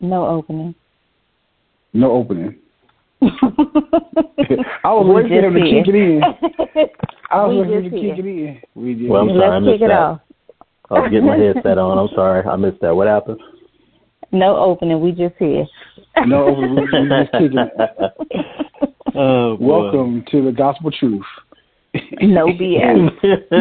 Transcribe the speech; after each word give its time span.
No 0.00 0.26
opening. 0.26 0.74
No 1.92 2.12
opening. 2.12 2.56
I 3.22 4.92
was 4.92 5.06
We 5.06 5.14
waiting 5.14 5.30
for 5.30 5.42
just 5.42 5.44
him 5.46 5.54
to 5.54 5.60
kick 5.60 5.88
it 5.88 5.94
in. 5.94 6.22
I 7.30 7.44
was 7.44 7.50
We 7.66 7.72
waiting 7.72 7.72
for 7.72 7.76
him 7.78 7.82
just 7.82 7.94
to 7.94 8.00
kick 8.00 8.18
it 8.18 8.26
in. 8.26 8.60
We 8.74 8.94
just 8.94 9.08
Well, 9.10 9.22
I'm 9.22 9.28
sorry, 9.30 9.42
I 9.42 9.48
Let's 9.58 9.66
missed 9.66 9.78
kick 9.80 9.88
that. 9.88 9.98
off. 9.98 10.20
I 10.90 10.94
was 11.00 11.10
getting 11.10 11.26
my 11.26 11.36
headset 11.36 11.78
on. 11.78 11.98
I'm 11.98 12.08
sorry, 12.14 12.46
I 12.46 12.56
missed 12.56 12.80
that. 12.80 12.94
What 12.94 13.08
happened? 13.08 13.40
No 14.32 14.56
opening. 14.56 15.00
We 15.00 15.12
just 15.12 15.34
here. 15.38 15.66
No 16.26 16.46
opening. 16.48 16.74
We 16.76 16.80
we 16.82 17.08
just 17.08 17.32
kicking 17.32 17.58
it. 17.58 17.72
oh, 19.14 19.56
boy. 19.56 19.64
Welcome 19.66 20.24
to 20.30 20.44
the 20.44 20.52
gospel 20.52 20.90
truth. 20.90 21.24
No 22.20 22.46
BS. 22.46 23.10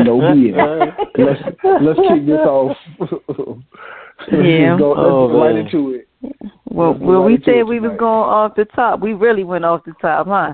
no 0.06 0.20
BS. 0.20 0.96
Let's 1.18 1.42
let's 1.82 2.00
kick 2.08 2.26
this 2.26 2.40
off. 2.40 2.78
Let's 3.00 4.32
Yeah. 4.32 4.78
go, 4.78 4.90
let's 4.92 5.00
Oh, 5.02 5.28
go 5.30 5.44
right 5.44 5.56
into 5.56 5.92
it. 5.94 6.07
Well, 6.22 6.92
Let's 6.92 7.02
well, 7.02 7.24
we 7.24 7.38
said 7.46 7.64
we 7.64 7.80
was 7.80 7.96
going 7.98 8.30
off 8.30 8.56
the 8.56 8.66
top. 8.66 9.00
We 9.00 9.14
really 9.14 9.44
went 9.44 9.66
off 9.66 9.84
the 9.86 9.94
top, 10.02 10.28
huh? 10.28 10.54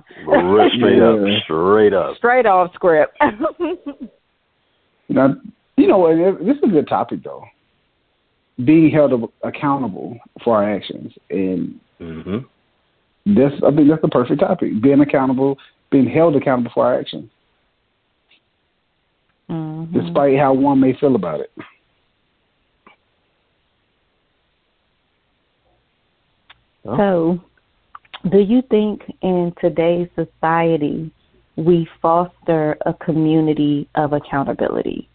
straight 0.75 1.01
up, 1.01 1.43
straight 1.43 1.93
up. 1.93 2.17
Straight 2.17 2.45
off 2.45 2.73
script. 2.73 3.17
Now, 5.09 5.35
you 5.77 5.87
know, 5.87 6.07
and 6.07 6.47
this 6.47 6.57
is 6.57 6.63
a 6.63 6.67
good 6.67 6.87
topic 6.87 7.23
though. 7.23 7.43
Being 8.63 8.89
held 8.89 9.29
accountable 9.43 10.17
for 10.43 10.57
our 10.57 10.75
actions, 10.75 11.13
and 11.29 11.79
hmm 11.99 12.39
this 13.25 13.53
I 13.65 13.71
think 13.73 13.89
that's 13.89 14.01
the 14.01 14.09
perfect 14.09 14.41
topic. 14.41 14.81
Being 14.81 15.01
accountable, 15.01 15.57
being 15.91 16.07
held 16.07 16.35
accountable 16.35 16.71
for 16.73 16.85
our 16.85 16.99
actions, 16.99 17.29
Mhm. 19.49 19.93
despite 19.93 20.37
how 20.37 20.53
one 20.53 20.79
may 20.79 20.93
feel 20.93 21.15
about 21.15 21.39
it. 21.41 21.51
So, 26.83 27.39
do 28.29 28.39
you 28.39 28.61
think 28.69 29.01
in 29.21 29.53
today's 29.61 30.09
society 30.15 31.11
we 31.55 31.87
foster 32.01 32.77
a 32.85 32.93
community 32.93 33.87
of 33.95 34.13
accountability? 34.13 35.07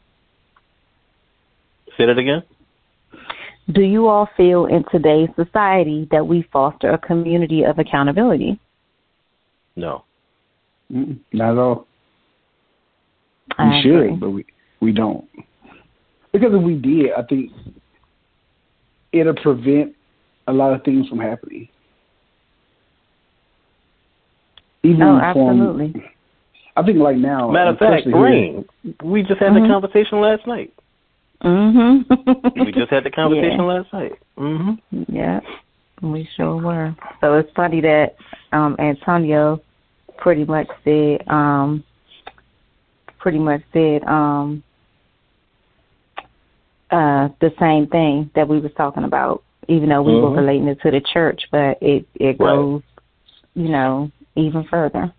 Say 1.97 2.07
that 2.07 2.19
again. 2.19 2.43
Do 3.73 3.83
you 3.83 4.07
all 4.09 4.29
feel 4.37 4.67
in 4.67 4.85
today's 4.91 5.29
society 5.37 6.09
that 6.11 6.27
we 6.27 6.49
foster 6.53 6.91
a 6.91 6.99
community 6.99 7.65
of 7.65 7.79
accountability? 7.79 8.59
No. 9.77 10.05
Mm-mm, 10.91 11.19
Not 11.33 11.53
at 11.53 11.59
all. 11.59 11.87
We 13.59 13.65
I 13.65 13.83
should, 13.83 13.95
agree. 13.97 14.17
but 14.17 14.31
we 14.31 14.47
we 14.81 14.93
don't. 14.93 15.27
Because 16.33 16.53
if 16.55 16.63
we 16.63 16.75
did, 16.77 17.13
I 17.13 17.23
think 17.23 17.51
it'll 19.13 19.35
prevent 19.35 19.95
a 20.49 20.53
lot 20.53 20.73
of 20.73 20.83
things 20.83 21.07
from 21.09 21.21
happening. 21.21 21.69
Even 24.83 25.03
Oh, 25.03 25.19
from- 25.19 25.21
absolutely. 25.21 26.11
I 26.77 26.83
think 26.83 26.99
like 26.99 27.17
now. 27.17 27.51
Matter 27.51 27.71
of 27.71 27.79
fact, 27.79 28.07
especially 28.07 28.13
here- 28.13 28.65
Green, 28.85 28.95
we 29.03 29.23
just 29.23 29.41
had 29.41 29.53
Mhm. 29.53 29.63
the 29.63 29.69
conversation 29.69 30.21
last 30.21 30.47
night. 30.47 30.73
Mhm. 31.43 32.65
We 32.65 32.73
just 32.73 32.91
had 32.91 33.05
the 33.05 33.11
conversation 33.21 33.59
Yeah. 33.61 33.65
last 33.65 33.93
night. 33.93 34.13
Mm 34.39 34.57
hmm 34.91 35.03
Yeah, 35.09 35.41
we 36.03 36.25
sure 36.37 36.57
were. 36.57 36.95
So 37.21 37.35
it's 37.35 37.51
funny 37.53 37.81
that 37.83 38.17
um 38.53 38.77
Antonio 38.79 39.61
pretty 40.17 40.45
much 40.45 40.69
said 40.85 41.29
um 41.29 41.85
pretty 43.19 43.39
much 43.39 43.63
said 43.73 44.05
um 44.05 44.63
uh 46.91 47.29
the 47.41 47.53
same 47.59 47.87
thing 47.89 48.31
that 48.35 48.49
we 48.49 48.59
was 48.61 48.73
talking 48.75 49.05
about, 49.05 49.43
even 49.69 49.91
though 49.91 50.03
we 50.03 50.15
were 50.15 50.31
Mhm. 50.31 50.37
relating 50.37 50.69
it 50.69 50.81
to 50.81 50.91
the 50.91 51.01
church, 51.01 51.47
but 51.51 51.79
it 51.81 52.07
it 52.15 52.39
Right. 52.41 52.57
goes, 52.57 52.83
you 53.55 53.69
know, 53.69 54.11
even 54.35 54.65
further. 54.65 55.13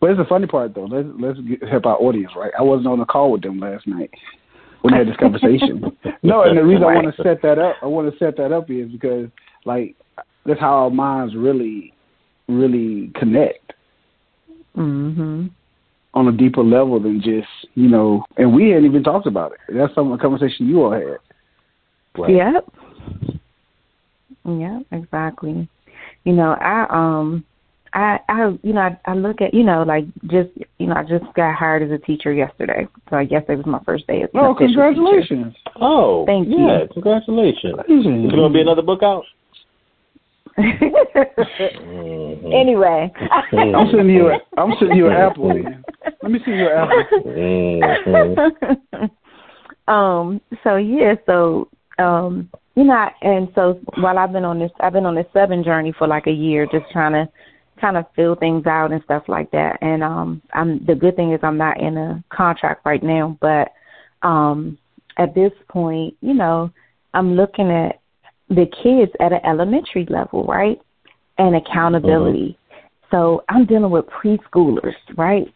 But 0.00 0.10
it's 0.10 0.18
the 0.18 0.24
funny 0.24 0.46
part 0.46 0.74
though. 0.74 0.86
Let's 0.86 1.08
let's 1.18 1.40
get, 1.40 1.62
help 1.68 1.86
our 1.86 1.96
audience, 2.00 2.34
right? 2.36 2.52
I 2.58 2.62
wasn't 2.62 2.88
on 2.88 2.98
the 2.98 3.04
call 3.04 3.30
with 3.32 3.42
them 3.42 3.58
last 3.60 3.86
night 3.86 4.10
when 4.82 4.92
they 4.92 4.98
had 4.98 5.08
this 5.08 5.16
conversation. 5.20 5.96
no, 6.22 6.42
and 6.42 6.56
the 6.56 6.64
reason 6.64 6.84
I 6.84 6.94
want 6.94 7.14
to 7.14 7.22
set 7.22 7.42
that 7.42 7.58
up, 7.58 7.76
I 7.82 7.86
want 7.86 8.10
to 8.10 8.18
set 8.18 8.36
that 8.36 8.52
up 8.52 8.70
is 8.70 8.90
because 8.90 9.28
like 9.64 9.94
that's 10.44 10.60
how 10.60 10.84
our 10.84 10.90
minds 10.90 11.34
really, 11.36 11.92
really 12.48 13.08
connect 13.14 13.74
Mhm. 14.76 15.50
on 16.14 16.28
a 16.28 16.32
deeper 16.32 16.62
level 16.62 16.98
than 17.00 17.20
just 17.20 17.48
you 17.74 17.88
know. 17.88 18.24
And 18.36 18.54
we 18.54 18.70
hadn't 18.70 18.86
even 18.86 19.02
talked 19.02 19.26
about 19.26 19.52
it. 19.52 19.58
That's 19.68 19.94
some 19.94 20.12
a 20.12 20.18
conversation 20.18 20.68
you 20.68 20.82
all 20.84 20.92
had. 20.92 21.18
Right. 22.16 22.34
Yep. 22.34 22.64
Yep, 24.56 24.86
exactly. 24.92 25.68
You 26.24 26.32
know, 26.32 26.52
I 26.52 26.86
um 26.90 27.44
I 27.92 28.18
I 28.28 28.56
you 28.62 28.72
know, 28.72 28.80
I, 28.80 28.98
I 29.04 29.14
look 29.14 29.40
at 29.40 29.52
you 29.52 29.64
know, 29.64 29.82
like 29.82 30.04
just 30.26 30.50
you 30.78 30.86
know, 30.86 30.94
I 30.94 31.02
just 31.02 31.24
got 31.34 31.54
hired 31.54 31.82
as 31.82 31.90
a 31.90 31.98
teacher 31.98 32.32
yesterday. 32.32 32.86
So 33.10 33.18
yesterday 33.18 33.56
was 33.56 33.66
my 33.66 33.82
first 33.84 34.06
day 34.06 34.22
as 34.22 34.30
an 34.32 34.40
Oh, 34.40 34.52
official 34.52 34.66
congratulations! 34.66 35.54
Oh, 35.80 36.24
Thank 36.26 36.48
you. 36.48 36.66
yeah, 36.66 36.84
congratulations. 36.92 37.74
Is 37.88 38.04
there 38.04 38.30
going 38.30 38.48
to 38.48 38.54
be 38.54 38.60
another 38.60 38.82
book 38.82 39.02
out? 39.02 39.24
teacher. 39.24 39.34
Mhm. 41.78 42.52
anyway. 42.52 43.12
I'm 43.52 43.90
sending 43.90 44.14
you. 44.14 44.28
A, 44.28 44.38
I'm 44.56 44.72
sending 44.78 44.96
you 44.96 45.08
an 45.08 45.16
apple. 45.16 45.52
Let 46.22 46.32
me 46.32 46.40
see 46.44 46.52
your 46.52 46.74
apple. 46.74 47.04
Mhm. 47.26 49.10
um 49.88 50.40
so 50.62 50.76
yeah 50.76 51.14
so 51.26 51.68
um 51.98 52.50
you 52.78 52.84
know 52.84 53.08
and 53.22 53.48
so 53.56 53.80
while 53.96 54.18
i've 54.18 54.32
been 54.32 54.44
on 54.44 54.60
this 54.60 54.70
i've 54.78 54.92
been 54.92 55.04
on 55.04 55.16
this 55.16 55.26
seven 55.32 55.64
journey 55.64 55.92
for 55.98 56.06
like 56.06 56.28
a 56.28 56.32
year 56.32 56.64
just 56.70 56.88
trying 56.92 57.12
to 57.12 57.28
kind 57.80 57.96
of 57.96 58.04
fill 58.14 58.36
things 58.36 58.66
out 58.66 58.92
and 58.92 59.02
stuff 59.04 59.24
like 59.26 59.50
that. 59.50 59.78
And 59.82 60.04
um 60.04 60.40
i'm 60.54 60.84
the 60.86 60.94
good 60.94 61.16
thing 61.16 61.32
is 61.32 61.40
i'm 61.42 61.58
not 61.58 61.80
in 61.80 61.96
a 61.96 62.22
contract 62.30 62.86
right 62.86 63.02
now 63.02 63.36
but 63.40 63.72
um 64.22 64.78
at 65.16 65.34
this 65.34 65.52
point 65.68 66.16
you 66.20 66.34
know 66.34 66.70
i'm 67.14 67.34
looking 67.34 67.68
at 67.68 68.00
the 68.48 68.66
kids 68.82 69.10
at 69.18 69.32
an 69.32 69.40
elementary 69.44 70.06
level 70.08 70.44
right 70.44 70.80
and 71.38 71.56
accountability. 71.56 72.56
So 73.10 73.42
i'm 73.48 73.66
dealing 73.66 73.90
with 73.90 74.06
preschoolers 74.06 74.94
right? 75.16 75.52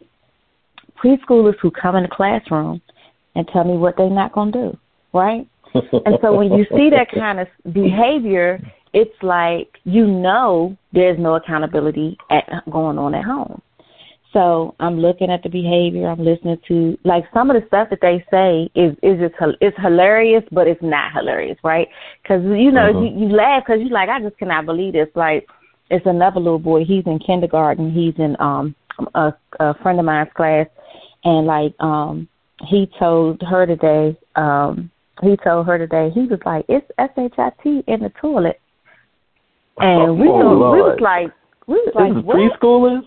Preschoolers 1.02 1.58
who 1.60 1.70
come 1.70 1.94
in 1.94 2.02
the 2.02 2.08
classroom 2.08 2.82
and 3.36 3.46
tell 3.48 3.64
me 3.64 3.76
what 3.76 3.96
they're 3.96 4.10
not 4.10 4.32
going 4.32 4.52
to 4.52 4.70
do, 4.70 4.78
right? 5.12 5.48
And 5.74 6.18
so 6.20 6.36
when 6.36 6.52
you 6.52 6.66
see 6.76 6.90
that 6.90 7.08
kind 7.10 7.40
of 7.40 7.48
behavior, 7.72 8.60
it's 8.92 9.22
like 9.22 9.68
you 9.84 10.06
know 10.06 10.76
there's 10.92 11.18
no 11.18 11.36
accountability 11.36 12.18
at, 12.30 12.44
going 12.70 12.98
on 12.98 13.14
at 13.14 13.24
home. 13.24 13.62
So 14.32 14.74
I'm 14.80 14.98
looking 14.98 15.30
at 15.30 15.42
the 15.42 15.50
behavior. 15.50 16.08
I'm 16.08 16.24
listening 16.24 16.58
to 16.68 16.98
like 17.04 17.24
some 17.34 17.50
of 17.50 17.60
the 17.60 17.66
stuff 17.66 17.88
that 17.90 18.00
they 18.00 18.24
say 18.30 18.70
is 18.74 18.96
is 19.02 19.20
just 19.20 19.34
it's 19.60 19.76
hilarious, 19.78 20.42
but 20.50 20.66
it's 20.66 20.82
not 20.82 21.12
hilarious, 21.12 21.58
right? 21.62 21.88
Because 22.22 22.42
you 22.44 22.70
know 22.70 22.92
Mhm. 22.92 23.02
you, 23.02 23.28
you 23.28 23.34
laugh 23.34 23.64
because 23.64 23.80
you're 23.80 23.90
like 23.90 24.08
I 24.08 24.20
just 24.20 24.38
cannot 24.38 24.66
believe 24.66 24.94
this. 24.94 25.08
Like 25.14 25.46
it's 25.90 26.06
another 26.06 26.40
little 26.40 26.58
boy. 26.58 26.84
He's 26.84 27.06
in 27.06 27.18
kindergarten. 27.18 27.90
He's 27.90 28.14
in 28.18 28.36
um 28.40 28.74
a, 29.14 29.34
a 29.60 29.74
friend 29.82 29.98
of 29.98 30.06
mine's 30.06 30.32
class, 30.34 30.66
and 31.24 31.46
like 31.46 31.74
um 31.80 32.28
he 32.66 32.90
told 32.98 33.42
her 33.42 33.66
today 33.66 34.16
um 34.36 34.90
he 35.22 35.36
told 35.36 35.66
her 35.66 35.78
today 35.78 36.10
he 36.14 36.26
was 36.26 36.40
like 36.44 36.64
it's 36.68 36.86
shit 36.98 37.82
in 37.86 38.00
the 38.00 38.12
toilet 38.20 38.60
and 39.78 40.18
we 40.18 40.28
Oh, 40.28 40.70
we 40.72 40.82
was 40.82 40.98
like 41.00 41.32
we 41.66 41.74
was 41.74 41.86
This 41.86 41.94
like 41.94 42.12
is 42.16 42.24
what 42.24 42.36
preschoolers? 42.36 43.02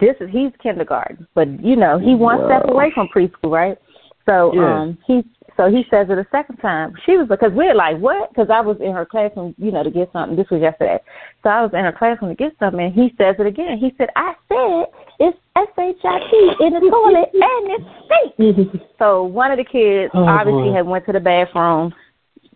this 0.00 0.14
is 0.20 0.30
he's 0.30 0.52
kindergarten 0.62 1.26
but 1.34 1.48
you 1.62 1.76
know 1.76 1.98
he 1.98 2.14
one 2.14 2.38
step 2.46 2.64
Wow. 2.66 2.74
away 2.74 2.92
from 2.94 3.08
preschool 3.14 3.50
right 3.50 3.78
so 4.26 4.52
Yeah. 4.54 4.82
um 4.82 4.98
he 5.06 5.24
so 5.58 5.68
he 5.68 5.82
says 5.90 6.06
it 6.08 6.16
a 6.18 6.26
second 6.30 6.56
time. 6.58 6.94
She 7.04 7.16
was 7.16 7.26
because 7.28 7.50
we're 7.52 7.74
like 7.74 7.98
what? 7.98 8.30
Because 8.30 8.48
i 8.48 8.60
was 8.60 8.76
in 8.80 8.92
her 8.92 9.04
classroom 9.04 9.54
you 9.58 9.72
know 9.72 9.82
to 9.82 9.90
get 9.90 10.08
something. 10.12 10.36
This 10.36 10.48
was 10.50 10.62
yesterday. 10.62 10.98
So 11.42 11.50
i 11.50 11.60
was 11.60 11.72
in 11.74 11.80
her 11.84 11.92
classroom 11.92 12.30
to 12.30 12.36
get 12.36 12.52
something 12.60 12.80
and 12.80 12.94
he 12.94 13.12
says 13.18 13.34
it 13.38 13.46
again. 13.46 13.76
He 13.76 13.92
said 13.98 14.08
i 14.16 14.34
said 14.48 14.86
it's 15.18 15.36
s-h-i-t 15.56 16.64
in 16.64 16.72
the 16.72 16.80
toilet 16.80 17.28
and 17.34 17.64
it's 17.74 17.88
state 18.06 18.82
so 19.00 19.24
one 19.24 19.50
of 19.50 19.58
the 19.58 19.64
kids 19.64 20.12
Oh, 20.14 20.24
obviously 20.24 20.70
boy. 20.70 20.72
had 20.72 20.86
went 20.86 21.04
to 21.06 21.12
the 21.12 21.18
bathroom 21.18 21.92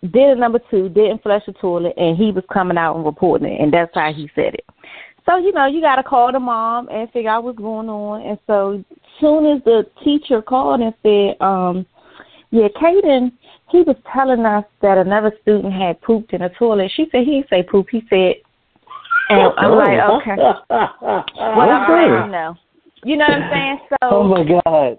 did 0.02 0.30
a 0.30 0.36
number 0.36 0.60
two 0.70 0.88
didn't 0.88 1.24
flush 1.24 1.42
the 1.46 1.52
toilet 1.54 1.94
and 1.96 2.16
he 2.16 2.30
was 2.30 2.44
coming 2.52 2.78
out 2.78 2.94
and 2.94 3.04
reporting 3.04 3.48
it 3.48 3.60
and 3.60 3.72
that's 3.72 3.90
how 3.94 4.12
he 4.12 4.30
said 4.36 4.54
it. 4.54 4.64
So, 5.26 5.36
you 5.36 5.52
know, 5.52 5.66
you 5.66 5.80
got 5.80 5.96
to 5.96 6.02
call 6.02 6.32
the 6.32 6.40
mom 6.40 6.88
and 6.88 7.10
figure 7.12 7.30
out 7.30 7.44
what's 7.44 7.58
going 7.58 7.88
on. 7.88 8.22
And 8.22 8.38
so, 8.46 8.82
soon 9.20 9.46
as 9.56 9.62
the 9.64 9.86
teacher 10.02 10.42
called 10.42 10.80
and 10.80 10.92
said, 11.02 11.40
um, 11.40 11.86
yeah, 12.52 12.68
Caden, 12.68 13.32
he 13.70 13.80
was 13.80 13.96
telling 14.12 14.44
us 14.44 14.64
that 14.82 14.98
another 14.98 15.32
student 15.40 15.72
had 15.72 16.00
pooped 16.02 16.34
in 16.34 16.42
the 16.42 16.50
toilet. 16.58 16.92
She 16.94 17.06
said 17.10 17.24
he 17.24 17.40
didn't 17.40 17.48
say 17.48 17.62
poop. 17.62 17.86
He 17.90 18.02
said, 18.10 18.34
and 19.30 19.52
I'm 19.56 19.72
like, 19.72 19.98
okay. 19.98 20.36
Well, 20.68 22.26
you 22.26 22.30
know. 22.30 22.54
You 23.04 23.16
know 23.16 23.24
what 23.26 23.42
I'm 23.42 23.50
saying? 23.50 23.78
So, 23.88 23.96
oh 24.02 24.24
my 24.24 24.44
God. 24.44 24.98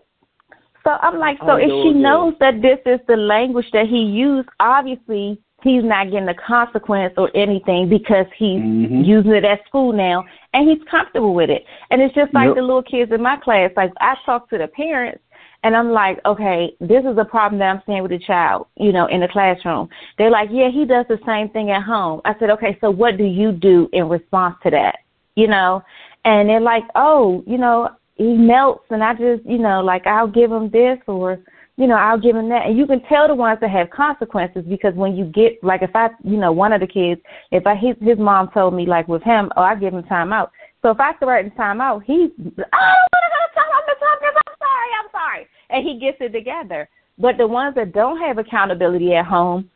so 0.84 0.90
I'm 0.90 1.20
like, 1.20 1.38
so 1.46 1.56
if 1.56 1.70
she 1.70 1.94
knows 1.94 2.34
that 2.40 2.62
this 2.62 2.80
is 2.86 3.00
the 3.08 3.16
language 3.16 3.68
that 3.72 3.86
he 3.88 4.00
used, 4.00 4.50
obviously 4.60 5.40
he's 5.62 5.84
not 5.84 6.12
getting 6.12 6.28
a 6.28 6.34
consequence 6.34 7.14
or 7.18 7.30
anything 7.38 7.88
because 7.88 8.26
he's 8.36 8.60
mm-hmm. 8.60 9.04
using 9.04 9.32
it 9.32 9.46
at 9.46 9.64
school 9.68 9.94
now 9.94 10.26
and 10.54 10.68
he's 10.68 10.86
comfortable 10.90 11.36
with 11.36 11.52
it. 11.52 11.64
And 11.92 12.02
it's 12.02 12.16
just 12.16 12.34
like 12.34 12.48
Yep. 12.48 12.56
the 12.56 12.62
little 12.62 12.84
kids 12.84 13.12
in 13.14 13.22
my 13.22 13.38
class. 13.38 13.70
Like 13.78 13.92
I 14.02 14.16
talk 14.26 14.50
to 14.50 14.58
the 14.58 14.68
parents 14.68 15.22
and 15.63 15.75
I'm 15.75 15.92
like, 15.92 16.19
okay, 16.25 16.75
this 16.80 17.04
is 17.06 17.18
a 17.18 17.25
problem 17.25 17.60
that 17.60 17.65
I'm 17.65 17.81
seeing 17.86 18.01
with 18.01 18.12
the 18.12 18.19
child, 18.19 18.68
you 18.75 18.92
know, 18.92 19.07
in 19.07 19.21
the 19.21 19.27
classroom. 19.27 19.88
They're 20.18 20.30
like, 20.30 20.50
yeah, 20.51 20.69
he 20.69 20.86
does 20.86 21.06
the 21.07 21.19
same 21.25 21.50
thing 21.50 21.71
at 21.71 21.83
home. 21.83 22.21
I 22.25 22.33
said, 22.38 22.50
okay, 22.51 22.77
so 22.81 22.92
what 22.92 23.18
do 23.18 23.24
you 23.24 23.51
do 23.54 23.89
in 23.94 24.10
response 24.10 24.56
to 24.63 24.69
that? 24.71 25.00
You 25.36 25.48
know, 25.48 25.81
and 26.25 26.50
they're 26.50 26.60
like, 26.60 26.83
oh, 26.95 27.44
you 27.48 27.57
know, 27.57 27.89
he 28.15 28.36
melts 28.36 28.86
and 28.89 29.04
I 29.04 29.13
just, 29.13 29.45
you 29.45 29.57
know, 29.57 29.81
like 29.81 30.06
I'll 30.06 30.27
give 30.27 30.51
him 30.51 30.69
this 30.69 31.00
or, 31.07 31.39
you 31.77 31.88
know, 31.88 31.95
I'll 31.95 32.19
give 32.19 32.36
him 32.36 32.50
that. 32.50 32.68
And 32.68 32.77
you 32.77 32.86
can 32.86 33.01
tell 33.04 33.27
the 33.27 33.36
ones 33.36 33.60
that 33.62 33.71
have 33.71 33.89
consequences 33.89 34.63
because 34.69 34.94
when 34.94 35.15
you 35.15 35.25
get, 35.25 35.63
like 35.63 35.81
if 35.81 35.95
I, 35.95 36.10
you 36.24 36.38
know, 36.38 36.51
one 36.51 36.74
of 36.74 36.81
the 36.81 36.88
kids, 36.88 37.21
if 37.51 37.65
I, 37.65 37.75
his, 37.75 37.95
his 38.00 38.19
mom 38.19 38.50
told 38.54 38.74
me 38.75 38.86
like 38.86 39.07
with 39.07 39.24
him, 39.24 39.51
oh, 39.57 39.63
I 39.63 39.75
give 39.75 39.94
him 39.94 40.04
time 40.04 40.31
out. 40.31 40.51
So 40.83 40.92
if 40.92 41.00
I 41.00 41.13
threaten 41.13 41.50
time 41.51 41.81
out, 41.81 42.04
he's, 42.06 42.30
oh, 42.38 42.44
I'm 42.44 42.51
going 42.51 42.60
to 42.60 43.54
tell 43.56 43.71
him 43.71 43.83
Miss 43.88 43.98
Hopkins, 44.00 44.38
I'm 44.45 44.56
sorry, 44.60 44.89
I'm 45.00 45.10
sorry. 45.12 45.48
And 45.74 45.86
he 45.86 46.00
gets 46.00 46.18
it 46.22 46.31
together. 46.31 46.88
But 47.18 47.38
the 47.38 47.48
ones 47.48 47.75
that 47.75 47.94
don't 47.94 48.20
have 48.20 48.38
accountability 48.38 49.14
at 49.14 49.25
home, 49.25 49.70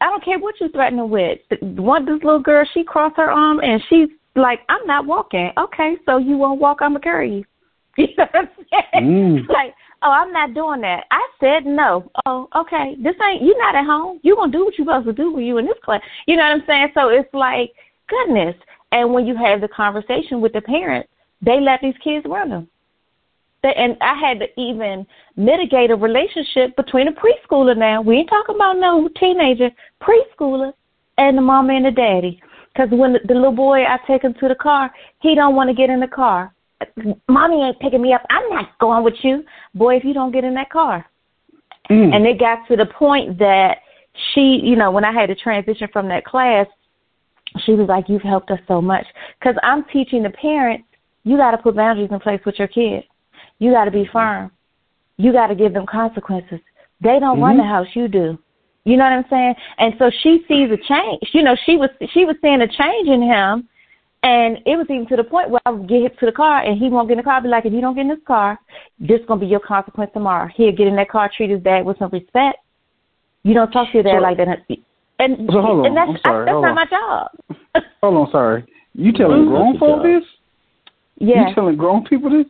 I 0.00 0.06
don't 0.06 0.24
care 0.24 0.38
what 0.38 0.54
you 0.60 0.68
threaten 0.68 0.98
them 0.98 1.10
with. 1.10 1.38
One 1.60 2.04
this 2.04 2.22
little 2.22 2.40
girl, 2.40 2.64
she 2.72 2.84
crossed 2.84 3.16
her 3.16 3.30
arm 3.30 3.60
and 3.60 3.82
she's 3.88 4.08
like, 4.36 4.60
I'm 4.68 4.86
not 4.86 5.06
walking. 5.06 5.50
Okay, 5.58 5.96
so 6.06 6.18
you 6.18 6.36
won't 6.36 6.60
walk, 6.60 6.78
I'm 6.80 6.92
gonna 6.92 7.00
carry 7.00 7.36
you. 7.36 7.44
You 7.98 8.06
know 8.16 8.28
what 8.30 8.36
I'm 8.36 8.48
saying? 8.70 9.06
Mm. 9.08 9.48
Like, 9.48 9.74
oh, 10.02 10.10
I'm 10.10 10.32
not 10.32 10.54
doing 10.54 10.80
that. 10.82 11.04
I 11.10 11.28
said 11.40 11.66
no. 11.66 12.08
Oh, 12.26 12.46
okay. 12.54 12.94
This 13.02 13.16
ain't 13.28 13.42
you're 13.42 13.58
not 13.58 13.74
at 13.74 13.86
home. 13.86 14.20
You're 14.22 14.36
gonna 14.36 14.52
do 14.52 14.64
what 14.64 14.78
you're 14.78 14.86
supposed 14.86 15.06
to 15.06 15.12
do 15.12 15.32
when 15.32 15.44
you 15.44 15.58
in 15.58 15.66
this 15.66 15.74
class. 15.84 16.00
You 16.28 16.36
know 16.36 16.44
what 16.44 16.52
I'm 16.52 16.62
saying? 16.66 16.88
So 16.94 17.08
it's 17.08 17.32
like, 17.34 17.72
goodness. 18.08 18.54
And 18.92 19.12
when 19.12 19.26
you 19.26 19.36
have 19.36 19.60
the 19.60 19.68
conversation 19.68 20.40
with 20.40 20.52
the 20.52 20.60
parents, 20.60 21.08
they 21.42 21.60
let 21.60 21.80
these 21.82 21.94
kids 22.02 22.24
run 22.28 22.50
them. 22.50 22.68
And 23.62 23.96
I 24.00 24.14
had 24.14 24.38
to 24.38 24.46
even 24.60 25.06
mitigate 25.36 25.90
a 25.90 25.96
relationship 25.96 26.76
between 26.76 27.08
a 27.08 27.12
preschooler 27.12 27.76
now. 27.76 28.00
We 28.00 28.18
ain't 28.18 28.30
talking 28.30 28.54
about 28.54 28.78
no 28.78 29.08
teenager, 29.18 29.70
preschooler, 30.00 30.72
and 31.18 31.36
the 31.36 31.42
mama 31.42 31.74
and 31.74 31.86
the 31.86 31.90
daddy. 31.90 32.40
Because 32.72 32.88
when 32.92 33.14
the, 33.14 33.20
the 33.26 33.34
little 33.34 33.52
boy, 33.52 33.82
I 33.84 33.98
take 34.06 34.22
him 34.22 34.34
to 34.34 34.48
the 34.48 34.54
car, 34.54 34.90
he 35.20 35.34
don't 35.34 35.56
want 35.56 35.68
to 35.70 35.74
get 35.74 35.90
in 35.90 35.98
the 35.98 36.06
car. 36.06 36.54
Mommy 37.28 37.62
ain't 37.62 37.80
picking 37.80 38.00
me 38.00 38.12
up. 38.12 38.24
I'm 38.30 38.48
not 38.50 38.78
going 38.78 39.02
with 39.02 39.16
you, 39.22 39.42
boy. 39.74 39.96
If 39.96 40.04
you 40.04 40.14
don't 40.14 40.30
get 40.30 40.44
in 40.44 40.54
that 40.54 40.70
car, 40.70 41.04
Mm. 41.90 42.14
and 42.14 42.26
it 42.26 42.38
got 42.38 42.66
to 42.68 42.76
the 42.76 42.84
point 42.84 43.38
that 43.38 43.78
she, 44.34 44.60
you 44.62 44.76
know, 44.76 44.90
when 44.90 45.04
I 45.04 45.12
had 45.12 45.26
to 45.28 45.34
transition 45.34 45.88
from 45.92 46.08
that 46.08 46.24
class, 46.24 46.66
she 47.64 47.72
was 47.72 47.88
like, 47.88 48.08
"You've 48.10 48.22
helped 48.22 48.50
us 48.50 48.60
so 48.68 48.82
much." 48.82 49.06
Because 49.38 49.56
I'm 49.62 49.84
teaching 49.84 50.22
the 50.22 50.30
parents, 50.30 50.84
you 51.24 51.38
got 51.38 51.52
to 51.52 51.58
put 51.58 51.76
boundaries 51.76 52.10
in 52.10 52.20
place 52.20 52.44
with 52.44 52.58
your 52.58 52.68
kids. 52.68 53.06
You 53.58 53.72
got 53.72 53.84
to 53.86 53.90
be 53.90 54.06
firm. 54.12 54.50
You 55.16 55.32
got 55.32 55.48
to 55.48 55.54
give 55.54 55.72
them 55.72 55.86
consequences. 55.86 56.60
They 57.00 57.18
don't 57.18 57.40
run 57.40 57.56
Mhm. 57.56 57.58
the 57.58 57.64
house, 57.64 57.86
you 57.94 58.08
do. 58.08 58.38
You 58.84 58.96
know 58.96 59.04
what 59.04 59.12
I'm 59.12 59.24
saying? 59.28 59.54
And 59.78 59.94
so 59.98 60.10
she 60.10 60.44
sees 60.48 60.70
a 60.70 60.76
change. 60.76 61.34
You 61.34 61.42
know, 61.42 61.54
she 61.66 61.76
was 61.76 61.90
she 62.12 62.24
was 62.24 62.36
seeing 62.40 62.62
a 62.62 62.68
change 62.68 63.08
in 63.08 63.20
him, 63.22 63.68
and 64.22 64.58
it 64.64 64.76
was 64.76 64.86
even 64.88 65.06
to 65.06 65.16
the 65.16 65.24
point 65.24 65.50
where 65.50 65.60
I 65.66 65.70
would 65.70 65.88
get 65.88 66.02
him 66.02 66.10
to 66.20 66.26
the 66.26 66.32
car, 66.32 66.62
and 66.62 66.78
he 66.78 66.88
won't 66.88 67.08
get 67.08 67.14
in 67.14 67.18
the 67.18 67.24
car. 67.24 67.34
I'd 67.34 67.42
be 67.42 67.48
like, 67.48 67.66
if 67.66 67.72
you 67.72 67.80
don't 67.80 67.94
get 67.94 68.02
in 68.02 68.08
this 68.08 68.18
car, 68.26 68.58
this 68.98 69.20
gonna 69.26 69.40
be 69.40 69.46
your 69.46 69.60
consequence 69.60 70.10
tomorrow. 70.14 70.48
He'll 70.54 70.72
get 70.72 70.86
in 70.86 70.96
that 70.96 71.10
car, 71.10 71.28
treat 71.36 71.50
his 71.50 71.62
dad 71.62 71.84
with 71.84 71.98
some 71.98 72.10
respect. 72.10 72.58
You 73.42 73.54
don't 73.54 73.70
talk 73.70 73.88
to 73.88 73.94
your 73.94 74.04
dad 74.04 74.16
So- 74.18 74.22
like 74.22 74.36
that. 74.38 74.48
And 75.20 75.50
So 75.52 75.60
hold 75.60 75.80
on, 75.80 75.86
and 75.86 75.96
that's 75.96 76.10
I'm 76.10 76.18
sorry, 76.18 76.44
that's 76.46 76.52
hold 76.52 76.62
not 76.64 76.70
on. 76.70 76.74
my 76.76 76.84
job. 76.86 77.84
Hold 78.02 78.14
on, 78.16 78.30
sorry. 78.30 78.64
You 78.94 79.12
telling 79.12 79.44
Mhm. 79.46 79.48
grown 79.48 79.66
That's 79.72 79.78
folk 79.80 80.02
this? 80.02 80.24
yeah, 81.18 81.48
You 81.48 81.54
telling 81.54 81.76
grown 81.76 82.04
people 82.04 82.30
this? 82.30 82.46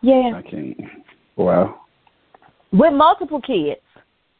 Yeah. 0.00 0.32
I 0.36 0.42
can't. 0.42 0.80
Wow. 1.36 1.82
with 2.72 2.92
multiple 2.92 3.40
kids. 3.40 3.80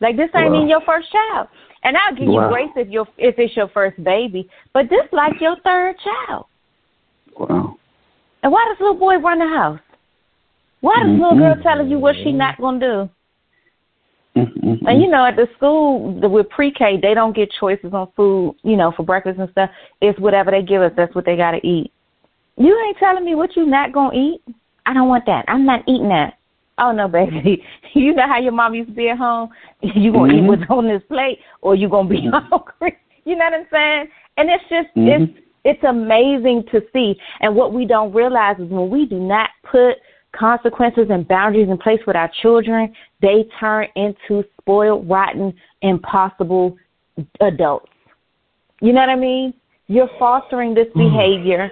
Like 0.01 0.17
this 0.17 0.31
ain't 0.37 0.51
Wow. 0.51 0.57
even 0.57 0.69
your 0.69 0.81
first 0.83 1.11
child. 1.11 1.49
And 1.83 1.97
I'll 1.97 2.15
give 2.15 2.27
you 2.27 2.33
Wow. 2.35 2.51
grace 2.51 2.71
if 2.77 2.89
your 2.89 3.07
if 3.17 3.39
it's 3.39 3.57
your 3.57 3.69
first 3.69 4.03
baby, 4.05 4.49
but 4.73 4.89
this 4.91 5.07
like 5.13 5.41
your 5.41 5.57
third 5.65 5.97
child. 5.99 6.47
Wow. 7.39 7.77
And 8.43 8.53
why 8.53 8.65
does 8.69 8.79
little 8.81 8.95
boy 8.99 9.17
run 9.19 9.39
the 9.39 9.49
house? 9.49 9.81
Why 10.81 10.95
does 11.03 11.19
little 11.19 11.37
girl 11.37 11.55
Mhm. 11.57 11.63
telling 11.63 11.89
you 11.91 11.99
what 11.99 12.17
she 12.17 12.33
not 12.33 12.59
gonna 12.61 12.79
do? 12.79 13.11
Mm-hmm. 14.37 14.87
And 14.87 15.01
you 15.03 15.09
know, 15.09 15.25
at 15.25 15.37
the 15.37 15.49
school 15.57 16.13
with 16.13 16.49
pre-K, 16.51 16.99
they 16.99 17.15
don't 17.15 17.35
get 17.35 17.51
choices 17.59 17.93
on 17.93 18.09
food. 18.15 18.55
You 18.63 18.77
know, 18.77 18.93
for 18.93 19.03
breakfast 19.03 19.39
and 19.41 19.51
stuff. 19.51 19.71
It's 20.01 20.19
whatever 20.19 20.51
they 20.51 20.63
give 20.63 20.83
us. 20.83 20.93
That's 20.97 21.15
what 21.15 21.25
they 21.25 21.37
gotta 21.37 21.65
eat. 21.67 21.93
You 22.57 22.79
ain't 22.87 22.99
telling 22.99 23.25
me 23.25 23.35
what 23.35 23.57
you 23.57 23.67
not 23.67 23.93
gonna 23.93 24.15
eat. 24.17 24.43
I 24.89 24.95
don't 24.95 25.09
want 25.09 25.27
that. 25.27 25.45
I'm 25.49 25.67
not 25.67 25.83
eating 25.87 26.09
that. 26.09 26.39
Oh 26.79 26.93
no, 26.93 27.09
baby. 27.09 27.63
You 27.95 28.15
know 28.15 28.27
how 28.27 28.39
your 28.39 28.53
mom 28.53 28.75
used 28.75 28.91
to 28.91 28.95
be 28.95 29.11
at 29.11 29.19
home. 29.19 29.51
You 29.83 30.13
gonna 30.13 30.33
Mhm. 30.33 30.39
eat 30.39 30.49
what's 30.49 30.71
on 30.71 30.89
this 30.89 31.03
plate, 31.09 31.41
or 31.61 31.75
you 31.75 31.89
gonna 31.89 32.09
be 32.09 32.27
hungry. 32.33 32.97
You 33.25 33.37
know 33.37 33.45
what 33.45 33.55
I'm 33.55 33.67
saying? 33.71 34.09
And 34.39 34.49
it's 34.49 34.65
just 34.71 34.89
Mhm. 34.97 35.09
it's 35.09 35.33
it's 35.65 35.85
amazing 35.85 36.65
to 36.73 36.83
see. 36.93 37.21
And 37.41 37.55
what 37.55 37.75
we 37.75 37.85
don't 37.85 38.15
realize 38.15 38.59
is 38.59 38.71
when 38.71 38.89
we 38.89 39.05
do 39.05 39.19
not 39.19 39.51
put 39.71 39.97
consequences 40.33 41.09
and 41.11 41.29
boundaries 41.29 41.69
in 41.69 41.77
place 41.77 42.01
with 42.07 42.17
our 42.17 42.31
children, 42.41 42.95
they 43.21 43.45
turn 43.61 43.89
into 43.97 44.45
spoiled, 44.61 45.07
rotten, 45.09 45.53
impossible 45.83 46.77
adults. 47.41 47.91
You 48.81 48.93
know 48.95 49.01
what 49.01 49.11
I 49.11 49.17
mean? 49.17 49.53
You're 49.89 50.11
fostering 50.19 50.73
this 50.75 50.89
behavior 50.95 51.71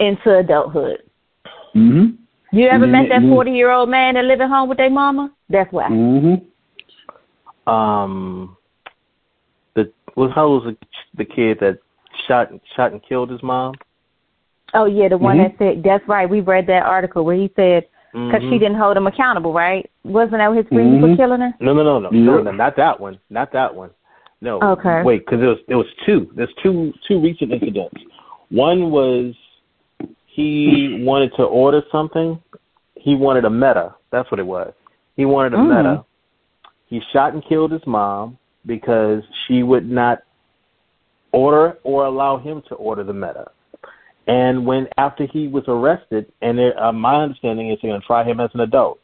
into 0.00 0.38
adulthood. 0.38 1.02
Mm-hmm. 1.74 2.16
You 2.52 2.68
ever 2.68 2.84
And 2.84 2.92
met 2.92 3.08
that 3.08 3.22
forty 3.22 3.52
year 3.52 3.70
old 3.70 3.88
man 3.88 4.14
that 4.14 4.24
live 4.24 4.40
at 4.40 4.48
home 4.48 4.68
with 4.68 4.78
their 4.78 4.90
mama? 4.90 5.32
That's 5.48 5.72
why. 5.72 5.88
Mm-hmm. 5.88 7.70
Um, 7.72 8.56
the 9.74 9.90
was 10.16 10.30
how 10.34 10.48
was 10.48 10.64
the, 10.64 10.76
the 11.16 11.24
kid 11.24 11.58
that 11.60 11.78
shot 12.28 12.48
shot 12.76 12.92
and 12.92 13.00
killed 13.02 13.30
his 13.30 13.42
mom? 13.42 13.74
Oh 14.74 14.84
yeah, 14.84 15.08
the 15.08 15.16
one 15.18 15.38
Mhm. 15.38 15.58
that 15.58 15.58
said 15.58 15.82
that's 15.82 16.06
right. 16.06 16.28
We 16.28 16.40
read 16.40 16.66
that 16.66 16.84
article 16.84 17.24
where 17.24 17.36
he 17.36 17.50
said 17.56 17.86
because 18.12 18.42
she 18.42 18.58
didn't 18.58 18.76
hold 18.76 18.96
him 18.98 19.06
accountable, 19.06 19.54
right? 19.54 19.90
Wasn't 20.04 20.32
that 20.32 20.54
his 20.54 20.66
reason 20.70 21.00
for 21.00 21.16
killing 21.16 21.40
her? 21.40 21.54
No, 21.60 21.72
no, 21.72 21.82
no, 21.82 21.98
no, 21.98 22.10
no, 22.10 22.36
Yep. 22.36 22.44
no, 22.44 22.50
not 22.52 22.76
that 22.76 23.00
one, 23.00 23.18
not 23.30 23.50
that 23.52 23.74
one. 23.74 23.88
No. 24.42 24.60
Okay. 24.60 25.02
Wait, 25.02 25.24
because 25.24 25.40
there 25.40 25.48
was 25.48 25.58
there 25.68 25.78
was 25.78 25.86
two. 26.04 26.30
There's 26.34 26.52
two 26.62 26.92
two 27.08 27.20
recent 27.20 27.52
incidents. 27.52 28.02
One 28.50 28.90
was 28.90 29.34
he 30.34 31.02
wanted 31.04 31.30
to 31.36 31.42
order 31.44 31.82
something. 31.92 32.40
He 32.94 33.14
wanted 33.14 33.44
a 33.44 33.50
meta. 33.50 33.94
That's 34.10 34.30
what 34.30 34.40
it 34.40 34.46
was. 34.46 34.72
He 35.16 35.24
wanted 35.24 35.54
a 35.54 35.58
Mm. 35.58 35.76
meta. 35.76 36.04
He 36.86 37.00
shot 37.12 37.34
and 37.34 37.44
killed 37.44 37.72
his 37.72 37.86
mom 37.86 38.38
because 38.64 39.22
she 39.46 39.62
would 39.62 39.90
not 39.90 40.20
order 41.32 41.78
or 41.84 42.04
allow 42.06 42.36
him 42.38 42.62
to 42.68 42.74
order 42.76 43.04
the 43.04 43.12
meta. 43.12 43.50
And 44.26 44.64
when 44.64 44.88
after 44.96 45.26
he 45.26 45.48
was 45.48 45.64
arrested, 45.68 46.32
and 46.40 46.58
it, 46.58 46.78
uh, 46.78 46.92
my 46.92 47.16
understanding 47.16 47.70
is 47.70 47.78
they're 47.82 47.90
going 47.90 48.00
to 48.00 48.06
try 48.06 48.22
him 48.24 48.40
as 48.40 48.50
an 48.54 48.60
adult. 48.60 49.00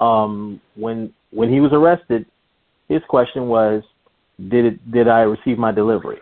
Um, 0.00 0.60
when 0.74 1.12
when 1.30 1.50
he 1.50 1.60
was 1.60 1.72
arrested, 1.72 2.26
his 2.88 3.02
question 3.08 3.48
was, 3.48 3.82
"Did 4.48 4.64
it? 4.64 4.90
Did 4.90 5.08
I 5.08 5.20
receive 5.22 5.58
my 5.58 5.72
delivery?" 5.72 6.18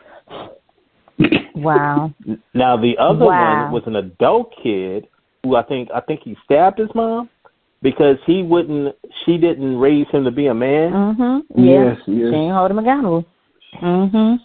Wow. 1.64 2.12
Now 2.54 2.76
the 2.76 2.97
other 2.99 3.26
Wow. 3.26 3.64
one 3.64 3.73
was 3.73 3.83
an 3.87 3.97
adult 3.97 4.54
kid 4.62 5.06
who 5.42 5.56
I 5.56 5.62
think 5.62 5.88
I 5.94 6.00
think 6.00 6.21
he 6.23 6.37
stabbed 6.44 6.78
his 6.78 6.88
mom 6.94 7.28
because 7.83 8.16
he 8.26 8.42
wouldn't. 8.42 8.94
She 9.25 9.38
didn't 9.38 9.78
raise 9.78 10.09
him 10.09 10.25
to 10.25 10.30
be 10.30 10.47
a 10.47 10.54
man. 10.54 10.92
Mhm. 10.92 11.42
Yeah. 11.54 11.85
Yes, 11.85 11.99
yes. 12.06 12.30
She 12.30 12.37
ain't 12.37 12.54
hold 12.54 12.71
him 12.71 12.78
accountable. 12.78 13.25
Mhm. 13.80 14.40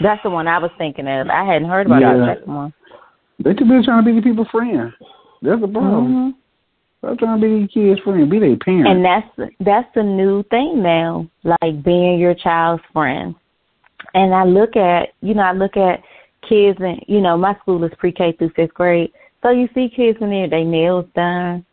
That's 0.00 0.22
the 0.22 0.30
one 0.30 0.48
I 0.48 0.58
was 0.58 0.70
thinking 0.78 1.06
of. 1.06 1.28
I 1.28 1.44
hadn't 1.44 1.68
heard 1.68 1.86
about 1.86 2.00
Yeah. 2.00 2.14
that 2.16 2.38
second 2.38 2.54
one. 2.54 2.72
They 3.38 3.54
too 3.54 3.64
busy 3.64 3.84
trying 3.84 4.04
to 4.04 4.10
be 4.10 4.16
the 4.16 4.22
people's 4.22 4.48
friend. 4.48 4.92
That's 5.42 5.60
the 5.60 5.68
problem. 5.68 6.32
Mhm. 6.32 6.34
Stop 6.98 7.18
trying 7.18 7.40
to 7.40 7.46
be 7.46 7.60
these 7.60 7.70
kids' 7.70 8.00
friend. 8.00 8.28
Be 8.28 8.38
their 8.38 8.56
parent. 8.56 8.86
And 8.86 9.04
that's 9.04 9.26
that's 9.60 9.90
the 9.94 10.02
new 10.02 10.42
thing 10.44 10.82
now, 10.82 11.26
like 11.44 11.82
being 11.82 12.18
your 12.18 12.34
child's 12.34 12.82
friend. 12.92 13.34
And 14.14 14.34
I 14.34 14.44
look 14.44 14.76
at, 14.76 15.10
you 15.22 15.34
know, 15.34 15.42
I 15.42 15.52
look 15.52 15.76
at 15.76 16.02
kids, 16.50 16.78
and 16.80 17.00
you 17.06 17.20
know, 17.20 17.36
my 17.36 17.54
school 17.62 17.82
is 17.84 17.92
pre-K 17.98 18.32
through 18.32 18.50
fifth 18.56 18.74
grade, 18.74 19.10
so 19.42 19.50
you 19.50 19.68
see 19.74 19.88
kids 19.94 20.18
in 20.20 20.30
there, 20.30 20.48
they 20.48 20.64
nails 20.64 21.06
done, 21.14 21.64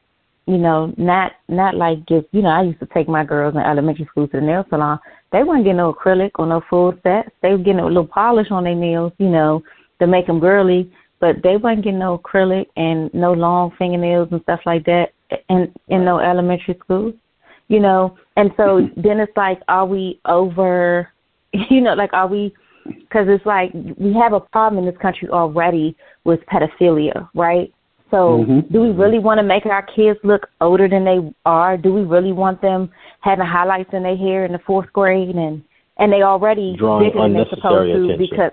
you 0.46 0.57
know, 0.57 0.93
not 0.98 1.34
not 1.50 1.75
like 1.75 2.00
just, 2.07 2.27
you 2.31 2.41
know, 2.41 2.50
I 2.50 2.63
used 2.63 2.79
to 2.79 2.88
take 2.93 3.10
my 3.10 3.25
girls 3.25 3.55
in 3.55 3.62
elementary 3.62 4.05
school 4.05 4.27
to 4.29 4.39
the 4.39 4.46
nail 4.46 4.65
salon. 4.69 5.00
They 5.31 5.43
weren't 5.43 5.65
getting 5.65 5.77
no 5.77 5.93
acrylic 5.93 6.31
or 6.36 6.48
no 6.48 6.62
full 6.69 6.93
sets. 7.03 7.29
They 7.41 7.51
were 7.51 7.57
getting 7.57 7.81
a 7.81 7.86
little 7.86 8.07
polish 8.07 8.48
on 8.50 8.63
their 8.63 8.75
nails, 8.75 9.12
you 9.17 9.27
know, 9.27 9.62
to 10.00 10.07
make 10.07 10.27
them 10.27 10.39
girly, 10.39 10.89
but 11.19 11.36
they 11.43 11.57
wasn't 11.57 11.84
getting 11.84 12.00
no 12.00 12.17
acrylic 12.17 12.67
and 12.77 13.13
no 13.13 13.34
long 13.34 13.72
fingernails 13.77 14.29
and 14.31 14.41
stuff 14.43 14.62
like 14.65 14.86
that 14.86 15.07
in 15.50 15.74
in 15.89 16.05
no 16.05 16.19
elementary 16.19 16.77
school, 16.79 17.12
you 17.67 17.81
know. 17.81 18.17
And 18.38 18.51
so 18.55 18.88
then 18.96 19.19
it's 19.19 19.36
like, 19.36 19.60
are 19.67 19.86
we 19.86 20.22
over 20.24 21.10
you 21.69 21.81
know, 21.81 21.93
like 21.93 22.13
are 22.13 22.27
we? 22.27 22.53
Because 22.88 23.27
it's 23.29 23.46
like 23.46 23.72
we 23.98 24.13
have 24.13 24.34
a 24.34 24.39
problem 24.39 24.84
in 24.84 24.89
this 24.89 25.00
country 25.01 25.29
already 25.29 25.96
with 26.24 26.39
pedophilia, 26.51 27.27
right? 27.34 27.72
So, 28.10 28.46
Mhm. 28.46 28.72
do 28.72 28.82
we 28.82 28.91
really 28.91 29.20
want 29.20 29.39
to 29.39 29.44
make 29.44 29.65
our 29.65 29.82
kids 29.82 30.20
look 30.24 30.48
older 30.62 30.88
than 30.88 31.03
they 31.03 31.20
are? 31.46 31.75
Do 31.77 31.94
we 31.94 32.03
really 32.03 32.32
want 32.32 32.62
them 32.62 32.89
having 33.22 33.46
highlights 33.46 33.94
in 33.94 34.03
their 34.03 34.15
hair 34.15 34.46
in 34.46 34.53
the 34.53 34.60
fourth 34.60 34.91
grade 34.94 35.36
and 35.36 35.62
and 36.00 36.13
they 36.13 36.22
already 36.22 36.75
Drawing 36.77 37.08
bigger 37.10 37.22
than 37.24 37.34
they're 37.34 37.50
supposed 37.50 37.91
to 37.91 38.03
attention. 38.03 38.17
because 38.20 38.51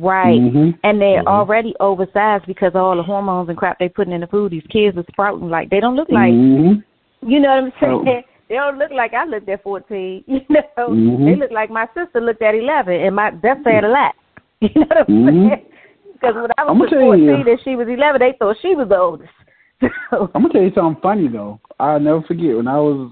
right, 0.00 0.40
Mhm. 0.40 0.78
and 0.82 1.00
they're 1.00 1.22
Mhm. 1.22 1.26
already 1.26 1.76
oversized 1.78 2.46
because 2.46 2.74
of 2.74 2.76
all 2.76 2.96
the 2.96 3.02
hormones 3.02 3.50
and 3.50 3.58
crap 3.58 3.78
they're 3.78 3.90
putting 3.90 4.14
in 4.14 4.22
the 4.22 4.26
food. 4.26 4.50
These 4.50 4.66
kids 4.68 4.96
are 4.96 5.04
sprouting 5.12 5.50
like 5.50 5.68
they 5.68 5.78
don't 5.78 5.94
look 5.94 6.10
like 6.10 6.32
Mhm. 6.32 6.82
you 7.22 7.38
know 7.40 7.48
what 7.50 7.64
I'm 7.64 7.72
saying? 7.80 8.24
They 8.48 8.54
don't 8.54 8.78
look 8.78 8.92
like 8.92 9.12
I 9.12 9.24
looked 9.24 9.48
at 9.48 9.62
14. 9.62 10.24
You 10.28 10.40
know, 10.50 10.62
Mhm. 10.90 11.24
they 11.24 11.36
look 11.36 11.50
like 11.50 11.70
my 11.70 11.86
sister 11.94 12.20
looked 12.20 12.42
at 12.42 12.54
11, 12.54 12.94
and 12.94 13.16
my 13.16 13.30
that's 13.42 13.62
saying 13.64 13.84
a 13.84 13.88
lot. 13.88 14.14
You 14.60 14.70
know 14.76 14.86
what 14.88 14.98
I'm 14.98 15.06
Mhm. 15.06 15.48
saying? 15.48 15.66
Because 16.12 16.34
when 16.34 16.50
I 16.58 16.64
was 16.64 16.88
14 16.88 17.22
you. 17.22 17.34
and 17.34 17.60
she 17.64 17.76
was 17.76 17.88
11, 17.88 18.20
they 18.20 18.32
thought 18.38 18.56
she 18.62 18.74
was 18.74 18.88
the 18.88 18.98
oldest. 18.98 19.32
So, 20.10 20.30
I'm 20.34 20.42
gonna 20.42 20.52
tell 20.54 20.62
you 20.62 20.72
something 20.74 21.02
funny 21.02 21.28
though. 21.28 21.60
I'll 21.78 22.00
never 22.00 22.22
forget 22.22 22.56
when 22.56 22.66
I 22.68 22.78
was 22.78 23.10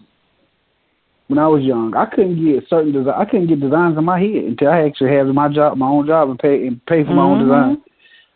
when 1.28 1.38
I 1.38 1.46
was 1.48 1.62
young. 1.62 1.94
I 1.96 2.06
couldn't 2.06 2.36
get 2.42 2.68
certain 2.68 2.92
design. 2.92 3.14
I 3.16 3.24
couldn't 3.24 3.48
get 3.48 3.60
designs 3.60 3.98
in 3.98 4.04
my 4.04 4.18
head 4.20 4.44
until 4.44 4.68
I 4.68 4.82
actually 4.86 5.14
had 5.14 5.26
my 5.26 5.48
job, 5.48 5.76
my 5.76 5.88
own 5.88 6.06
job, 6.06 6.30
and 6.30 6.38
pay 6.38 6.66
and 6.66 6.84
pay 6.86 7.02
for 7.04 7.12
my 7.12 7.22
own 7.22 7.38
Mhm. 7.38 7.44
design. 7.44 7.82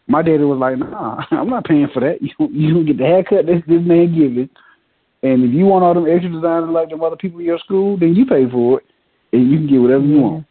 My 0.09 0.23
daddy 0.23 0.45
was 0.45 0.59
like, 0.59 0.78
"Nah, 0.78 1.25
I'm 1.31 1.49
not 1.50 1.64
paying 1.64 1.88
for 1.88 2.00
that. 2.00 2.21
You 2.23 2.31
you 2.50 2.75
can 2.75 2.85
get 2.87 2.99
the 2.99 3.05
haircut 3.07 3.47
that 3.47 3.62
this 3.67 3.83
man 3.83 4.14
giving, 4.14 4.49
and 5.23 5.45
if 5.45 5.53
you 5.53 5.67
want 5.67 5.85
all 5.85 5.95
them 5.95 6.07
extra 6.09 6.31
designs 6.31 6.71
like 6.71 6.91
them 6.91 7.03
other 7.03 7.17
people 7.17 7.41
in 7.41 7.47
your 7.47 7.59
school, 7.59 7.97
then 7.99 8.15
you 8.15 8.25
pay 8.27 8.49
for 8.49 8.79
it, 8.79 8.87
and 9.33 9.51
you 9.51 9.59
can 9.59 9.67
get 9.67 9.79
whatever 9.79 10.05
you 10.05 10.21
want." 10.21 10.45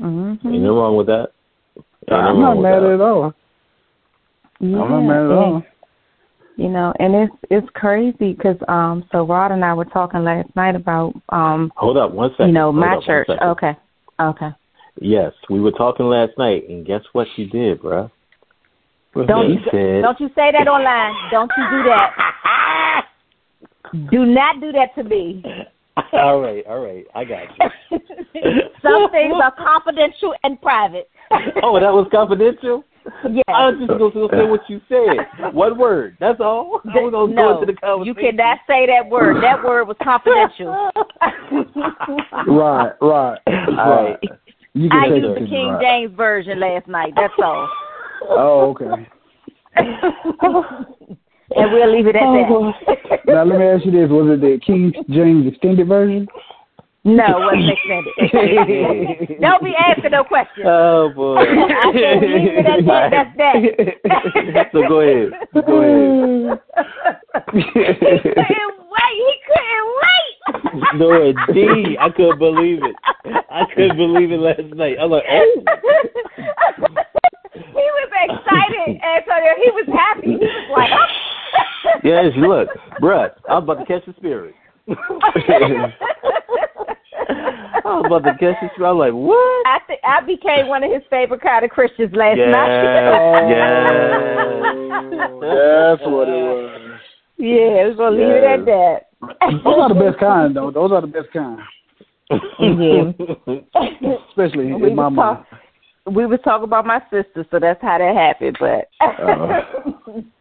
Mhm. 0.00 0.44
Ain't 0.44 0.62
no 0.62 0.76
wrong 0.76 0.96
with 0.96 1.06
that. 1.06 1.32
Ain't 1.76 2.20
I'm 2.20 2.40
no 2.40 2.54
not 2.54 2.62
mad 2.62 2.82
that. 2.82 2.92
at 2.94 3.00
all. 3.00 3.34
Yeah, 4.60 4.80
I'm 4.80 4.90
not 4.90 5.00
mad 5.02 5.24
at 5.24 5.30
all. 5.30 5.62
You 6.56 6.68
know, 6.68 6.92
and 6.98 7.14
it's 7.14 7.34
it's 7.50 7.68
crazy 7.74 8.34
because 8.34 8.56
um, 8.68 9.04
so 9.10 9.26
Rod 9.26 9.52
and 9.52 9.64
I 9.64 9.74
were 9.74 9.86
talking 9.86 10.22
last 10.22 10.54
night 10.54 10.76
about 10.76 11.14
um, 11.30 11.72
Hold 11.76 11.96
up 11.96 12.12
one 12.12 12.30
second. 12.32 12.48
you 12.48 12.52
know, 12.52 12.72
Hold 12.72 12.76
my 12.76 13.00
church. 13.04 13.28
Okay, 13.28 13.76
okay. 14.20 14.50
Yes, 15.00 15.32
we 15.48 15.60
were 15.60 15.72
talking 15.72 16.06
last 16.06 16.32
night, 16.36 16.68
and 16.68 16.84
guess 16.84 17.00
what 17.12 17.26
she 17.34 17.46
did, 17.46 17.80
bruh? 17.80 18.10
Don't 19.14 19.50
you 19.50 19.58
said, 19.70 20.02
don't 20.02 20.18
you 20.20 20.28
say 20.34 20.52
that 20.52 20.68
online? 20.68 21.14
Don't 21.30 21.50
you 21.56 21.64
do 21.70 21.88
that? 21.88 23.06
Do 24.10 24.24
not 24.24 24.60
do 24.60 24.72
that 24.72 24.94
to 24.94 25.04
me. 25.04 25.44
all 26.14 26.40
right, 26.40 26.64
all 26.66 26.80
right, 26.80 27.04
I 27.14 27.24
got 27.24 27.44
you. 27.90 27.98
Some 28.82 29.10
things 29.10 29.34
are 29.42 29.54
confidential 29.54 30.34
and 30.42 30.60
private. 30.62 31.10
oh, 31.62 31.78
that 31.78 31.92
was 31.92 32.08
confidential. 32.10 32.84
Yes. 33.28 33.44
I 33.48 33.68
was 33.68 33.76
just 33.78 33.98
going 33.98 34.12
to 34.12 34.28
say 34.30 34.46
what 34.48 34.60
you 34.68 34.80
said. 34.88 35.52
One 35.52 35.76
word. 35.76 36.16
That's 36.20 36.40
all. 36.40 36.80
I 36.84 37.02
was 37.02 37.10
going 37.12 37.28
to 37.28 37.34
no, 37.34 37.42
go 37.42 37.60
into 37.60 37.72
the 37.72 37.78
conversation. 37.78 38.06
you 38.06 38.14
cannot 38.14 38.58
say 38.66 38.86
that 38.86 39.10
word. 39.10 39.42
That 39.42 39.62
word 39.62 39.88
was 39.88 39.96
confidential. 40.02 40.70
Right, 42.46 42.92
right, 43.02 43.38
right. 43.46 43.68
right. 43.76 44.18
I 44.90 45.06
used 45.06 45.36
the 45.36 45.46
King 45.50 45.68
right. 45.68 45.82
James 45.82 46.16
version 46.16 46.60
last 46.60 46.86
night. 46.86 47.12
That's 47.16 47.34
all. 47.42 47.68
Oh, 48.30 48.70
okay. 48.70 49.08
and 51.56 51.72
we'll 51.72 51.92
leave 51.94 52.06
it 52.06 52.16
at 52.16 52.22
oh, 52.22 52.72
that. 52.86 53.20
Now 53.26 53.44
let 53.44 53.58
me 53.58 53.66
ask 53.66 53.84
you 53.84 53.92
this: 53.92 54.10
Was 54.10 54.38
it 54.38 54.40
the 54.40 54.58
King 54.64 54.92
James 55.10 55.46
extended 55.46 55.88
version? 55.88 56.28
no, 57.04 57.24
it 57.24 57.40
wasn't 57.40 57.70
extended. 57.72 59.40
Don't 59.40 59.64
be 59.64 59.74
asking 59.76 60.10
no 60.12 60.24
questions. 60.24 60.66
Oh 60.68 61.10
boy. 61.14 61.36
I 61.38 61.92
said 61.92 62.22
leave 62.22 62.58
it 62.58 62.66
at 62.66 62.84
that. 62.86 63.62
That's 64.04 64.54
that. 64.54 64.66
so 64.72 64.88
go 64.88 65.00
ahead. 65.00 65.30
Go 65.54 65.82
ahead. 65.82 66.60
he 67.54 67.62
couldn't 67.62 68.76
wait. 68.92 69.16
He 69.16 69.34
couldn't 69.48 69.88
wait. 69.98 70.32
No, 70.94 71.08
indeed. 71.22 71.96
I 71.98 72.08
couldn't 72.10 72.38
believe 72.38 72.82
it. 72.82 72.96
I 73.50 73.64
couldn't 73.74 73.96
believe 73.96 74.30
it 74.30 74.38
last 74.38 74.74
night. 74.74 74.96
I'm 75.00 75.10
like, 75.10 75.24
oh. 75.28 75.62
He 77.66 77.86
was 77.98 78.10
excited, 78.28 79.00
Antonio. 79.16 79.52
He 79.62 79.70
was 79.72 79.86
happy. 79.92 80.26
He 80.32 80.36
was 80.36 80.70
like, 80.76 80.90
oh. 80.92 81.06
Yes, 82.04 82.32
look, 82.36 82.68
bruh, 83.00 83.30
I 83.48 83.54
was 83.58 83.64
about 83.64 83.78
to 83.80 83.84
catch 83.86 84.04
the 84.06 84.14
spirit. 84.16 84.54
I 87.84 87.84
was 87.84 88.04
about 88.06 88.24
to 88.24 88.32
catch 88.38 88.56
the 88.62 88.68
spirit. 88.74 88.88
I 88.88 88.92
was 88.92 89.00
like, 89.10 89.12
what? 89.12 89.66
I 89.66 89.78
think 89.86 90.00
I 90.04 90.20
became 90.24 90.68
one 90.68 90.82
of 90.84 90.90
his 90.92 91.02
favorite 91.10 91.40
kind 91.42 91.64
of 91.64 91.70
Christians 91.70 92.12
last 92.14 92.38
Yes, 92.38 92.52
night. 92.52 93.48
yes. 93.50 93.72
That's 95.42 96.02
what 96.08 96.28
it 96.28 96.42
was. 96.42 97.00
yeah, 97.38 97.84
we're 97.88 97.94
gonna 97.96 98.16
leave 98.16 98.36
it 98.36 98.44
at 98.44 98.64
that. 98.66 98.98
Those 99.64 99.78
are 99.78 99.88
the 99.88 100.00
best 100.00 100.18
kind, 100.18 100.54
though. 100.56 100.70
Those 100.70 100.92
are 100.92 101.00
the 101.00 101.06
best 101.08 101.30
kind, 101.32 101.58
Yeah. 102.58 103.12
especially 104.30 104.72
we 104.72 104.90
in 104.90 104.96
my 104.96 105.08
was 105.08 105.12
mind. 105.12 105.44
We 106.06 106.26
was 106.26 106.40
talking 106.44 106.64
about 106.64 106.86
my 106.86 107.00
sister, 107.10 107.46
so 107.50 107.58
that's 107.58 107.80
how 107.80 107.98
that 107.98 108.14
happened. 108.14 108.58
But 108.58 108.88
Uh. 109.00 109.62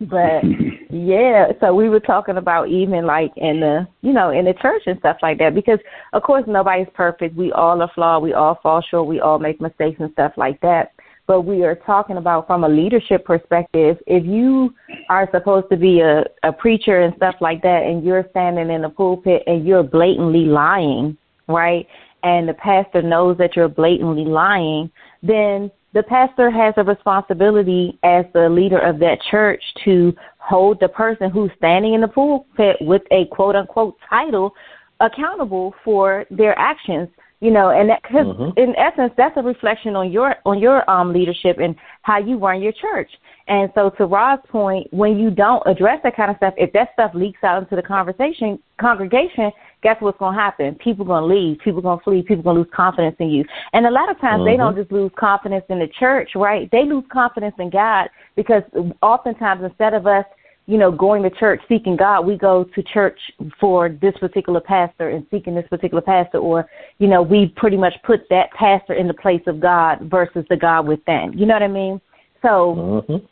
but 0.00 0.44
yeah, 0.90 1.48
so 1.60 1.74
we 1.74 1.88
were 1.88 2.00
talking 2.00 2.36
about 2.36 2.68
even 2.68 3.04
like 3.04 3.32
in 3.36 3.60
the 3.60 3.86
you 4.02 4.12
know 4.12 4.30
in 4.30 4.44
the 4.44 4.54
church 4.54 4.82
and 4.86 4.98
stuff 5.00 5.16
like 5.22 5.38
that 5.38 5.54
because 5.54 5.78
of 6.12 6.22
course 6.22 6.44
nobody's 6.46 6.88
perfect. 6.94 7.36
We 7.36 7.52
all 7.52 7.80
are 7.82 7.90
flawed. 7.94 8.22
We 8.22 8.32
all 8.32 8.58
fall 8.62 8.82
short. 8.82 9.08
We 9.08 9.20
all 9.20 9.38
make 9.38 9.60
mistakes 9.60 10.00
and 10.00 10.12
stuff 10.12 10.32
like 10.36 10.60
that. 10.60 10.92
But 11.26 11.42
we 11.42 11.62
are 11.64 11.74
talking 11.74 12.16
about 12.16 12.46
from 12.46 12.64
a 12.64 12.68
leadership 12.68 13.26
perspective. 13.26 13.98
If 14.06 14.24
you 14.24 14.74
are 15.10 15.28
supposed 15.30 15.68
to 15.70 15.76
be 15.76 16.00
a, 16.00 16.24
a 16.42 16.52
preacher 16.52 17.02
and 17.02 17.14
stuff 17.16 17.34
like 17.40 17.60
that, 17.62 17.82
and 17.82 18.02
you're 18.02 18.26
standing 18.30 18.70
in 18.70 18.80
the 18.80 18.88
pulpit 18.88 19.42
and 19.46 19.66
you're 19.66 19.82
blatantly 19.82 20.46
lying, 20.46 21.18
right? 21.46 21.86
And 22.22 22.48
the 22.48 22.54
pastor 22.54 23.02
knows 23.02 23.38
that 23.38 23.54
you're 23.56 23.68
blatantly 23.68 24.24
lying, 24.24 24.90
then 25.22 25.70
the 25.94 26.02
pastor 26.02 26.50
has 26.50 26.74
a 26.76 26.84
responsibility 26.84 27.98
as 28.02 28.24
the 28.34 28.48
leader 28.48 28.78
of 28.78 28.98
that 28.98 29.18
church 29.30 29.62
to 29.84 30.14
hold 30.38 30.80
the 30.80 30.88
person 30.88 31.30
who's 31.30 31.50
standing 31.56 31.94
in 31.94 32.00
the 32.00 32.08
pulpit 32.08 32.76
with 32.80 33.02
a 33.10 33.26
quote 33.26 33.56
unquote 33.56 33.96
title 34.08 34.54
accountable 35.00 35.74
for 35.84 36.24
their 36.30 36.58
actions 36.58 37.08
you 37.40 37.50
know 37.50 37.70
and 37.70 37.88
that 37.88 38.02
because 38.02 38.26
Mhm. 38.26 38.58
in 38.58 38.76
essence 38.76 39.12
that's 39.16 39.36
a 39.36 39.42
reflection 39.42 39.94
on 39.94 40.10
your 40.10 40.34
on 40.44 40.58
your 40.58 40.88
um 40.90 41.12
leadership 41.12 41.58
and 41.58 41.76
how 42.02 42.18
you 42.18 42.36
run 42.36 42.60
your 42.60 42.72
church 42.72 43.10
and 43.46 43.70
so 43.74 43.90
to 43.90 44.06
Rod's 44.06 44.44
point 44.48 44.88
when 44.92 45.18
you 45.18 45.30
don't 45.30 45.62
address 45.66 46.00
that 46.02 46.16
kind 46.16 46.30
of 46.30 46.36
stuff 46.38 46.54
if 46.56 46.72
that 46.72 46.92
stuff 46.94 47.12
leaks 47.14 47.44
out 47.44 47.62
into 47.62 47.76
the 47.76 47.82
conversation 47.82 48.58
congregation 48.78 49.52
guess 49.82 49.96
what's 50.00 50.18
going 50.18 50.34
to 50.34 50.40
happen 50.40 50.74
people 50.76 51.04
going 51.04 51.22
to 51.22 51.26
leave 51.26 51.58
people 51.60 51.80
going 51.80 51.98
to 51.98 52.04
flee 52.04 52.22
people 52.22 52.42
going 52.42 52.56
to 52.56 52.62
lose 52.62 52.70
confidence 52.74 53.16
in 53.18 53.28
you 53.28 53.44
and 53.72 53.86
a 53.86 53.90
lot 53.90 54.10
of 54.10 54.20
times 54.20 54.44
they 54.44 54.54
Mhm. 54.54 54.58
don't 54.58 54.76
just 54.76 54.92
lose 54.92 55.12
confidence 55.16 55.64
in 55.68 55.78
the 55.78 55.88
church 55.88 56.34
right 56.34 56.70
they 56.70 56.84
lose 56.84 57.04
confidence 57.10 57.54
in 57.58 57.70
God 57.70 58.08
because 58.36 58.62
oftentimes 59.02 59.62
instead 59.62 59.94
of 59.94 60.06
us 60.06 60.24
you 60.68 60.76
know, 60.76 60.92
going 60.92 61.22
to 61.22 61.30
church 61.30 61.62
seeking 61.66 61.96
God, 61.96 62.26
we 62.26 62.36
go 62.36 62.62
to 62.62 62.82
church 62.82 63.18
for 63.58 63.88
this 63.88 64.14
particular 64.18 64.60
pastor 64.60 65.08
and 65.08 65.26
seeking 65.30 65.54
this 65.54 65.66
particular 65.70 66.02
pastor, 66.02 66.36
or, 66.36 66.68
you 66.98 67.08
know, 67.08 67.22
we 67.22 67.46
pretty 67.56 67.78
much 67.78 67.94
put 68.04 68.28
that 68.28 68.50
pastor 68.50 68.92
in 68.92 69.08
the 69.08 69.14
place 69.14 69.40
of 69.46 69.60
God 69.60 69.98
versus 70.02 70.44
the 70.50 70.58
God 70.58 70.86
within. 70.86 71.32
You 71.34 71.46
know 71.46 71.54
what 71.54 71.62
I 71.62 71.68
mean? 71.68 71.98
So, 72.42 73.04
Mhm. 73.08 73.22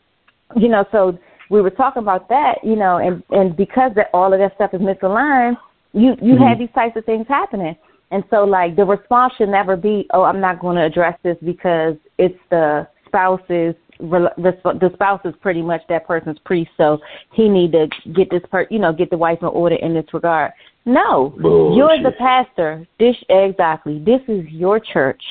you 0.56 0.68
know, 0.68 0.86
so 0.90 1.18
we 1.50 1.60
were 1.60 1.68
talking 1.68 2.00
about 2.00 2.26
that, 2.30 2.64
you 2.64 2.74
know, 2.74 2.96
and 2.96 3.22
and 3.30 3.54
because 3.54 3.92
that 3.96 4.08
all 4.14 4.32
of 4.32 4.38
that 4.38 4.54
stuff 4.54 4.72
is 4.72 4.80
misaligned, 4.80 5.58
you 5.96 6.14
you 6.20 6.36
have 6.36 6.56
mm-hmm. 6.56 6.60
these 6.60 6.74
types 6.74 6.96
of 6.96 7.04
things 7.04 7.26
happening. 7.28 7.74
And 8.10 8.22
so 8.30 8.44
like 8.44 8.76
the 8.76 8.84
response 8.84 9.32
should 9.36 9.48
never 9.48 9.76
be, 9.76 10.06
"Oh, 10.12 10.22
I'm 10.22 10.40
not 10.40 10.60
going 10.60 10.76
to 10.76 10.84
address 10.84 11.18
this 11.24 11.36
because 11.44 11.96
it's 12.18 12.38
the 12.50 12.86
spouse's 13.06 13.74
the 13.98 14.90
spouse 14.92 15.22
is 15.24 15.34
pretty 15.40 15.62
much 15.62 15.80
that 15.88 16.06
person's 16.06 16.38
priest, 16.44 16.70
so 16.76 16.98
he 17.32 17.48
need 17.48 17.72
to 17.72 17.88
get 18.12 18.30
this 18.30 18.42
per 18.50 18.66
you 18.70 18.78
know 18.78 18.92
get 18.92 19.10
the 19.10 19.16
wife 19.16 19.38
in 19.40 19.48
order 19.48 19.76
in 19.76 19.94
this 19.94 20.06
regard." 20.12 20.52
No, 20.88 21.34
you're 21.74 22.00
the 22.00 22.14
pastor. 22.16 22.86
This 23.00 23.16
exactly. 23.28 23.98
This 23.98 24.20
is 24.28 24.46
your 24.50 24.78
church, 24.78 25.22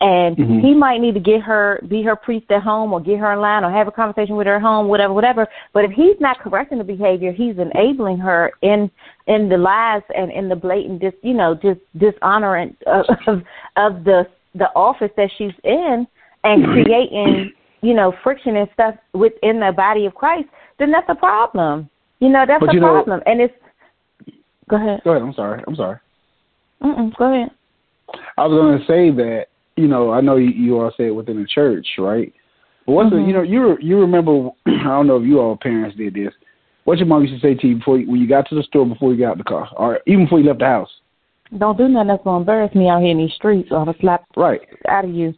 and 0.00 0.36
Mhm. 0.36 0.60
he 0.60 0.74
might 0.74 1.00
need 1.00 1.14
to 1.14 1.20
get 1.20 1.42
her, 1.42 1.80
be 1.88 2.02
her 2.02 2.16
priest 2.16 2.50
at 2.50 2.62
home, 2.62 2.92
or 2.92 3.00
get 3.00 3.18
her 3.18 3.32
in 3.32 3.40
line, 3.40 3.64
or 3.64 3.70
have 3.70 3.86
a 3.88 3.92
conversation 3.92 4.36
with 4.36 4.46
her 4.46 4.56
at 4.56 4.62
home, 4.62 4.88
whatever, 4.88 5.12
whatever. 5.14 5.46
But 5.72 5.84
if 5.84 5.92
he's 5.92 6.18
not 6.20 6.38
correcting 6.38 6.78
the 6.78 6.84
behavior, 6.84 7.32
he's 7.32 7.58
enabling 7.58 8.18
her 8.18 8.52
in 8.62 8.90
in 9.26 9.48
the 9.48 9.56
lies 9.56 10.02
and 10.14 10.30
in 10.30 10.48
the 10.48 10.56
blatant, 10.56 11.00
dis, 11.00 11.14
you 11.22 11.32
know, 11.34 11.54
just 11.54 11.80
dishonoring 11.96 12.76
of, 12.86 13.06
of 13.26 13.42
of 13.76 14.04
the 14.04 14.26
the 14.54 14.70
office 14.76 15.10
that 15.16 15.30
she's 15.36 15.54
in, 15.64 16.06
and 16.44 16.64
creating, 16.66 17.52
you 17.80 17.94
know, 17.94 18.12
friction 18.22 18.56
and 18.56 18.68
stuff 18.72 18.94
within 19.12 19.60
the 19.60 19.72
body 19.72 20.06
of 20.06 20.14
Christ. 20.14 20.48
Then 20.78 20.90
that's 20.90 21.08
a 21.08 21.14
problem. 21.14 21.88
You 22.20 22.28
know, 22.28 22.44
that's 22.46 22.60
But 22.60 22.70
a 22.70 22.74
you 22.74 22.80
know- 22.80 22.92
problem, 22.92 23.22
and 23.26 23.40
it's. 23.40 23.54
Go 24.68 24.76
ahead. 24.76 25.02
Go 25.04 25.10
ahead. 25.10 25.22
I'm 25.22 25.34
sorry. 25.34 25.62
I'm 25.66 25.76
sorry. 25.76 25.98
Mm-mm, 26.82 27.14
go 27.16 27.32
ahead. 27.32 27.50
I 28.38 28.46
was 28.46 28.58
going 28.58 28.78
to 28.78 28.84
say 28.86 29.10
that 29.10 29.46
you 29.76 29.88
know 29.88 30.12
I 30.12 30.20
know 30.20 30.36
you, 30.36 30.50
you 30.50 30.80
all 30.80 30.92
say 30.96 31.06
it 31.06 31.14
within 31.14 31.40
the 31.40 31.46
church, 31.46 31.86
right? 31.98 32.32
But 32.86 32.92
what's 32.92 33.10
mm-hmm. 33.10 33.22
the, 33.22 33.26
you 33.26 33.32
know 33.32 33.42
you 33.42 33.78
you 33.80 33.98
remember 33.98 34.50
I 34.66 34.84
don't 34.84 35.06
know 35.06 35.16
if 35.16 35.26
you 35.26 35.40
all 35.40 35.56
parents 35.56 35.96
did 35.96 36.14
this. 36.14 36.32
What 36.84 36.98
your 36.98 37.06
mom 37.06 37.24
used 37.24 37.40
to 37.40 37.46
say 37.46 37.54
to 37.54 37.66
you 37.66 37.76
before 37.76 37.98
you, 37.98 38.10
when 38.10 38.20
you 38.20 38.28
got 38.28 38.48
to 38.50 38.54
the 38.54 38.62
store 38.62 38.86
before 38.86 39.12
you 39.12 39.18
got 39.18 39.32
out 39.32 39.38
the 39.38 39.44
car, 39.44 39.68
or 39.76 40.00
even 40.06 40.26
before 40.26 40.38
you 40.38 40.46
left 40.46 40.58
the 40.58 40.66
house? 40.66 40.90
Don't 41.56 41.78
do 41.78 41.88
nothing 41.88 42.08
that's 42.08 42.24
gonna 42.24 42.40
embarrass 42.40 42.74
me 42.74 42.88
out 42.88 43.00
here 43.00 43.12
in 43.12 43.18
these 43.18 43.32
streets, 43.34 43.68
or 43.70 43.78
I'll 43.78 43.94
slap 44.00 44.24
right 44.36 44.60
out 44.88 45.04
of 45.04 45.10
you. 45.10 45.34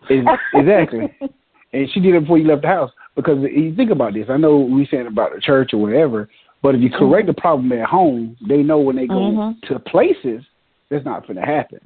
exactly. 0.55 1.16
and 1.73 1.88
she 1.93 2.00
did 2.00 2.14
it 2.14 2.21
before 2.21 2.38
you 2.38 2.49
left 2.49 2.62
the 2.62 2.69
house 2.69 2.90
because 3.14 3.38
you 3.43 3.75
think 3.75 3.90
about 3.90 4.14
this. 4.14 4.26
I 4.28 4.37
know 4.37 4.59
we 4.59 4.87
saying 4.90 5.07
about 5.07 5.35
the 5.35 5.40
church 5.40 5.73
or 5.73 5.78
whatever, 5.78 6.28
but 6.62 6.75
if 6.75 6.81
you 6.81 6.90
correct 6.90 7.28
mm-hmm. 7.28 7.37
the 7.37 7.40
problem 7.40 7.73
at 7.73 7.87
home, 7.87 8.37
they 8.47 8.59
know 8.59 8.81
when 8.81 8.97
they 8.97 9.07
go 9.07 9.14
mm-hmm. 9.14 9.73
to 9.73 9.78
places, 9.81 10.45
that's 10.90 11.05
not 11.05 11.23
going 11.26 11.37
to 11.37 11.43
happen 11.43 11.81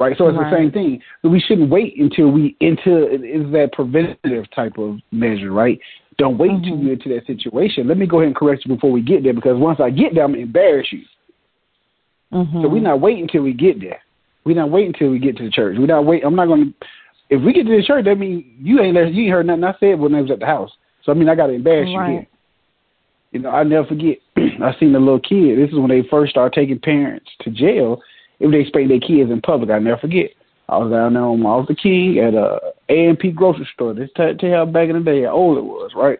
right? 0.00 0.16
So 0.16 0.26
it's 0.26 0.38
right. 0.38 0.50
the 0.50 0.56
same 0.56 0.72
thing. 0.72 1.00
we 1.22 1.40
shouldn't 1.40 1.70
wait 1.70 1.94
until 1.98 2.30
we 2.30 2.56
into 2.60 3.06
is 3.14 3.52
that 3.52 3.70
preventative 3.72 4.50
type 4.52 4.78
of 4.78 4.98
measure, 5.12 5.52
right? 5.52 5.78
Don't 6.18 6.38
wait 6.38 6.50
mm-hmm. 6.50 6.64
until 6.64 6.78
you're 6.78 6.92
into 6.94 7.08
that 7.10 7.26
situation. 7.26 7.86
Let 7.86 7.98
me 7.98 8.06
go 8.06 8.18
ahead 8.18 8.28
and 8.28 8.36
correct 8.36 8.64
you 8.64 8.74
before 8.74 8.90
we 8.90 9.02
get 9.02 9.22
there, 9.22 9.34
because 9.34 9.56
once 9.56 9.78
I 9.80 9.90
get 9.90 10.14
there, 10.14 10.24
I'm 10.24 10.32
gonna 10.32 10.42
embarrass 10.42 10.88
you. 10.90 11.02
Mm-hmm. 12.32 12.62
So 12.62 12.68
we're 12.68 12.82
not 12.82 13.00
waiting 13.00 13.22
until 13.22 13.42
we 13.42 13.52
get 13.52 13.80
there. 13.80 14.00
We're 14.44 14.56
not 14.56 14.70
waiting 14.70 14.94
until 14.94 15.10
we 15.10 15.18
get 15.18 15.36
to 15.36 15.44
the 15.44 15.50
church. 15.50 15.76
We're 15.78 15.86
not 15.86 16.06
wait. 16.06 16.24
I'm 16.24 16.34
not 16.34 16.46
gonna. 16.46 16.72
If 17.28 17.42
we 17.44 17.52
get 17.52 17.66
to 17.66 17.76
the 17.76 17.84
church, 17.86 18.06
that 18.06 18.16
means 18.16 18.44
you 18.58 18.80
ain't 18.80 18.96
you 19.14 19.24
ain't 19.24 19.32
heard 19.32 19.46
nothing 19.46 19.64
I 19.64 19.74
said 19.78 20.00
when 20.00 20.14
I 20.14 20.22
was 20.22 20.30
at 20.30 20.40
the 20.40 20.46
house. 20.46 20.70
So 21.04 21.12
I 21.12 21.14
mean, 21.14 21.28
I 21.28 21.34
gotta 21.34 21.52
embarrass 21.52 21.90
right. 21.94 22.08
you 22.08 22.14
here. 22.14 22.26
You 23.32 23.40
know, 23.40 23.50
I 23.50 23.62
never 23.62 23.86
forget. 23.86 24.18
I 24.36 24.74
seen 24.80 24.94
a 24.94 24.98
little 24.98 25.20
kid. 25.20 25.58
This 25.58 25.70
is 25.70 25.78
when 25.78 25.88
they 25.88 26.02
first 26.10 26.30
started 26.30 26.58
taking 26.58 26.80
parents 26.80 27.30
to 27.42 27.50
jail 27.50 28.00
if 28.40 28.50
they 28.50 28.64
spank 28.64 28.88
their 28.88 29.00
kids 29.00 29.30
in 29.30 29.40
public. 29.40 29.70
I 29.70 29.78
never 29.78 30.00
forget. 30.00 30.30
I 30.68 30.78
was 30.78 30.90
down 30.90 31.14
there 31.14 31.22
on 31.22 31.42
Martin 31.42 31.66
Luther 31.68 31.80
King 31.80 32.18
at 32.18 32.34
a 32.34 32.58
A 32.88 33.08
and 33.08 33.18
P 33.18 33.30
grocery 33.30 33.68
store. 33.74 33.94
This 33.94 34.10
tell 34.16 34.34
you 34.40 34.52
how 34.52 34.64
back 34.64 34.88
in 34.88 34.96
the 34.96 35.04
day 35.04 35.22
how 35.22 35.32
old 35.32 35.58
it 35.58 35.64
was, 35.64 35.92
right? 35.94 36.18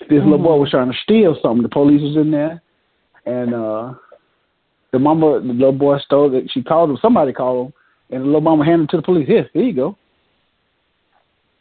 This 0.00 0.08
mm-hmm. 0.08 0.30
little 0.30 0.44
boy 0.44 0.56
was 0.56 0.70
trying 0.70 0.90
to 0.90 0.98
steal 1.02 1.36
something. 1.40 1.62
The 1.62 1.68
police 1.68 2.02
was 2.02 2.16
in 2.16 2.30
there, 2.30 2.60
and 3.24 3.54
uh 3.54 3.94
the 4.92 4.98
mama, 4.98 5.40
the 5.40 5.52
little 5.52 5.72
boy 5.72 5.98
stole 6.00 6.34
it. 6.34 6.50
She 6.52 6.62
called 6.62 6.90
him. 6.90 6.98
Somebody 7.00 7.32
called 7.32 7.68
him, 7.68 7.72
and 8.10 8.22
the 8.22 8.26
little 8.26 8.40
mama 8.42 8.64
handed 8.64 8.82
him 8.82 8.88
to 8.88 8.96
the 8.98 9.02
police. 9.02 9.26
Here, 9.26 9.48
here 9.52 9.62
you 9.62 9.74
go. 9.74 9.96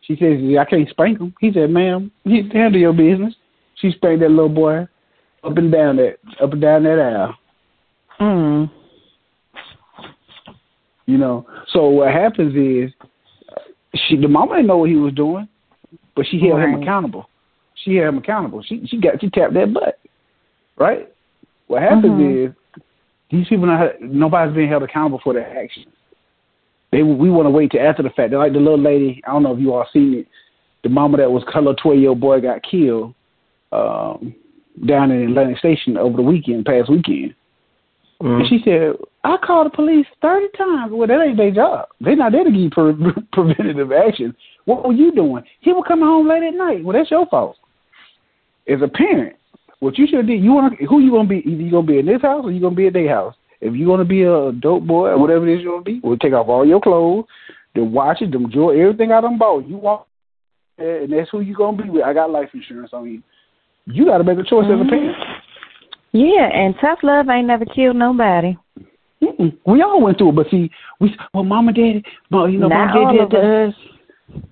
She 0.02 0.16
says, 0.16 0.40
"I 0.60 0.66
can't 0.66 0.90
spank 0.90 1.20
him." 1.20 1.34
He 1.40 1.54
said, 1.54 1.70
"Ma'am, 1.70 2.12
you 2.24 2.50
handle 2.52 2.82
your 2.82 2.94
business." 2.94 3.36
She 3.76 3.92
spanked 3.92 4.22
that 4.22 4.30
little 4.30 4.50
boy 4.50 4.88
up 5.44 5.58
and 5.58 5.72
down 5.72 5.98
that 5.98 6.18
up 6.42 6.52
and 6.52 6.62
down 6.62 6.84
that 6.84 7.00
aisle. 7.00 7.36
Mm. 8.20 8.72
You 11.06 11.18
know, 11.18 11.48
so 11.70 11.90
what 11.90 12.12
happens 12.12 12.56
is 12.56 12.94
she 14.08 14.16
the 14.16 14.28
mama 14.28 14.56
didn't 14.56 14.68
know 14.68 14.78
what 14.78 14.90
he 14.90 14.96
was 14.96 15.14
doing, 15.14 15.48
but 16.16 16.26
she 16.30 16.40
held 16.40 16.60
right. 16.60 16.70
him 16.70 16.82
accountable. 16.82 17.30
She 17.84 17.96
held 17.96 18.10
him 18.10 18.18
accountable. 18.20 18.64
She 18.64 18.86
she 18.88 19.00
got 19.00 19.20
she 19.20 19.30
tapped 19.30 19.54
that 19.56 19.74
butt, 19.74 20.00
right? 20.78 21.12
What 21.68 21.82
happens 21.82 22.06
mm-hmm. 22.06 22.48
is 22.48 22.84
these 23.32 23.48
people 23.48 23.66
not 23.66 24.02
nobody's 24.02 24.56
being 24.56 24.70
held 24.70 24.84
accountable 24.84 25.22
for 25.24 25.34
their 25.34 25.58
actions. 25.58 25.88
They 26.92 27.04
we 27.04 27.30
want 27.30 27.46
to 27.46 27.52
wait 27.52 27.72
till 27.72 27.82
after 27.82 28.04
the 28.04 28.10
fact. 28.10 28.32
They're 28.32 28.40
like 28.40 28.54
the 28.54 28.60
little 28.60 28.82
lady. 28.82 29.22
I 29.28 29.32
don't 29.32 29.44
know 29.44 29.54
if 29.54 29.60
you 29.60 29.74
all 29.74 29.88
seen 29.92 30.14
it. 30.14 30.28
The 30.84 30.90
mama 30.90 31.18
that 31.18 31.32
was 31.32 31.44
color 31.52 31.74
twelve 31.82 32.00
year 32.00 32.10
old 32.10 32.20
boy 32.20 32.42
got 32.42 32.64
killed 32.64 33.14
um, 33.72 34.36
down 34.86 35.12
in 35.12 35.30
Atlantic 35.30 35.58
Station 35.58 35.98
over 35.98 36.18
the 36.18 36.24
weekend, 36.24 36.66
past 36.66 36.90
weekend. 36.90 37.36
Mm-hmm. 38.22 38.42
And 38.42 38.50
she 38.50 38.60
said, 38.64 38.94
I 39.24 39.38
called 39.38 39.66
the 39.72 39.76
police 39.76 40.06
30 40.22 40.48
times. 40.58 40.92
Well, 40.94 41.08
that 41.08 41.22
ain't 41.22 41.38
their 41.38 41.52
job. 41.52 41.88
They're 42.00 42.16
not 42.16 42.32
there 42.32 42.44
to 42.44 42.52
give 42.52 42.60
you 42.60 42.70
pre- 42.70 42.94
preventative 43.34 43.92
action. 43.92 44.36
What 44.66 44.86
were 44.86 44.94
you 44.94 45.12
doing? 45.12 45.44
He 45.62 45.74
was 45.74 45.86
coming 45.88 46.06
home 46.06 46.28
late 46.30 46.44
at 46.44 46.54
night. 46.54 46.84
Well, 46.84 46.98
that's 46.98 47.10
your 47.10 47.26
fault. 47.28 47.58
As 48.68 48.80
a 48.84 48.88
parent, 48.88 49.36
what 49.80 49.98
you 49.98 50.06
should 50.06 50.28
do, 50.28 50.34
you 50.34 50.54
want 50.54 50.80
who 50.88 51.00
you 51.00 51.10
going 51.10 51.28
to 51.28 51.30
be? 51.30 51.40
Either 51.40 51.64
you 51.64 51.72
going 51.72 51.88
to 51.88 51.92
be 51.92 52.00
in 52.00 52.06
this 52.06 52.22
house 52.22 52.46
or 52.46 52.52
you 52.52 52.62
going 52.62 52.74
to 52.74 52.78
be 52.78 52.88
at 52.88 52.94
their 52.94 53.10
house. 53.10 53.34
If 53.60 53.76
you 53.76 53.88
want 53.88 54.02
to 54.02 54.06
be 54.06 54.22
a 54.22 54.52
dope 54.52 54.86
boy 54.86 55.10
or 55.10 55.20
whatever 55.20 55.48
it 55.48 55.58
is 55.58 55.64
you 55.64 55.72
want 55.72 55.86
to 55.86 55.92
be, 55.92 56.00
we'll 56.04 56.18
take 56.18 56.34
off 56.34 56.48
all 56.48 56.66
your 56.66 56.82
clothes, 56.82 57.26
then 57.74 57.92
watch 57.92 58.22
it, 58.22 58.32
then 58.32 58.46
enjoy 58.46 58.80
everything 58.80 59.12
I 59.12 59.22
done 59.22 59.40
bought. 59.40 59.68
You 59.68 59.78
want, 59.78 60.06
and 60.78 61.12
that's 61.12 61.30
who 61.32 61.42
you 61.42 61.56
going 61.56 61.78
to 61.78 61.84
be 61.84 61.90
with. 61.90 62.04
I 62.04 62.14
got 62.14 62.30
life 62.30 62.50
insurance 62.54 62.92
on 62.94 63.10
you. 63.10 63.24
You 63.86 64.06
got 64.06 64.20
to 64.20 64.24
make 64.24 64.38
a 64.38 64.44
choice 64.44 64.66
mm-hmm. 64.66 64.82
as 64.82 64.88
a 64.88 64.90
parent. 64.90 65.18
Yeah, 66.14 66.50
and 66.54 66.76
tough 66.82 67.00
love 67.04 67.30
ain't 67.30 67.48
never 67.48 67.66
killed 67.66 67.96
nobody. 67.96 68.58
Mm-mm. 69.24 69.58
We 69.66 69.82
all 69.82 70.02
went 70.02 70.18
through 70.18 70.30
it, 70.30 70.36
but 70.36 70.50
see, 70.50 70.70
we 71.00 71.16
well, 71.34 71.44
mama, 71.44 71.74
daddy, 71.74 72.04
well, 72.32 72.50
you 72.50 72.60
know, 72.60 72.68
Not 72.68 72.94
mama, 72.94 73.18
daddy 73.18 73.30
did 73.30 73.70
us. 73.70 73.74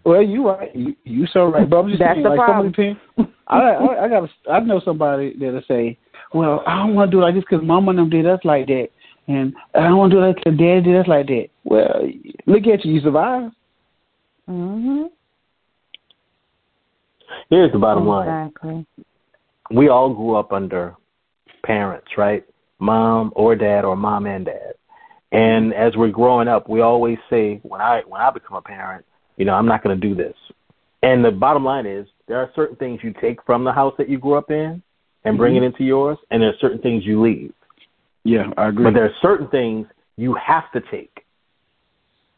Well, 0.04 0.22
you 0.22 0.48
right, 0.48 0.76
you, 0.76 0.96
you 1.06 1.26
so 1.28 1.46
right, 1.46 1.70
but 1.70 1.78
I'm 1.78 1.88
just 1.90 2.00
That's 2.00 2.16
saying, 2.16 2.24
the 2.24 2.30
like 2.30 2.38
problem. 2.38 2.74
some 2.76 2.86
of 2.86 2.98
the 3.18 3.24
parents, 3.24 3.36
I, 3.48 3.58
I, 3.58 4.06
I 4.06 4.08
got, 4.08 4.30
I 4.52 4.60
know 4.60 4.82
somebody 4.84 5.36
that'll 5.40 5.62
say, 5.68 5.98
well, 6.34 6.64
I 6.68 6.78
don't 6.78 6.96
want 6.96 7.10
to 7.10 7.16
do 7.18 7.22
it 7.22 7.26
like 7.26 7.36
this 7.36 7.44
because 7.50 7.66
mama 7.66 7.92
and 7.92 8.00
them 8.00 8.10
did 8.10 8.28
us 8.28 8.40
like 8.44 8.68
that, 8.68 8.90
and 9.28 9.54
I 9.74 9.84
don't 9.84 9.98
want 9.98 10.12
to 10.12 10.18
do 10.18 10.22
that 10.22 10.36
because 10.36 10.58
daddy 10.58 10.82
did 10.82 10.96
us 10.98 11.08
like 11.08 11.28
that. 11.28 11.48
Well, 11.64 12.08
look 12.46 12.68
at 12.68 12.86
you, 12.86 12.94
you 12.94 13.02
survived. 13.02 13.56
Mhm. 14.48 15.10
Here's 17.50 17.72
the 17.72 17.80
bottom 17.80 18.08
exactly. 18.08 18.70
line. 18.70 18.86
We 19.72 19.90
all 19.90 20.14
grew 20.14 20.36
up 20.36 20.52
under 20.52 20.96
parents, 21.64 22.08
right? 22.18 22.46
Mom 22.80 23.32
or 23.36 23.56
dad 23.56 23.86
or 23.86 23.96
mom 23.96 24.26
and 24.26 24.46
dad. 24.46 24.74
And 25.32 25.74
as 25.74 25.96
we're 25.96 26.10
growing 26.10 26.48
up, 26.48 26.70
we 26.70 26.82
always 26.82 27.18
say, 27.30 27.60
when 27.64 27.82
I 27.82 28.02
when 28.08 28.22
I 28.22 28.32
become 28.32 28.58
a 28.58 28.62
parent, 28.62 29.06
you 29.38 29.46
know, 29.46 29.54
I'm 29.54 29.68
not 29.68 29.84
going 29.84 30.00
to 30.00 30.08
do 30.08 30.16
this. 30.16 30.36
And 31.04 31.24
the 31.24 31.32
bottom 31.32 31.64
line 31.64 31.86
is, 31.86 32.08
there 32.28 32.38
are 32.38 32.52
certain 32.56 32.76
things 32.76 33.00
you 33.04 33.14
take 33.22 33.44
from 33.46 33.64
the 33.64 33.72
house 33.72 33.94
that 33.98 34.10
you 34.10 34.18
grew 34.18 34.36
up 34.36 34.52
in 34.52 34.82
and 35.24 35.38
bring 35.38 35.56
mm-hmm. 35.56 35.64
it 35.64 35.68
into 35.68 35.84
yours, 35.84 36.18
and 36.32 36.42
there 36.42 36.50
are 36.50 36.58
certain 36.60 36.80
things 36.80 37.06
you 37.06 37.22
leave. 37.22 37.54
Yeah, 38.24 38.52
I 38.58 38.70
agree. 38.70 38.84
But 38.84 38.94
there 38.94 39.06
are 39.06 39.16
certain 39.22 39.48
things 39.50 39.88
you 40.18 40.36
have 40.36 40.72
to 40.74 40.82
take. 40.92 41.26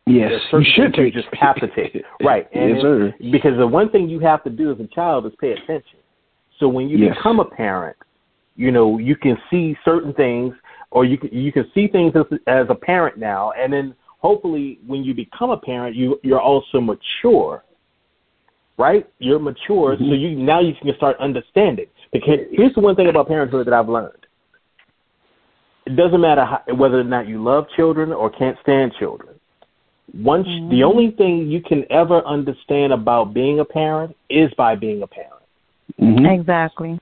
Yes, 0.05 0.31
you 0.51 0.63
should 0.75 0.93
take. 0.93 1.13
You 1.13 1.21
just 1.21 1.33
have 1.39 1.55
to 1.57 1.67
take. 1.67 1.95
it. 1.95 2.03
right. 2.23 2.47
And 2.53 2.69
yes, 2.71 2.81
sir. 2.81 3.13
Because 3.31 3.57
the 3.57 3.67
one 3.67 3.89
thing 3.89 4.09
you 4.09 4.19
have 4.19 4.43
to 4.43 4.49
do 4.49 4.71
as 4.71 4.79
a 4.79 4.87
child 4.87 5.25
is 5.25 5.33
pay 5.39 5.51
attention. 5.51 5.99
So 6.59 6.67
when 6.67 6.89
you 6.89 6.97
yes. 6.97 7.15
become 7.15 7.39
a 7.39 7.45
parent, 7.45 7.97
you 8.55 8.71
know 8.71 8.97
you 8.97 9.15
can 9.15 9.37
see 9.49 9.75
certain 9.83 10.13
things 10.13 10.53
or 10.91 11.05
you 11.05 11.17
can 11.17 11.29
you 11.31 11.51
can 11.51 11.65
see 11.73 11.87
things 11.87 12.13
as, 12.15 12.39
as 12.47 12.65
a 12.69 12.75
parent 12.75 13.17
now 13.17 13.51
and 13.57 13.71
then 13.71 13.95
hopefully 14.19 14.79
when 14.85 15.03
you 15.03 15.13
become 15.13 15.49
a 15.49 15.57
parent 15.57 15.95
you 15.95 16.19
you're 16.23 16.41
also 16.41 16.79
mature 16.79 17.63
right 18.77 19.09
you're 19.19 19.39
mature 19.39 19.95
mm-hmm. 19.95 20.09
so 20.09 20.13
you 20.13 20.35
now 20.35 20.59
you 20.59 20.73
can 20.81 20.93
start 20.95 21.17
understanding 21.19 21.87
because 22.11 22.39
here's 22.51 22.73
the 22.73 22.81
one 22.81 22.95
thing 22.95 23.07
about 23.07 23.27
parenthood 23.27 23.65
that 23.65 23.73
i've 23.73 23.89
learned 23.89 24.13
it 25.87 25.95
doesn't 25.95 26.21
matter 26.21 26.45
how, 26.45 26.61
whether 26.75 26.99
or 26.99 27.03
not 27.03 27.27
you 27.27 27.43
love 27.43 27.65
children 27.75 28.11
or 28.11 28.29
can't 28.29 28.57
stand 28.61 28.91
children 28.99 29.33
once 30.13 30.47
mm-hmm. 30.47 30.69
the 30.69 30.83
only 30.83 31.11
thing 31.11 31.47
you 31.47 31.61
can 31.61 31.85
ever 31.89 32.21
understand 32.25 32.91
about 32.91 33.33
being 33.33 33.59
a 33.59 33.65
parent 33.65 34.15
is 34.29 34.51
by 34.57 34.75
being 34.75 35.01
a 35.03 35.07
parent 35.07 35.41
mm-hmm. 35.99 36.25
exactly 36.25 36.99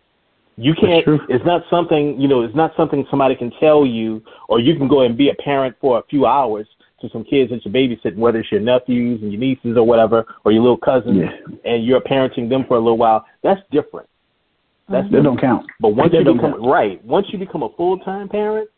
you 0.60 0.74
can't. 0.76 1.06
It's 1.30 1.46
not 1.46 1.64
something 1.70 2.20
you 2.20 2.28
know. 2.28 2.42
It's 2.42 2.56
not 2.56 2.74
something 2.76 3.06
somebody 3.10 3.36
can 3.36 3.52
tell 3.60 3.86
you, 3.86 4.22
or 4.50 4.60
you 4.60 4.76
can 4.76 4.90
go 4.90 5.02
and 5.02 5.18
be 5.18 5.30
a 5.30 5.36
parent 5.36 5.76
for 5.80 6.00
a 6.00 6.04
few 6.10 6.26
hours 6.26 6.68
to 7.00 7.10
some 7.12 7.24
kids 7.24 7.50
that 7.52 7.64
you're 7.64 7.74
babysitting, 7.74 8.18
whether 8.18 8.40
it's 8.40 8.52
your 8.52 8.60
nephews 8.60 9.22
and 9.22 9.32
your 9.32 9.40
nieces 9.40 9.78
or 9.78 9.84
whatever, 9.84 10.26
or 10.44 10.52
your 10.52 10.62
little 10.62 10.78
cousins, 10.78 11.18
yeah. 11.18 11.72
and 11.72 11.86
you're 11.86 12.02
parenting 12.02 12.50
them 12.50 12.66
for 12.68 12.76
a 12.76 12.80
little 12.80 12.98
while. 12.98 13.26
That's 13.42 13.62
different. 13.72 14.10
That's 14.90 15.06
mm-hmm. 15.06 15.16
That 15.16 15.24
don't 15.24 15.40
count. 15.40 15.66
But 15.80 15.90
once 15.90 16.12
that 16.12 16.26
you 16.26 16.34
become 16.34 16.52
count. 16.52 16.66
right, 16.66 17.04
once 17.06 17.28
you 17.32 17.40
become 17.40 17.64
a 17.64 17.70
full 17.78 17.98
time 18.00 18.28
parent, 18.28 18.70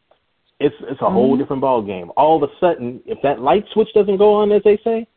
it's 0.59 0.75
it's 0.81 1.01
a 1.01 1.03
mm-hmm. 1.03 1.13
whole 1.13 1.35
different 1.35 1.61
ball 1.61 1.81
game. 1.81 2.11
All 2.15 2.43
of 2.43 2.47
a 2.47 2.53
sudden, 2.59 3.01
if 3.07 3.17
that 3.23 3.41
light 3.41 3.65
switch 3.73 3.89
doesn't 3.95 4.17
go 4.17 4.35
on, 4.35 4.51
as 4.51 4.61
they 4.63 4.77
say, 4.83 5.07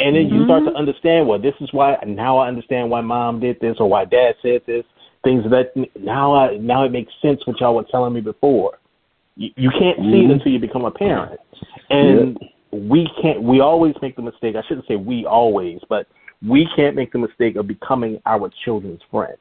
and 0.00 0.16
then 0.16 0.24
mm-hmm. 0.24 0.34
you 0.34 0.44
start 0.46 0.64
to 0.64 0.72
understand, 0.72 1.28
well, 1.28 1.38
this 1.38 1.54
is 1.60 1.68
why 1.72 1.96
now 2.04 2.38
I 2.38 2.48
understand 2.48 2.90
why 2.90 3.02
mom 3.02 3.38
did 3.38 3.60
this 3.60 3.76
or 3.78 3.88
why 3.88 4.04
dad 4.04 4.34
said 4.42 4.62
this 4.66 4.84
things 5.24 5.44
that 5.44 5.72
now 5.98 6.34
I 6.34 6.56
now 6.56 6.84
it 6.84 6.92
makes 6.92 7.12
sense 7.22 7.40
what 7.46 7.60
y'all 7.60 7.74
were 7.74 7.84
telling 7.90 8.12
me 8.12 8.20
before. 8.20 8.78
You, 9.36 9.50
you 9.56 9.70
can't 9.70 9.98
see 9.98 10.02
mm-hmm. 10.02 10.30
it 10.30 10.34
until 10.34 10.52
you 10.52 10.58
become 10.58 10.84
a 10.84 10.90
parent, 10.90 11.40
and 11.90 12.38
we 12.72 13.08
can't. 13.20 13.42
We 13.42 13.60
always 13.60 13.94
make 14.02 14.16
the 14.16 14.22
mistake. 14.22 14.56
I 14.56 14.62
shouldn't 14.66 14.86
say 14.86 14.96
we 14.96 15.26
always, 15.26 15.80
but 15.88 16.06
we 16.46 16.68
can't 16.74 16.96
make 16.96 17.12
the 17.12 17.18
mistake 17.18 17.56
of 17.56 17.66
becoming 17.66 18.20
our 18.26 18.50
children's 18.64 19.00
friend. 19.10 19.36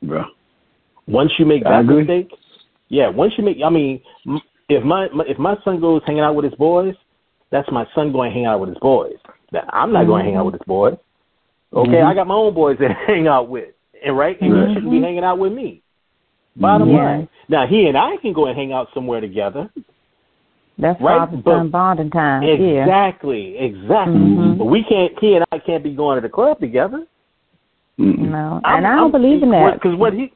Yeah. 0.00 0.24
Once 1.06 1.32
you 1.38 1.46
make 1.46 1.62
that 1.64 1.84
mistake, 1.84 2.30
yeah. 2.88 3.08
Once 3.08 3.34
you 3.36 3.44
make, 3.44 3.58
I 3.64 3.70
mean, 3.70 4.00
if 4.68 4.82
my, 4.82 5.08
if 5.28 5.38
my 5.38 5.56
son 5.64 5.80
goes 5.80 6.02
hanging 6.06 6.22
out 6.22 6.34
with 6.34 6.44
his 6.44 6.54
boys, 6.54 6.94
that's 7.50 7.70
my 7.70 7.86
son 7.94 8.12
going 8.12 8.30
to 8.30 8.34
hang 8.34 8.46
out 8.46 8.60
with 8.60 8.70
his 8.70 8.78
boys. 8.78 9.16
Now, 9.52 9.68
I'm 9.72 9.92
not 9.92 10.00
mm-hmm. 10.00 10.10
going 10.10 10.24
to 10.24 10.30
hang 10.30 10.36
out 10.36 10.46
with 10.46 10.54
his 10.54 10.66
boys. 10.66 10.96
Okay, 11.72 11.90
mm-hmm. 11.90 12.06
I 12.06 12.14
got 12.14 12.26
my 12.26 12.34
own 12.34 12.54
boys 12.54 12.76
that 12.80 12.90
hang 13.06 13.28
out 13.28 13.48
with 13.48 13.68
and 14.04 14.16
right, 14.16 14.40
and 14.40 14.52
mm-hmm. 14.52 14.68
he 14.68 14.74
shouldn't 14.74 14.92
be 14.92 15.00
hanging 15.00 15.24
out 15.24 15.38
with 15.38 15.52
me. 15.52 15.82
Bottom 16.56 16.90
yeah. 16.90 16.96
line. 16.96 17.28
Now 17.48 17.66
he 17.66 17.86
and 17.86 17.96
I 17.96 18.16
can 18.22 18.32
go 18.32 18.46
and 18.46 18.56
hang 18.56 18.72
out 18.72 18.88
somewhere 18.94 19.20
together. 19.20 19.70
That's 20.78 21.00
right? 21.00 21.28
son 21.44 21.70
bonding 21.70 22.10
time. 22.10 22.42
Exactly, 22.42 23.54
yeah. 23.54 23.62
exactly. 23.62 24.14
Mm-hmm. 24.14 24.58
But 24.58 24.66
we 24.66 24.84
can't. 24.84 25.12
He 25.20 25.34
and 25.34 25.44
I 25.52 25.58
can't 25.58 25.82
be 25.82 25.94
going 25.94 26.16
to 26.16 26.26
the 26.26 26.32
club 26.32 26.60
together. 26.60 27.06
No, 27.98 28.60
I'm, 28.62 28.78
and 28.78 28.86
I 28.86 28.96
don't 28.96 29.14
I'm, 29.14 29.22
believe 29.22 29.42
in 29.42 29.50
that. 29.52 29.74
Because 29.74 29.98
what 29.98 30.12
he, 30.12 30.32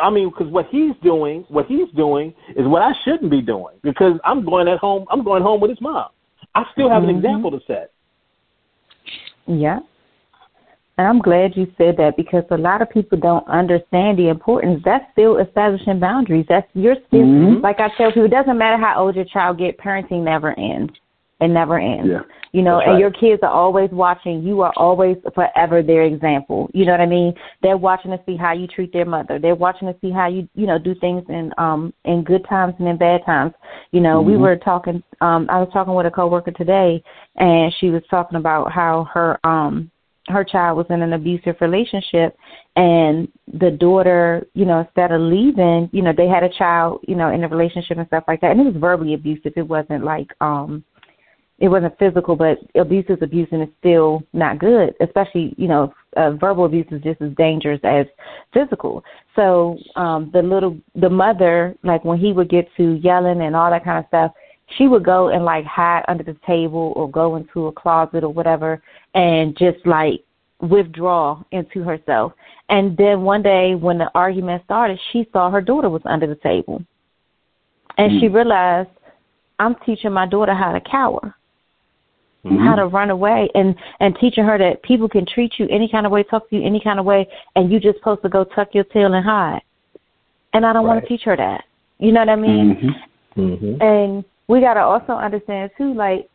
I 0.00 0.10
mean, 0.10 0.28
because 0.28 0.52
what 0.52 0.66
he's 0.70 0.92
doing, 1.02 1.46
what 1.48 1.66
he's 1.66 1.88
doing 1.96 2.34
is 2.54 2.66
what 2.66 2.82
I 2.82 2.92
shouldn't 3.04 3.30
be 3.30 3.40
doing. 3.40 3.76
Because 3.82 4.18
I'm 4.24 4.44
going 4.44 4.68
at 4.68 4.78
home. 4.78 5.06
I'm 5.10 5.24
going 5.24 5.42
home 5.42 5.60
with 5.60 5.70
his 5.70 5.80
mom. 5.80 6.08
I 6.54 6.64
still 6.72 6.90
have 6.90 7.02
mm-hmm. 7.02 7.10
an 7.10 7.16
example 7.16 7.50
to 7.50 7.60
set. 7.66 7.92
Yeah. 9.46 9.80
And 10.98 11.06
I'm 11.06 11.20
glad 11.20 11.56
you 11.56 11.66
said 11.78 11.96
that 11.96 12.16
because 12.16 12.44
a 12.50 12.56
lot 12.56 12.82
of 12.82 12.90
people 12.90 13.18
don't 13.18 13.46
understand 13.48 14.18
the 14.18 14.28
importance. 14.28 14.82
That's 14.84 15.04
still 15.12 15.38
establishing 15.38 15.98
boundaries. 15.98 16.46
That's 16.48 16.66
you're 16.74 16.96
still 17.08 17.20
mm-hmm. 17.20 17.62
like 17.62 17.80
I 17.80 17.88
tell 17.96 18.10
people, 18.10 18.26
it 18.26 18.30
doesn't 18.30 18.58
matter 18.58 18.76
how 18.76 19.02
old 19.02 19.16
your 19.16 19.24
child 19.24 19.58
get, 19.58 19.78
parenting 19.78 20.22
never 20.22 20.58
ends. 20.58 20.92
It 21.40 21.48
never 21.48 21.78
ends. 21.78 22.08
Yeah. 22.10 22.20
You 22.52 22.60
know, 22.62 22.76
That's 22.76 22.88
and 22.88 22.92
right. 22.94 23.00
your 23.00 23.10
kids 23.10 23.42
are 23.42 23.50
always 23.50 23.90
watching. 23.90 24.42
You 24.42 24.60
are 24.60 24.72
always 24.76 25.16
forever 25.34 25.82
their 25.82 26.02
example. 26.02 26.70
You 26.74 26.84
know 26.84 26.92
what 26.92 27.00
I 27.00 27.06
mean? 27.06 27.34
They're 27.62 27.78
watching 27.78 28.10
to 28.10 28.20
see 28.26 28.36
how 28.36 28.52
you 28.52 28.66
treat 28.66 28.92
their 28.92 29.06
mother. 29.06 29.38
They're 29.38 29.54
watching 29.54 29.88
to 29.88 29.96
see 30.02 30.10
how 30.10 30.28
you, 30.28 30.46
you 30.54 30.66
know, 30.66 30.78
do 30.78 30.94
things 30.96 31.24
in 31.30 31.52
um 31.56 31.94
in 32.04 32.22
good 32.22 32.46
times 32.48 32.74
and 32.78 32.86
in 32.86 32.98
bad 32.98 33.24
times. 33.24 33.54
You 33.90 34.00
know, 34.00 34.20
Mm-hmm. 34.20 34.30
we 34.30 34.36
were 34.36 34.56
talking 34.56 35.02
um 35.22 35.48
I 35.50 35.58
was 35.58 35.70
talking 35.72 35.94
with 35.94 36.06
a 36.06 36.10
coworker 36.10 36.50
today 36.52 37.02
and 37.36 37.72
she 37.80 37.88
was 37.88 38.02
talking 38.10 38.36
about 38.36 38.70
how 38.70 39.08
her 39.12 39.40
um 39.44 39.90
her 40.32 40.44
child 40.44 40.76
was 40.76 40.86
in 40.90 41.02
an 41.02 41.12
abusive 41.12 41.56
relationship 41.60 42.36
and 42.76 43.28
the 43.60 43.70
daughter, 43.70 44.46
you 44.54 44.64
know, 44.64 44.80
instead 44.80 45.12
of 45.12 45.20
leaving, 45.20 45.88
you 45.92 46.02
know, 46.02 46.12
they 46.16 46.26
had 46.26 46.42
a 46.42 46.48
child, 46.48 47.00
you 47.06 47.14
know, 47.14 47.30
in 47.30 47.44
a 47.44 47.48
relationship 47.48 47.98
and 47.98 48.06
stuff 48.06 48.24
like 48.26 48.40
that. 48.40 48.50
And 48.50 48.60
it 48.60 48.64
was 48.64 48.76
verbally 48.76 49.14
abusive. 49.14 49.52
It 49.56 49.68
wasn't 49.68 50.04
like 50.04 50.28
um 50.40 50.84
it 51.62 51.68
wasn't 51.68 51.96
physical, 51.96 52.34
but 52.34 52.58
abuse 52.74 53.04
is 53.08 53.18
abuse 53.22 53.46
and 53.52 53.62
it's 53.62 53.72
still 53.78 54.24
not 54.32 54.58
good, 54.58 54.94
especially, 55.00 55.54
you 55.56 55.68
know, 55.68 55.94
uh, 56.16 56.32
verbal 56.32 56.64
abuse 56.64 56.86
is 56.90 57.00
just 57.02 57.22
as 57.22 57.30
dangerous 57.36 57.78
as 57.84 58.04
physical. 58.52 59.04
So, 59.36 59.78
um, 59.94 60.30
the 60.32 60.42
little, 60.42 60.76
the 60.96 61.08
mother, 61.08 61.76
like 61.84 62.04
when 62.04 62.18
he 62.18 62.32
would 62.32 62.50
get 62.50 62.68
to 62.78 62.94
yelling 62.94 63.42
and 63.42 63.54
all 63.54 63.70
that 63.70 63.84
kind 63.84 64.00
of 64.00 64.08
stuff, 64.08 64.32
she 64.76 64.88
would 64.88 65.04
go 65.04 65.28
and 65.28 65.44
like 65.44 65.64
hide 65.64 66.04
under 66.08 66.24
the 66.24 66.36
table 66.46 66.92
or 66.96 67.10
go 67.10 67.36
into 67.36 67.66
a 67.66 67.72
closet 67.72 68.24
or 68.24 68.32
whatever 68.32 68.82
and 69.14 69.56
just 69.56 69.84
like 69.86 70.22
withdraw 70.60 71.42
into 71.50 71.82
herself. 71.82 72.32
And 72.68 72.96
then 72.96 73.22
one 73.22 73.42
day 73.42 73.74
when 73.74 73.98
the 73.98 74.10
argument 74.14 74.62
started, 74.64 74.98
she 75.12 75.28
saw 75.32 75.50
her 75.50 75.60
daughter 75.60 75.90
was 75.90 76.02
under 76.04 76.26
the 76.26 76.36
table. 76.36 76.84
And 77.98 78.20
she 78.20 78.28
realized, 78.28 78.88
I'm 79.58 79.76
teaching 79.84 80.12
my 80.12 80.26
daughter 80.26 80.54
how 80.54 80.72
to 80.72 80.80
cower 80.80 81.34
Mm-hmm. 82.44 82.66
how 82.66 82.74
to 82.74 82.86
run 82.86 83.10
away 83.10 83.48
and 83.54 83.72
and 84.00 84.16
teaching 84.20 84.42
her 84.42 84.58
that 84.58 84.82
people 84.82 85.08
can 85.08 85.24
treat 85.24 85.52
you 85.58 85.68
any 85.70 85.88
kind 85.88 86.06
of 86.06 86.10
way, 86.10 86.24
talk 86.24 86.50
to 86.50 86.56
you 86.56 86.66
any 86.66 86.80
kind 86.80 86.98
of 86.98 87.04
way, 87.04 87.24
and 87.54 87.70
you 87.70 87.78
just 87.78 87.98
supposed 87.98 88.20
to 88.22 88.28
go 88.28 88.42
tuck 88.42 88.74
your 88.74 88.82
tail 88.82 89.14
and 89.14 89.24
hide. 89.24 89.60
And 90.52 90.66
I 90.66 90.72
don't 90.72 90.84
want 90.84 91.00
to 91.00 91.06
teach 91.06 91.22
her 91.22 91.36
that. 91.36 91.62
You 92.00 92.10
know 92.10 92.18
what 92.18 92.28
I 92.30 92.34
mean? 92.34 92.96
Mm-hmm. 93.36 93.40
Mm-hmm. 93.40 93.82
And 93.82 94.24
we 94.52 94.60
got 94.60 94.74
to 94.74 94.80
also 94.80 95.12
understand 95.12 95.70
too, 95.78 95.94
like 95.94 96.28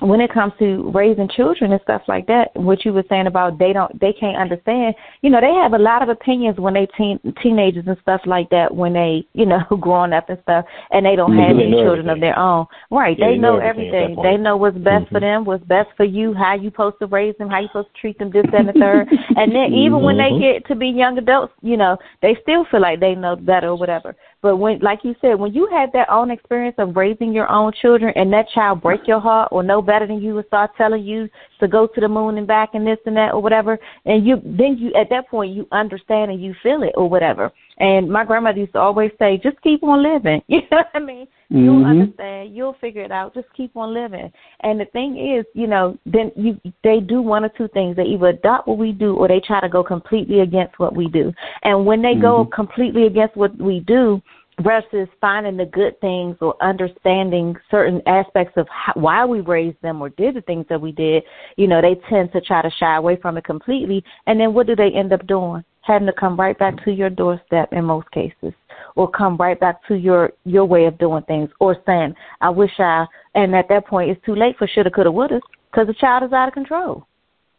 when 0.00 0.20
it 0.20 0.30
comes 0.32 0.52
to 0.58 0.90
raising 0.94 1.28
children 1.28 1.72
and 1.72 1.80
stuff 1.80 2.02
like 2.06 2.26
that, 2.26 2.54
what 2.54 2.84
you 2.84 2.92
were 2.92 3.04
saying 3.08 3.28
about 3.28 3.58
they 3.58 3.72
don't, 3.72 3.98
they 3.98 4.12
can't 4.12 4.36
understand. 4.36 4.94
You 5.22 5.30
know, 5.30 5.40
they 5.40 5.54
have 5.54 5.72
a 5.72 5.78
lot 5.78 6.02
of 6.02 6.10
opinions 6.10 6.58
when 6.58 6.74
they 6.74 6.86
teen 6.98 7.18
teenagers 7.42 7.84
and 7.86 7.96
stuff 8.02 8.20
like 8.26 8.50
that. 8.50 8.74
When 8.74 8.92
they, 8.92 9.26
you 9.32 9.46
know, 9.46 9.60
growing 9.80 10.12
up 10.12 10.28
and 10.28 10.38
stuff, 10.42 10.66
and 10.90 11.06
they 11.06 11.16
don't 11.16 11.34
have 11.34 11.56
they 11.56 11.62
any 11.62 11.72
children 11.82 12.10
of 12.10 12.20
their 12.20 12.38
own. 12.38 12.66
Right? 12.90 13.16
Yeah, 13.18 13.28
they 13.28 13.32
they 13.34 13.38
know 13.38 13.56
know 13.56 13.58
everything 13.64 14.02
everything. 14.02 14.22
They 14.22 14.36
know 14.36 14.56
what's 14.56 14.76
best 14.76 15.08
for 15.08 15.18
Mhm. 15.18 15.20
them, 15.20 15.44
what's 15.44 15.64
best 15.64 15.88
for 15.96 16.04
you, 16.04 16.34
how 16.34 16.54
you 16.54 16.68
supposed 16.70 16.98
to 17.00 17.06
raise 17.06 17.34
them, 17.38 17.48
how 17.48 17.60
you 17.60 17.68
supposed 17.68 17.88
to 17.94 18.00
treat 18.00 18.18
them, 18.18 18.30
this, 18.30 18.44
that, 18.52 18.60
and 18.60 18.68
the 18.68 18.74
third. 18.74 19.08
and 19.36 19.54
then 19.54 19.72
even 19.72 20.02
when 20.02 20.18
they 20.18 20.32
Mhm. 20.32 20.40
get 20.40 20.66
to 20.66 20.74
be 20.74 20.88
young 20.88 21.16
adults, 21.16 21.54
you 21.62 21.78
know, 21.78 21.96
they 22.20 22.34
still 22.42 22.64
feel 22.66 22.80
like 22.80 23.00
they 23.00 23.14
know 23.14 23.34
better 23.36 23.68
or 23.68 23.76
whatever. 23.76 24.14
But 24.46 24.58
when, 24.58 24.78
like 24.78 25.00
you 25.02 25.16
said, 25.20 25.40
when 25.40 25.52
you 25.52 25.66
have 25.72 25.90
that 25.90 26.08
own 26.08 26.30
experience 26.30 26.76
of 26.78 26.94
raising 26.94 27.32
your 27.32 27.50
own 27.50 27.72
children, 27.82 28.12
and 28.14 28.32
that 28.32 28.48
child 28.50 28.80
break 28.80 29.08
your 29.08 29.18
heart 29.18 29.48
or 29.50 29.64
know 29.64 29.82
better 29.82 30.06
than 30.06 30.22
you 30.22 30.38
and 30.38 30.46
start 30.46 30.70
telling 30.78 31.02
you 31.02 31.28
to 31.58 31.66
go 31.66 31.88
to 31.88 32.00
the 32.00 32.06
moon 32.06 32.38
and 32.38 32.46
back 32.46 32.74
and 32.74 32.86
this 32.86 32.98
and 33.06 33.16
that 33.16 33.34
or 33.34 33.42
whatever, 33.42 33.76
and 34.04 34.24
you 34.24 34.40
then 34.44 34.78
you 34.78 34.94
at 34.94 35.10
that 35.10 35.28
point 35.28 35.52
you 35.52 35.66
understand 35.72 36.30
and 36.30 36.40
you 36.40 36.54
feel 36.62 36.84
it 36.84 36.92
or 36.94 37.10
whatever. 37.10 37.50
And 37.78 38.08
my 38.08 38.24
grandmother 38.24 38.60
used 38.60 38.72
to 38.74 38.78
always 38.78 39.10
say, 39.18 39.36
just 39.36 39.60
keep 39.62 39.82
on 39.82 40.00
living. 40.00 40.42
You 40.48 40.60
know 40.70 40.78
what 40.78 40.90
I 40.94 41.00
mean? 41.00 41.26
You'll 41.50 41.80
Mhm. 41.80 41.90
understand. 41.90 42.56
You'll 42.56 42.72
figure 42.74 43.02
it 43.02 43.12
out. 43.12 43.34
Just 43.34 43.52
keep 43.52 43.76
on 43.76 43.92
living. 43.92 44.32
And 44.60 44.80
the 44.80 44.86
thing 44.86 45.16
is, 45.16 45.44
you 45.54 45.66
know, 45.66 45.96
then 46.06 46.32
you 46.34 46.58
they 46.82 47.00
do 47.00 47.20
one 47.20 47.44
or 47.44 47.50
two 47.50 47.68
things. 47.68 47.96
They 47.96 48.04
either 48.04 48.28
adopt 48.28 48.66
what 48.66 48.78
we 48.78 48.92
do 48.92 49.14
or 49.16 49.28
they 49.28 49.40
try 49.40 49.60
to 49.60 49.68
go 49.68 49.82
completely 49.84 50.40
against 50.40 50.78
what 50.78 50.94
we 50.94 51.08
do. 51.08 51.32
And 51.62 51.84
when 51.84 52.00
they 52.00 52.14
go 52.14 52.44
completely 52.46 53.06
against 53.06 53.36
what 53.36 53.56
we 53.58 53.80
do, 53.80 54.22
versus 54.62 55.08
finding 55.20 55.56
the 55.56 55.66
good 55.66 56.00
things 56.00 56.36
or 56.40 56.54
understanding 56.62 57.54
certain 57.70 58.00
aspects 58.06 58.54
of 58.56 58.66
how, 58.70 58.92
why 58.94 59.24
we 59.24 59.40
raised 59.40 59.80
them 59.82 60.00
or 60.00 60.08
did 60.10 60.34
the 60.34 60.40
things 60.42 60.64
that 60.68 60.80
we 60.80 60.92
did, 60.92 61.22
you 61.56 61.66
know, 61.66 61.82
they 61.82 61.94
tend 62.08 62.32
to 62.32 62.40
try 62.40 62.62
to 62.62 62.70
shy 62.78 62.96
away 62.96 63.16
from 63.16 63.36
it 63.36 63.44
completely. 63.44 64.02
And 64.26 64.40
then 64.40 64.54
what 64.54 64.66
do 64.66 64.74
they 64.74 64.90
end 64.90 65.12
up 65.12 65.26
doing? 65.26 65.62
Having 65.82 66.06
to 66.06 66.12
come 66.14 66.38
right 66.38 66.58
back 66.58 66.82
to 66.84 66.90
your 66.90 67.10
doorstep 67.10 67.72
in 67.72 67.84
most 67.84 68.10
cases, 68.10 68.52
or 68.96 69.08
come 69.08 69.36
right 69.36 69.60
back 69.60 69.86
to 69.86 69.94
your 69.94 70.32
your 70.44 70.64
way 70.64 70.86
of 70.86 70.98
doing 70.98 71.22
things, 71.24 71.48
or 71.60 71.76
saying, 71.86 72.12
"I 72.40 72.50
wish 72.50 72.72
I." 72.80 73.06
And 73.36 73.54
at 73.54 73.68
that 73.68 73.86
point, 73.86 74.10
it's 74.10 74.26
too 74.26 74.34
late 74.34 74.58
for 74.58 74.66
shoulda, 74.66 74.90
coulda, 74.90 75.12
woulda, 75.12 75.40
because 75.70 75.86
the 75.86 75.94
child 75.94 76.24
is 76.24 76.32
out 76.32 76.48
of 76.48 76.54
control 76.54 77.06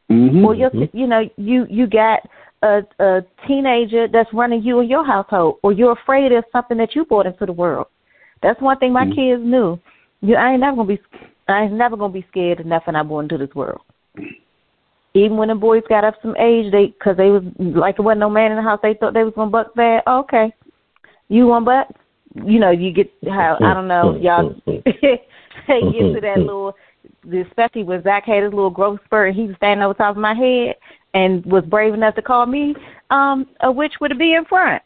Mm-hmm. 0.10 0.46
or 0.46 0.56
your 0.56 0.72
you 0.94 1.06
know 1.06 1.30
you 1.36 1.68
you 1.70 1.86
got 1.86 2.22
a 2.64 2.82
a 3.00 3.22
teenager 3.48 4.08
that's 4.08 4.32
running 4.34 4.64
you 4.64 4.80
in 4.80 4.90
your 4.90 5.06
household 5.06 5.60
or 5.64 5.72
you're 5.72 5.92
afraid 5.92 6.32
of 6.32 6.44
something 6.52 6.78
that 6.78 6.96
you 6.96 7.06
brought 7.06 7.26
into 7.26 7.46
the 7.46 7.54
world. 7.54 7.88
That's 8.42 8.60
one 8.62 8.78
thing 8.78 8.94
my 8.94 9.06
Mhm. 9.06 9.16
kids 9.16 9.44
knew. 9.44 9.80
You 10.22 10.36
i 10.36 10.52
ain't 10.52 10.62
never 10.62 10.78
gonna 10.78 10.88
be 10.88 11.00
i 11.48 11.64
ain't 11.64 11.74
never 11.74 11.96
gonna 11.96 12.14
be 12.14 12.26
scared 12.30 12.60
of 12.60 12.66
nothing 12.66 12.96
i 12.96 13.04
brought 13.04 13.22
into 13.22 13.38
this 13.38 13.54
world. 13.54 13.82
Even 15.14 15.38
when 15.38 15.50
the 15.50 15.56
boys 15.56 15.84
got 15.90 16.04
up 16.04 16.16
some 16.22 16.36
age 16.38 16.72
they 16.72 16.88
because 16.88 17.18
they 17.18 17.30
was 17.30 17.44
like 17.60 17.98
there 17.98 18.06
wasn't 18.06 18.20
no 18.20 18.30
man 18.30 18.52
in 18.52 18.58
the 18.58 18.64
house 18.64 18.80
they 18.82 18.96
thought 18.96 19.14
they 19.14 19.24
was 19.24 19.34
gonna 19.36 19.52
buck 19.52 19.74
bad. 19.76 20.04
Oh, 20.08 20.20
okay. 20.20 20.54
You 21.30 21.48
want 21.48 21.66
buck? 21.66 21.88
You 22.44 22.60
know 22.60 22.72
you 22.72 22.92
get 22.92 23.12
how 23.28 23.58
i 23.62 23.74
don't 23.74 23.88
know 23.88 24.14
mm-hmm. 24.14 24.24
y'all 24.24 24.50
mm-hmm. 24.68 24.90
they 25.68 25.82
get 25.82 26.14
to 26.14 26.22
that 26.22 26.38
mm-hmm. 26.38 26.42
little 26.42 26.76
especially 27.50 27.84
when 27.84 28.02
Zach 28.04 28.26
had 28.26 28.44
his 28.44 28.54
little 28.54 28.70
growth 28.70 29.00
spurt 29.06 29.30
and 29.30 29.36
he 29.36 29.48
was 29.48 29.56
standing 29.58 29.84
over 29.84 29.94
top 29.94 30.16
of 30.16 30.22
my 30.22 30.34
head 30.34 30.76
and 31.18 31.46
was 31.46 31.64
brave 31.66 31.94
enough 31.94 32.16
to 32.16 32.22
call 32.22 32.46
me 32.46 32.76
um 33.10 33.46
a 33.62 33.72
witch 33.72 33.94
with 34.02 34.12
a 34.12 34.16
bee 34.16 34.36
in 34.36 34.46
front. 34.46 34.82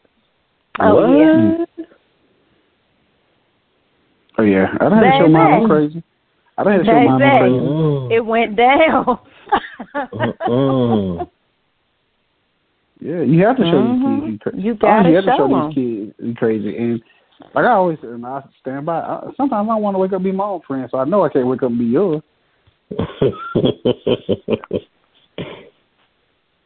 Oh 0.80 1.18
yeah. 1.18 1.66
Oh 4.38 4.44
yeah, 4.44 4.68
I 4.80 4.90
done 4.90 4.94
had 5.04 5.12
to 5.12 5.18
show 5.18 5.24
Baby. 5.24 5.34
mom 5.34 5.54
I'm 5.54 5.68
crazy. 5.68 6.04
I 6.58 6.64
done 6.64 6.74
had 6.74 6.80
to 6.80 6.86
show 6.86 7.00
mom 7.04 7.20
crazy. 7.20 7.60
Mm. 7.60 8.12
It 8.12 8.22
went 8.26 8.56
down. 8.56 9.20
Yeah, 13.04 13.22
you 13.24 13.44
have 13.48 13.58
to 13.58 13.64
show 13.64 13.82
Mhm. 13.82 13.98
these 13.98 14.04
kids. 14.06 14.28
You, 14.32 14.38
cra- 14.38 14.56
You 14.62 14.74
gotta 14.76 15.10
you 15.10 15.16
have 15.16 15.26
to 15.26 15.32
show 15.32 15.38
show 15.38 15.46
'em. 15.58 15.70
these 15.70 15.74
kids 15.74 16.14
you 16.20 16.36
crazy. 16.36 16.78
And 16.78 17.02
like 17.56 17.66
I 17.66 17.72
always 17.72 17.98
say, 18.00 18.08
and 18.10 18.24
I 18.24 18.44
stand 18.62 18.86
by. 18.86 19.00
I, 19.00 19.24
sometimes 19.36 19.68
I 19.72 19.76
want 19.76 19.96
to 19.96 20.00
wake 20.00 20.12
up 20.12 20.18
and 20.18 20.24
be 20.26 20.32
my 20.32 20.44
own 20.44 20.62
friend, 20.68 20.88
so 20.92 21.00
I 21.00 21.06
know 21.06 21.26
I 21.26 21.30
can't 21.30 21.48
wake 21.48 21.64
up 21.64 21.72
and 21.72 21.80
be 21.80 21.86
yours. 21.86 22.22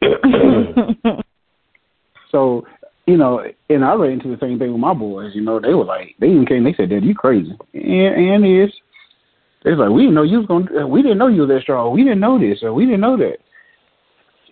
So 2.32 2.66
you 3.08 3.18
know, 3.18 3.42
and 3.70 3.86
I 3.86 3.94
ran 3.94 4.14
into 4.14 4.28
the 4.30 4.38
same 4.42 4.60
thing 4.60 4.72
with 4.72 4.82
my 4.82 4.94
boys. 4.94 5.32
You 5.34 5.42
know, 5.42 5.60
they 5.60 5.74
were 5.74 5.86
like, 5.86 6.16
they 6.20 6.28
even 6.28 6.46
came. 6.46 6.64
They 6.66 6.74
said, 6.74 6.90
"Dad, 6.90 7.04
you 7.04 7.16
crazy," 7.16 7.56
and 7.74 8.44
and 8.44 8.46
is. 8.46 8.74
They 9.64 9.72
was 9.72 9.80
like, 9.80 9.90
we 9.90 10.04
didn't 10.04 10.16
know 10.16 10.24
you 10.24 10.40
was 10.40 10.48
gonna. 10.48 10.86
We 10.86 11.02
didn't 11.02 11.18
know 11.18 11.28
you 11.28 11.42
was 11.42 11.50
that 11.50 11.62
strong. 11.62 11.94
We 11.94 12.04
didn't 12.04 12.20
know 12.20 12.38
this, 12.38 12.60
or 12.62 12.74
we 12.74 12.86
didn't 12.86 13.02
know 13.02 13.16
that. 13.18 13.38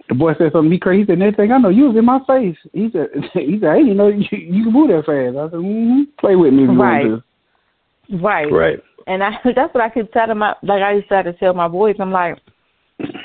The 0.10 0.16
boy 0.16 0.34
said 0.34 0.52
something 0.52 0.63
to 0.63 0.70
me 0.70 0.80
crazy. 0.80 1.02
He 1.02 1.06
said, 1.08 1.20
next 1.20 1.38
thing 1.38 1.52
I 1.52 1.58
know, 1.58 1.70
you 1.70 1.86
was 1.88 1.98
in 1.98 2.06
my 2.06 2.20
face. 2.28 2.58
He 2.74 2.89
said, 2.92 3.08
he 3.34 3.58
said, 3.60 3.70
I 3.70 3.78
didn't 3.78 3.98
know 3.98 4.08
you, 4.08 4.26
you 4.32 4.63
can 4.63 4.74
move 4.74 4.89
that 4.89 5.06
fast. 5.06 5.38
I 5.38 5.50
said, 5.50 5.63
mm-hmm. 5.63 6.02
play 6.20 6.36
with 6.36 6.54
me 6.54 6.63
if 6.63 6.70
you 6.70 6.82
Right. 6.82 7.08
want 7.08 7.24
to. 8.10 8.18
right. 8.18 8.52
right. 8.52 8.80
And 9.08 9.24
I 9.24 9.32
that's 9.56 9.74
what 9.74 9.84
I 9.84 9.89
keep 9.89 10.12
telling 10.12 10.38
my 10.38 10.56
like 10.63 10.82
I 10.82 10.94
used 10.94 11.10
to 11.10 11.16
have 11.16 11.26
to 11.26 11.34
tell 11.34 11.54
my 11.54 11.68
boys, 11.68 11.96
I'm 12.00 12.12
like, 12.12 12.38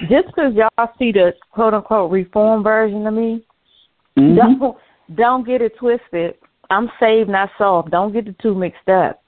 just 0.07 0.27
because 0.29 0.55
y'all 0.55 0.93
see 0.99 1.13
the 1.13 1.33
quote 1.51 1.75
unquote 1.75 2.11
reform 2.11 2.63
version 2.63 3.07
of 3.07 3.15
me, 3.15 3.43
Mhm. 4.17 4.37
don't 4.37 4.77
don't 5.15 5.47
get 5.47 5.63
it 5.63 5.77
twisted. 5.77 6.35
I'm 6.71 6.91
saved, 7.01 7.31
not 7.31 7.51
soft. 7.57 7.91
Don't 7.91 8.13
get 8.13 8.27
the 8.27 8.35
two 8.43 8.55
mixed 8.55 8.89
up. 8.89 9.21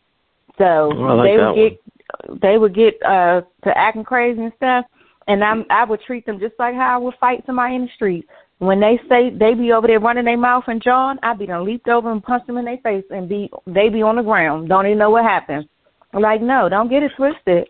So 0.58 0.92
Oh, 0.94 1.14
like 1.16 1.30
they 1.30 1.38
would 1.38 1.54
get 1.54 2.40
they 2.40 2.58
would 2.58 2.74
get 2.74 2.94
uh 3.04 3.42
to 3.64 3.78
acting 3.78 4.04
crazy 4.04 4.42
and 4.42 4.52
stuff, 4.56 4.84
and 5.26 5.42
I'm 5.42 5.64
I 5.70 5.84
would 5.84 6.02
treat 6.02 6.26
them 6.26 6.38
just 6.38 6.54
like 6.58 6.74
how 6.74 6.94
I 6.94 6.98
would 6.98 7.14
fight 7.20 7.44
somebody 7.46 7.76
in 7.76 7.82
the 7.82 7.88
street. 7.94 8.26
When 8.58 8.78
they 8.78 9.00
say 9.08 9.30
they 9.30 9.54
be 9.54 9.72
over 9.72 9.86
there 9.86 10.00
running 10.00 10.26
their 10.26 10.36
mouth 10.36 10.64
and 10.66 10.82
jawing, 10.82 11.18
I'd 11.22 11.38
be 11.38 11.46
done 11.46 11.64
leaped 11.64 11.88
over 11.88 12.12
and 12.12 12.22
punched 12.22 12.46
them 12.46 12.58
in 12.58 12.66
their 12.66 12.76
face 12.78 13.04
and 13.10 13.26
be 13.28 13.50
they 13.66 13.88
be 13.88 14.02
on 14.02 14.16
the 14.16 14.22
ground, 14.22 14.68
don't 14.68 14.86
even 14.86 14.98
know 14.98 15.10
what 15.10 15.24
happened. 15.24 15.66
I'm 16.12 16.20
like, 16.20 16.42
no, 16.42 16.68
don't 16.68 16.90
get 16.90 17.02
it 17.02 17.12
twisted. 17.16 17.68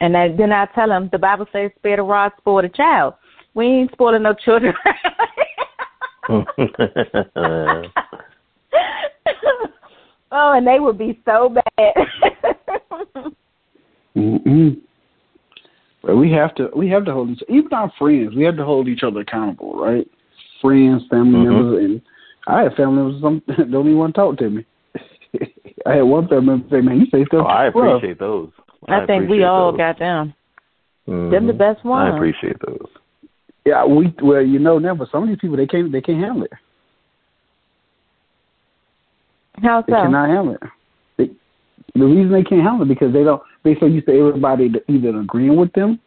And 0.00 0.14
then 0.14 0.52
I 0.52 0.66
tell 0.74 0.88
them 0.88 1.08
the 1.12 1.18
Bible 1.18 1.46
says, 1.52 1.70
"Spare 1.78 1.96
the 1.96 2.02
rod, 2.02 2.32
spoil 2.38 2.62
the 2.62 2.68
child." 2.68 3.14
We 3.54 3.66
ain't 3.66 3.92
spoiling 3.92 4.22
no 4.22 4.34
children. 4.34 4.74
oh, 6.28 6.44
and 10.30 10.66
they 10.66 10.78
would 10.78 10.98
be 10.98 11.20
so 11.24 11.48
bad. 11.48 11.94
mm 14.16 14.80
But 16.02 16.16
we 16.16 16.30
have 16.32 16.54
to 16.56 16.68
we 16.76 16.88
have 16.90 17.04
to 17.06 17.12
hold 17.12 17.30
each 17.30 17.42
even 17.48 17.72
our 17.72 17.92
friends, 17.98 18.34
we 18.36 18.44
have 18.44 18.56
to 18.56 18.64
hold 18.64 18.88
each 18.88 19.02
other 19.02 19.20
accountable, 19.20 19.74
right? 19.74 20.06
Friends, 20.60 21.02
family 21.10 21.38
mm-hmm. 21.40 21.54
members 21.54 21.84
and 21.84 22.02
I 22.46 22.62
have 22.62 22.74
family 22.74 23.02
members 23.02 23.20
some 23.20 23.42
don't 23.70 23.86
even 23.86 23.98
want 23.98 24.14
to 24.14 24.20
talk 24.20 24.38
to 24.38 24.50
me. 24.50 24.66
I 25.86 25.96
had 25.96 26.02
one 26.02 26.28
family 26.28 26.46
member 26.46 26.68
say, 26.70 26.80
Man, 26.80 27.00
you 27.00 27.06
say 27.06 27.24
stuff. 27.24 27.44
Oh, 27.44 27.50
I 27.50 27.66
appreciate 27.66 28.18
those. 28.18 28.50
I, 28.88 29.02
I 29.02 29.06
think 29.06 29.28
we 29.28 29.44
all 29.44 29.72
those. 29.72 29.78
got 29.78 29.98
them. 29.98 30.34
Mm-hmm. 31.06 31.32
Them 31.32 31.46
the 31.46 31.52
best 31.52 31.84
ones. 31.84 32.12
I 32.12 32.16
appreciate 32.16 32.56
those. 32.66 32.88
Yeah, 33.64 33.84
we 33.84 34.14
well, 34.22 34.42
you 34.42 34.58
know 34.58 34.78
now, 34.78 34.94
but 34.94 35.10
some 35.10 35.22
of 35.22 35.28
these 35.28 35.38
people 35.40 35.56
they 35.56 35.66
can't 35.66 35.92
they 35.92 36.00
can't 36.00 36.20
handle 36.20 36.44
it. 36.44 36.52
How 39.62 39.80
so? 39.80 39.86
They 39.88 39.92
cannot 39.92 40.28
handle 40.28 40.54
it. 40.54 40.60
They, 41.16 41.30
the 41.98 42.04
reason 42.04 42.32
they 42.32 42.44
can't 42.44 42.62
handle 42.62 42.82
it 42.82 42.88
because 42.88 43.12
they 43.12 43.24
don't. 43.24 43.42
They 43.64 43.76
so 43.80 43.86
used 43.86 44.06
to 44.06 44.18
everybody 44.18 44.70
either 44.88 45.20
agreeing 45.20 45.56
with 45.56 45.72
them 45.72 45.98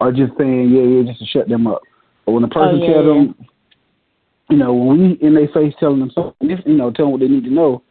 or 0.00 0.12
just 0.12 0.32
saying 0.38 0.70
yeah 0.70 0.82
yeah 0.82 1.02
just 1.06 1.20
to 1.20 1.26
shut 1.26 1.48
them 1.48 1.66
up. 1.66 1.82
But 2.26 2.32
when 2.32 2.44
a 2.44 2.48
person 2.48 2.80
oh, 2.82 2.86
yeah, 2.86 2.92
tells 2.92 3.06
yeah. 3.06 3.12
them, 3.14 3.46
you 4.50 4.56
know, 4.56 4.74
when 4.74 5.00
we 5.00 5.26
in 5.26 5.34
their 5.34 5.48
face 5.48 5.74
telling 5.80 6.00
them 6.00 6.10
something, 6.14 6.34
you 6.40 6.76
know, 6.76 6.90
telling 6.90 7.10
them 7.10 7.12
what 7.12 7.20
they 7.20 7.28
need 7.28 7.44
to 7.44 7.50
know, 7.50 7.82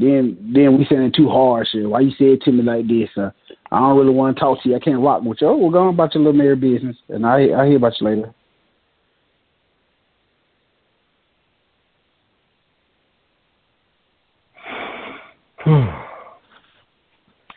then 0.00 0.52
then 0.54 0.78
we 0.78 0.86
saying 0.86 1.12
too 1.14 1.28
harsh. 1.28 1.68
Or 1.74 1.88
why 1.90 2.00
you 2.00 2.10
say 2.12 2.32
it 2.32 2.42
to 2.42 2.52
me 2.52 2.62
like 2.62 2.88
this? 2.88 3.08
Uh, 3.16 3.30
I 3.70 3.78
don't 3.78 3.96
really 3.98 4.14
want 4.14 4.36
to 4.36 4.40
talk 4.40 4.62
to 4.62 4.68
you. 4.68 4.76
I 4.76 4.80
can't 4.80 5.00
rock 5.00 5.22
with 5.22 5.38
you. 5.40 5.48
Oh, 5.48 5.56
well, 5.56 5.70
go 5.70 5.78
on 5.88 5.94
about 5.94 6.14
your 6.14 6.24
little 6.24 6.38
married 6.38 6.60
business, 6.60 6.96
and 7.08 7.26
I 7.26 7.50
I 7.56 7.66
hear 7.66 7.76
about 7.76 8.00
you 8.00 8.06
later. 8.06 8.34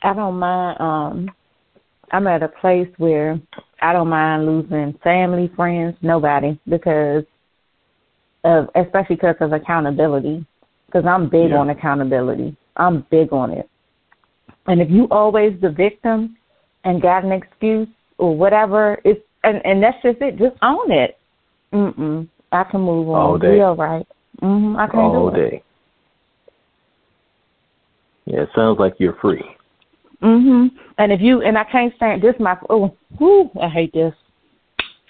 I 0.04 0.14
don't 0.14 0.36
mind. 0.36 0.80
Um, 0.82 1.32
I'm 2.12 2.28
at 2.28 2.44
a 2.44 2.50
place 2.50 2.90
where 2.98 3.40
I 3.82 3.94
don't 3.94 4.10
mind 4.10 4.46
losing 4.46 4.98
family, 5.04 5.52
friends, 5.56 5.96
nobody, 6.02 6.60
because 6.70 7.24
of 8.44 8.70
especially 8.76 9.16
because 9.16 9.38
of 9.40 9.54
accountability. 9.54 10.46
Because 10.94 11.08
I'm 11.08 11.28
big 11.28 11.50
yeah. 11.50 11.58
on 11.58 11.72
accountability. 11.72 12.56
I'm 12.78 13.06
big 13.10 13.34
on 13.34 13.52
it. 13.52 13.68
And 14.68 14.80
if 14.80 14.92
you 14.92 15.08
always 15.10 15.60
the 15.60 15.70
victim 15.70 16.38
and 16.84 17.02
got 17.02 17.24
an 17.26 17.32
excuse 17.32 17.88
or 18.20 18.36
whatever, 18.36 19.02
it's 19.04 19.22
and 19.44 19.62
and 19.66 19.82
that's 19.82 20.02
just 20.04 20.22
it. 20.22 20.38
Just 20.38 20.56
own 20.62 20.92
it. 20.92 21.18
Mm 21.74 21.98
mm. 21.98 22.28
I 22.52 22.64
can 22.64 22.82
move 22.82 23.10
on. 23.10 23.16
All 23.16 23.38
day. 23.40 23.56
Be 23.56 23.62
all 23.62 23.76
right. 23.76 24.08
Mhm. 24.42 24.78
I 24.78 24.88
can 24.88 25.00
all 25.00 25.32
do 25.32 25.36
it. 25.36 25.50
day. 25.50 25.64
Yeah, 28.26 28.42
it 28.42 28.50
sounds 28.56 28.80
like 28.80 28.94
you're 29.00 29.18
free. 29.20 29.44
Mm 30.22 30.44
Mhm. 30.44 30.72
And 31.00 31.12
if 31.12 31.22
you 31.22 31.42
and 31.42 31.58
I 31.58 31.64
can't 31.64 31.94
stand 31.96 32.22
this, 32.22 32.36
my 32.40 32.56
oh, 32.70 32.96
whoo, 33.20 33.50
I 33.60 33.68
hate 33.68 33.94
this. 33.94 34.14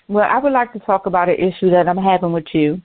Well, 0.07 0.27
I 0.29 0.37
would 0.37 0.53
like 0.53 0.71
to 0.73 0.79
talk 0.79 1.07
about 1.07 1.29
an 1.29 1.35
issue 1.35 1.69
that 1.71 1.89
I'm 1.89 1.97
having 1.97 2.31
with 2.31 2.47
you 2.53 2.81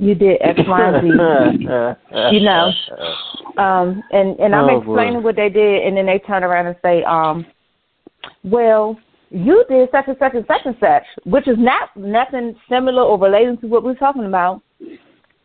you 0.00 0.14
did 0.14 0.38
X, 0.40 0.58
Y, 0.66 0.88
and 0.88 1.02
Z. 1.02 1.64
you 2.32 2.40
know, 2.40 2.72
um, 3.62 4.02
and 4.12 4.38
and 4.40 4.54
I'm 4.54 4.70
oh, 4.70 4.78
explaining 4.78 5.20
boy. 5.20 5.26
what 5.26 5.36
they 5.36 5.50
did, 5.50 5.86
and 5.86 5.96
then 5.96 6.06
they 6.06 6.18
turn 6.18 6.42
around 6.42 6.66
and 6.66 6.76
say, 6.82 7.02
um, 7.04 7.46
well, 8.42 8.98
you 9.30 9.64
did 9.68 9.88
such 9.92 10.06
and 10.08 10.16
such 10.18 10.34
and 10.34 10.44
such 10.46 10.62
and 10.64 10.76
such, 10.80 11.02
which 11.24 11.46
is 11.46 11.56
not 11.58 11.94
nothing 11.96 12.56
similar 12.68 13.02
or 13.02 13.18
relating 13.18 13.58
to 13.58 13.66
what 13.66 13.84
we're 13.84 13.94
talking 13.94 14.24
about. 14.24 14.62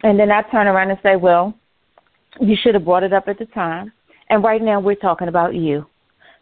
And 0.03 0.19
then 0.19 0.31
I 0.31 0.41
turn 0.43 0.67
around 0.67 0.91
and 0.91 0.99
say, 1.03 1.15
well, 1.15 1.53
you 2.39 2.55
should 2.61 2.75
have 2.75 2.85
brought 2.85 3.03
it 3.03 3.13
up 3.13 3.27
at 3.27 3.37
the 3.37 3.45
time, 3.47 3.91
and 4.29 4.43
right 4.43 4.61
now 4.61 4.79
we're 4.79 4.95
talking 4.95 5.27
about 5.27 5.53
you. 5.55 5.85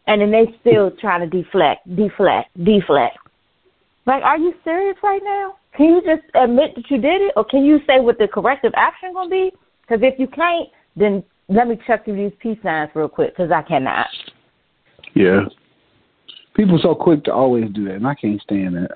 And 0.05 0.21
then 0.21 0.31
they 0.31 0.53
still 0.61 0.91
trying 0.99 1.27
to 1.27 1.43
deflect, 1.43 1.87
deflect, 1.95 2.49
deflect. 2.63 3.17
Like, 4.05 4.21
are 4.21 4.37
you 4.37 4.53
serious 4.63 4.97
right 5.01 5.21
now? 5.23 5.55
Can 5.75 5.87
you 5.87 6.01
just 6.01 6.23
admit 6.35 6.75
that 6.75 6.89
you 6.89 6.97
did 6.99 7.21
it, 7.21 7.33
or 7.35 7.43
can 7.43 7.65
you 7.65 7.79
say 7.87 7.99
what 7.99 8.17
the 8.19 8.27
corrective 8.27 8.73
action 8.75 9.13
gonna 9.13 9.29
be? 9.29 9.51
Because 9.81 10.03
if 10.03 10.19
you 10.19 10.27
can't, 10.27 10.69
then 10.95 11.23
let 11.49 11.67
me 11.67 11.79
check 11.87 12.05
through 12.05 12.15
these 12.15 12.37
peace 12.39 12.57
signs 12.63 12.91
real 12.93 13.09
quick, 13.09 13.35
because 13.35 13.51
I 13.51 13.63
cannot. 13.63 14.07
Yeah, 15.15 15.41
people 16.55 16.79
so 16.81 16.95
quick 16.95 17.23
to 17.25 17.33
always 17.33 17.71
do 17.73 17.85
that, 17.85 17.95
and 17.95 18.07
I 18.07 18.15
can't 18.15 18.41
stand 18.41 18.75
that. 18.75 18.91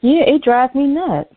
Yeah, 0.00 0.24
it 0.26 0.42
drives 0.42 0.74
me 0.74 0.86
nuts. 0.86 1.34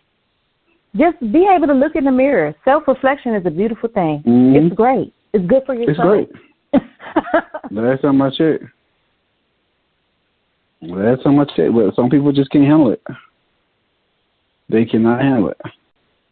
Just 0.96 1.20
be 1.20 1.48
able 1.48 1.68
to 1.68 1.74
look 1.74 1.96
in 1.96 2.06
the 2.06 2.12
mirror. 2.12 2.56
Self 2.66 2.88
reflection 2.88 3.36
is 3.36 3.46
a 3.46 3.52
beautiful 3.52 3.90
thing. 3.90 4.24
Mm-hmm. 4.26 4.68
It's 4.68 4.76
great. 4.76 5.14
It's 5.34 5.46
good 5.46 5.64
for 5.66 5.76
your 5.76 5.90
It's 5.90 6.00
great. 6.00 6.30
Last 7.72 8.02
time 8.02 8.22
I 8.22 8.30
checked. 8.30 8.64
Last 10.82 11.24
time 11.24 11.40
I 11.40 11.46
checked, 11.46 11.74
but 11.74 11.96
some 11.96 12.10
people 12.10 12.32
just 12.32 12.50
can't 12.52 12.66
handle 12.66 12.92
it. 12.92 13.02
They 14.70 14.86
cannot 14.86 15.22
handle 15.22 15.50
it. 15.50 15.62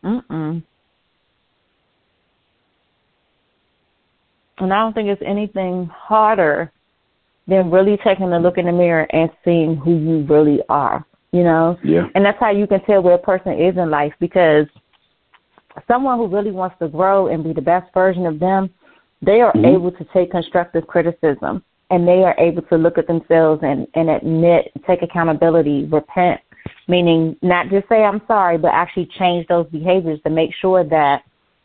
Mm-mm. 0.04 0.63
And 4.58 4.74
I 4.74 4.80
don't 4.80 4.93
think 4.93 5.10
it's 5.10 5.21
anything 5.26 5.89
harder 5.93 6.71
than 7.48 7.69
really 7.69 7.98
taking 8.04 8.32
a 8.32 8.39
look 8.39 8.58
in 8.58 8.65
the 8.65 8.71
mirror 8.71 9.08
and 9.12 9.30
seeing 9.43 9.76
who 9.76 9.98
you 9.98 10.26
really 10.28 10.60
are. 10.69 11.06
You 11.32 11.43
know? 11.43 11.78
Yeah. 11.84 12.08
And 12.15 12.26
that's 12.26 12.39
how 12.39 12.52
you 12.52 12.65
can 12.65 12.84
tell 12.86 13.02
where 13.02 13.15
a 13.15 13.19
person 13.19 13.54
is 13.54 13.76
in 13.78 13.89
life 13.89 14.13
because 14.19 14.67
someone 15.88 16.17
who 16.17 16.28
really 16.28 16.52
wants 16.52 16.78
to 16.80 16.88
grow 16.88 17.28
and 17.28 17.43
be 17.43 17.54
the 17.54 17.62
best 17.62 17.93
version 17.93 18.26
of 18.26 18.39
them, 18.39 18.69
they 19.21 19.41
are 19.41 19.52
mm-hmm. 19.54 19.65
able 19.65 19.91
to 19.91 20.06
take 20.13 20.32
constructive 20.32 20.88
criticism 20.88 21.63
and 21.91 22.08
they 22.08 22.24
are 22.24 22.36
able 22.39 22.62
to 22.63 22.78
look 22.78 22.98
at 22.98 23.08
themselves 23.08 23.62
and, 23.63 23.88
and 23.95 24.10
admit, 24.10 24.71
take 24.88 25.02
accountability, 25.02 25.86
repent, 25.86 26.39
meaning 26.88 27.36
not 27.41 27.69
just 27.69 27.88
say 27.89 28.04
I'm 28.04 28.21
sorry, 28.28 28.58
but 28.58 28.71
actually 28.74 29.10
change 29.17 29.48
those 29.48 29.67
behaviors 29.67 30.19
to 30.24 30.30
make 30.30 30.52
sure 30.60 30.84
that 30.84 31.24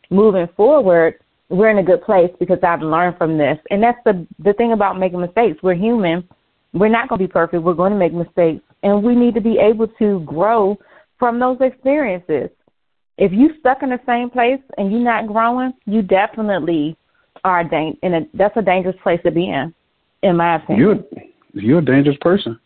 moving 0.09 0.47
forward, 0.55 1.15
we're 1.49 1.69
in 1.69 1.79
a 1.79 1.83
good 1.83 2.01
place 2.03 2.31
because 2.39 2.59
I've 2.63 2.81
learned 2.81 3.17
from 3.17 3.37
this. 3.37 3.57
And 3.69 3.83
that's 3.83 3.99
the 4.05 4.25
the 4.39 4.53
thing 4.53 4.73
about 4.73 4.99
making 4.99 5.21
mistakes. 5.21 5.61
We're 5.61 5.75
human. 5.75 6.27
We're 6.73 6.89
not 6.89 7.09
going 7.09 7.19
to 7.19 7.27
be 7.27 7.31
perfect. 7.31 7.63
We're 7.63 7.73
going 7.73 7.91
to 7.91 7.99
make 7.99 8.13
mistakes, 8.13 8.63
and 8.83 9.03
we 9.03 9.15
need 9.15 9.35
to 9.35 9.41
be 9.41 9.57
able 9.57 9.87
to 9.99 10.21
grow 10.21 10.77
from 11.19 11.39
those 11.39 11.57
experiences. 11.59 12.49
If 13.17 13.33
you 13.33 13.51
stuck 13.59 13.83
in 13.83 13.89
the 13.89 13.99
same 14.05 14.29
place 14.29 14.61
and 14.77 14.91
you're 14.91 15.01
not 15.01 15.27
growing, 15.27 15.73
you 15.85 16.01
definitely 16.01 16.95
are 17.43 17.63
dang- 17.63 17.97
in 18.03 18.13
a 18.13 18.21
that's 18.33 18.55
a 18.55 18.61
dangerous 18.61 18.95
place 19.03 19.19
to 19.25 19.31
be 19.31 19.49
in, 19.49 19.73
in 20.23 20.37
my 20.37 20.55
opinion. 20.55 21.05
You're 21.53 21.63
you're 21.63 21.79
a 21.79 21.85
dangerous 21.85 22.17
person 22.21 22.59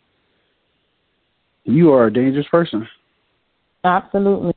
you 1.65 1.91
are 1.91 2.06
a 2.06 2.13
dangerous 2.13 2.47
person. 2.49 2.88
Absolutely. 3.84 4.54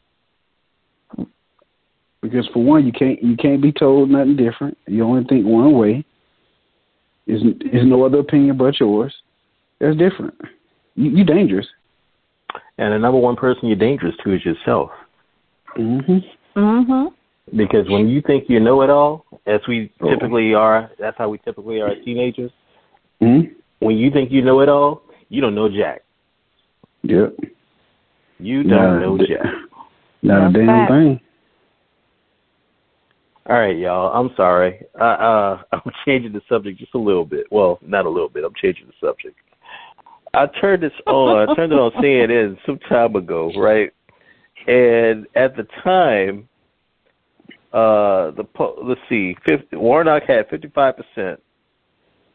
Because 2.23 2.49
for 2.53 2.62
one, 2.62 2.87
you 2.87 2.92
can't 2.92 3.23
you 3.23 3.37
can't 3.37 3.62
be 3.62 3.73
told 3.73 4.11
nothing 4.11 4.37
different. 4.37 4.77
You 4.87 5.05
only 5.05 5.25
think 5.25 5.47
one 5.47 5.77
way. 5.77 6.05
Is 7.27 7.42
is 7.42 7.85
no 7.85 8.05
other 8.05 8.21
opinion 8.21 8.57
but 8.57 8.81
yours. 8.81 9.14
That's 9.81 9.97
different. 9.97 10.35
You 10.94 11.11
you're 11.11 11.27
dangerous. 11.27 11.66
And 12.79 12.92
the 12.92 12.99
number 12.99 13.18
one 13.18 13.37
person 13.37 13.68
you're 13.68 13.77
dangerous 13.77 14.14
to 14.25 14.35
is 14.35 14.44
yourself. 14.44 14.90
Mhm. 15.77 16.25
Mhm. 16.57 17.12
Because 17.55 17.88
when 17.88 18.09
you 18.09 18.21
think 18.21 18.49
you 18.49 18.61
know 18.61 18.83
it 18.83 18.90
all, 18.90 19.25
as 19.47 19.61
we 19.68 19.90
oh. 20.01 20.11
typically 20.11 20.55
are, 20.55 20.90
that's 20.99 21.16
how 21.16 21.29
we 21.29 21.38
typically 21.38 21.81
are 21.81 21.88
as 21.88 22.05
teenagers. 22.05 22.51
Mhm. 23.23 23.55
When 23.79 23.97
you 23.97 24.11
think 24.11 24.33
you 24.33 24.42
know 24.42 24.61
it 24.61 24.68
all, 24.68 25.03
you 25.29 25.40
don't 25.40 25.55
know 25.55 25.68
jack. 25.68 26.03
Yep. 27.02 27.37
You 28.38 28.62
don't 28.62 29.00
know 29.00 29.18
jack. 29.18 29.46
Not 30.22 30.50
a 30.50 30.52
damn 30.52 30.88
thing. 30.88 31.20
All 33.48 33.58
right, 33.58 33.76
y'all. 33.76 34.12
I'm 34.12 34.30
sorry. 34.37 34.84
Uh, 35.00 35.04
uh, 35.04 35.62
I'm 35.72 35.92
changing 36.04 36.32
the 36.32 36.42
subject 36.48 36.78
just 36.78 36.94
a 36.94 36.98
little 36.98 37.24
bit. 37.24 37.46
Well, 37.50 37.78
not 37.82 38.04
a 38.04 38.11
little 38.11 38.28
bit. 38.28 38.44
I'm 38.44 38.54
changing 38.61 38.87
the 38.87 39.06
subject. 39.06 39.37
I 40.34 40.46
turned 40.61 40.82
this 40.82 40.92
on. 41.06 41.48
I 41.48 41.54
turned 41.54 41.72
it 41.72 41.78
on 41.78 41.90
CNN 42.02 42.58
some 42.66 42.78
time 42.88 43.16
ago, 43.16 43.50
right? 43.56 43.90
And 44.66 45.26
at 45.34 45.56
the 45.56 45.66
time, 45.82 46.48
uh, 47.72 48.32
the 48.32 48.44
let's 48.82 49.00
see, 49.08 49.34
50, 49.48 49.76
Warnock 49.76 50.24
had 50.26 50.48
55 50.50 50.94
percent, 50.96 51.40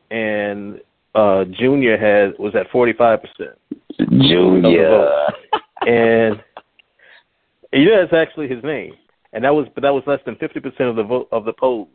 and 0.09 0.79
uh, 1.13 1.45
Junior 1.59 1.97
had 1.97 2.39
was 2.39 2.55
at 2.55 2.71
45 2.71 3.19
percent. 3.21 3.59
Junior. 3.99 5.09
and 5.81 6.41
you 7.71 7.85
know 7.85 8.01
that's 8.01 8.13
actually 8.13 8.47
his 8.47 8.63
name, 8.63 8.93
and 9.33 9.43
that 9.43 9.53
was 9.53 9.67
but 9.75 9.81
that 9.81 9.93
was 9.93 10.03
less 10.07 10.19
than 10.25 10.35
fifty 10.35 10.59
percent 10.59 10.89
of 10.89 10.95
the 10.95 11.03
vote 11.03 11.27
of 11.31 11.45
the 11.45 11.53
polls. 11.53 11.89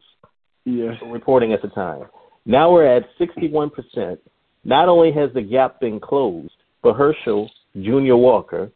Yeah. 0.65 0.93
reporting 1.07 1.55
at 1.55 1.63
the 1.63 1.69
time. 1.69 2.05
Now 2.45 2.71
we're 2.71 2.85
at 2.85 3.05
61%. 3.19 4.19
Not 4.65 4.89
only 4.89 5.13
has 5.13 5.31
the 5.33 5.41
gap 5.41 5.81
been 5.81 5.99
closed, 5.99 6.53
but 6.83 6.95
Herschel 6.95 7.51
Junior 7.75 8.17
Walker 8.17 8.71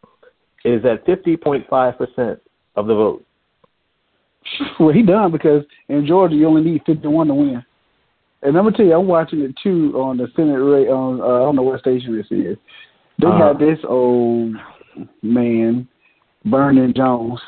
is 0.65 0.85
at 0.85 1.07
50.5% 1.07 2.41
of 2.77 2.87
the 2.87 2.95
vote. 2.95 3.25
Well, 4.81 4.93
he 4.93 5.03
done 5.03 5.31
because 5.31 5.65
in 5.89 6.07
Georgia 6.07 6.35
you 6.35 6.49
only 6.49 6.63
need 6.63 6.83
51 6.85 7.29
to 7.29 7.35
win. 7.35 7.65
And 8.43 8.57
I'm 8.57 8.65
gonna 8.65 8.77
tell 8.77 8.87
you, 8.87 8.95
I'm 8.95 9.07
watching 9.07 9.41
it 9.43 9.55
too 9.63 9.93
on 9.95 10.17
the 10.17 10.27
Senate 10.35 10.57
rate 10.59 10.89
on 10.89 11.21
uh, 11.21 11.25
I 11.25 11.39
don't 11.39 11.55
know 11.55 11.63
what 11.63 11.79
station 11.81 12.17
this 12.17 12.27
is. 12.31 12.57
They 13.23 13.29
Uh-huh. 13.29 13.39
got 13.53 13.59
this 13.61 13.79
old 13.85 14.57
man, 15.23 15.87
Vernon 16.45 16.93
Jones, 16.93 17.41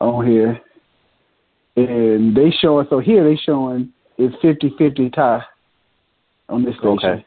on 0.00 0.26
here, 0.26 0.58
and 1.76 2.34
they 2.34 2.50
showing. 2.50 2.86
So 2.88 3.00
here 3.00 3.22
they 3.22 3.36
showing 3.36 3.92
it's 4.16 4.34
50-50 4.36 5.10
tie 5.12 5.44
on 6.48 6.64
this 6.64 6.74
station. 6.76 6.90
Okay. 6.98 7.24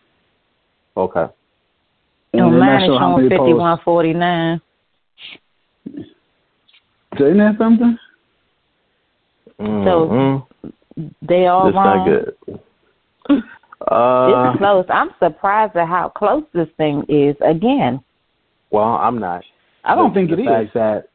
Okay. 0.98 1.28
And 2.34 2.42
On 2.42 2.52
they're 2.52 2.60
not 2.60 2.66
mine 2.66 2.76
it's 2.82 2.86
showing 2.88 3.00
how 3.00 3.16
many 3.18 3.30
fifty 3.30 3.38
polls. 3.38 3.60
one 3.60 3.78
forty 3.86 4.14
nine. 4.14 4.60
So 7.18 7.26
isn't 7.26 7.38
that 7.38 7.58
something? 7.60 7.98
Mhm. 9.60 10.46
They 11.22 11.46
all 11.48 11.66
That's 11.66 11.76
wrong. 11.76 11.98
not 11.98 12.06
good. 12.08 12.60
Uh, 13.90 14.52
it's 14.52 14.58
close. 14.58 14.86
I'm 14.90 15.12
surprised 15.20 15.76
at 15.76 15.88
how 15.88 16.10
close 16.10 16.44
this 16.54 16.68
thing 16.78 17.04
is. 17.08 17.36
Again, 17.46 18.02
well, 18.72 18.84
I'm 18.84 19.20
not. 19.20 19.44
I 19.84 19.96
don't 19.96 20.14
the, 20.14 20.20
think 20.20 20.30
the 20.32 20.40
it 20.42 20.46
fact 20.46 20.64
is. 20.64 20.70
That, 20.74 21.10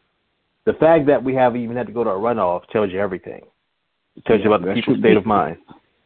the 0.65 0.73
fact 0.75 1.07
that 1.07 1.23
we 1.23 1.35
haven't 1.35 1.63
even 1.63 1.77
had 1.77 1.87
to 1.87 1.93
go 1.93 2.05
to 2.05 2.11
a 2.11 2.15
runoff 2.15 2.67
tells 2.73 2.91
you 2.91 3.01
everything. 3.01 3.43
It 4.17 4.25
tells 4.25 4.41
you 4.43 4.53
about 4.53 4.67
the 4.67 4.75
people's 4.75 4.97
true. 4.99 5.03
state 5.03 5.17
of 5.17 5.27
mind. 5.27 5.57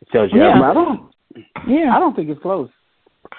It 0.01 0.09
tells 0.11 0.33
you 0.33 0.41
Yeah. 0.41 0.51
everything. 0.51 0.65
I 0.65 0.75
don't. 0.75 1.11
yeah. 1.69 1.95
I 1.95 1.99
don't 2.01 2.15
think 2.17 2.31
it's 2.31 2.43
close. 2.43 2.71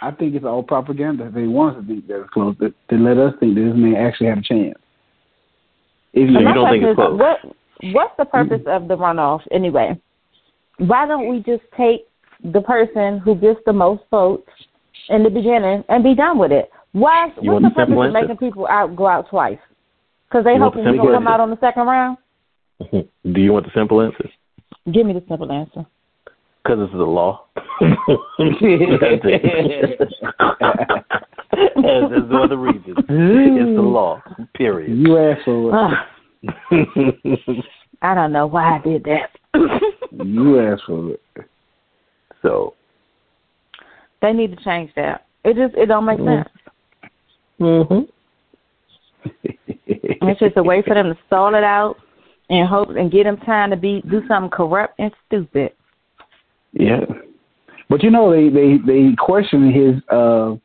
I 0.02 0.12
think 0.12 0.36
it's 0.36 0.46
all 0.46 0.64
propaganda. 0.64 1.32
They 1.34 1.48
want 1.48 1.78
us 1.78 1.84
to 1.84 1.88
think 1.88 2.08
that 2.08 2.22
it's 2.22 2.30
close. 2.30 2.56
That 2.60 2.74
they 2.90 2.98
let 2.98 3.18
us 3.18 3.34
think 3.40 3.56
that 3.56 3.62
this 3.62 3.74
man 3.76 3.96
actually 3.96 4.28
had 4.28 4.38
a 4.40 4.42
chance. 4.42 4.76
If 6.14 6.30
So 6.30 6.38
And 6.38 6.48
you 6.48 6.54
don't 6.54 6.70
think 6.70 6.84
it's 6.84 6.96
close? 6.96 7.20
What 7.20 7.40
What's 7.94 8.14
the 8.18 8.26
purpose 8.26 8.62
of 8.68 8.88
the 8.88 8.98
runoff 8.98 9.42
anyway? 9.52 10.00
Why 10.78 11.08
don't 11.08 11.28
we 11.30 11.40
just 11.40 11.64
take 11.78 12.08
the 12.44 12.62
person 12.62 13.20
who 13.20 13.36
gets 13.36 13.60
the 13.66 13.74
most 13.74 14.04
votes 14.12 14.50
in 15.10 15.24
the 15.24 15.30
beginning 15.30 15.84
and 15.90 16.04
be 16.04 16.14
done 16.16 16.38
with 16.38 16.52
it? 16.52 16.70
Why? 16.92 17.32
You 17.42 17.54
what's 17.54 17.64
the 17.64 17.70
the 17.70 17.76
purpose 17.76 17.94
of 17.94 18.00
answer? 18.00 18.12
making 18.22 18.38
people 18.38 18.68
out 18.68 18.96
go 18.96 19.08
out 19.08 19.30
twice? 19.30 19.58
Because 20.30 20.44
they 20.46 20.54
You 20.54 20.60
want 20.62 20.76
the 20.76 20.84
hoping 20.84 20.98
we're 20.98 21.06
gonna 21.06 21.18
come 21.18 21.28
out 21.28 21.40
on 21.40 21.50
the 21.50 21.58
second 21.60 21.88
round. 21.88 22.18
Do 22.92 23.42
you 23.42 23.54
want 23.54 23.66
the 23.66 23.72
simple 23.74 24.02
answer? 24.02 24.30
Give 24.92 25.06
me 25.06 25.14
the 25.14 25.24
simple 25.28 25.52
answer. 25.52 25.86
Because 26.64 26.80
it's 26.82 26.92
the 26.94 26.98
law. 26.98 27.46
There's 27.80 27.98
there's 32.10 32.30
no 32.30 32.44
other 32.44 32.58
reason. 32.58 32.94
It's 32.98 33.76
the 33.76 33.82
law. 33.82 34.22
Period. 34.56 34.98
you 34.98 35.18
asked 35.18 35.46
for 35.46 35.70
it, 35.70 35.74
ah. 35.74 36.08
Ugh, 36.72 37.64
I 38.02 38.14
don't 38.14 38.32
know 38.32 38.48
why 38.48 38.78
I 38.78 38.82
did 38.82 39.04
that. 39.06 39.32
you 40.12 40.60
asked 40.60 40.84
for 40.86 41.12
it. 41.12 41.22
So. 42.42 42.74
they 44.22 44.34
need 44.34 44.56
to 44.58 44.64
change 44.64 44.92
that. 44.96 45.26
It 45.44 45.56
just 45.56 45.76
it 45.76 45.86
don't 45.88 46.06
make 46.06 46.20
sense. 46.20 46.48
Mhm. 47.60 48.08
It's 49.88 50.40
just 50.40 50.58
a 50.58 50.64
way 50.64 50.82
for 50.84 50.94
them 50.94 51.08
to 51.14 51.18
stall 51.26 51.56
it 51.56 51.64
out 51.64 51.98
and 52.50 52.68
hope 52.68 52.90
and 52.90 53.12
get 53.12 53.24
them 53.24 53.38
time 53.38 53.72
to 53.72 53.76
be 53.76 54.02
do 54.10 54.22
something 54.28 54.50
corrupt 54.52 54.94
and 55.00 55.12
stupid. 55.26 55.72
yeah, 56.74 57.00
but 57.90 58.04
you 58.04 58.12
know 58.12 58.32
they 58.32 58.50
they 58.50 58.78
they 58.86 59.16
question 59.18 59.72
his. 59.72 59.96
uh 60.10 60.56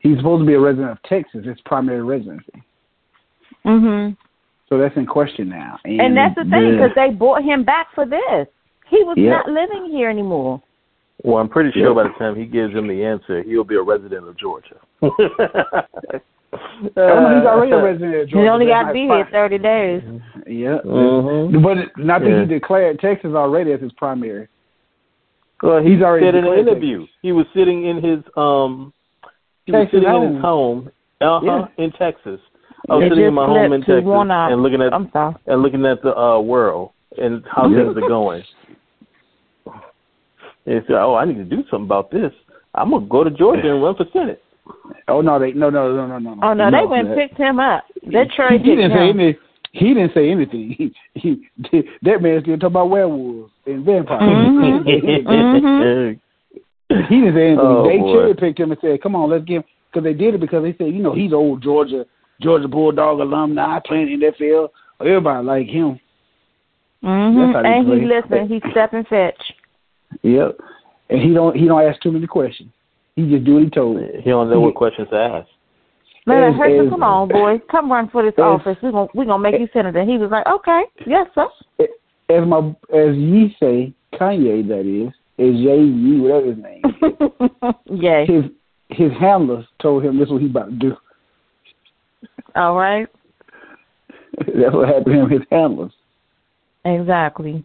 He's 0.00 0.18
supposed 0.18 0.42
to 0.42 0.46
be 0.46 0.52
a 0.52 0.60
resident 0.60 0.90
of 0.90 1.02
Texas. 1.04 1.46
His 1.46 1.58
primary 1.64 2.02
residency. 2.02 2.62
Mhm. 3.64 4.14
So 4.68 4.76
that's 4.76 4.94
in 4.98 5.06
question 5.06 5.48
now. 5.48 5.78
And, 5.86 5.98
And 6.00 6.16
that's 6.16 6.34
the 6.34 6.44
thing 6.44 6.72
because 6.72 6.90
they 6.94 7.08
brought 7.10 7.42
him 7.42 7.64
back 7.64 7.86
for 7.94 8.04
this. 8.04 8.46
He 8.86 9.02
was 9.02 9.16
Yeah. 9.16 9.30
not 9.30 9.48
living 9.48 9.86
here 9.90 10.10
anymore. 10.10 10.60
Well, 11.24 11.38
I'm 11.38 11.48
pretty 11.48 11.70
sure 11.72 11.88
Yeah. 11.88 11.94
by 11.94 12.02
the 12.04 12.14
time 12.18 12.36
he 12.36 12.44
gives 12.44 12.74
him 12.74 12.86
the 12.86 13.02
answer, 13.04 13.42
he'll 13.42 13.64
be 13.64 13.76
a 13.76 13.82
resident 13.82 14.28
of 14.28 14.36
Georgia. 14.36 14.76
No, 16.96 17.36
he's 17.36 17.46
already 17.46 17.72
a 17.72 17.82
resident 17.82 18.14
of 18.14 18.28
Georgia. 18.28 18.42
he 18.44 18.48
only 18.48 18.66
got 18.66 18.84
to 18.88 18.92
be 18.92 19.00
here 19.06 19.26
thirty 19.32 19.58
days. 19.58 20.02
Yeah. 20.46 20.78
Mhm. 20.84 21.62
But 21.62 21.96
not 22.02 22.20
that 22.20 22.28
Yeah. 22.30 22.40
he 22.40 22.46
declared 22.46 23.00
Texas 23.00 23.32
already 23.34 23.72
as 23.72 23.80
his 23.80 23.92
primary. 23.92 24.46
Well, 25.62 25.80
he 25.82 25.94
He's 25.94 26.02
already 26.02 26.26
said 26.26 26.34
in 26.34 26.44
an 26.44 26.50
declared 26.50 26.68
interview. 26.68 27.06
He 27.22 27.32
was 27.32 27.46
sitting 27.54 27.86
in 27.86 28.02
his 28.02 28.20
um 28.36 28.92
he 29.66 29.72
was 29.72 29.82
Texas 29.86 30.02
sitting 30.02 30.14
in 30.22 30.34
his 30.34 30.42
home. 30.42 30.90
Uh 31.20 31.40
huh. 31.40 31.66
Yeah. 31.78 31.84
In 31.84 31.90
Texas. 31.92 32.40
I 32.88 32.94
was 32.96 33.04
It 33.06 33.08
sitting 33.10 33.24
in 33.24 33.34
my 33.34 33.46
home 33.46 33.72
in 33.72 33.80
Texas 33.80 34.04
and 34.04 34.62
looking 34.62 34.82
at 34.82 34.92
I'm 34.92 35.10
sorry. 35.10 35.34
and 35.46 35.62
looking 35.62 35.86
at 35.86 36.02
the 36.02 36.16
uh 36.16 36.38
world 36.38 36.90
and 37.16 37.42
how 37.50 37.66
Yeah. 37.66 37.84
things 37.84 37.96
are 37.96 38.08
going. 38.08 38.42
And 40.66 40.80
he 40.80 40.86
said, 40.86 40.96
Oh, 40.96 41.14
I 41.14 41.24
need 41.24 41.36
to 41.36 41.44
do 41.44 41.62
something 41.70 41.84
about 41.86 42.10
this. 42.10 42.32
I'm 42.74 42.90
gonna 42.90 43.06
go 43.06 43.24
to 43.24 43.30
Georgia 43.30 43.72
and 43.72 43.82
run 43.82 43.96
for 43.96 44.06
Senate. 44.12 44.42
Oh 45.08 45.20
no, 45.20 45.38
they 45.38 45.52
no 45.52 45.70
no 45.70 45.94
no 45.94 46.06
no 46.06 46.18
no. 46.18 46.38
Oh 46.42 46.54
no, 46.54 46.70
they 46.70 46.86
went 46.86 47.08
and 47.08 47.16
picked 47.16 47.38
him 47.38 47.60
up. 47.60 47.84
They 48.02 48.24
he, 48.24 48.28
cherry 48.34 48.58
he 48.58 48.64
didn't 48.64 48.90
picked 48.90 48.98
say 48.98 49.10
him. 49.10 49.20
any. 49.20 49.38
He 49.72 49.94
didn't 49.94 50.14
say 50.14 50.30
anything. 50.30 50.74
He, 50.78 50.94
he 51.14 51.82
that 52.02 52.22
man 52.22 52.40
still 52.42 52.56
talking 52.56 52.66
about 52.66 52.90
werewolves 52.90 53.50
and 53.66 53.84
vampires. 53.84 54.22
Mhm. 54.22 54.84
Mhm. 54.84 56.20
he 57.08 57.20
didn't 57.20 57.34
say 57.34 57.46
anything. 57.48 57.58
Oh, 57.60 57.86
they 57.86 57.98
cherry 57.98 58.34
picked 58.34 58.58
him 58.60 58.70
and 58.70 58.80
said, 58.80 59.02
"Come 59.02 59.14
on, 59.16 59.30
let's 59.30 59.44
give." 59.44 59.62
Because 59.90 60.04
they 60.04 60.14
did 60.14 60.34
it 60.34 60.40
because 60.40 60.62
they 60.64 60.74
said, 60.76 60.92
you 60.92 61.02
know, 61.02 61.14
he's 61.14 61.32
old 61.32 61.62
Georgia 61.62 62.04
Georgia 62.40 62.66
Bulldog 62.66 63.20
alumni 63.20 63.78
playing 63.84 64.12
in 64.12 64.20
that 64.20 64.36
field. 64.36 64.70
Everybody 65.00 65.46
like 65.46 65.66
him. 65.68 66.00
Mhm. 67.02 67.52
That's 67.52 67.56
how 67.56 67.62
they 67.62 67.68
And 67.68 67.86
he 67.86 68.06
play. 68.06 68.20
listen. 68.22 68.48
He 68.48 68.70
step 68.70 68.92
and 68.92 69.06
fetch. 69.06 69.53
Yep. 70.24 70.58
And 71.10 71.20
he 71.20 71.34
don't 71.34 71.54
he 71.54 71.66
don't 71.66 71.82
ask 71.86 72.00
too 72.00 72.10
many 72.10 72.26
questions. 72.26 72.70
He 73.14 73.28
just 73.30 73.44
do 73.44 73.54
what 73.54 73.62
he 73.62 73.70
told. 73.70 74.00
He 74.00 74.30
don't 74.30 74.50
know 74.50 74.60
what 74.60 74.74
questions 74.74 75.08
to 75.10 75.16
ask. 75.16 75.48
Man, 76.26 76.42
As- 76.42 76.58
Herschel, 76.58 76.86
as- 76.86 76.90
come 76.90 77.02
on, 77.02 77.28
boy, 77.28 77.60
come 77.70 77.92
run 77.92 78.08
for 78.08 78.22
this 78.22 78.32
as- 78.38 78.42
office. 78.42 78.76
We 78.82 78.90
gonna 78.90 79.08
we 79.14 79.26
gonna 79.26 79.42
make 79.42 79.60
you 79.60 79.68
senator. 79.72 80.02
He 80.02 80.16
was 80.16 80.30
like, 80.30 80.46
okay, 80.46 80.84
yes, 81.06 81.28
sir. 81.34 81.46
As 82.30 82.46
my 82.48 82.74
as 82.92 83.14
ye 83.14 83.54
say, 83.60 83.92
Kanye 84.14 84.66
that 84.68 84.86
is, 84.86 85.12
as 85.38 85.54
Jay 85.62 85.84
Z, 85.84 86.20
whatever 86.20 86.46
his 86.46 86.58
name. 86.58 86.82
is. 87.02 87.74
Yay. 88.02 88.26
his 88.26 88.44
his 88.88 89.12
handlers 89.20 89.66
told 89.82 90.04
him 90.04 90.18
this 90.18 90.26
is 90.26 90.32
what 90.32 90.40
he 90.40 90.48
about 90.48 90.70
to 90.70 90.76
do. 90.76 90.96
All 92.56 92.76
right. 92.76 93.06
That's 94.38 94.74
what 94.74 94.88
happened 94.88 95.06
to 95.06 95.20
him. 95.20 95.30
His 95.30 95.42
handlers. 95.50 95.92
Exactly. 96.86 97.64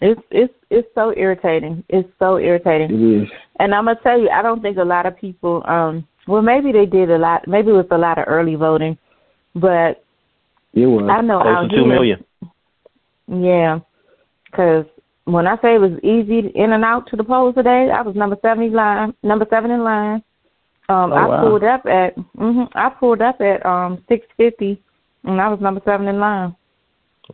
It's 0.00 0.20
it's 0.30 0.52
it's 0.70 0.88
so 0.94 1.14
irritating. 1.16 1.82
It's 1.88 2.08
so 2.18 2.38
irritating. 2.38 2.90
It 2.90 3.22
is. 3.22 3.28
And 3.58 3.74
I'm 3.74 3.86
gonna 3.86 3.98
tell 4.02 4.18
you, 4.20 4.28
I 4.28 4.42
don't 4.42 4.60
think 4.60 4.76
a 4.76 4.84
lot 4.84 5.06
of 5.06 5.16
people. 5.16 5.62
um 5.66 6.06
Well, 6.26 6.42
maybe 6.42 6.72
they 6.72 6.86
did 6.86 7.10
a 7.10 7.18
lot. 7.18 7.46
Maybe 7.48 7.70
it 7.70 7.72
was 7.72 7.86
a 7.90 7.98
lot 7.98 8.18
of 8.18 8.24
early 8.28 8.54
voting, 8.56 8.98
but 9.54 10.04
It 10.74 10.86
was. 10.86 11.08
I 11.10 11.22
know 11.22 11.40
Close 11.40 11.54
out 11.56 11.62
to 11.62 11.68
two 11.68 11.84
here, 11.84 11.86
million. 11.86 12.24
Yeah, 13.28 13.78
because 14.44 14.84
when 15.24 15.46
I 15.46 15.56
say 15.62 15.74
it 15.74 15.80
was 15.80 15.98
easy 16.04 16.48
in 16.54 16.72
and 16.72 16.84
out 16.84 17.08
to 17.08 17.16
the 17.16 17.24
polls 17.24 17.54
today, 17.54 17.90
I 17.90 18.02
was 18.02 18.14
number 18.14 18.36
seven 18.42 18.64
in 18.64 18.72
line, 18.72 19.14
number 19.22 19.46
seven 19.50 19.70
in 19.70 19.82
line. 19.82 20.22
Um, 20.88 21.12
Oh, 21.12 21.16
I 21.16 21.26
wow. 21.26 21.40
pulled 21.40 21.64
up 21.64 21.84
at, 21.86 22.14
hmm 22.36 22.64
I 22.74 22.90
pulled 22.90 23.22
up 23.22 23.40
at 23.40 23.64
um 23.64 24.04
six 24.08 24.26
fifty, 24.36 24.80
and 25.24 25.40
I 25.40 25.48
was 25.48 25.60
number 25.60 25.80
seven 25.84 26.06
in 26.06 26.20
line. 26.20 26.54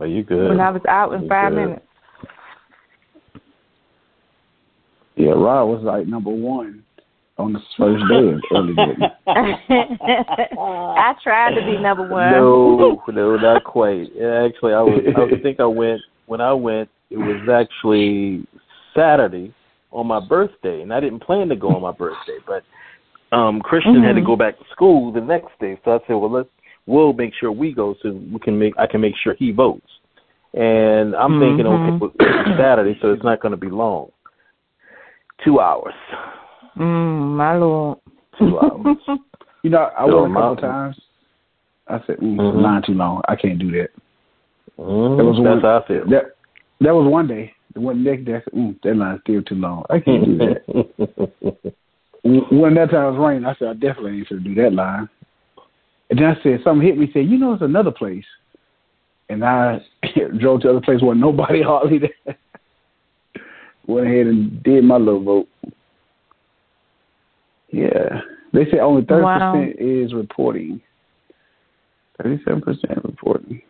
Are 0.01 0.07
you 0.07 0.23
good? 0.23 0.49
When 0.49 0.61
I 0.61 0.71
was 0.71 0.81
out 0.89 1.13
in 1.13 1.25
You 1.25 1.29
five 1.29 1.53
good. 1.53 1.59
minutes. 1.59 1.87
Yeah, 5.23 5.33
Rod 5.33 5.65
was 5.67 5.83
like 5.85 6.09
number 6.09 6.31
one 6.31 6.83
on 7.39 7.53
the 7.53 7.61
first 7.79 8.03
day 8.09 8.33
of 8.33 8.41
early. 8.51 8.97
I 10.59 11.15
tried 11.23 11.55
to 11.55 11.65
be 11.65 11.79
number 11.79 12.03
one. 12.03 12.29
No, 12.29 13.01
no, 13.07 13.37
not 13.37 13.63
quite. 13.63 14.09
Actually, 14.17 14.75
I 14.75 14.83
was. 14.83 15.01
I 15.17 15.41
think 15.41 15.61
I 15.61 15.67
went 15.67 16.01
when 16.27 16.41
I 16.41 16.53
went. 16.53 16.89
It 17.11 17.19
was 17.19 17.49
actually 17.49 18.45
Saturday 18.97 19.55
on 19.93 20.09
my 20.09 20.19
birthday, 20.19 20.83
and 20.83 20.93
I 20.93 20.99
didn't 20.99 21.21
plan 21.21 21.49
to 21.51 21.57
go 21.57 21.69
on 21.69 21.83
my 21.83 21.93
birthday, 21.93 22.39
but 22.45 22.65
um 23.37 23.61
Christian 23.61 24.03
had 24.03 24.17
to 24.17 24.21
Mhm. 24.23 24.27
go 24.27 24.37
back 24.37 24.59
to 24.59 24.65
school 24.73 25.13
the 25.13 25.21
next 25.21 25.57
day. 25.61 25.79
So 25.85 25.93
I 25.93 25.99
said, 26.07 26.17
well, 26.17 26.31
let's 26.31 26.49
we'll 26.87 27.13
make 27.13 27.33
sure 27.35 27.53
we 27.53 27.73
go 27.73 27.95
so 28.03 28.11
we 28.33 28.41
can 28.41 28.59
make 28.59 28.75
I 28.77 28.87
can 28.89 29.01
make 29.01 29.15
sure 29.23 29.35
he 29.35 29.53
votes. 29.53 29.87
And 30.55 31.15
I'm 31.15 31.39
thinking, 31.41 31.67
okay, 31.67 31.93
Mhm. 31.93 32.01
well, 32.01 32.13
it's 32.19 32.59
Saturday, 32.59 32.99
so 33.01 33.13
it's 33.13 33.23
not 33.23 33.41
going 33.41 33.53
to 33.53 33.57
be 33.57 33.71
long. 33.71 34.11
Two 35.45 35.61
hours. 35.61 35.95
Mm, 36.79 37.37
my 37.37 37.57
lord. 37.57 37.99
Two 38.39 38.59
hours. 38.61 38.97
You 39.65 39.71
know, 39.71 39.91
I 39.97 40.07
So 40.09 40.23
went 40.23 40.33
a 40.33 40.35
couple 40.35 40.49
mountain. 40.57 40.69
times. 40.71 41.01
I 41.87 41.99
said, 42.05 42.17
mm, 42.17 42.37
Mhm. 42.37 42.63
line 42.63 42.83
too 42.83 42.95
long. 42.95 43.23
I 43.29 43.37
can't 43.37 43.61
do 43.61 43.71
that. 43.71 43.91
Mhm. 44.77 45.17
That 45.19 45.25
was 45.25 45.37
That's 45.37 45.47
one- 45.49 45.61
how 45.61 45.79
I 45.79 45.83
feel. 45.87 46.05
That 46.07 46.25
That 46.81 46.95
was 46.97 47.07
one 47.07 47.29
day. 47.29 47.55
The 47.75 47.81
one 47.81 48.03
next 48.03 48.25
day, 48.25 48.35
I 48.35 48.41
said, 48.41 48.53
mm, 48.55 48.83
that 48.83 48.97
line's 48.97 49.21
still 49.21 49.41
too 49.43 49.55
long. 49.55 49.85
I 49.89 50.01
can't 50.01 50.25
do 50.25 50.37
that. 50.39 50.65
when 52.51 52.75
that 52.75 52.91
time 52.91 53.15
was 53.15 53.19
raining, 53.25 53.45
I 53.47 53.55
said, 53.55 53.69
I 53.69 53.75
definitely 53.75 54.19
ain't 54.19 54.29
going 54.29 54.43
to 54.43 54.49
do 54.49 54.55
that 54.63 54.73
line. 54.75 55.09
And 56.11 56.19
then 56.19 56.27
I 56.37 56.43
said, 56.43 56.61
something 56.65 56.85
hit 56.85 56.99
me, 56.99 57.09
said, 57.13 57.27
you 57.27 57.39
know, 57.39 57.53
it's 57.53 57.63
another 57.63 57.93
place. 57.93 58.25
And 59.29 59.45
I 59.45 59.81
drove 60.39 60.63
to 60.63 60.67
the 60.67 60.71
other 60.71 60.81
place 60.85 61.01
where 61.03 61.15
nobody 61.15 61.63
hardly 61.63 61.99
there. 61.99 62.37
Went 63.87 64.07
ahead 64.07 64.27
and 64.27 64.63
did 64.63 64.85
my 64.85 64.97
little 64.97 65.23
vote. 65.23 65.49
Yeah. 67.71 68.21
They 68.53 68.65
say 68.71 68.79
only 68.79 69.03
30% 69.03 69.23
wow. 69.23 69.65
is 69.79 70.13
reporting. 70.15 70.81
37% 72.21 73.05
reporting. 73.05 73.63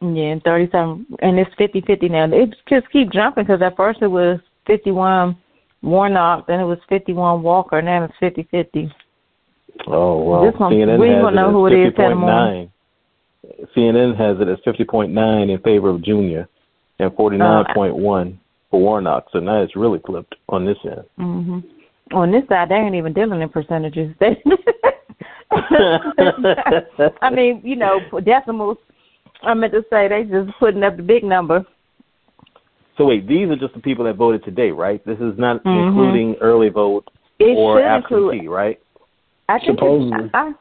Yeah, 0.00 0.36
37. 0.44 1.06
And 1.20 1.38
it's 1.38 1.50
50 1.58 1.80
50 1.80 2.08
now. 2.08 2.24
It 2.32 2.54
just 2.68 2.90
keep 2.90 3.10
jumping 3.10 3.44
because 3.44 3.60
at 3.62 3.76
first 3.76 4.00
it 4.00 4.06
was 4.06 4.38
51 4.66 5.36
Warnock, 5.82 6.46
then 6.46 6.60
it 6.60 6.64
was 6.64 6.78
51 6.88 7.42
Walker, 7.42 7.78
and 7.78 7.86
now 7.86 8.04
it's 8.04 8.14
50 8.20 8.48
50. 8.50 8.92
Oh, 9.86 10.22
well. 10.22 10.44
This 10.44 10.58
one, 10.58 10.72
CNN 10.72 11.00
we 11.00 11.08
don't 11.08 11.34
know 11.34 11.50
who 11.50 11.66
it 11.66 11.72
is 11.72 11.94
anymore. 11.98 12.68
CNN 13.76 14.16
has 14.16 14.36
it 14.40 14.48
as 14.48 14.58
50.9 14.66 15.50
in 15.50 15.58
favor 15.62 15.90
of 15.90 16.02
Junior 16.02 16.48
and 16.98 17.10
49.1 17.12 18.32
uh, 18.32 18.36
for 18.70 18.80
Warnock. 18.80 19.26
So 19.32 19.38
now 19.38 19.62
it's 19.62 19.76
really 19.76 20.00
flipped 20.04 20.34
on 20.48 20.64
this 20.66 20.78
end. 20.84 21.04
Mm-hmm. 21.18 21.58
On 22.16 22.30
this 22.32 22.42
side, 22.48 22.70
they 22.70 22.76
ain't 22.76 22.94
even 22.94 23.12
dealing 23.12 23.42
in 23.42 23.48
percentages. 23.48 24.14
I 25.50 27.30
mean, 27.30 27.60
you 27.64 27.76
know, 27.76 28.00
decimals. 28.24 28.78
I 29.42 29.54
meant 29.54 29.72
to 29.72 29.84
say 29.90 30.08
they 30.08 30.24
just 30.24 30.50
putting 30.58 30.82
up 30.82 30.96
the 30.96 31.02
big 31.02 31.22
number. 31.22 31.64
So 32.96 33.04
wait, 33.04 33.28
these 33.28 33.48
are 33.48 33.56
just 33.56 33.74
the 33.74 33.80
people 33.80 34.04
that 34.06 34.16
voted 34.16 34.44
today, 34.44 34.70
right? 34.72 35.04
This 35.06 35.18
is 35.18 35.38
not 35.38 35.62
mm-hmm. 35.62 35.88
including 35.88 36.34
early 36.40 36.68
vote 36.68 37.08
it 37.38 37.56
or 37.56 37.80
absentee, 37.80 38.38
include, 38.38 38.50
right? 38.50 38.80
I 39.48 39.58
think 39.60 39.78
Supposedly. 39.78 40.30
I, 40.34 40.52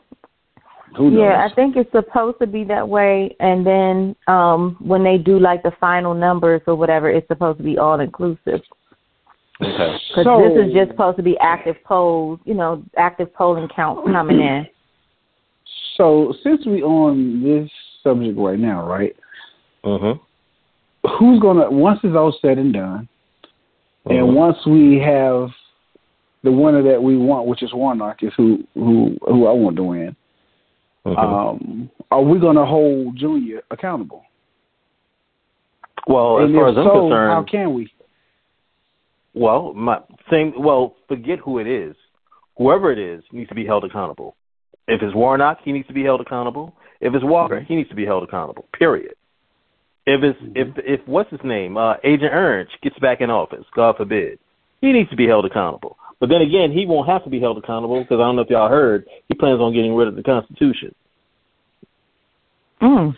who 0.96 1.12
knows? 1.12 1.20
Yeah, 1.20 1.48
I 1.50 1.54
think 1.54 1.76
it's 1.76 1.92
supposed 1.92 2.40
to 2.40 2.48
be 2.48 2.64
that 2.66 2.88
way, 2.88 3.36
and 3.40 3.66
then 3.66 4.16
um 4.28 4.78
when 4.80 5.04
they 5.04 5.18
do 5.18 5.40
like 5.40 5.64
the 5.64 5.72
final 5.80 6.14
numbers 6.14 6.62
or 6.68 6.76
whatever, 6.76 7.10
it's 7.10 7.28
supposed 7.28 7.58
to 7.58 7.64
be 7.64 7.78
all 7.78 8.00
inclusive. 8.00 8.62
Okay. 9.62 9.98
Because 10.10 10.24
so, 10.24 10.42
this 10.42 10.68
is 10.68 10.74
just 10.74 10.92
supposed 10.92 11.18
to 11.18 11.24
be 11.24 11.38
active 11.40 11.76
polls, 11.84 12.40
you 12.46 12.54
know, 12.54 12.84
active 12.96 13.34
polling 13.34 13.68
counts 13.76 14.08
coming 14.12 14.40
in. 14.40 14.68
So 15.98 16.34
since 16.44 16.66
we 16.66 16.84
on 16.84 17.44
this 17.44 17.70
subject 18.04 18.38
right 18.38 18.60
now, 18.60 18.88
right? 18.88 19.16
Mm-hmm. 19.84 20.20
Who's 21.18 21.40
gonna 21.42 21.72
once 21.72 22.00
it's 22.04 22.16
all 22.16 22.38
said 22.42 22.58
and 22.58 22.74
done, 22.74 23.10
mm-hmm. 24.06 24.12
and 24.12 24.36
once 24.36 24.58
we 24.66 25.00
have 25.00 25.50
the 26.44 26.52
winner 26.52 26.84
that 26.84 27.02
we 27.02 27.18
want, 27.18 27.48
which 27.48 27.64
is 27.64 27.74
Warnock, 27.74 28.18
is 28.22 28.32
who 28.38 28.64
who 28.76 29.18
who 29.26 29.48
I 29.48 29.52
want 29.52 29.76
to 29.78 29.84
win. 29.84 30.16
Mm-hmm. 31.08 31.20
Um, 31.20 31.92
are 32.12 32.22
we 32.22 32.40
going 32.40 32.56
to 32.56 32.66
hold 32.66 33.18
Junior 33.18 33.62
accountable? 33.72 34.24
Well, 36.08 36.40
and 36.40 36.56
as 36.56 36.60
far 36.60 36.70
as 36.70 36.78
I'm 36.78 36.86
so, 36.86 37.02
concerned, 37.02 37.32
how 37.32 37.46
can 37.50 37.74
we? 37.74 37.92
Well, 39.34 39.74
my 39.74 40.00
same. 40.32 40.54
Well, 40.58 40.96
forget 41.08 41.40
who 41.40 41.60
it 41.60 41.68
is. 41.68 41.96
Whoever 42.58 42.92
it 42.92 43.00
is 43.00 43.24
needs 43.32 43.50
to 43.50 43.56
be 43.56 43.66
held 43.66 43.84
accountable. 43.84 44.36
If 44.88 45.02
it's 45.02 45.14
Warnock, 45.14 45.60
he 45.64 45.72
needs 45.72 45.88
to 45.88 45.94
be 45.94 46.04
held 46.04 46.22
accountable. 46.22 46.74
If 47.02 47.14
it's 47.14 47.24
Walker, 47.24 47.60
he 47.62 47.76
needs 47.76 47.90
to 47.90 47.96
be 47.96 48.06
held 48.06 48.24
accountable. 48.24 48.66
Period. 48.78 49.14
If 50.06 50.24
it's 50.24 50.40
mm-hmm. 50.40 50.54
if 50.56 51.02
if 51.02 51.08
what's 51.08 51.30
his 51.30 51.42
name, 51.44 51.78
uh, 51.78 51.96
Agent 52.04 52.34
Orange 52.34 52.70
gets 52.82 52.98
back 53.00 53.22
in 53.22 53.30
office, 53.30 53.66
God 53.76 53.98
forbid, 53.98 54.40
he 54.82 54.92
needs 54.92 55.10
to 55.10 55.16
be 55.16 55.28
held 55.28 55.46
accountable. 55.46 55.98
But 56.20 56.30
then 56.30 56.42
again, 56.42 56.72
he 56.72 56.86
won't 56.86 57.10
have 57.10 57.24
to 57.26 57.30
be 57.30 57.40
held 57.40 57.58
accountable 57.58 58.02
because 58.02 58.16
I 58.16 58.24
don't 58.24 58.36
know 58.36 58.42
if 58.42 58.50
y'all 58.50 58.70
heard 58.70 59.06
he 59.28 59.36
plans 59.36 59.62
on 59.62 59.74
getting 59.74 59.94
rid 59.94 60.08
of 60.08 60.16
the 60.16 60.24
Constitution. 60.24 60.94
Mm. 62.82 63.16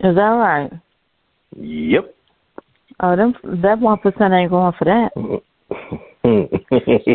Is 0.00 0.14
that 0.14 0.20
right? 0.20 0.70
Yep. 1.56 2.14
Oh, 3.00 3.16
them 3.16 3.34
that 3.62 3.78
one 3.78 3.98
percent 3.98 4.32
ain't 4.32 4.50
going 4.50 4.72
for 4.78 4.84
that. 4.84 5.12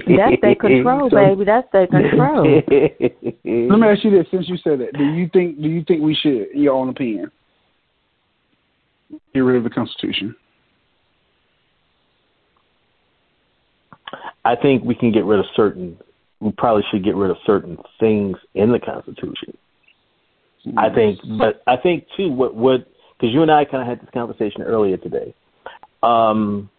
That's 0.08 0.42
their 0.42 0.56
control, 0.56 1.10
baby. 1.12 1.46
That's 1.46 1.68
their 1.72 1.88
control. 1.88 2.44
Let 2.68 3.80
me 3.80 3.88
ask 3.88 4.04
you 4.04 4.12
this: 4.12 4.28
since 4.32 4.48
you 4.48 4.58
said 4.58 4.80
that, 4.80 4.94
do 4.98 5.04
you 5.04 5.30
think 5.34 5.62
do 5.62 5.68
you 5.68 5.84
think 5.88 6.02
we 6.02 6.16
should, 6.16 6.48
your 6.54 6.74
own 6.76 6.90
opinion, 6.90 7.32
get 9.34 9.40
rid 9.40 9.58
of 9.58 9.64
the 9.64 9.70
Constitution? 9.70 10.36
I 14.44 14.56
think 14.56 14.84
we 14.84 14.96
can 14.96 15.12
get 15.12 15.26
rid 15.26 15.40
of 15.40 15.46
certain. 15.56 15.98
We 16.40 16.52
probably 16.52 16.84
should 16.92 17.04
get 17.04 17.16
rid 17.16 17.30
of 17.30 17.38
certain 17.46 17.78
things 18.00 18.38
in 18.56 18.72
the 18.72 18.80
Constitution. 18.80 19.58
Mm-hmm. 20.66 20.80
I 20.80 20.94
think, 20.94 21.20
but 21.38 21.64
I 21.68 21.78
think 21.78 22.06
too, 22.18 22.32
what 22.32 22.56
what 22.56 22.88
because 23.20 23.34
you 23.34 23.42
and 23.42 23.52
I 23.52 23.66
kind 23.66 23.82
of 23.82 23.88
had 23.88 24.02
this 24.02 24.10
conversation 24.14 24.62
earlier 24.64 24.98
today. 24.98 25.34
Um, 26.02 26.70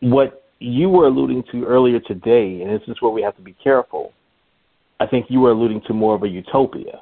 what 0.00 0.44
you 0.58 0.88
were 0.88 1.06
alluding 1.06 1.44
to 1.52 1.64
earlier 1.64 2.00
today, 2.00 2.62
and 2.62 2.70
this 2.70 2.86
is 2.88 3.00
where 3.00 3.12
we 3.12 3.22
have 3.22 3.36
to 3.36 3.42
be 3.42 3.54
careful. 3.62 4.12
I 4.98 5.06
think 5.06 5.26
you 5.28 5.40
were 5.40 5.52
alluding 5.52 5.82
to 5.86 5.94
more 5.94 6.14
of 6.14 6.22
a 6.22 6.28
utopia. 6.28 7.00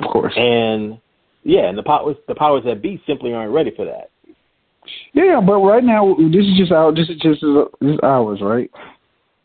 Of 0.00 0.10
course. 0.10 0.32
And 0.36 0.98
yeah, 1.42 1.68
and 1.68 1.76
the 1.76 1.82
powers 1.82 2.16
the 2.28 2.34
powers 2.34 2.62
that 2.64 2.80
be 2.80 3.02
simply 3.06 3.32
aren't 3.32 3.52
ready 3.52 3.72
for 3.74 3.84
that. 3.84 4.10
Yeah, 5.12 5.40
but 5.44 5.58
right 5.58 5.84
now 5.84 6.14
this 6.14 6.44
is 6.44 6.58
just 6.58 6.72
our 6.72 6.94
this 6.94 7.08
is 7.08 7.16
just 7.20 7.40
this 7.80 7.94
is 7.94 8.00
ours, 8.02 8.40
right? 8.42 8.70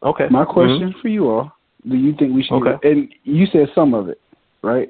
Okay. 0.04 0.28
My 0.30 0.46
question 0.46 0.90
mm-hmm. 0.90 1.00
for 1.02 1.08
you 1.08 1.30
all: 1.30 1.52
Do 1.88 1.96
you 1.96 2.14
think 2.18 2.34
we 2.36 2.44
should? 2.44 2.56
Okay. 2.56 2.90
And 2.90 3.14
you 3.24 3.46
said 3.52 3.68
some 3.74 3.94
of 3.94 4.10
it, 4.10 4.20
right? 4.62 4.90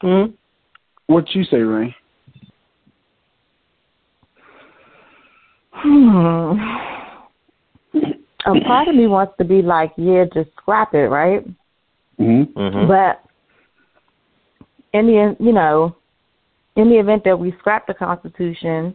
Hmm. 0.00 0.26
What 1.06 1.34
you 1.34 1.44
say, 1.44 1.58
Ray? 1.58 1.94
Hmm. 5.72 6.58
A 8.46 8.60
part 8.66 8.88
of 8.88 8.94
me 8.94 9.06
wants 9.06 9.34
to 9.38 9.44
be 9.44 9.62
like, 9.62 9.92
yeah, 9.96 10.24
just 10.32 10.50
scrap 10.56 10.94
it, 10.94 11.08
right? 11.08 11.44
Mm-hmm. 12.18 12.58
mm-hmm. 12.58 12.88
But 12.88 13.22
in 14.92 15.06
the 15.06 15.36
you 15.38 15.52
know, 15.52 15.96
in 16.76 16.88
the 16.88 16.98
event 16.98 17.24
that 17.24 17.38
we 17.38 17.54
scrap 17.58 17.86
the 17.86 17.94
Constitution, 17.94 18.94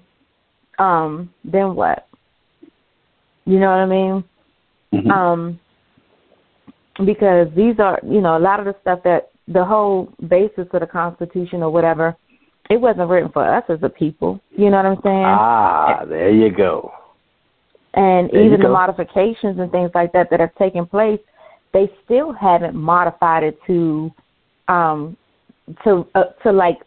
um, 0.79 1.33
then 1.43 1.75
what? 1.75 2.07
You 3.45 3.59
know 3.59 3.69
what 3.69 3.79
I 3.79 3.85
mean? 3.85 4.23
Mm-hmm. 4.93 5.11
Um, 5.11 5.59
because 7.05 7.47
these 7.55 7.75
are, 7.79 7.99
you 8.03 8.21
know, 8.21 8.37
a 8.37 8.39
lot 8.39 8.59
of 8.59 8.65
the 8.65 8.75
stuff 8.81 8.99
that 9.03 9.29
the 9.47 9.63
whole 9.63 10.13
basis 10.27 10.67
of 10.71 10.79
the 10.79 10.87
Constitution 10.87 11.63
or 11.63 11.69
whatever, 11.71 12.15
it 12.69 12.77
wasn't 12.77 13.09
written 13.09 13.31
for 13.31 13.43
us 13.43 13.63
as 13.69 13.79
a 13.81 13.89
people. 13.89 14.39
You 14.51 14.69
know 14.69 14.77
what 14.77 14.85
I'm 14.85 15.01
saying? 15.03 15.25
Ah, 15.25 16.05
there 16.07 16.31
you 16.31 16.51
go. 16.51 16.91
And 17.95 18.29
there 18.31 18.45
even 18.45 18.61
the 18.61 18.69
modifications 18.69 19.59
and 19.59 19.71
things 19.71 19.91
like 19.93 20.13
that 20.13 20.29
that 20.31 20.39
have 20.39 20.55
taken 20.55 20.85
place, 20.85 21.19
they 21.73 21.91
still 22.05 22.31
haven't 22.31 22.75
modified 22.75 23.43
it 23.43 23.59
to, 23.67 24.11
um, 24.67 25.17
to 25.83 26.05
uh, 26.15 26.23
to 26.43 26.51
like 26.51 26.77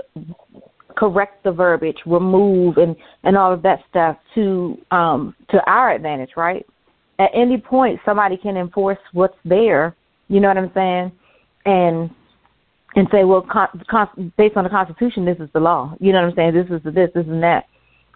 correct 0.96 1.44
the 1.44 1.52
verbiage, 1.52 1.98
remove, 2.06 2.78
and 2.78 2.96
and 3.24 3.36
all 3.36 3.52
of 3.52 3.62
that 3.62 3.80
stuff 3.88 4.16
to 4.34 4.76
um 4.90 5.34
to 5.50 5.58
our 5.66 5.92
advantage, 5.92 6.30
right? 6.36 6.66
At 7.18 7.30
any 7.34 7.58
point, 7.58 8.00
somebody 8.04 8.36
can 8.36 8.56
enforce 8.56 8.98
what's 9.12 9.36
there. 9.44 9.94
You 10.28 10.40
know 10.40 10.48
what 10.48 10.58
I'm 10.58 10.70
saying? 10.74 11.12
And 11.64 12.10
and 12.94 13.08
say, 13.12 13.24
well, 13.24 13.42
con- 13.50 13.82
con- 13.90 14.32
based 14.38 14.56
on 14.56 14.64
the 14.64 14.70
Constitution, 14.70 15.24
this 15.24 15.38
is 15.38 15.48
the 15.52 15.60
law. 15.60 15.94
You 16.00 16.12
know 16.12 16.22
what 16.22 16.30
I'm 16.30 16.34
saying? 16.34 16.54
This 16.54 16.76
is 16.76 16.82
the 16.82 16.90
this, 16.90 17.10
this 17.14 17.26
and 17.26 17.42
that. 17.42 17.66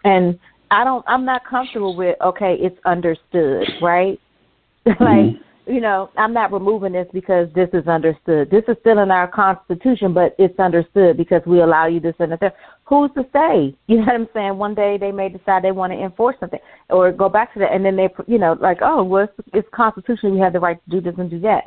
And 0.04 0.38
I 0.70 0.84
don't. 0.84 1.04
I'm 1.06 1.24
not 1.24 1.42
comfortable 1.44 1.96
with. 1.96 2.16
Okay, 2.22 2.56
it's 2.58 2.78
understood, 2.84 3.68
right? 3.82 4.18
like 4.86 4.96
mm-hmm 4.98 5.49
you 5.70 5.80
know, 5.80 6.10
I'm 6.16 6.32
not 6.32 6.52
removing 6.52 6.92
this 6.92 7.06
because 7.12 7.48
this 7.54 7.68
is 7.72 7.86
understood. 7.86 8.50
This 8.50 8.64
is 8.66 8.76
still 8.80 8.98
in 8.98 9.10
our 9.10 9.28
Constitution, 9.28 10.12
but 10.12 10.34
it's 10.38 10.58
understood 10.58 11.16
because 11.16 11.42
we 11.46 11.60
allow 11.60 11.86
you 11.86 12.00
this 12.00 12.14
and 12.18 12.32
that. 12.32 12.56
Who's 12.84 13.10
to 13.14 13.22
say? 13.32 13.74
You 13.86 13.98
know 13.98 14.02
what 14.02 14.14
I'm 14.14 14.28
saying? 14.34 14.58
One 14.58 14.74
day 14.74 14.98
they 14.98 15.12
may 15.12 15.28
decide 15.28 15.62
they 15.62 15.70
want 15.70 15.92
to 15.92 15.98
enforce 16.02 16.36
something 16.40 16.58
or 16.88 17.12
go 17.12 17.28
back 17.28 17.52
to 17.54 17.60
that, 17.60 17.72
and 17.72 17.84
then 17.84 17.94
they, 17.94 18.08
you 18.26 18.38
know, 18.38 18.56
like, 18.60 18.78
oh, 18.82 19.04
well, 19.04 19.24
it's, 19.24 19.48
it's 19.54 19.68
Constitution. 19.72 20.34
We 20.34 20.40
have 20.40 20.52
the 20.52 20.60
right 20.60 20.82
to 20.84 20.90
do 20.90 21.00
this 21.00 21.14
and 21.18 21.30
do 21.30 21.38
that. 21.40 21.64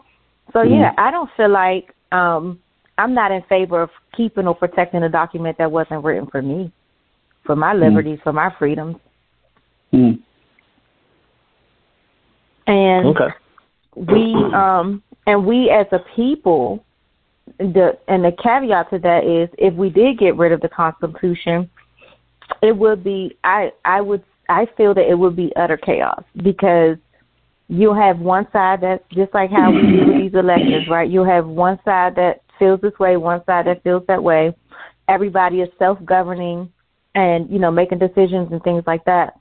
So 0.52 0.60
mm-hmm. 0.60 0.74
yeah, 0.74 0.92
I 0.98 1.10
don't 1.10 1.30
feel 1.38 1.50
like 1.50 1.94
um 2.12 2.60
I'm 2.98 3.14
not 3.14 3.32
in 3.32 3.42
favor 3.44 3.82
of 3.82 3.90
keeping 4.16 4.48
or 4.48 4.54
protecting 4.54 5.04
a 5.04 5.10
document 5.10 5.58
that 5.58 5.72
wasn't 5.72 6.04
written 6.04 6.28
for 6.30 6.42
me, 6.42 6.72
for 7.46 7.56
my 7.56 7.74
mm-hmm. 7.74 7.84
liberties, 7.84 8.16
mm-hmm. 8.18 8.24
for 8.24 8.34
my 8.34 8.54
freedoms. 8.60 8.98
Mm-hmm. 9.94 10.22
And 12.68 13.08
okay 13.08 13.34
we 13.96 14.34
um 14.54 15.02
and 15.28 15.46
we 15.46 15.70
as 15.70 15.88
a 15.92 16.00
people 16.16 16.84
the 17.58 17.98
and 18.08 18.24
the 18.24 18.32
caveat 18.42 18.90
to 18.90 19.00
that 19.00 19.24
is 19.24 19.50
if 19.58 19.74
we 19.74 19.90
did 19.90 20.18
get 20.18 20.36
rid 20.38 20.52
of 20.52 20.62
the 20.62 20.70
Constitution, 20.70 21.70
it 22.62 22.76
would 22.76 23.04
be 23.04 23.38
I 23.44 23.72
I 23.86 24.02
would 24.02 24.24
I 24.50 24.68
feel 24.78 24.94
that 24.94 25.10
it 25.10 25.16
would 25.16 25.36
be 25.36 25.54
utter 25.56 25.78
chaos 25.78 26.24
because 26.44 26.98
you'll 27.68 27.96
have 27.96 28.20
one 28.20 28.48
side 28.52 28.82
that 28.82 29.10
just 29.10 29.34
like 29.34 29.50
how 29.50 29.72
we 29.72 29.82
do 29.82 30.06
with 30.06 30.22
these 30.22 30.34
elections, 30.34 30.88
right? 30.90 31.10
You'll 31.10 31.26
have 31.26 31.48
one 31.48 31.80
side 31.86 32.16
that 32.16 32.42
feels 32.60 32.82
this 32.82 32.98
way, 33.00 33.18
one 33.18 33.44
side 33.46 33.68
that 33.68 33.84
feels 33.84 34.04
that 34.08 34.22
way. 34.22 34.56
Everybody 35.08 35.62
is 35.62 35.70
self 35.80 35.98
governing 36.06 36.72
and, 37.16 37.50
you 37.50 37.60
know, 37.60 37.72
making 37.72 38.00
decisions 38.00 38.52
and 38.52 38.62
things 38.64 38.84
like 38.86 39.04
that. 39.06 39.36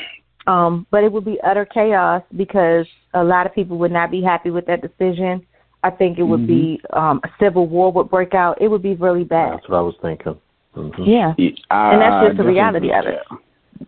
Um, 0.47 0.86
but 0.90 1.05
it 1.05 1.12
would 1.12 1.24
be 1.24 1.38
utter 1.45 1.64
chaos 1.64 2.22
because 2.36 2.86
a 3.14 3.22
lot 3.22 3.47
of 3.47 3.55
people 3.55 3.78
would 3.78 3.93
not 3.93 4.11
be 4.11 4.22
happy 4.22 4.51
with 4.51 4.66
that 4.66 4.82
decision. 4.82 5.47
I 5.84 5.90
think 5.90 6.18
it 6.18 6.22
would 6.22 6.40
mm-hmm. 6.40 6.76
be 6.76 6.80
um, 6.93 7.20
a 7.24 7.28
civil 7.40 7.66
war 7.66 7.93
would 7.93 8.11
break 8.11 8.34
out. 8.34 8.61
It 8.61 8.68
would 8.68 8.82
be 8.82 8.95
really 8.95 9.24
bad. 9.24 9.55
That's 9.55 9.68
what 9.68 9.78
I 9.78 9.82
was 9.82 9.95
thinking. 10.03 10.38
Mm-hmm. 10.76 11.03
Yeah, 11.05 11.34
I, 11.70 11.93
and 11.93 12.01
that's 12.01 12.26
just 12.28 12.38
the 12.38 12.45
reality 12.45 12.90
of 12.93 13.05
it. 13.05 13.18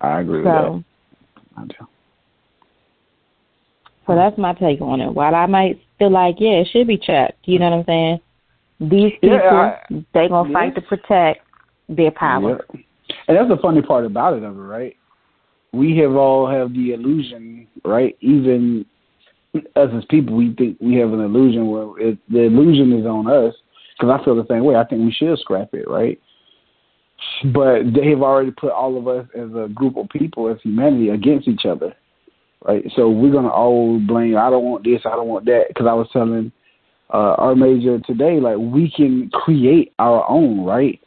I 0.01 0.21
agree 0.21 0.43
with 0.43 0.47
so, 0.47 0.85
that. 1.57 1.61
I 1.63 1.65
do. 1.67 1.89
So 4.07 4.15
that's 4.15 4.37
my 4.37 4.53
take 4.53 4.81
on 4.81 5.01
it. 5.01 5.13
While 5.13 5.35
I 5.35 5.47
might 5.47 5.81
feel 5.99 6.11
like, 6.11 6.37
yeah, 6.39 6.61
it 6.61 6.69
should 6.73 6.87
be 6.87 6.99
checked. 6.99 7.39
You 7.45 7.59
know 7.59 7.71
what 7.71 7.79
I'm 7.79 7.85
saying? 7.87 8.21
These 8.81 9.13
people, 9.21 9.39
yeah, 9.39 9.79
I, 9.91 10.05
they 10.13 10.29
gonna 10.29 10.51
yeah. 10.51 10.53
fight 10.53 10.75
to 10.75 10.83
protect 10.83 11.41
their 11.89 12.11
power. 12.11 12.65
Yeah. 12.75 12.81
And 13.29 13.37
that's 13.37 13.49
the 13.49 13.63
funny 13.63 13.81
part 13.81 14.05
about 14.05 14.35
it, 14.35 14.43
of 14.43 14.57
it, 14.57 14.61
right? 14.61 14.97
We 15.75 15.97
have 15.99 16.13
all 16.13 16.49
have 16.49 16.73
the 16.73 16.93
illusion, 16.93 17.67
right? 17.85 18.17
Even 18.21 18.87
us 19.77 19.91
as 19.97 20.05
people, 20.11 20.37
we 20.37 20.55
think 20.55 20.79
we 20.81 20.95
have 20.97 21.13
an 21.13 21.21
illusion 21.21 21.69
where 21.69 22.09
it, 22.09 22.19
the 22.31 22.43
illusion 22.43 22.93
is 22.99 23.07
on 23.07 23.27
us. 23.27 23.55
Because 23.99 24.21
I 24.21 24.25
feel 24.25 24.35
the 24.35 24.47
same 24.49 24.65
way. 24.65 24.75
I 24.75 24.85
think 24.85 25.03
we 25.03 25.13
should 25.13 25.39
scrap 25.39 25.73
it, 25.73 25.89
right? 25.89 26.21
But 27.53 27.95
they 27.95 28.11
have 28.11 28.23
already 28.23 28.51
put 28.51 28.73
all 28.73 28.99
of 28.99 29.07
us 29.07 29.27
as 29.37 29.51
a 29.55 29.69
group 29.73 29.97
of 29.97 30.09
people, 30.09 30.51
as 30.51 30.61
humanity, 30.63 31.11
against 31.11 31.47
each 31.47 31.65
other 31.65 31.95
right? 32.65 32.85
So 32.97 33.11
we're 33.11 33.33
gonna 33.33 33.49
all 33.49 34.01
blame. 34.01 34.37
I 34.37 34.51
don't 34.51 34.65
want 34.65 34.85
this. 34.85 35.03
I 35.05 35.11
don't 35.11 35.29
want 35.29 35.45
that. 35.47 35.67
Because 35.69 35.87
I 35.87 35.93
was 35.93 36.09
telling 36.13 36.51
uh, 37.13 37.35
our 37.39 37.55
major 37.55 37.99
today, 38.01 38.41
like 38.41 38.57
we 38.57 38.91
can 38.91 39.31
create 39.31 39.93
our 39.99 40.29
own, 40.29 40.65
right? 40.65 41.01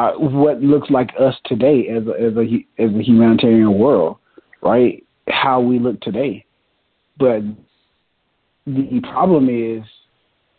Uh, 0.00 0.12
what 0.12 0.62
looks 0.62 0.88
like 0.88 1.10
us 1.20 1.34
today 1.44 1.86
as 1.88 2.06
a, 2.06 2.12
as 2.12 2.34
a 2.34 2.82
as 2.82 2.90
a 2.98 3.02
humanitarian 3.02 3.78
world, 3.78 4.16
right? 4.62 5.04
How 5.28 5.60
we 5.60 5.78
look 5.78 6.00
today, 6.00 6.46
but 7.18 7.42
the 8.66 9.00
problem 9.12 9.50
is 9.50 9.84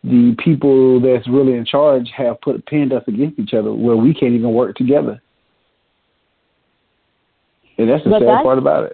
the 0.04 0.36
people 0.44 1.02
that's 1.02 1.28
really 1.28 1.54
in 1.54 1.66
charge 1.66 2.08
have 2.16 2.40
put 2.42 2.64
pinned 2.68 2.94
us 2.94 3.04
against 3.08 3.40
each 3.40 3.56
other 3.56 3.74
where 3.74 3.96
we 3.96 4.14
can't 4.14 4.34
even 4.34 4.54
work 4.54 4.76
together. 4.76 5.20
And 7.80 7.90
that's 7.90 8.04
the 8.04 8.12
but 8.12 8.20
sad 8.20 8.44
part 8.44 8.60
about 8.60 8.84
it. 8.84 8.94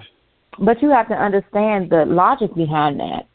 But 0.59 0.81
you 0.81 0.91
have 0.91 1.09
to 1.09 1.13
understand 1.13 1.89
the 1.89 2.05
logic 2.05 2.55
behind 2.55 3.01
that. 3.01 3.27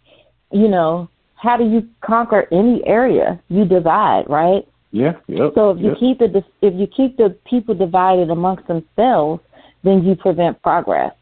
You 0.50 0.68
know, 0.68 1.10
how 1.34 1.58
do 1.58 1.64
you 1.64 1.86
conquer 2.00 2.48
any 2.50 2.82
area? 2.86 3.38
You 3.50 3.66
divide, 3.66 4.24
right? 4.30 4.66
Yeah. 4.92 5.12
Yep, 5.26 5.52
so 5.54 5.70
if 5.70 5.78
you 5.80 5.88
yep. 5.88 5.98
keep 5.98 6.18
the 6.18 6.44
if 6.60 6.74
you 6.74 6.86
keep 6.86 7.16
the 7.16 7.36
people 7.46 7.74
divided 7.74 8.30
amongst 8.30 8.66
themselves, 8.68 9.42
then 9.82 10.04
you 10.04 10.14
prevent 10.14 10.60
progress. 10.62 11.12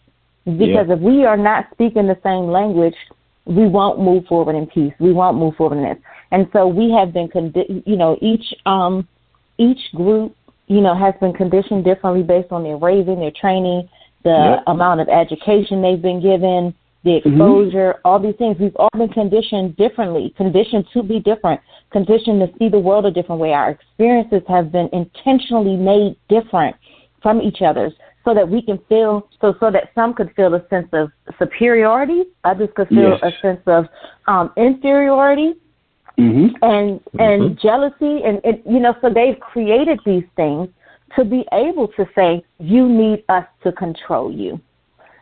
Because 0.45 0.89
yeah. 0.89 0.95
if 0.95 1.01
we 1.01 1.25
are 1.25 1.37
not 1.37 1.67
speaking 1.73 2.09
the 2.09 2.19
same 2.23 2.51
language, 2.51 2.97
we 3.45 3.69
won't 3.69 4.01
move 4.01 4.27
forward 4.27 4.57
in 4.57 4.67
peace. 4.67 4.93
We 4.99 5.13
won't 5.13 5.37
move 5.37 5.55
forward 5.57 5.77
in 5.77 5.85
this. 5.85 5.99
And 6.33 6.49
so 6.53 6.67
we 6.67 6.91
have 6.93 7.13
been, 7.13 7.29
condi- 7.29 7.83
you 7.87 7.97
know, 7.97 8.19
each 8.21 8.55
um, 8.67 9.07
each 9.59 9.81
group, 9.95 10.35
you 10.67 10.81
know, 10.81 10.97
has 10.97 11.15
been 11.21 11.33
conditioned 11.33 11.85
differently 11.85 12.23
based 12.23 12.51
on 12.51 12.65
their 12.65 12.77
raising, 12.77 13.21
their 13.21 13.33
training, 13.33 13.89
the 14.25 14.57
yep. 14.57 14.65
amount 14.67 15.01
of 15.01 15.09
education 15.09 15.81
they've 15.81 16.03
been 16.03 16.21
given, 16.21 16.75
the 17.05 17.11
mm-hmm. 17.11 17.29
exposure, 17.29 17.93
mm-hmm. 17.93 18.09
all 18.09 18.21
these 18.21 18.37
things. 18.37 18.57
We've 18.61 18.77
all 18.77 18.91
been 18.97 19.09
conditioned 19.09 19.77
differently, 19.77 20.35
conditioned 20.37 20.87
to 20.93 21.03
be 21.03 21.21
different, 21.21 21.61
conditioned 21.93 22.41
to 22.41 22.59
see 22.59 22.69
the 22.69 22.79
world 22.79 23.07
a 23.07 23.11
different 23.11 23.41
way. 23.41 23.53
Our 23.53 23.71
experiences 23.71 24.43
have 24.49 24.71
been 24.73 24.89
intentionally 24.93 25.77
made 25.77 26.17
different 26.29 26.77
from 27.23 27.41
each 27.41 27.63
other's 27.63 27.93
so 28.25 28.35
that 28.35 28.49
we 28.49 28.61
can 28.61 28.79
feel 28.89 29.29
so 29.41 29.55
so 29.61 29.71
that 29.71 29.91
some 29.95 30.13
could 30.15 30.31
feel 30.37 30.55
a 30.55 30.67
sense 30.69 30.89
of 30.93 31.11
superiority, 31.39 32.25
others 32.45 32.69
could 32.77 32.89
feel 32.89 33.19
yes. 33.21 33.21
a 33.23 33.31
sense 33.41 33.63
of 33.67 33.87
um, 34.27 34.53
inferiority. 34.57 35.55
Mm-hmm. 36.19 36.55
And 36.63 37.01
and 37.19 37.43
mm-hmm. 37.43 37.67
jealousy 37.67 38.23
and, 38.25 38.41
and 38.45 38.61
you 38.67 38.79
know 38.79 38.95
so 39.01 39.09
they've 39.09 39.41
created 39.41 40.01
these 40.05 40.25
things 40.37 40.69
to 41.17 41.25
be 41.25 41.45
able 41.53 41.89
to 41.89 42.07
say, 42.15 42.45
you 42.59 42.89
need 42.89 43.25
us 43.29 43.45
to 43.65 43.73
control 43.73 44.33
you. 44.33 44.61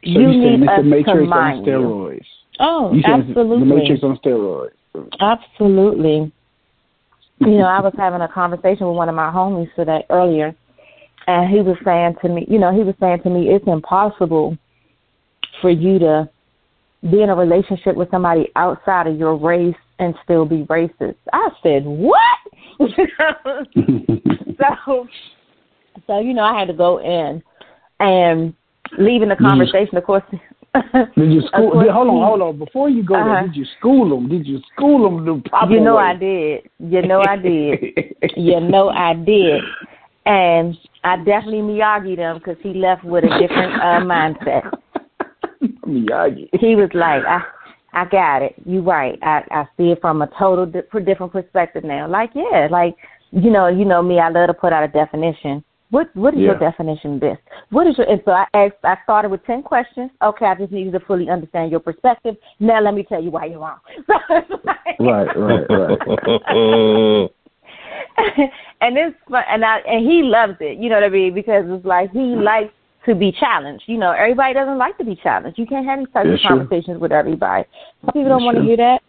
So 0.05 0.11
you 0.11 0.29
need 0.29 0.69
us 0.69 0.79
to 0.79 0.83
mind 0.85 1.09
on 1.09 1.65
steroids. 1.65 2.17
You. 2.17 2.21
Oh, 2.61 2.93
you 2.93 3.03
absolutely. 3.05 3.59
The 3.61 3.75
Matrix 3.75 4.03
on 4.03 4.19
steroids. 4.19 4.71
Absolutely. 5.21 6.33
you 7.41 7.59
know, 7.59 7.67
I 7.67 7.81
was 7.81 7.93
having 7.99 8.21
a 8.21 8.29
conversation 8.29 8.87
with 8.87 8.97
one 8.97 9.09
of 9.09 9.15
my 9.15 9.31
homies 9.31 9.73
today 9.75 10.05
earlier, 10.11 10.55
and 11.27 11.51
he 11.51 11.61
was 11.61 11.77
saying 11.85 12.17
to 12.23 12.29
me, 12.29 12.47
you 12.49 12.59
know, 12.59 12.73
he 12.73 12.83
was 12.83 12.95
saying 13.01 13.23
to 13.23 13.31
me, 13.31 13.49
it's 13.49 13.67
impossible 13.67 14.57
for 15.61 15.71
you 15.71 15.99
to 15.99 16.29
be 17.11 17.23
in 17.23 17.31
a 17.31 17.35
relationship 17.35 17.95
with 17.95 18.11
somebody 18.11 18.49
outside 18.57 19.07
of 19.07 19.17
your 19.17 19.37
race 19.37 19.77
and 19.99 20.15
still 20.25 20.45
be 20.45 20.65
racist. 20.65 21.17
I 21.33 21.49
said, 21.63 21.85
what? 21.85 22.23
so 24.59 25.07
so, 26.07 26.21
you 26.21 26.35
know, 26.35 26.43
I 26.43 26.59
had 26.59 26.69
to 26.69 26.75
go 26.75 26.99
in 26.99 27.43
and 28.01 28.55
leaving 28.99 29.29
the 29.29 29.37
conversation, 29.37 29.97
of 29.97 30.05
course. 30.05 30.23
did 31.17 31.33
you 31.33 31.43
school? 31.43 31.73
Course, 31.73 31.87
did, 31.87 31.93
hold 31.93 32.09
on, 32.09 32.27
hold 32.27 32.43
on. 32.43 32.59
Before 32.59 32.89
you 32.89 33.03
go 33.03 33.15
uh-huh. 33.15 33.25
there, 33.25 33.43
did 33.49 33.57
you 33.57 33.67
school 33.79 34.09
them? 34.09 34.29
Did 34.29 34.47
you 34.47 34.61
school 34.75 35.11
them 35.11 35.25
the 35.25 35.49
proper 35.49 35.73
You 35.73 35.81
know 35.81 35.97
way? 35.97 36.03
I 36.03 36.17
did. 36.17 36.71
You 36.79 37.03
know 37.03 37.23
I 37.27 37.37
did. 37.37 37.81
you 38.37 38.61
know 38.61 38.89
I 38.91 39.15
did. 39.15 39.63
And 40.27 40.77
I 41.05 41.17
definitely 41.17 41.61
Miyagi 41.61 42.17
them 42.17 42.39
because 42.39 42.57
he 42.63 42.75
left 42.75 43.05
with 43.05 43.25
a 43.25 43.39
different 43.39 43.75
uh, 43.75 44.01
mindset. 44.05 44.71
Miyagi. 45.87 46.49
He 46.61 46.77
was 46.77 46.91
like, 46.93 47.23
I, 47.25 47.43
I 47.93 48.05
got 48.05 48.43
it. 48.43 48.55
You 48.67 48.83
right. 48.83 49.19
I 49.23 49.43
I 49.51 49.65
see 49.77 49.91
it 49.91 50.01
from 50.01 50.23
a 50.23 50.29
total 50.39 50.67
di- 50.67 50.83
different 51.05 51.33
perspective 51.33 51.85
now. 51.85 52.09
Like 52.09 52.31
yeah, 52.35 52.69
like 52.71 52.95
you 53.31 53.51
know, 53.51 53.69
you 53.69 53.85
know 53.85 54.03
me. 54.03 54.19
I 54.19 54.29
love 54.29 54.49
to 54.49 54.55
put 54.55 54.73
out 54.73 54.85
a 54.85 54.89
definition. 54.89 55.65
What 55.91 56.15
what 56.15 56.35
is 56.35 56.41
yeah. 56.41 56.47
your 56.47 56.59
definition 56.59 57.15
of 57.15 57.21
this? 57.21 57.39
What 57.71 57.87
is 57.87 57.97
your 57.97 58.09
and 58.11 58.21
so 58.25 58.33
I 58.33 58.45
asked 58.55 58.75
I 58.85 58.97
started 59.05 59.31
with 59.31 59.45
ten 59.47 59.63
questions. 59.63 60.11
Okay, 60.23 60.45
I 60.45 60.55
just 60.55 60.73
needed 60.73 60.93
to 60.93 61.01
fully 61.01 61.31
understand 61.31 61.71
your 61.71 61.81
perspective. 61.81 62.37
Now 62.61 62.81
let 62.81 62.95
me 62.95 63.05
tell 63.05 63.23
you 63.23 63.31
why 63.31 63.47
you're 63.47 63.61
wrong. 63.61 63.79
right, 65.01 65.37
right, 65.37 65.67
right. 65.71 67.31
and 68.81 68.97
it's 68.99 69.17
and 69.31 69.65
I 69.65 69.79
and 69.79 70.07
he 70.07 70.23
loves 70.23 70.57
it, 70.61 70.79
you 70.79 70.89
know 70.89 70.97
what 70.97 71.05
I 71.05 71.09
mean? 71.09 71.35
Because 71.35 71.65
it's 71.67 71.87
like 71.87 72.11
he 72.13 72.35
likes 72.37 72.73
to 73.07 73.15
be 73.15 73.33
challenged. 73.33 73.85
You 73.87 73.97
know, 73.97 74.13
everybody 74.13 74.55
doesn't 74.55 74.79
like 74.79 74.99
to 74.99 75.05
be 75.05 75.17
challenged. 75.17 75.59
You 75.59 75.67
can't 75.67 75.87
have 75.87 76.01
these 76.01 76.09
types 76.13 76.29
of 76.29 76.39
conversations 76.47 77.01
with 77.01 77.13
everybody. 77.13 77.65
Some 78.05 78.13
people 78.13 78.29
don't 78.29 78.45
want 78.45 78.59
to 78.59 78.63
hear 78.63 78.77
that. 78.77 79.03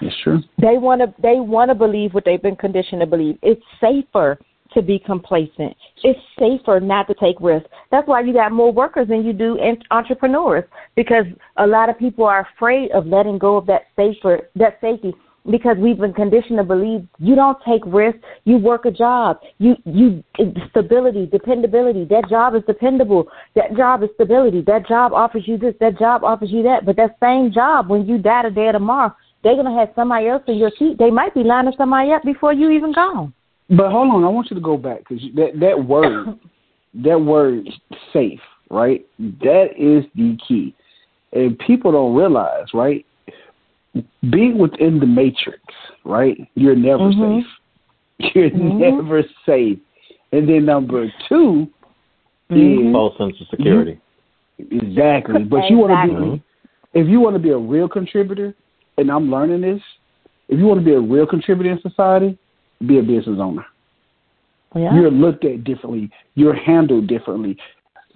It's 0.00 0.16
true. 0.22 0.40
They 0.58 0.78
want 0.78 1.02
to 1.02 1.14
they 1.20 1.40
want 1.40 1.70
to 1.70 1.74
believe 1.74 2.14
what 2.14 2.24
they've 2.24 2.40
been 2.40 2.56
conditioned 2.56 3.00
to 3.00 3.06
believe. 3.06 3.38
It's 3.42 3.62
safer 3.80 4.38
to 4.74 4.82
be 4.82 4.98
complacent. 4.98 5.76
It's 6.02 6.20
safer 6.38 6.80
not 6.80 7.06
to 7.08 7.14
take 7.14 7.36
risks. 7.40 7.68
That's 7.90 8.06
why 8.06 8.20
you 8.20 8.32
got 8.32 8.52
more 8.52 8.72
workers 8.72 9.08
than 9.08 9.24
you 9.24 9.32
do 9.32 9.58
entrepreneurs 9.90 10.64
because 10.96 11.24
a 11.56 11.66
lot 11.66 11.88
of 11.88 11.98
people 11.98 12.24
are 12.24 12.46
afraid 12.54 12.90
of 12.92 13.06
letting 13.06 13.38
go 13.38 13.56
of 13.56 13.66
that 13.66 13.82
safer 13.96 14.48
that 14.56 14.78
safety 14.80 15.14
because 15.50 15.76
we've 15.78 15.98
been 15.98 16.12
conditioned 16.12 16.58
to 16.58 16.64
believe 16.64 17.06
you 17.18 17.34
don't 17.34 17.58
take 17.66 17.82
risks, 17.86 18.20
you 18.44 18.58
work 18.58 18.84
a 18.84 18.90
job, 18.90 19.38
you 19.58 19.76
you 19.84 20.22
stability, 20.70 21.26
dependability. 21.26 22.04
That 22.04 22.28
job 22.28 22.54
is 22.54 22.62
dependable. 22.66 23.28
That 23.54 23.76
job 23.76 24.02
is 24.02 24.10
stability. 24.14 24.62
That 24.66 24.86
job 24.86 25.12
offers 25.12 25.44
you 25.46 25.56
this. 25.56 25.74
That 25.80 25.98
job 25.98 26.24
offers 26.24 26.50
you 26.50 26.62
that. 26.64 26.84
But 26.84 26.96
that 26.96 27.16
same 27.20 27.52
job, 27.52 27.88
when 27.88 28.06
you 28.06 28.18
die 28.18 28.42
today 28.42 28.70
tomorrow, 28.72 29.14
they're 29.42 29.56
gonna 29.56 29.78
have 29.78 29.90
somebody 29.94 30.28
else 30.28 30.42
in 30.46 30.56
your 30.56 30.72
seat. 30.78 30.98
They 30.98 31.10
might 31.10 31.34
be 31.34 31.42
lining 31.42 31.72
somebody 31.76 32.12
up 32.12 32.22
before 32.22 32.52
you 32.52 32.70
even 32.70 32.92
gone. 32.92 33.32
But 33.70 33.92
hold 33.92 34.12
on, 34.12 34.24
I 34.24 34.28
want 34.28 34.50
you 34.50 34.56
to 34.56 34.60
go 34.60 34.76
back 34.76 35.00
because 35.00 35.22
that 35.36 35.60
that 35.60 35.84
word, 35.84 36.38
that 36.94 37.20
word 37.20 37.68
safe, 38.12 38.40
right? 38.68 39.06
That 39.18 39.68
is 39.76 40.04
the 40.14 40.36
key, 40.46 40.74
and 41.32 41.58
people 41.58 41.92
don't 41.92 42.14
realize, 42.14 42.66
right? 42.74 43.06
Being 44.30 44.58
within 44.58 44.98
the 44.98 45.06
matrix, 45.06 45.62
right? 46.04 46.36
You're 46.54 46.76
never 46.76 47.10
mm-hmm. 47.10 47.40
safe. 47.40 48.32
You're 48.34 48.50
mm-hmm. 48.50 48.78
never 48.78 49.22
safe. 49.46 49.78
And 50.32 50.48
then 50.48 50.64
number 50.64 51.06
2 51.28 51.66
mm-hmm. 52.50 52.88
is 52.88 52.92
false 52.92 53.18
sense 53.18 53.34
of 53.40 53.48
security. 53.48 54.00
You, 54.58 54.66
exactly, 54.70 55.42
but 55.42 55.68
you 55.68 55.78
want 55.78 56.10
to 56.10 56.36
be 56.36 56.42
if 56.92 57.06
you 57.08 57.20
want 57.20 57.36
to 57.36 57.40
be 57.40 57.50
a 57.50 57.58
real 57.58 57.88
contributor, 57.88 58.54
and 58.98 59.10
I'm 59.10 59.30
learning 59.30 59.60
this. 59.60 59.80
If 60.48 60.58
you 60.58 60.66
want 60.66 60.80
to 60.80 60.84
be 60.84 60.92
a 60.92 61.00
real 61.00 61.26
contributor 61.26 61.70
in 61.70 61.80
society, 61.80 62.36
be 62.86 62.98
a 62.98 63.02
business 63.02 63.38
owner. 63.40 63.66
Yeah. 64.74 64.94
You're 64.94 65.10
looked 65.10 65.44
at 65.44 65.64
differently. 65.64 66.10
You're 66.34 66.54
handled 66.54 67.08
differently. 67.08 67.56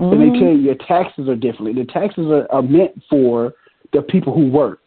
Mm-hmm. 0.01 0.13
And 0.13 0.21
they 0.35 0.39
tell 0.39 0.49
you 0.49 0.59
your 0.59 0.77
taxes 0.87 1.29
are 1.29 1.37
differently. 1.37 1.73
The 1.75 1.91
taxes 1.91 2.27
are, 2.27 2.51
are 2.51 2.63
meant 2.63 2.93
for 3.11 3.53
the 3.93 4.03
people 4.03 4.35
who 4.35 4.51
work. 4.51 4.81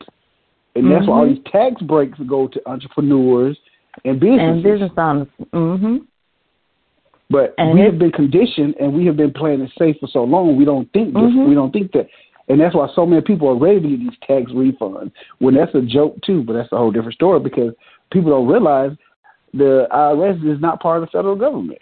And 0.75 0.85
mm-hmm. 0.85 0.93
that's 0.93 1.07
why 1.07 1.17
all 1.19 1.25
Mm-hmm. 1.25 1.35
these 1.35 1.51
tax 1.51 1.81
breaks 1.81 2.19
go 2.27 2.47
to 2.47 2.61
entrepreneurs 2.69 3.57
and 4.05 4.19
businesses. 4.19 4.41
and 4.47 4.63
business 4.63 4.91
owners. 4.97 5.27
Mhm. 5.53 5.99
But 7.29 7.53
And 7.57 7.73
we 7.73 7.81
have 7.81 7.99
been 7.99 8.11
conditioned 8.11 8.75
and 8.79 8.93
we 8.93 9.05
have 9.05 9.17
been 9.17 9.33
playing 9.33 9.61
it 9.61 9.71
safe 9.77 9.97
for 9.99 10.07
so 10.07 10.23
long. 10.23 10.55
We 10.55 10.65
don't 10.65 10.91
think 10.93 11.13
this. 11.13 11.23
Mhm. 11.23 11.49
We 11.49 11.55
don't 11.55 11.71
think 11.73 11.91
that, 11.91 12.07
and 12.47 12.59
that's 12.59 12.73
why 12.73 12.87
so 12.95 13.05
many 13.05 13.21
people 13.21 13.49
are 13.49 13.55
ready 13.55 13.81
to 13.81 13.87
get 13.89 13.99
these 13.99 14.17
tax 14.25 14.51
refunds. 14.51 15.11
When 15.39 15.55
that's 15.55 15.73
a 15.75 15.81
joke 15.81 16.21
too, 16.21 16.43
but 16.43 16.53
that's 16.53 16.71
a 16.71 16.77
whole 16.77 16.91
different 16.91 17.15
story 17.15 17.39
because 17.41 17.73
people 18.11 18.31
don't 18.31 18.47
realize 18.47 18.91
the 19.57 19.87
IRS 19.91 20.55
is 20.55 20.61
not 20.61 20.79
part 20.79 21.01
of 21.01 21.07
the 21.07 21.11
federal 21.11 21.35
government. 21.35 21.79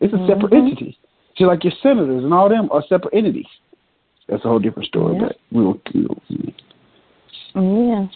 It's 0.00 0.12
a 0.12 0.26
separate 0.26 0.52
Mhm. 0.52 0.58
entity, 0.68 0.98
just 1.36 1.48
like 1.48 1.64
your 1.64 1.72
senators 1.82 2.24
and 2.24 2.32
all 2.34 2.48
them 2.48 2.68
are 2.70 2.82
separate 2.82 3.14
entities. 3.14 3.46
That's 4.28 4.44
a 4.44 4.48
whole 4.48 4.58
different 4.58 4.88
story. 4.88 5.14
Yeah. 5.14 5.28
But 5.28 5.36
we'll, 5.52 5.80
we'll 5.94 6.18
Yeah. 7.54 8.06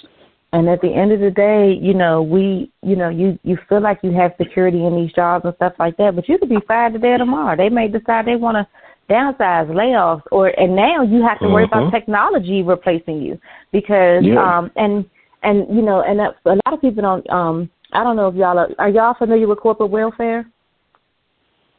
And 0.53 0.69
at 0.69 0.81
the 0.81 0.93
end 0.93 1.13
of 1.13 1.21
the 1.21 1.31
day, 1.31 1.73
you 1.73 1.95
know, 1.95 2.23
we, 2.23 2.73
you 2.83 2.97
know, 2.97 3.09
you 3.09 3.39
you 3.45 3.57
feel 3.69 3.81
like 3.81 4.01
you 4.03 4.11
have 4.11 4.35
security 4.37 4.85
in 4.85 4.97
these 4.97 5.13
jobs 5.13 5.45
and 5.45 5.55
stuff 5.55 5.75
like 5.79 5.97
that, 5.99 6.17
but 6.17 6.29
you 6.29 6.39
could 6.39 6.49
be 6.49 6.59
fired 6.67 6.93
today 6.95 7.13
or 7.13 7.19
tomorrow. 7.19 7.57
They 7.57 7.69
may 7.69 7.87
decide 7.87 8.27
they 8.27 8.35
want 8.35 8.57
to 8.57 8.67
downsize, 9.13 9.69
layoffs, 9.71 10.23
or 10.33 10.49
and 10.59 10.75
now 10.75 11.03
you 11.03 11.23
have 11.23 11.39
to 11.41 11.49
worry 11.49 11.67
Mhm. 11.67 11.69
about 11.69 11.91
technology 11.93 12.63
replacing 12.63 13.23
you 13.23 13.39
because 13.71 14.25
Yeah. 14.25 14.43
um 14.59 14.71
and 14.75 15.05
and 15.45 15.67
you 15.75 15.83
know 15.83 16.03
and 16.03 16.19
that, 16.19 16.35
a 16.45 16.51
lot 16.67 16.73
of 16.73 16.81
people 16.81 17.03
don't 17.03 17.31
um 17.31 17.71
I 17.93 18.05
don't 18.05 18.17
know 18.17 18.29
if 18.29 18.35
y'all 18.35 18.59
are, 18.59 18.69
are 18.79 18.89
y'all 18.89 19.15
familiar 19.15 19.49
with 19.49 19.61
corporate 19.61 19.91
welfare? 19.91 20.47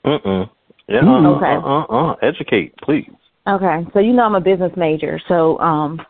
Mm-mm. 0.05 0.49
Yeah. 0.88 1.01
Mm. 1.01 1.26
Uh, 1.26 1.36
Okay. 1.38 1.55
uh, 1.55 1.95
uh, 1.95 2.12
uh. 2.12 2.16
Educate, 2.22 2.76
please. 2.84 3.09
Okay, 3.47 3.88
so 3.93 3.99
you 3.99 4.14
know 4.14 4.24
I'm 4.24 4.36
a 4.36 4.41
business 4.41 4.72
major, 4.76 5.20
so 5.28 5.59
um 5.59 6.01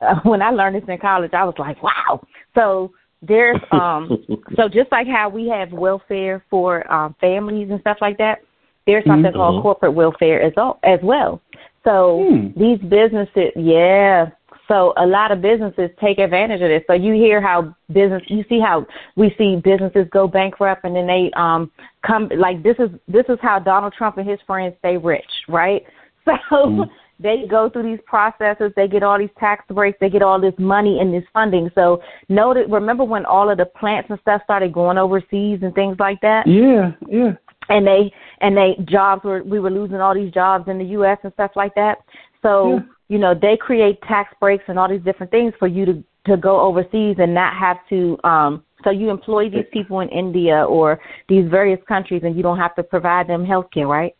when 0.24 0.42
I 0.42 0.50
learned 0.50 0.76
this 0.76 0.88
in 0.88 0.98
college, 0.98 1.32
I 1.34 1.44
was 1.44 1.54
like, 1.58 1.82
wow. 1.82 2.20
So 2.54 2.92
there's 3.22 3.60
um 3.72 4.08
so 4.56 4.68
just 4.68 4.90
like 4.90 5.06
how 5.06 5.28
we 5.28 5.48
have 5.48 5.72
welfare 5.72 6.44
for 6.50 6.90
um 6.92 7.14
families 7.20 7.68
and 7.70 7.80
stuff 7.80 7.98
like 8.00 8.18
that, 8.18 8.40
there's 8.86 9.04
something 9.04 9.32
Mhm. 9.32 9.36
called 9.36 9.62
corporate 9.62 9.94
welfare 9.94 10.40
as 10.42 10.52
well, 10.56 10.78
as 10.82 11.00
well. 11.02 11.40
So 11.84 12.26
Hmm. 12.28 12.48
these 12.56 12.78
businesses, 12.78 13.52
yeah. 13.56 14.30
So 14.70 14.94
a 14.96 15.04
lot 15.06 15.32
of 15.32 15.42
businesses 15.42 15.90
take 16.00 16.18
advantage 16.20 16.60
of 16.62 16.68
this. 16.68 16.84
So 16.86 16.92
you 16.92 17.12
hear 17.14 17.40
how 17.40 17.74
business, 17.92 18.22
you 18.28 18.44
see 18.48 18.60
how 18.60 18.86
we 19.16 19.34
see 19.36 19.56
businesses 19.56 20.06
go 20.12 20.28
bankrupt, 20.28 20.84
and 20.84 20.94
then 20.94 21.08
they 21.08 21.32
um 21.34 21.72
come 22.06 22.30
like 22.36 22.62
this 22.62 22.76
is 22.78 22.88
this 23.08 23.24
is 23.28 23.36
how 23.42 23.58
Donald 23.58 23.94
Trump 23.98 24.16
and 24.18 24.28
his 24.28 24.38
friends 24.46 24.76
stay 24.78 24.96
rich, 24.96 25.30
right? 25.48 25.82
So 26.24 26.36
Mhm. 26.52 26.88
they 27.18 27.46
go 27.50 27.68
through 27.68 27.82
these 27.82 27.98
processes, 28.06 28.72
they 28.76 28.86
get 28.86 29.02
all 29.02 29.18
these 29.18 29.34
tax 29.40 29.64
breaks, 29.68 29.98
they 30.00 30.08
get 30.08 30.22
all 30.22 30.40
this 30.40 30.54
money 30.58 31.00
and 31.00 31.12
this 31.12 31.24
funding. 31.32 31.68
So 31.74 32.00
noted, 32.28 32.70
remember 32.70 33.02
when 33.04 33.26
all 33.26 33.50
of 33.50 33.58
the 33.58 33.64
plants 33.66 34.08
and 34.10 34.20
stuff 34.20 34.42
started 34.44 34.72
going 34.72 34.98
overseas 34.98 35.58
and 35.62 35.74
things 35.74 35.96
like 35.98 36.20
that? 36.20 36.46
yeah, 36.46 36.92
yeah. 37.08 37.32
and 37.70 37.84
they 37.84 38.12
and 38.40 38.56
they 38.56 38.76
jobs 38.84 39.24
were 39.24 39.42
we 39.42 39.58
were 39.58 39.70
losing 39.70 40.00
all 40.00 40.14
these 40.14 40.32
jobs 40.32 40.68
in 40.68 40.78
the 40.78 40.84
US 40.98 41.18
and 41.24 41.32
stuff 41.32 41.52
like 41.56 41.74
that. 41.74 41.98
So, 42.42 42.52
Yeah. 42.74 42.80
You 43.10 43.18
know, 43.18 43.34
they 43.34 43.56
create 43.56 44.00
tax 44.02 44.32
breaks 44.40 44.64
and 44.68 44.78
all 44.78 44.88
these 44.88 45.02
different 45.02 45.32
things 45.32 45.52
for 45.58 45.66
you 45.66 45.84
to 45.84 46.04
to 46.26 46.36
go 46.36 46.60
overseas 46.60 47.16
and 47.18 47.34
not 47.34 47.54
have 47.56 47.78
to 47.88 48.16
um 48.24 48.62
so 48.84 48.90
you 48.90 49.10
employ 49.10 49.50
these 49.50 49.64
people 49.72 50.00
in 50.00 50.08
India 50.10 50.64
or 50.64 51.00
these 51.28 51.48
various 51.50 51.80
countries 51.88 52.22
and 52.24 52.36
you 52.36 52.42
don't 52.42 52.58
have 52.58 52.74
to 52.74 52.82
provide 52.82 53.26
them 53.26 53.44
health 53.44 53.66
care, 53.72 53.86
right? 53.86 54.14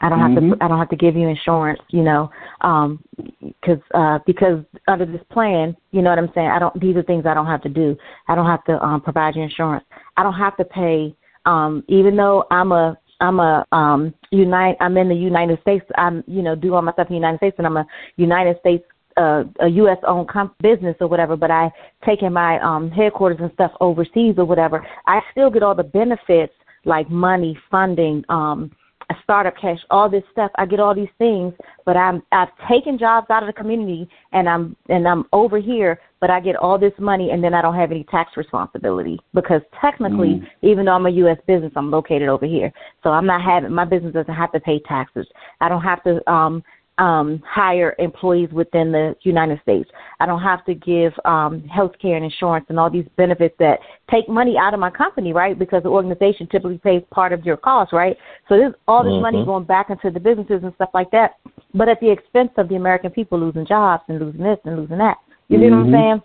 I 0.00 0.08
don't 0.08 0.18
have 0.20 0.32
Mhm. 0.32 0.58
to 0.58 0.64
I 0.64 0.68
don't 0.68 0.78
have 0.78 0.90
to 0.90 0.96
give 0.96 1.16
you 1.16 1.28
insurance, 1.28 1.80
you 1.90 2.02
know, 2.02 2.30
um 2.60 3.00
cuz 3.62 3.78
uh 3.94 4.18
because 4.26 4.58
under 4.86 5.06
this 5.06 5.22
plan, 5.30 5.74
you 5.92 6.02
know 6.02 6.10
what 6.10 6.18
I'm 6.18 6.32
saying? 6.34 6.50
I 6.50 6.58
don't 6.58 6.78
these 6.78 6.96
are 6.96 7.02
things 7.02 7.24
I 7.26 7.32
don't 7.34 7.46
have 7.46 7.62
to 7.62 7.68
do. 7.70 7.96
I 8.28 8.34
don't 8.34 8.46
have 8.54 8.64
to 8.64 8.84
um 8.84 9.00
provide 9.00 9.34
you 9.36 9.42
insurance. 9.42 9.84
I 10.18 10.22
don't 10.24 10.40
have 10.44 10.56
to 10.58 10.64
pay 10.64 11.14
um 11.46 11.84
even 11.88 12.16
though 12.16 12.44
I'm 12.50 12.72
a 12.72 12.98
I'm 13.20 13.40
a 13.40 13.64
um 13.72 14.14
unite 14.30 14.76
I'm 14.80 14.96
in 14.96 15.08
the 15.08 15.14
United 15.14 15.60
States, 15.62 15.84
I'm 15.96 16.24
you 16.26 16.42
know, 16.42 16.54
do 16.54 16.74
all 16.74 16.82
my 16.82 16.92
stuff 16.92 17.08
in 17.08 17.14
the 17.14 17.18
United 17.20 17.38
States 17.38 17.56
and 17.58 17.66
I'm 17.66 17.76
a 17.76 17.86
United 18.16 18.58
States 18.60 18.84
uh, 19.18 19.42
a 19.60 19.68
U.S. 19.68 19.98
owned 20.06 20.28
comp- 20.28 20.56
business 20.58 20.96
or 21.00 21.08
whatever, 21.08 21.36
but 21.36 21.50
I 21.50 21.70
taking 22.06 22.32
my 22.32 22.60
um, 22.60 22.90
headquarters 22.90 23.38
and 23.40 23.50
stuff 23.52 23.72
overseas 23.80 24.36
or 24.38 24.44
whatever, 24.44 24.86
I 25.06 25.20
still 25.32 25.50
get 25.50 25.62
all 25.62 25.74
the 25.74 25.82
benefits 25.82 26.52
like 26.84 27.10
money, 27.10 27.58
funding, 27.70 28.24
um, 28.28 28.70
a 29.10 29.14
startup 29.22 29.54
cash, 29.56 29.78
all 29.90 30.08
this 30.08 30.22
stuff. 30.32 30.50
I 30.56 30.66
get 30.66 30.80
all 30.80 30.94
these 30.94 31.08
things, 31.18 31.54
but 31.86 31.96
I'm 31.96 32.22
I've 32.32 32.48
taken 32.68 32.98
jobs 32.98 33.28
out 33.30 33.42
of 33.42 33.46
the 33.46 33.52
community 33.52 34.08
and 34.32 34.48
I'm 34.48 34.76
and 34.88 35.08
I'm 35.08 35.24
over 35.32 35.58
here, 35.58 35.98
but 36.20 36.30
I 36.30 36.40
get 36.40 36.56
all 36.56 36.78
this 36.78 36.92
money 36.98 37.30
and 37.30 37.42
then 37.42 37.54
I 37.54 37.62
don't 37.62 37.74
have 37.74 37.90
any 37.90 38.04
tax 38.04 38.36
responsibility 38.36 39.18
because 39.32 39.62
technically, 39.80 40.34
Mm. 40.34 40.48
even 40.62 40.84
though 40.84 40.92
I'm 40.92 41.06
a 41.06 41.10
U.S. 41.10 41.38
business, 41.46 41.72
I'm 41.74 41.90
located 41.90 42.28
over 42.28 42.44
here, 42.44 42.70
so 43.02 43.10
I'm 43.10 43.26
not 43.26 43.40
having 43.42 43.72
my 43.72 43.84
business 43.84 44.12
doesn't 44.12 44.34
have 44.34 44.52
to 44.52 44.60
pay 44.60 44.80
taxes. 44.80 45.26
I 45.60 45.68
don't 45.68 45.82
have 45.82 46.02
to 46.04 46.30
um 46.30 46.62
um, 46.98 47.42
hire 47.46 47.94
employees 47.98 48.50
within 48.52 48.92
the 48.92 49.14
United 49.22 49.60
States. 49.62 49.88
I 50.20 50.26
don't 50.26 50.42
have 50.42 50.64
to 50.66 50.74
give 50.74 51.12
um, 51.24 51.62
health 51.62 51.92
care 52.00 52.16
and 52.16 52.24
insurance 52.24 52.66
and 52.68 52.78
all 52.78 52.90
these 52.90 53.06
benefits 53.16 53.54
that 53.58 53.78
take 54.10 54.28
money 54.28 54.56
out 54.58 54.74
of 54.74 54.80
my 54.80 54.90
company, 54.90 55.32
right? 55.32 55.58
Because 55.58 55.84
the 55.84 55.88
organization 55.88 56.48
typically 56.48 56.78
pays 56.78 57.02
part 57.10 57.32
of 57.32 57.44
your 57.44 57.56
cost, 57.56 57.92
right? 57.92 58.16
So 58.48 58.56
there's 58.56 58.74
all 58.88 59.04
this 59.04 59.20
money 59.20 59.38
Mhm. 59.38 59.46
going 59.46 59.64
back 59.64 59.90
into 59.90 60.10
the 60.10 60.20
businesses 60.20 60.62
and 60.64 60.74
stuff 60.74 60.90
like 60.92 61.10
that, 61.12 61.36
but 61.74 61.88
at 61.88 62.00
the 62.00 62.10
expense 62.10 62.50
of 62.56 62.68
the 62.68 62.74
American 62.74 63.10
people 63.10 63.38
losing 63.38 63.64
jobs 63.64 64.02
and 64.08 64.18
losing 64.18 64.42
this 64.42 64.58
and 64.64 64.76
losing 64.76 64.98
that. 64.98 65.18
You 65.48 65.58
see 65.58 65.70
what 65.70 65.78
I'm 65.78 65.86
Mhm. 65.86 65.92
saying? 65.92 66.22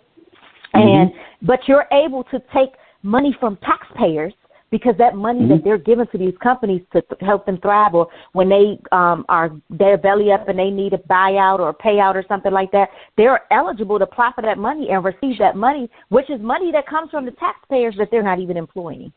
Mhm. 0.74 0.94
And 0.94 1.12
but 1.42 1.68
you're 1.68 1.86
able 1.92 2.24
to 2.24 2.40
take 2.52 2.74
money 3.02 3.32
from 3.32 3.56
taxpayers 3.58 4.34
because 4.74 4.96
that 4.96 5.14
money 5.14 5.42
Mhm. 5.42 5.50
that 5.50 5.62
they're 5.62 5.78
giving 5.78 6.08
to 6.08 6.18
these 6.18 6.36
companies 6.38 6.82
to 6.92 7.00
th- 7.00 7.20
help 7.20 7.46
them 7.46 7.58
thrive 7.58 7.94
or 7.94 8.08
when 8.32 8.48
they 8.48 8.76
um 8.90 9.24
are 9.28 9.52
their 9.70 9.96
belly 9.96 10.32
up 10.32 10.48
and 10.48 10.58
they 10.58 10.68
need 10.68 10.92
a 10.92 10.98
buyout 10.98 11.60
or 11.60 11.68
a 11.68 11.74
payout 11.74 12.16
or 12.16 12.24
something 12.26 12.50
like 12.50 12.72
that 12.72 12.88
they're 13.16 13.42
eligible 13.52 13.98
to 14.00 14.04
apply 14.04 14.32
for 14.34 14.42
that 14.42 14.58
money 14.58 14.90
and 14.90 15.04
receive 15.04 15.38
that 15.38 15.54
money 15.54 15.88
which 16.08 16.28
is 16.28 16.40
money 16.40 16.72
that 16.72 16.88
comes 16.88 17.08
from 17.12 17.24
the 17.24 17.30
taxpayers 17.32 17.94
that 17.96 18.10
they're 18.10 18.28
not 18.30 18.40
even 18.40 18.56
employing 18.56 19.12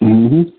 Mhm. 0.00 0.50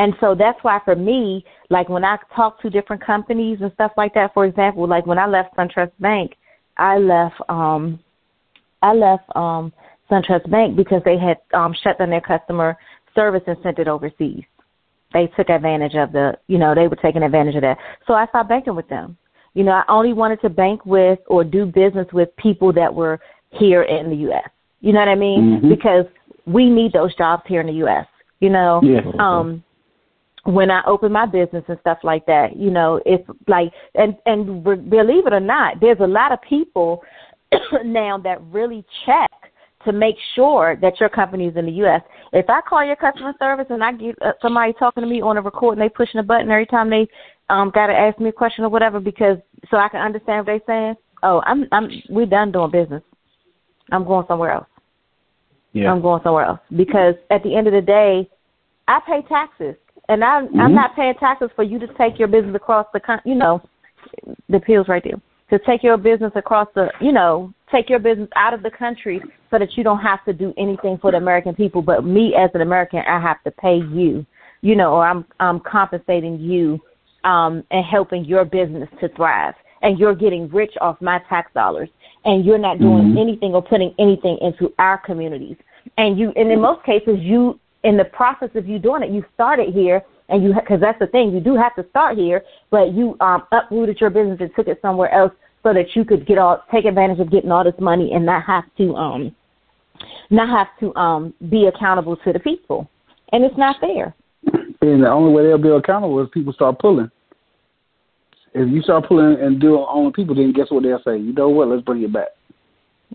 and 0.00 0.12
so 0.18 0.34
that's 0.34 0.58
why 0.62 0.80
for 0.84 0.96
me, 0.96 1.44
like 1.68 1.88
when 1.88 2.04
I 2.04 2.16
talk 2.34 2.60
to 2.62 2.70
different 2.70 3.04
companies 3.04 3.58
and 3.60 3.70
stuff 3.74 3.92
like 3.96 4.14
that, 4.14 4.34
for 4.34 4.44
example, 4.44 4.88
like 4.88 5.06
when 5.06 5.18
I 5.18 5.26
left 5.26 5.54
SunTrust 5.56 5.92
Bank, 6.00 6.36
I 6.78 6.98
left 6.98 7.40
um 7.48 8.00
I 8.82 8.92
left 8.92 9.24
um 9.36 9.72
SunTrust 10.10 10.50
Bank 10.50 10.76
because 10.76 11.02
they 11.04 11.18
had 11.18 11.38
um 11.54 11.74
shut 11.82 11.98
down 11.98 12.10
their 12.10 12.20
customer 12.20 12.76
service 13.14 13.42
and 13.46 13.56
sent 13.62 13.78
it 13.78 13.88
overseas. 13.88 14.44
They 15.12 15.26
took 15.36 15.50
advantage 15.50 15.94
of 15.94 16.12
the 16.12 16.34
you 16.46 16.58
know, 16.58 16.74
they 16.74 16.88
were 16.88 16.96
taking 16.96 17.22
advantage 17.22 17.54
of 17.56 17.62
that. 17.62 17.78
So 18.06 18.14
I 18.14 18.26
stopped 18.26 18.48
banking 18.48 18.76
with 18.76 18.88
them. 18.88 19.16
You 19.54 19.64
know, 19.64 19.72
I 19.72 19.84
only 19.88 20.12
wanted 20.12 20.40
to 20.42 20.48
bank 20.48 20.86
with 20.86 21.18
or 21.26 21.44
do 21.44 21.66
business 21.66 22.06
with 22.12 22.34
people 22.36 22.72
that 22.74 22.94
were 22.94 23.18
here 23.50 23.82
in 23.82 24.10
the 24.10 24.16
US. 24.30 24.48
You 24.80 24.92
know 24.92 25.00
what 25.00 25.08
I 25.08 25.16
mean? 25.16 25.60
Mhm. 25.60 25.68
Because 25.68 26.06
we 26.46 26.70
need 26.70 26.92
those 26.92 27.14
jobs 27.16 27.42
here 27.46 27.60
in 27.60 27.66
the 27.66 27.84
US. 27.84 28.06
You 28.40 28.50
know? 28.50 28.80
Yeah. 28.82 29.00
Um 29.18 29.62
when 30.44 30.70
I 30.70 30.82
open 30.86 31.12
my 31.12 31.26
business 31.26 31.64
and 31.68 31.78
stuff 31.80 31.98
like 32.02 32.24
that, 32.26 32.56
you 32.56 32.70
know, 32.70 33.00
it's 33.04 33.28
like, 33.46 33.72
and 33.94 34.16
and 34.26 34.64
believe 34.64 35.26
it 35.26 35.32
or 35.32 35.40
not, 35.40 35.80
there's 35.80 36.00
a 36.00 36.06
lot 36.06 36.32
of 36.32 36.40
people 36.42 37.02
now 37.84 38.18
that 38.18 38.40
really 38.44 38.84
check 39.04 39.30
to 39.84 39.92
make 39.92 40.16
sure 40.34 40.76
that 40.80 41.00
your 41.00 41.08
company 41.08 41.46
is 41.46 41.56
in 41.56 41.66
the 41.66 41.72
U.S. 41.72 42.02
If 42.32 42.48
I 42.50 42.60
call 42.60 42.84
your 42.84 42.96
customer 42.96 43.32
service 43.38 43.66
and 43.70 43.82
I 43.82 43.92
get 43.92 44.14
uh, 44.22 44.32
somebody 44.42 44.74
talking 44.78 45.02
to 45.02 45.08
me 45.08 45.22
on 45.22 45.36
a 45.36 45.42
record 45.42 45.78
and 45.78 45.82
they 45.82 45.88
pushing 45.88 46.20
a 46.20 46.22
button 46.22 46.50
every 46.50 46.66
time 46.66 46.90
they 46.90 47.08
um 47.48 47.70
got 47.74 47.86
to 47.86 47.94
ask 47.94 48.18
me 48.18 48.28
a 48.28 48.32
question 48.32 48.64
or 48.64 48.68
whatever 48.68 49.00
because 49.00 49.38
so 49.70 49.76
I 49.76 49.88
can 49.88 50.00
understand 50.00 50.46
what 50.46 50.46
they're 50.46 50.60
saying, 50.66 50.94
oh, 51.22 51.42
I'm 51.46 51.66
I'm 51.72 51.88
we're 52.10 52.26
done 52.26 52.52
doing 52.52 52.70
business. 52.70 53.02
I'm 53.90 54.04
going 54.04 54.26
somewhere 54.28 54.52
else. 54.52 54.66
Yeah. 55.72 55.90
I'm 55.90 56.02
going 56.02 56.22
somewhere 56.22 56.44
else 56.44 56.60
because 56.76 57.14
at 57.30 57.42
the 57.42 57.54
end 57.56 57.66
of 57.66 57.72
the 57.72 57.80
day, 57.80 58.28
I 58.88 59.00
pay 59.06 59.22
taxes, 59.28 59.76
and 60.08 60.22
I, 60.24 60.38
I'm 60.38 60.48
Mhm. 60.48 60.74
not 60.74 60.96
paying 60.96 61.14
taxes 61.14 61.50
for 61.54 61.62
you 61.62 61.78
to 61.78 61.86
take 61.94 62.18
your 62.18 62.28
business 62.28 62.54
across 62.54 62.86
the 62.92 63.00
con- 63.00 63.22
you 63.24 63.34
know, 63.36 63.62
the 64.48 64.60
pills 64.60 64.88
right 64.88 65.02
there 65.02 65.20
to 65.50 65.58
take 65.60 65.82
your 65.82 65.96
business 65.96 66.32
across 66.34 66.68
the 66.74 66.90
you 67.00 67.12
know 67.12 67.52
take 67.70 67.88
your 67.88 67.98
business 67.98 68.28
out 68.36 68.54
of 68.54 68.62
the 68.62 68.70
country 68.70 69.20
so 69.50 69.58
that 69.58 69.76
you 69.76 69.84
don't 69.84 70.00
have 70.00 70.24
to 70.24 70.32
do 70.32 70.52
anything 70.56 70.98
for 70.98 71.10
the 71.10 71.16
American 71.16 71.54
people. 71.54 71.82
But 71.82 72.04
me 72.04 72.34
as 72.34 72.50
an 72.54 72.60
American, 72.62 73.00
I 73.00 73.20
have 73.20 73.42
to 73.44 73.50
pay 73.50 73.76
you, 73.76 74.26
you 74.62 74.76
know, 74.76 74.94
or 74.94 75.06
I'm 75.06 75.24
I'm 75.40 75.60
compensating 75.60 76.38
you 76.40 76.80
um, 77.24 77.64
and 77.70 77.84
helping 77.84 78.24
your 78.24 78.44
business 78.44 78.88
to 79.00 79.08
thrive. 79.10 79.54
And 79.82 79.98
you're 79.98 80.14
getting 80.14 80.48
rich 80.50 80.74
off 80.80 81.00
my 81.00 81.20
tax 81.28 81.52
dollars, 81.54 81.88
and 82.24 82.44
you're 82.44 82.58
not 82.58 82.78
doing 82.80 83.14
Mhm. 83.14 83.18
anything 83.18 83.54
or 83.54 83.62
putting 83.62 83.94
anything 83.98 84.36
into 84.38 84.72
our 84.78 84.98
communities. 84.98 85.56
and 85.96 86.18
you 86.18 86.30
and 86.36 86.52
in 86.52 86.60
most 86.60 86.82
cases 86.84 87.18
you 87.20 87.58
in 87.84 87.96
the 87.96 88.04
process 88.04 88.50
of 88.54 88.68
you 88.68 88.78
doing 88.78 89.02
it, 89.02 89.10
you 89.10 89.24
started 89.34 89.72
here 89.72 90.02
and 90.30 90.42
you 90.42 90.54
because 90.54 90.80
that's 90.80 90.98
the 90.98 91.06
thing 91.06 91.32
you 91.32 91.40
do 91.40 91.56
have 91.56 91.74
to 91.76 91.84
start 91.90 92.16
here, 92.16 92.42
but 92.70 92.92
you 92.92 93.16
um, 93.20 93.42
uprooted 93.52 94.00
your 94.00 94.10
business 94.10 94.38
and 94.40 94.50
took 94.54 94.68
it 94.68 94.78
somewhere 94.80 95.12
else 95.12 95.32
so 95.62 95.74
that 95.74 95.94
you 95.94 96.04
could 96.04 96.26
get 96.26 96.38
all 96.38 96.62
take 96.72 96.84
advantage 96.84 97.20
of 97.20 97.30
getting 97.30 97.50
all 97.50 97.64
this 97.64 97.74
money 97.80 98.12
and 98.12 98.24
not 98.24 98.42
have 98.44 98.64
to 98.78 98.94
um 98.94 99.34
not 100.30 100.48
have 100.48 100.68
to 100.80 100.94
um 100.98 101.34
be 101.50 101.66
accountable 101.66 102.16
to 102.16 102.32
the 102.32 102.38
people, 102.38 102.88
and 103.32 103.44
it's 103.44 103.58
not 103.58 103.76
fair. 103.80 104.14
And 104.82 105.02
the 105.02 105.10
only 105.10 105.32
way 105.32 105.42
they'll 105.42 105.58
be 105.58 105.68
accountable 105.68 106.22
is 106.22 106.28
people 106.32 106.52
start 106.52 106.78
pulling. 106.78 107.10
If 108.54 108.68
you 108.72 108.82
start 108.82 109.06
pulling 109.06 109.38
and 109.40 109.60
doing 109.60 109.80
on 109.80 110.12
people, 110.12 110.34
then 110.34 110.52
guess 110.52 110.70
what 110.70 110.82
they'll 110.82 111.02
say? 111.04 111.18
You 111.18 111.32
know 111.32 111.50
what? 111.50 111.68
Let's 111.68 111.82
bring 111.82 112.02
it 112.02 112.12
back. 112.12 112.28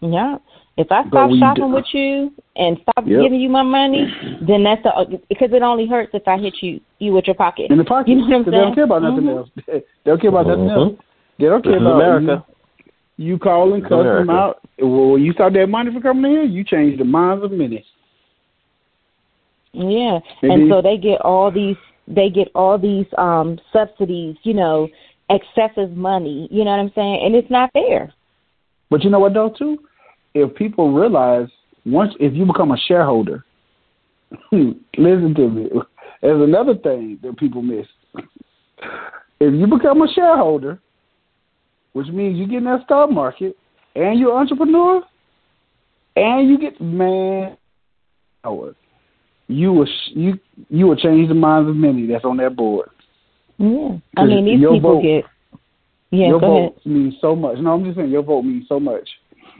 Yeah. 0.01 0.38
If 0.78 0.92
I 0.92 1.08
stop 1.08 1.32
shopping 1.40 1.72
with 1.72 1.86
you 1.94 2.34
and 2.58 2.78
stop 2.82 3.06
yep. 3.08 3.22
giving 3.22 3.40
you 3.40 3.48
my 3.50 3.64
money, 3.64 4.06
then 4.48 4.64
that's 4.64 4.86
a, 4.86 5.06
because 5.30 5.50
it 5.54 5.62
only 5.62 5.88
hurts 5.88 6.12
if 6.14 6.28
I 6.28 6.38
hit 6.38 6.56
you 6.62 6.82
you 7.00 7.14
with 7.14 7.26
your 7.28 7.36
pocket. 7.36 7.72
In 7.72 7.78
the 7.78 7.86
pocket. 7.86 8.10
You 8.16 8.28
know 8.28 8.40
what 8.40 8.48
I'm 8.48 8.52
saying? 8.52 8.52
they 8.52 8.62
don't 8.62 8.76
care 8.76 8.84
about 8.84 9.02
nothing 9.02 9.24
mm-hmm. 9.24 9.38
else. 9.38 9.50
they 9.66 10.12
don't 10.12 10.22
care 10.22 10.30
about 10.30 10.46
mm-hmm. 10.48 10.68
nothing 10.68 10.84
else. 10.84 11.00
They 11.40 11.46
don't 11.46 11.64
care 11.64 11.72
this 11.74 11.82
about 11.82 11.96
America. 11.96 12.46
You, 13.18 13.26
you 13.26 13.40
call 13.40 13.74
and 13.74 13.84
cuss 13.84 14.04
them 14.04 14.30
out. 14.30 14.60
Well, 14.80 15.12
when 15.12 15.24
you 15.24 15.32
start 15.32 15.54
that 15.54 15.68
money 15.68 15.92
for 15.94 16.02
coming 16.02 16.26
in 16.26 16.32
here, 16.32 16.44
you 16.44 16.64
change 16.66 16.98
the 16.98 17.06
minds 17.06 17.46
of 17.46 17.52
many. 17.52 17.86
Yeah, 19.72 20.20
and, 20.42 20.52
and 20.52 20.72
so 20.72 20.82
they 20.82 20.98
get 20.98 21.22
all 21.22 21.52
these 21.52 21.76
they 22.08 22.30
get 22.30 22.50
all 22.56 22.78
these 22.78 23.06
um 23.18 23.60
subsidies, 23.72 24.36
you 24.44 24.54
know, 24.54 24.90
excessive 25.30 25.92
money. 25.92 26.48
You 26.52 26.64
know 26.66 26.72
what 26.72 26.80
I'm 26.80 26.92
saying? 26.96 27.22
And 27.26 27.36
it's 27.36 27.50
not 27.50 27.72
fair. 27.72 28.14
But 28.90 29.04
you 29.04 29.10
know 29.10 29.20
what 29.20 29.34
though 29.34 29.54
too? 29.58 29.80
If 30.36 30.54
people 30.56 30.94
realize 30.94 31.48
once 31.86 32.14
if 32.20 32.34
you 32.34 32.46
become 32.46 32.72
a 32.72 32.78
shareholder, 32.88 33.44
listen 34.52 35.34
to 35.36 35.50
me. 35.50 35.70
There's 36.22 36.42
another 36.42 36.76
thing 36.76 37.20
that 37.24 37.38
people 37.38 37.64
miss. 37.64 37.88
If 39.40 39.54
you 39.54 39.66
become 39.68 40.02
a 40.02 40.08
shareholder, 40.14 40.80
which 41.94 42.08
means 42.08 42.38
you 42.38 42.46
get 42.48 42.58
in 42.58 42.64
that 42.66 42.84
stock 42.86 43.10
market 43.10 43.58
and 43.96 44.20
you're 44.20 44.32
an 44.32 44.42
entrepreneur 44.42 45.02
and 46.16 46.50
you 46.50 46.60
get 46.60 46.80
man 46.80 47.58
you 49.48 49.72
will 49.72 49.88
you 50.08 50.40
you 50.70 50.88
will 50.88 50.96
change 50.96 51.28
the 51.28 51.36
minds 51.36 51.70
of 51.70 51.76
many 51.76 52.08
that's 52.08 52.26
on 52.26 52.38
that 52.38 52.56
board. 52.56 52.90
Yeah, 53.58 53.98
I 54.18 54.26
mean 54.26 54.46
these 54.46 54.60
people 54.60 54.80
vote, 54.80 55.02
get. 55.02 55.24
Yeah, 56.12 56.28
your 56.28 56.40
vote 56.40 56.58
ahead. 56.58 56.86
means 56.86 57.16
so 57.22 57.36
much. 57.36 57.58
No, 57.60 57.74
I'm 57.74 57.84
just 57.84 57.98
saying 57.98 58.10
your 58.10 58.24
vote 58.24 58.44
means 58.44 58.66
so 58.68 58.80
much. 58.80 59.08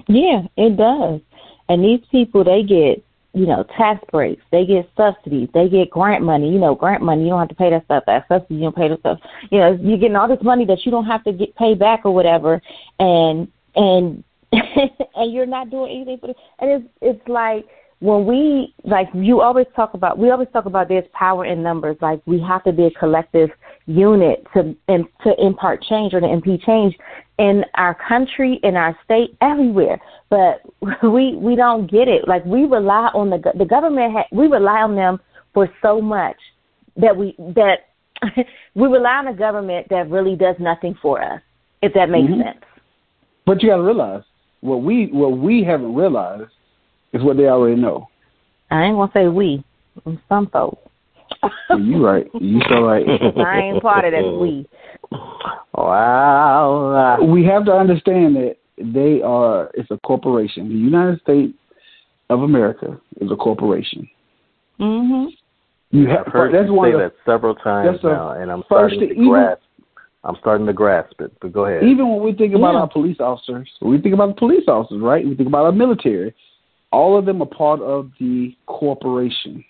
Yeah, 0.08 0.44
it 0.58 0.78
does. 0.78 1.22
And 1.70 1.84
these 1.84 2.02
people, 2.12 2.44
they 2.44 2.64
get 2.64 3.04
you 3.34 3.46
know 3.46 3.66
tax 3.78 4.02
breaks, 4.12 4.44
they 4.52 4.66
get 4.66 4.90
subsidies, 4.96 5.50
they 5.54 5.68
get 5.68 5.90
grant 5.90 6.24
money. 6.24 6.52
You 6.52 6.60
know, 6.60 6.76
grant 6.76 7.04
money 7.04 7.24
you 7.24 7.30
don't 7.30 7.40
have 7.40 7.50
to 7.50 7.56
pay 7.56 7.70
that 7.70 7.86
stuff. 7.86 8.04
That 8.08 8.28
Subsidies, 8.28 8.58
you 8.58 8.64
don't 8.64 8.76
pay 8.76 8.88
the 8.88 8.98
stuff. 8.98 9.20
You 9.52 9.60
know, 9.60 9.78
you're 9.82 9.98
getting 9.98 10.16
all 10.16 10.28
this 10.28 10.44
money 10.44 10.66
that 10.66 10.86
you 10.86 10.92
don't 10.92 11.06
have 11.06 11.24
to 11.26 11.34
get 11.34 11.56
paid 11.56 11.80
back 11.80 12.02
or 12.06 12.14
whatever, 12.14 12.62
and 13.00 13.48
and 13.76 14.24
and 14.52 15.34
you're 15.34 15.46
not 15.46 15.70
doing 15.70 15.92
anything 15.92 16.18
for 16.20 16.30
it. 16.30 16.38
And 16.60 16.72
it's 16.72 16.86
it's 17.02 17.28
like 17.28 17.66
when 18.00 18.26
we 18.26 18.74
like 18.84 19.08
you 19.14 19.42
always 19.42 19.68
talk 19.76 19.94
about 19.94 20.18
we 20.18 20.30
always 20.30 20.50
talk 20.52 20.66
about 20.66 20.90
there's 20.90 21.08
power 21.14 21.46
in 21.46 21.64
numbers. 21.64 21.98
Like 22.02 22.22
we 22.26 22.40
have 22.42 22.64
to 22.66 22.72
be 22.72 22.86
a 22.86 22.92
collective 22.92 23.50
unit 23.86 24.46
to 24.54 24.76
and 24.88 25.06
to 25.24 25.34
impart 25.40 25.84
change 25.84 26.14
or 26.14 26.20
to 26.20 26.28
impede 26.28 26.62
change 26.62 26.96
in 27.40 27.64
our 27.76 27.96
country 28.08 28.60
in 28.64 28.76
our 28.76 28.98
state 29.06 29.38
everywhere. 29.42 30.02
But 30.30 30.62
we 31.04 31.36
we 31.36 31.56
don't 31.56 31.90
get 31.90 32.08
it. 32.08 32.28
Like 32.28 32.44
we 32.46 32.66
rely 32.66 33.10
on 33.14 33.30
the 33.30 33.42
the 33.58 33.66
government 33.66 34.14
ha, 34.14 34.24
we 34.32 34.48
rely 34.48 34.82
on 34.82 34.96
them 34.96 35.20
for 35.54 35.70
so 35.82 36.02
much 36.02 36.38
that 36.98 37.16
we 37.16 37.36
that 37.40 37.90
we 38.76 38.88
rely 38.88 39.16
on 39.16 39.28
a 39.28 39.34
government 39.34 39.88
that 39.90 40.10
really 40.10 40.36
does 40.36 40.56
nothing 40.60 40.98
for 41.02 41.24
us 41.24 41.42
if 41.82 41.94
that 41.94 42.10
makes 42.10 42.30
mm-hmm. 42.30 42.42
sense. 42.42 42.66
But 43.46 43.62
you 43.62 43.70
got 43.70 43.78
to 43.78 43.84
realize 43.84 44.24
what 44.62 44.82
we 44.82 45.08
what 45.08 45.38
we 45.38 45.64
haven't 45.64 45.96
realized 45.96 46.52
is 47.14 47.24
what 47.24 47.38
they 47.38 47.48
already 47.48 47.80
know. 47.80 48.08
I 48.72 48.84
ain't 48.84 48.96
gonna 48.96 49.12
say 49.14 49.28
we. 49.28 49.64
Some 50.28 50.48
folks. 50.48 50.82
you 51.78 52.06
right. 52.06 52.28
You 52.40 52.60
so 52.70 52.82
right. 52.82 53.06
I 53.38 53.60
ain't 53.60 53.82
part 53.82 54.06
of 54.06 54.12
that 54.12 54.38
we. 54.40 54.68
Wow. 55.74 57.18
We 57.22 57.46
have 57.46 57.66
to 57.66 57.72
understand 57.72 58.36
that 58.36 58.58
they 58.78 59.22
are. 59.22 59.72
It's 59.74 59.90
a 59.92 59.98
corporation. 60.00 60.70
The 60.70 60.76
United 60.76 61.22
States 61.22 61.54
of 62.30 62.42
America 62.42 63.00
is 63.22 63.32
a 63.32 63.36
corporation. 63.36 64.10
Mhm. 64.80 65.28
You 65.92 66.08
have 66.08 66.28
heard 66.28 66.54
that's 66.54 66.68
you 66.68 66.74
one 66.74 66.92
say 66.92 66.94
of, 66.96 67.00
that 67.00 67.14
several 67.26 67.56
times 67.56 68.00
now, 68.04 68.32
and 68.32 68.52
I'm 68.52 68.64
starting 68.66 69.00
to 69.00 69.12
even, 69.12 69.30
grasp. 69.30 69.62
I'm 70.26 70.36
starting 70.40 70.66
to 70.68 70.74
grasp 70.74 71.22
it. 71.22 71.32
But 71.40 71.54
go 71.54 71.66
ahead. 71.66 71.84
Even 71.84 72.10
when 72.10 72.24
we 72.24 72.34
think 72.34 72.54
about 72.54 72.74
yeah. 72.74 72.82
our 72.82 72.90
police 72.90 73.18
officers, 73.20 73.70
when 73.80 73.92
we 73.92 74.02
think 74.02 74.14
about 74.14 74.30
the 74.30 74.40
police 74.40 74.68
officers, 74.68 75.02
right? 75.02 75.26
We 75.26 75.36
think 75.36 75.48
about 75.48 75.66
our 75.66 75.72
military 75.72 76.36
all 76.92 77.18
of 77.18 77.26
them 77.26 77.42
are 77.42 77.48
part 77.48 77.82
of 77.82 78.12
the 78.20 78.56
corporation. 78.66 79.64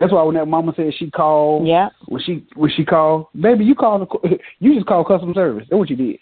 That's 0.00 0.12
why 0.12 0.22
when 0.22 0.36
that 0.36 0.46
mama 0.46 0.72
said 0.74 0.92
she 0.96 1.10
called, 1.10 1.66
yeah, 1.66 1.90
when 2.06 2.22
she 2.22 2.46
when 2.54 2.70
she 2.70 2.84
called, 2.84 3.26
baby, 3.38 3.64
you 3.64 3.74
called, 3.74 4.08
the, 4.22 4.38
you 4.58 4.74
just 4.74 4.86
called 4.86 5.06
customer 5.06 5.34
service. 5.34 5.66
That's 5.68 5.78
what 5.78 5.90
you 5.90 5.96
did. 5.96 6.18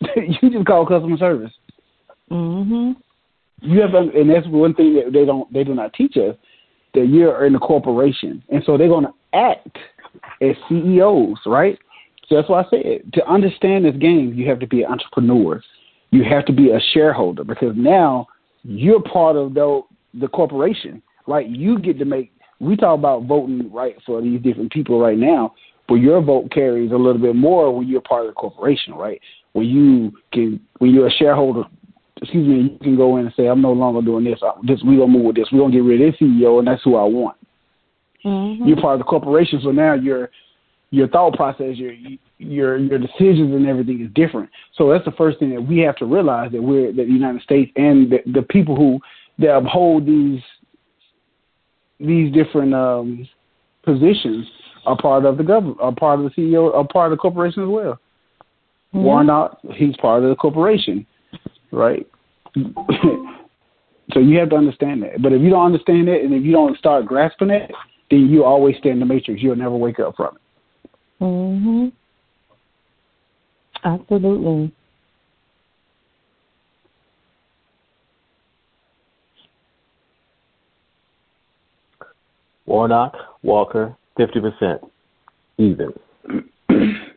you 0.42 0.50
just 0.50 0.66
called 0.66 0.88
customer 0.88 1.18
service. 1.18 1.52
Mhm. 2.30 2.96
You 3.60 3.80
have, 3.80 3.94
and 3.94 4.30
that's 4.30 4.46
one 4.48 4.74
thing 4.74 4.94
that 4.94 5.12
they 5.12 5.24
don't, 5.24 5.50
they 5.52 5.64
do 5.64 5.74
not 5.74 5.94
teach 5.94 6.16
us 6.16 6.36
that 6.94 7.06
you're 7.06 7.46
in 7.46 7.54
a 7.54 7.58
corporation, 7.58 8.42
and 8.50 8.62
so 8.64 8.76
they're 8.76 8.88
going 8.88 9.06
to 9.06 9.14
act 9.32 9.78
as 10.40 10.54
CEOs, 10.68 11.38
right? 11.46 11.78
So 12.28 12.36
that's 12.36 12.48
why 12.48 12.62
I 12.62 12.70
said 12.70 13.12
to 13.12 13.26
understand 13.26 13.84
this 13.84 13.96
game, 13.96 14.32
you 14.34 14.48
have 14.48 14.58
to 14.60 14.66
be 14.66 14.82
an 14.82 14.92
entrepreneur. 14.92 15.62
You 16.14 16.22
have 16.24 16.44
to 16.46 16.52
be 16.52 16.70
a 16.70 16.78
shareholder 16.92 17.42
because 17.42 17.74
now 17.76 18.28
you're 18.62 19.02
part 19.02 19.36
of 19.36 19.54
the 19.54 19.82
the 20.20 20.28
corporation. 20.28 21.02
Right? 21.26 21.48
You 21.48 21.78
get 21.78 21.98
to 21.98 22.04
make. 22.04 22.32
We 22.60 22.76
talk 22.76 22.98
about 22.98 23.24
voting 23.24 23.70
right 23.72 23.96
for 24.06 24.22
these 24.22 24.40
different 24.40 24.70
people 24.70 25.00
right 25.00 25.18
now, 25.18 25.54
but 25.88 25.96
your 25.96 26.22
vote 26.22 26.50
carries 26.52 26.92
a 26.92 26.96
little 26.96 27.20
bit 27.20 27.34
more 27.34 27.76
when 27.76 27.88
you're 27.88 28.00
part 28.00 28.26
of 28.26 28.28
the 28.28 28.34
corporation, 28.34 28.94
right? 28.94 29.20
When 29.54 29.66
you 29.66 30.12
can, 30.32 30.60
when 30.78 30.94
you're 30.94 31.08
a 31.08 31.10
shareholder, 31.10 31.64
excuse 32.22 32.46
me, 32.46 32.72
you 32.72 32.78
can 32.80 32.96
go 32.96 33.16
in 33.16 33.26
and 33.26 33.34
say, 33.36 33.46
"I'm 33.46 33.60
no 33.60 33.72
longer 33.72 34.02
doing 34.02 34.24
this. 34.24 34.40
This 34.62 34.82
we 34.84 34.96
gonna 34.96 35.08
move 35.08 35.24
with 35.24 35.36
this. 35.36 35.50
We 35.50 35.58
are 35.58 35.62
gonna 35.62 35.74
get 35.74 35.82
rid 35.82 36.00
of 36.00 36.12
this 36.12 36.20
CEO, 36.20 36.58
and 36.60 36.68
that's 36.68 36.82
who 36.84 36.94
I 36.94 37.04
want." 37.04 37.36
Mm-hmm. 38.24 38.66
You're 38.66 38.80
part 38.80 38.94
of 38.94 39.00
the 39.00 39.04
corporation, 39.04 39.60
so 39.62 39.72
now 39.72 39.94
your 39.94 40.30
your 40.90 41.08
thought 41.08 41.34
process, 41.34 41.76
your 41.76 41.92
your 42.44 42.76
your 42.76 42.98
decisions 42.98 43.54
and 43.54 43.66
everything 43.66 44.00
is 44.00 44.10
different. 44.14 44.50
So 44.76 44.90
that's 44.90 45.04
the 45.04 45.12
first 45.12 45.38
thing 45.38 45.50
that 45.54 45.60
we 45.60 45.78
have 45.78 45.96
to 45.96 46.06
realize 46.06 46.52
that 46.52 46.62
we're 46.62 46.92
that 46.92 47.06
the 47.06 47.12
United 47.12 47.42
States 47.42 47.70
and 47.76 48.10
the, 48.10 48.18
the 48.32 48.42
people 48.42 48.76
who 48.76 49.00
that 49.38 49.56
uphold 49.56 50.06
these 50.06 50.40
these 51.98 52.32
different 52.32 52.74
um, 52.74 53.28
positions 53.84 54.46
are 54.86 54.96
part 54.96 55.24
of 55.24 55.38
the 55.38 55.44
government, 55.44 55.78
are 55.80 55.94
part 55.94 56.20
of 56.20 56.24
the 56.24 56.30
CEO, 56.30 56.74
are 56.74 56.86
part 56.86 57.12
of 57.12 57.16
the 57.16 57.20
corporation 57.20 57.62
as 57.62 57.68
well. 57.68 57.98
Mm-hmm. 58.94 59.02
Warnock, 59.02 59.58
he's 59.74 59.96
part 59.96 60.22
of 60.22 60.28
the 60.28 60.36
corporation, 60.36 61.06
right? 61.72 62.06
so 64.12 64.20
you 64.20 64.38
have 64.38 64.50
to 64.50 64.56
understand 64.56 65.02
that. 65.02 65.22
But 65.22 65.32
if 65.32 65.42
you 65.42 65.50
don't 65.50 65.66
understand 65.66 66.08
it, 66.08 66.24
and 66.24 66.34
if 66.34 66.44
you 66.44 66.52
don't 66.52 66.78
start 66.78 67.06
grasping 67.06 67.50
it, 67.50 67.70
then 68.10 68.28
you 68.28 68.44
always 68.44 68.76
stay 68.78 68.90
in 68.90 69.00
the 69.00 69.06
matrix. 69.06 69.42
You'll 69.42 69.56
never 69.56 69.76
wake 69.76 69.98
up 69.98 70.14
from 70.16 70.36
it. 70.36 70.42
Mhm. 71.20 71.92
Absolutely. 73.84 74.72
Warnock, 82.66 83.14
Walker, 83.42 83.94
fifty 84.16 84.40
percent, 84.40 84.80
even. 85.58 85.92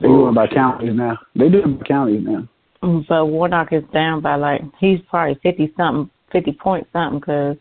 They 0.00 0.08
doing 0.08 0.32
by 0.32 0.46
counties 0.46 0.94
now. 0.94 1.18
They 1.36 1.50
doing 1.50 1.76
by 1.76 1.84
counties 1.84 2.22
now. 2.24 2.48
Mm, 2.82 3.04
But 3.06 3.26
Warnock 3.26 3.72
is 3.72 3.82
down 3.92 4.22
by 4.22 4.36
like 4.36 4.62
he's 4.80 5.00
probably 5.10 5.38
fifty 5.42 5.72
something, 5.76 6.10
fifty 6.32 6.52
point 6.52 6.86
something, 6.92 7.20
because 7.20 7.56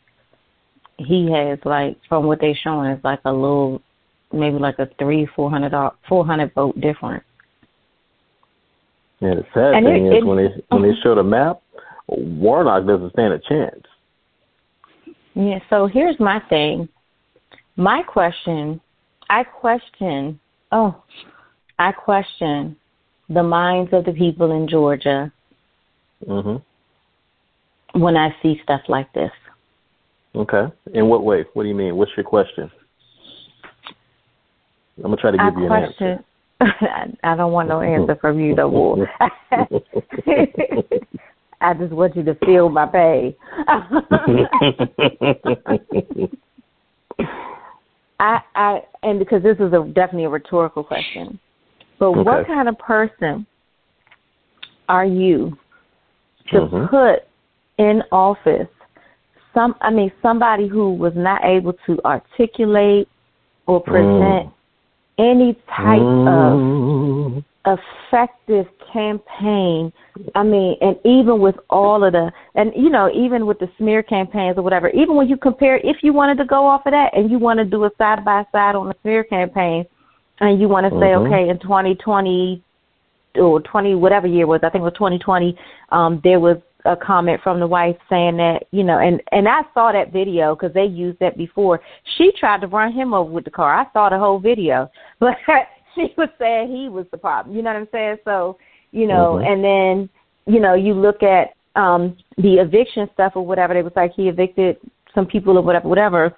he 0.98 1.30
has 1.32 1.60
like 1.66 1.98
from 2.08 2.26
what 2.26 2.40
they're 2.40 2.56
showing 2.56 2.92
it's 2.92 3.04
like 3.04 3.20
a 3.26 3.32
little, 3.32 3.82
maybe 4.32 4.58
like 4.58 4.80
a 4.80 4.88
three 5.00 5.28
four 5.36 5.50
hundred 5.50 5.74
four 6.08 6.26
hundred 6.26 6.54
vote 6.54 6.80
difference. 6.80 7.26
Yeah, 9.24 9.36
the 9.36 9.46
sad 9.54 9.76
And 9.76 9.86
thing 9.86 10.06
it- 10.08 10.10
is 10.10 10.18
it- 10.18 10.26
when 10.26 10.38
they 10.38 10.64
when 10.68 10.82
they 10.82 10.94
show 10.96 11.16
the 11.16 11.24
map, 11.24 11.62
Warnock 12.08 12.86
doesn't 12.86 13.12
stand 13.12 13.34
a 13.34 13.40
chance. 13.40 13.86
Yeah, 15.34 15.60
so 15.70 15.88
here's 15.88 16.20
my 16.20 16.40
thing. 16.40 16.90
My 17.78 18.04
question, 18.04 18.82
I 19.30 19.46
question, 19.46 20.40
oh, 20.74 20.94
I 21.80 21.94
question 21.94 22.76
the 23.30 23.44
minds 23.44 23.94
of 23.94 24.04
the 24.04 24.12
people 24.12 24.52
in 24.52 24.68
Georgia. 24.68 25.32
Mhm. 26.28 26.62
when 27.94 28.18
I 28.18 28.36
see 28.42 28.60
stuff 28.64 28.82
like 28.88 29.12
this. 29.14 29.32
Okay. 30.36 30.72
In 30.94 31.10
what 31.10 31.24
way? 31.24 31.46
What 31.54 31.64
do 31.64 31.70
you 31.70 31.76
mean? 31.76 31.96
What's 31.96 32.16
your 32.18 32.24
question? 32.24 32.72
I'm 34.98 35.04
gonna 35.04 35.18
try 35.18 35.32
to 35.32 35.38
give 35.38 35.58
I 35.58 35.62
you 35.62 35.68
question, 35.68 36.08
an 36.08 36.12
answer. 36.14 36.26
I 37.24 37.36
don't 37.36 37.52
want 37.52 37.70
no 37.70 37.82
answer 37.82 38.16
from 38.22 38.40
you 38.40 38.56
no 38.56 38.70
more. 38.72 39.08
I 41.62 41.74
just 41.74 41.94
want 41.94 42.16
you 42.16 42.24
to 42.24 42.36
feel 42.46 42.70
my 42.70 42.86
pain. 42.86 43.36
I, 48.20 48.42
I, 48.56 48.82
and 49.02 49.20
because 49.20 49.44
this 49.44 49.58
is 49.58 49.74
a 49.74 49.86
definitely 49.94 50.26
a 50.26 50.30
rhetorical 50.30 50.84
question, 50.84 51.40
but 52.00 52.10
Okay. 52.10 52.22
what 52.22 52.48
kind 52.48 52.70
of 52.70 52.78
person 52.80 53.46
are 54.88 55.06
you 55.06 55.58
to 56.48 56.60
Mhm. 56.62 56.90
put 56.90 57.24
in 57.78 58.04
office 58.12 58.68
some? 59.54 59.76
I 59.82 59.90
mean, 59.90 60.12
somebody 60.22 60.68
who 60.68 60.94
was 60.94 61.14
not 61.16 61.44
able 61.44 61.74
to 61.86 62.00
articulate 62.06 63.08
or 63.68 63.82
present 63.82 64.54
any 65.18 65.56
type 65.68 66.02
of 66.02 66.60
Mm. 66.60 67.44
effective 67.66 68.68
campaign. 68.92 69.92
I 70.36 70.44
mean, 70.44 70.78
and 70.82 70.98
even 71.06 71.40
with 71.40 71.56
all 71.70 72.04
of 72.04 72.14
the, 72.14 72.32
and 72.56 72.74
you 72.76 72.90
know, 72.90 73.10
even 73.14 73.46
with 73.46 73.60
the 73.60 73.70
smear 73.78 74.04
campaigns 74.04 74.58
or 74.58 74.62
whatever, 74.62 74.90
even 74.90 75.16
when 75.16 75.28
you 75.30 75.38
compare, 75.38 75.78
if 75.78 76.04
you 76.04 76.14
wanted 76.14 76.38
to 76.40 76.46
go 76.46 76.66
off 76.66 76.86
of 76.86 76.92
that 76.92 77.16
and 77.16 77.32
you 77.32 77.40
want 77.40 77.60
to 77.60 77.66
do 77.66 77.86
a 77.86 77.92
side 77.98 78.24
by 78.26 78.46
side 78.52 78.76
on 78.76 78.90
the 78.90 78.96
smear 79.02 79.24
campaign, 79.24 79.86
and 80.40 80.60
you 80.60 80.68
want 80.68 80.86
to 80.86 80.92
say, 81.00 81.14
Mhm. 81.14 81.26
okay, 81.26 81.50
in 81.50 81.58
2020 81.60 82.62
or 83.40 83.60
20 83.62 83.96
whatever 83.96 84.28
year 84.28 84.44
it 84.44 84.48
was, 84.48 84.64
I 84.64 84.70
think 84.70 84.82
it 84.82 84.86
was 84.86 84.94
2020, 84.94 85.56
um, 85.90 86.20
there 86.24 86.40
was 86.40 86.58
a 86.86 86.96
comment 86.96 87.42
from 87.42 87.60
the 87.60 87.68
wife 87.68 87.96
saying 88.10 88.38
that, 88.38 88.66
you 88.72 88.84
know, 88.84 89.00
and 89.00 89.22
and 89.32 89.48
I 89.48 89.62
saw 89.74 89.92
that 89.92 90.12
video 90.12 90.56
because 90.56 90.74
they 90.74 90.86
used 90.86 91.20
that 91.20 91.38
before. 91.38 91.80
She 92.18 92.32
tried 92.40 92.62
to 92.62 92.68
run 92.68 92.92
him 92.92 93.14
over 93.14 93.32
with 93.32 93.46
the 93.46 93.52
car. 93.52 93.74
I 93.74 93.86
saw 93.94 94.10
the 94.10 94.20
whole 94.20 94.40
video, 94.40 94.90
but 95.20 95.36
she 95.96 96.14
was 96.18 96.30
saying 96.40 96.76
he 96.76 96.90
was 96.90 97.06
the 97.12 97.18
problem. 97.18 97.56
You 97.56 97.62
know 97.62 97.72
what 97.72 97.80
I'm 97.80 97.88
saying? 97.92 98.18
So, 98.26 98.58
you 98.92 99.08
know, 99.08 99.40
Mhm. 99.42 99.48
and 99.48 99.64
then 99.64 100.10
you 100.46 100.60
know, 100.60 100.74
you 100.74 100.94
look 100.94 101.24
at 101.24 101.54
um 101.76 102.18
the 102.38 102.56
eviction 102.56 103.10
stuff 103.14 103.34
or 103.36 103.46
whatever. 103.46 103.76
It 103.76 103.84
was 103.84 103.94
like 103.96 104.14
he 104.14 104.28
evicted 104.28 104.78
some 105.16 105.26
people 105.26 105.58
or 105.58 105.62
whatever, 105.62 105.88
whatever. 105.88 106.38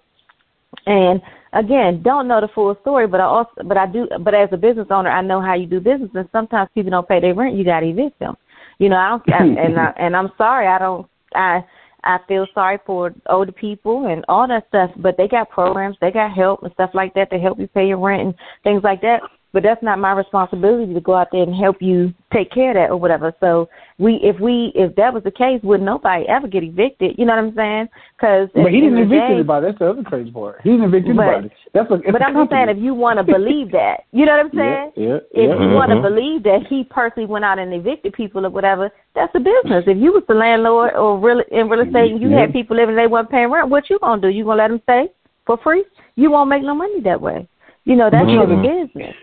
And 0.86 1.22
again, 1.54 2.04
don't 2.04 2.28
know 2.28 2.42
the 2.42 2.50
full 2.50 2.76
story, 2.82 3.08
but 3.08 3.20
I 3.20 3.24
also, 3.24 3.52
but 3.64 3.78
I 3.78 3.88
do, 3.88 4.08
but 4.22 4.34
as 4.34 4.50
a 4.52 4.58
business 4.58 4.88
owner, 4.92 5.10
I 5.10 5.22
know 5.22 5.42
how 5.42 5.56
you 5.56 5.66
do 5.66 5.80
business, 5.80 6.12
and 6.14 6.30
sometimes 6.32 6.70
people 6.76 6.92
don't 6.92 7.08
pay 7.08 7.20
their 7.20 7.34
rent. 7.34 7.56
You 7.56 7.64
got 7.64 7.80
to 7.80 7.88
evict 7.88 8.20
them. 8.20 8.36
You 8.78 8.90
know, 8.90 8.98
I 8.98 9.10
don't, 9.10 9.34
I, 9.34 9.62
and 9.62 9.80
I, 9.80 9.94
and 9.98 10.16
I'm 10.16 10.32
sorry, 10.38 10.68
I 10.68 10.78
don't, 10.78 11.08
I, 11.34 11.64
I 12.04 12.20
feel 12.28 12.46
sorry 12.54 12.78
for 12.86 13.14
older 13.28 13.52
people 13.52 14.08
and 14.08 14.24
all 14.30 14.48
that 14.48 14.68
stuff, 14.68 14.92
but 14.98 15.18
they 15.18 15.28
got 15.28 15.50
programs, 15.50 15.98
they 16.00 16.12
got 16.12 16.34
help 16.34 16.64
and 16.64 16.72
stuff 16.74 16.92
like 16.94 17.14
that 17.16 17.32
to 17.32 17.40
help 17.40 17.60
you 17.60 17.68
pay 17.68 17.88
your 17.88 17.98
rent 17.98 18.22
and 18.22 18.36
things 18.64 18.84
like 18.84 19.02
that. 19.02 19.22
But 19.56 19.64
that's 19.64 19.82
not 19.82 20.00
my 20.00 20.12
responsibility 20.12 20.94
to 20.94 21.00
go 21.00 21.16
out 21.16 21.30
there 21.32 21.42
and 21.44 21.56
help 21.56 21.78
you 21.82 22.14
take 22.34 22.52
care 22.52 22.72
of 22.72 22.76
that 22.76 22.90
or 22.92 22.98
whatever. 22.98 23.34
So 23.40 23.70
we, 23.98 24.16
if 24.22 24.38
we, 24.38 24.74
if 24.76 24.94
that 24.98 25.14
was 25.14 25.24
the 25.24 25.32
case, 25.32 25.62
would 25.64 25.82
nobody 25.82 26.28
ever 26.28 26.46
get 26.46 26.62
evicted? 26.62 27.16
You 27.18 27.24
know 27.26 27.38
what 27.38 27.46
I'm 27.46 27.56
saying? 27.56 27.88
Because 28.18 28.50
But 28.54 28.74
he 28.74 28.82
didn't 28.82 28.98
evict 28.98 29.32
anybody. 29.32 29.68
That's 29.68 29.80
the 29.80 29.92
other 29.92 30.04
crazy 30.04 30.30
part. 30.30 30.60
He 30.62 30.72
didn't 30.72 30.88
evict 30.94 31.08
But- 31.16 31.24
anybody. 31.24 31.56
That's 31.72 31.90
a, 31.90 31.94
it's 31.94 32.12
But 32.12 32.22
a 32.22 32.26
I'm 32.26 32.34
just 32.36 32.52
saying, 32.52 32.68
if 32.68 32.78
you 32.80 32.94
want 32.94 33.18
to 33.20 33.24
believe 33.38 33.72
that, 33.72 34.04
you 34.12 34.26
know 34.26 34.34
what 34.36 34.46
I'm 34.48 34.52
saying? 34.52 34.92
Yeah, 34.98 35.08
yeah, 35.08 35.18
If 35.32 35.50
yeah. 35.56 35.64
you 35.64 35.74
want 35.74 35.92
to 35.96 36.02
believe 36.02 36.44
that 36.44 36.68
he 36.70 36.84
personally 36.84 37.26
went 37.28 37.46
out 37.46 37.58
and 37.58 37.74
evicted 37.74 38.12
people 38.12 38.46
or 38.46 38.50
whatever, 38.50 38.92
that's 39.16 39.34
a 39.36 39.40
business. 39.40 39.86
If 39.88 39.96
you 39.98 40.12
was 40.12 40.24
the 40.28 40.36
landlord 40.36 40.96
or 40.96 41.18
real 41.18 41.42
in 41.50 41.70
real 41.70 41.80
estate 41.80 42.12
and 42.12 42.22
you 42.22 42.28
Yeah. 42.30 42.42
had 42.42 42.52
people 42.52 42.76
living 42.76 42.98
and 42.98 43.00
they 43.00 43.08
weren't 43.08 43.30
paying 43.32 43.50
rent, 43.50 43.70
what 43.70 43.90
you 43.90 44.00
gonna 44.00 44.22
do? 44.22 44.28
You 44.28 44.44
gonna 44.44 44.58
let 44.64 44.68
them 44.68 44.82
stay 44.84 45.08
for 45.46 45.56
free? 45.64 45.86
You 46.18 46.30
won't 46.30 46.50
make 46.50 46.64
no 46.64 46.76
money 46.76 47.00
that 47.08 47.22
way. 47.22 47.48
You 47.86 47.96
know 47.96 48.10
that's 48.10 48.26
But 48.26 48.32
you 48.32 48.42
your 48.44 48.48
business. 48.88 49.16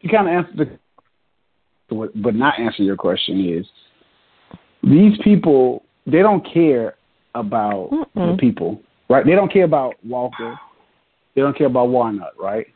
You 0.00 0.08
kind 0.10 0.28
of 0.28 0.34
answered 0.34 0.78
the, 1.90 2.10
but 2.16 2.34
not 2.34 2.58
answer 2.58 2.82
your 2.82 2.96
question 2.96 3.40
is 3.48 3.66
these 4.82 5.18
people 5.24 5.82
they 6.06 6.18
don't 6.18 6.44
care 6.52 6.94
about 7.34 7.90
the 8.14 8.20
Mm-mm. 8.20 8.38
people, 8.40 8.80
right? 9.08 9.24
They 9.24 9.32
don't 9.32 9.52
care 9.52 9.64
about 9.64 9.94
Walker. 10.04 10.58
They 11.34 11.42
don't 11.42 11.56
care 11.56 11.66
about 11.66 11.88
Warnock, 11.88 12.32
right? 12.38 12.66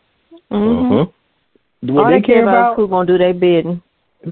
Mm-hmm. 0.50 0.92
Mhm. 0.94 1.12
What 1.94 2.04
All 2.04 2.10
they, 2.10 2.20
they 2.20 2.26
care 2.26 2.42
about 2.42 2.50
about, 2.58 2.72
is 2.72 2.76
who 2.76 2.88
gonna 2.88 3.06
do 3.06 3.18
their 3.18 3.34
bidding. 3.34 3.82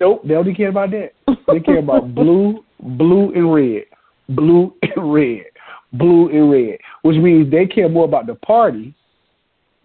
nope, 0.00 0.22
they 0.24 0.34
only 0.34 0.54
care 0.54 0.68
about 0.68 0.90
that. 0.90 1.12
They 1.48 1.60
care 1.60 1.78
about 1.78 2.14
blue, 2.14 2.64
blue 2.80 3.32
and 3.32 3.52
red, 3.52 3.84
blue 4.28 4.72
and 4.82 5.12
red, 5.12 5.46
blue 5.92 6.28
and 6.28 6.50
red, 6.50 6.78
which 7.02 7.16
means 7.16 7.50
they 7.50 7.66
care 7.66 7.88
more 7.88 8.04
about 8.04 8.26
the 8.26 8.34
party 8.34 8.94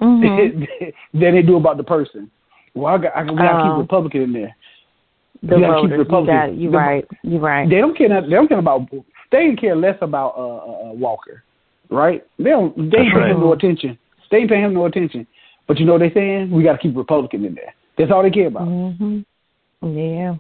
Mm-hmm. 0.01 0.61
than 1.19 1.33
they 1.35 1.41
do 1.41 1.55
about 1.55 1.77
the 1.77 1.83
person. 1.83 2.29
Well, 2.76 2.93
I 2.93 2.97
got, 2.97 3.15
I, 3.15 3.21
we 3.23 3.36
gotta 3.38 3.57
Oh. 3.57 3.71
keep 3.73 3.82
Republican 3.89 4.21
in 4.21 4.34
there. 4.34 4.55
The 5.43 5.55
You 5.57 5.61
gotta 5.61 5.82
keep 5.82 6.07
voters, 6.07 6.07
you 6.21 6.26
got 6.26 6.53
you 6.55 6.71
The- 6.71 6.78
right, 6.78 7.05
you 7.23 7.38
right. 7.39 7.69
They 7.69 7.78
don't 7.78 7.97
care. 7.97 8.09
They 8.21 8.30
don't 8.30 8.47
care 8.47 8.59
about. 8.59 8.89
They 9.32 9.39
didn't 9.45 9.59
care 9.59 9.76
less 9.76 9.97
about 10.01 10.34
uh, 10.38 10.41
uh, 10.41 10.89
uh, 10.89 10.93
Walker, 10.93 11.43
right? 11.89 12.23
They 12.38 12.49
don't. 12.51 12.76
They 12.76 12.82
ain't 12.82 12.91
That's 12.91 13.23
paying 13.26 13.32
him 13.36 13.39
no 13.41 13.53
attention. 13.53 13.97
They 14.32 14.38
ain't 14.38 14.49
paying 14.49 14.63
him 14.65 14.73
no 14.73 14.86
attention. 14.86 15.28
But 15.67 15.80
you 15.80 15.86
know 15.86 15.93
what 15.93 15.99
they 16.01 16.11
saying? 16.13 16.51
We 16.51 16.63
got 16.63 16.73
to 16.73 16.78
keep 16.80 16.95
Republican 16.95 17.43
in 17.45 17.55
there. 17.55 17.73
That's 17.97 18.11
all 18.11 18.21
they 18.23 18.30
care 18.30 18.47
about. 18.47 18.67
Mhm. 18.67 19.26
Yeah. 19.82 20.36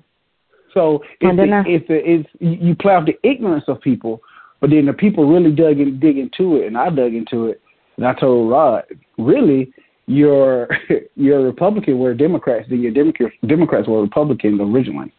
So 0.73 1.01
And 1.21 1.31
it's 1.31 1.37
then 1.37 1.49
the, 1.51 1.55
I- 1.55 1.63
it's 1.67 1.87
the, 1.87 2.09
it's 2.11 2.29
you 2.39 2.51
you 2.69 2.75
play 2.75 2.93
off 2.93 3.05
the 3.05 3.17
ignorance 3.23 3.65
of 3.67 3.79
people, 3.81 4.21
but 4.59 4.69
then 4.71 4.85
the 4.85 4.93
people 4.93 5.27
really 5.31 5.51
dug 5.51 5.79
in, 5.79 5.99
dig 5.99 6.17
into 6.17 6.57
it, 6.57 6.67
and 6.67 6.77
I 6.77 6.89
dug 6.89 7.13
into 7.13 7.47
it, 7.47 7.61
and 7.97 8.05
I 8.05 8.13
told 8.13 8.49
Rod, 8.49 8.83
really, 9.17 9.71
your 10.07 10.67
your 11.15 11.43
Republican 11.43 11.99
were 11.99 12.13
Democrats, 12.13 12.67
then 12.69 12.81
your 12.81 12.91
Democrat 12.93 13.31
Democrats 13.47 13.87
were 13.87 14.01
Republicans 14.01 14.59
originally. 14.61 15.11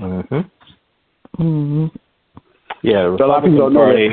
Mhm. 0.00 0.50
Mhm. 1.38 1.90
Yeah, 2.82 3.02
the 3.10 3.16
So 3.18 3.24
a 3.24 3.26
lot 3.26 3.38
of 3.38 3.44
Republican 3.44 3.52
people 3.52 3.74
Party. 3.74 4.08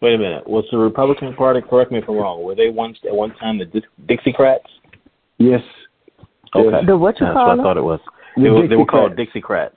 Wait 0.00 0.14
a 0.14 0.18
minute. 0.18 0.46
Was 0.48 0.64
the 0.70 0.78
Republican 0.78 1.34
Party? 1.34 1.60
Correct 1.60 1.90
me 1.90 1.98
if 1.98 2.08
I'm 2.08 2.16
wrong. 2.16 2.44
Were 2.44 2.54
they 2.54 2.68
once 2.70 2.96
at 3.04 3.14
one 3.14 3.34
time 3.34 3.58
the 3.58 3.64
Dix- 3.64 3.88
Dixiecrats? 4.06 4.58
Yes. 5.38 5.62
Okay, 6.54 6.86
The 6.86 6.96
what 6.96 7.18
you 7.20 7.26
that's 7.26 7.34
call 7.36 7.48
what 7.48 7.60
I 7.60 7.62
thought 7.62 7.76
it 7.76 7.82
was. 7.82 8.00
The 8.36 8.42
They 8.44 8.50
were, 8.50 8.68
they 8.68 8.76
were 8.76 8.86
called 8.86 9.16
Dixiecrats. 9.16 9.72
Dixiecrats. 9.74 9.76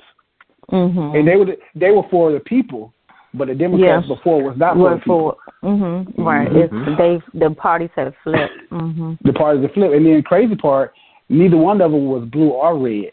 Mhm. 0.71 1.17
and 1.17 1.27
they 1.27 1.35
were 1.35 1.57
they 1.75 1.91
were 1.91 2.03
for 2.09 2.31
the 2.31 2.39
people, 2.39 2.93
but 3.33 3.47
the 3.47 3.55
Democrats 3.55 4.05
Yes. 4.07 4.17
before 4.17 4.43
was 4.43 4.57
not 4.57 4.75
for 4.75 4.89
the 4.91 4.95
people. 4.97 5.37
for 5.61 5.67
mhm 5.67 6.13
right. 6.17 6.49
Mhm. 6.49 6.87
It's 6.87 6.97
they 6.97 7.39
the 7.39 7.51
parties 7.55 7.89
have 7.95 8.13
flipped. 8.23 8.53
Mhm. 8.71 9.17
The 9.23 9.33
parties 9.33 9.61
have 9.63 9.71
flipped, 9.73 9.93
and 9.93 10.05
then 10.05 10.15
the 10.15 10.21
crazy 10.23 10.55
part, 10.55 10.93
neither 11.29 11.57
one 11.57 11.81
of 11.81 11.91
them 11.91 12.07
was 12.07 12.25
blue 12.25 12.49
or 12.49 12.77
red. 12.77 13.11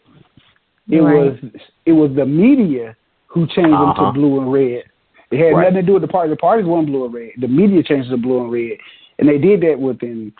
It 0.89 1.01
Right. 1.01 1.15
was 1.15 1.37
it 1.85 1.91
was 1.93 2.13
the 2.15 2.25
media 2.25 2.95
who 3.27 3.45
changed 3.47 3.71
them 3.71 3.89
Uh-huh. 3.89 4.07
to 4.07 4.11
blue 4.13 4.39
and 4.41 4.51
red. 4.51 4.83
It 5.31 5.37
had 5.37 5.53
Right. 5.53 5.63
nothing 5.71 5.75
to 5.75 5.81
do 5.83 5.93
with 5.93 6.01
the 6.01 6.07
party. 6.07 6.29
The 6.31 6.35
parties 6.37 6.65
weren't 6.65 6.87
blue 6.87 7.05
and 7.05 7.13
red. 7.13 7.31
The 7.37 7.47
media 7.47 7.83
changed 7.83 8.07
it 8.07 8.11
to 8.11 8.17
blue 8.17 8.41
and 8.41 8.51
red, 8.51 8.77
and 9.19 9.29
they 9.29 9.37
did 9.37 9.61
that 9.61 9.79
within 9.79 10.33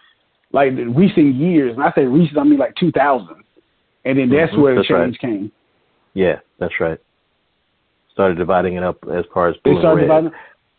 like 0.52 0.76
the 0.76 0.86
recent 0.88 1.36
years. 1.36 1.76
And 1.76 1.84
I 1.84 1.92
say 1.92 2.06
recent, 2.06 2.40
I 2.40 2.44
mean 2.44 2.58
like 2.58 2.74
2000. 2.76 3.36
And 4.06 4.18
then 4.18 4.30
that's 4.30 4.52
Mhm, 4.54 4.62
where 4.62 4.74
the 4.74 4.80
that's 4.82 4.90
right. 4.90 5.04
change 5.06 5.20
came. 5.20 5.52
Yeah, 6.16 6.40
that's 6.58 6.80
right. 6.80 6.98
Started 8.20 8.38
dividing 8.38 8.76
it 8.76 8.84
up 8.84 8.98
as 9.16 9.24
far 9.34 9.48
as 9.48 9.56
blue 9.64 9.80
They 9.80 9.88
and 9.88 9.96
red. 9.96 10.02
dividing. 10.02 10.32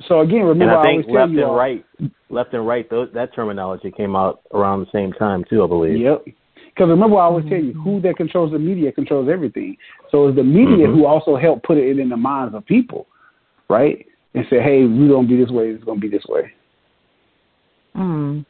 So 0.06 0.20
again, 0.20 0.40
and 0.40 0.48
remember 0.50 0.76
I 0.76 0.80
I, 0.80 0.84
think 0.84 1.06
always 1.06 1.06
tell 1.06 1.14
left 1.22 1.32
you 1.32 1.38
and 1.38 1.46
all, 1.46 1.56
right, 1.56 1.84
left 2.28 2.52
and 2.52 2.66
right, 2.66 2.90
those, 2.90 3.08
that 3.14 3.34
terminology 3.34 3.90
came 3.90 4.14
out 4.14 4.42
around 4.52 4.80
the 4.80 4.90
same 4.92 5.10
time 5.14 5.44
too, 5.48 5.64
I 5.64 5.66
believe. 5.66 5.98
Yep. 5.98 6.24
Because 6.26 6.88
remember, 6.90 7.16
I 7.16 7.22
always 7.24 7.46
tell 7.48 7.56
you, 7.58 7.72
Mm-hmm. 7.72 7.82
who 7.82 8.00
that 8.02 8.18
controls 8.18 8.52
the 8.52 8.58
media 8.58 8.92
controls 8.92 9.30
everything. 9.32 9.78
So 10.10 10.28
it's 10.28 10.36
the 10.36 10.44
media 10.44 10.86
Mhm. 10.86 10.94
who 10.96 11.06
also 11.06 11.34
helped 11.36 11.64
put 11.64 11.78
it 11.78 11.98
in 11.98 12.10
the 12.10 12.16
minds 12.18 12.54
of 12.54 12.66
people, 12.66 13.06
right? 13.70 14.06
And 14.34 14.44
say, 14.50 14.60
hey, 14.60 14.84
we 14.84 15.08
don't 15.08 15.26
be 15.26 15.36
this 15.42 15.50
way. 15.50 15.70
It's 15.70 15.82
gonna 15.84 15.98
be 15.98 16.08
this 16.10 16.26
way. 16.28 16.52
Mm. 17.96 18.44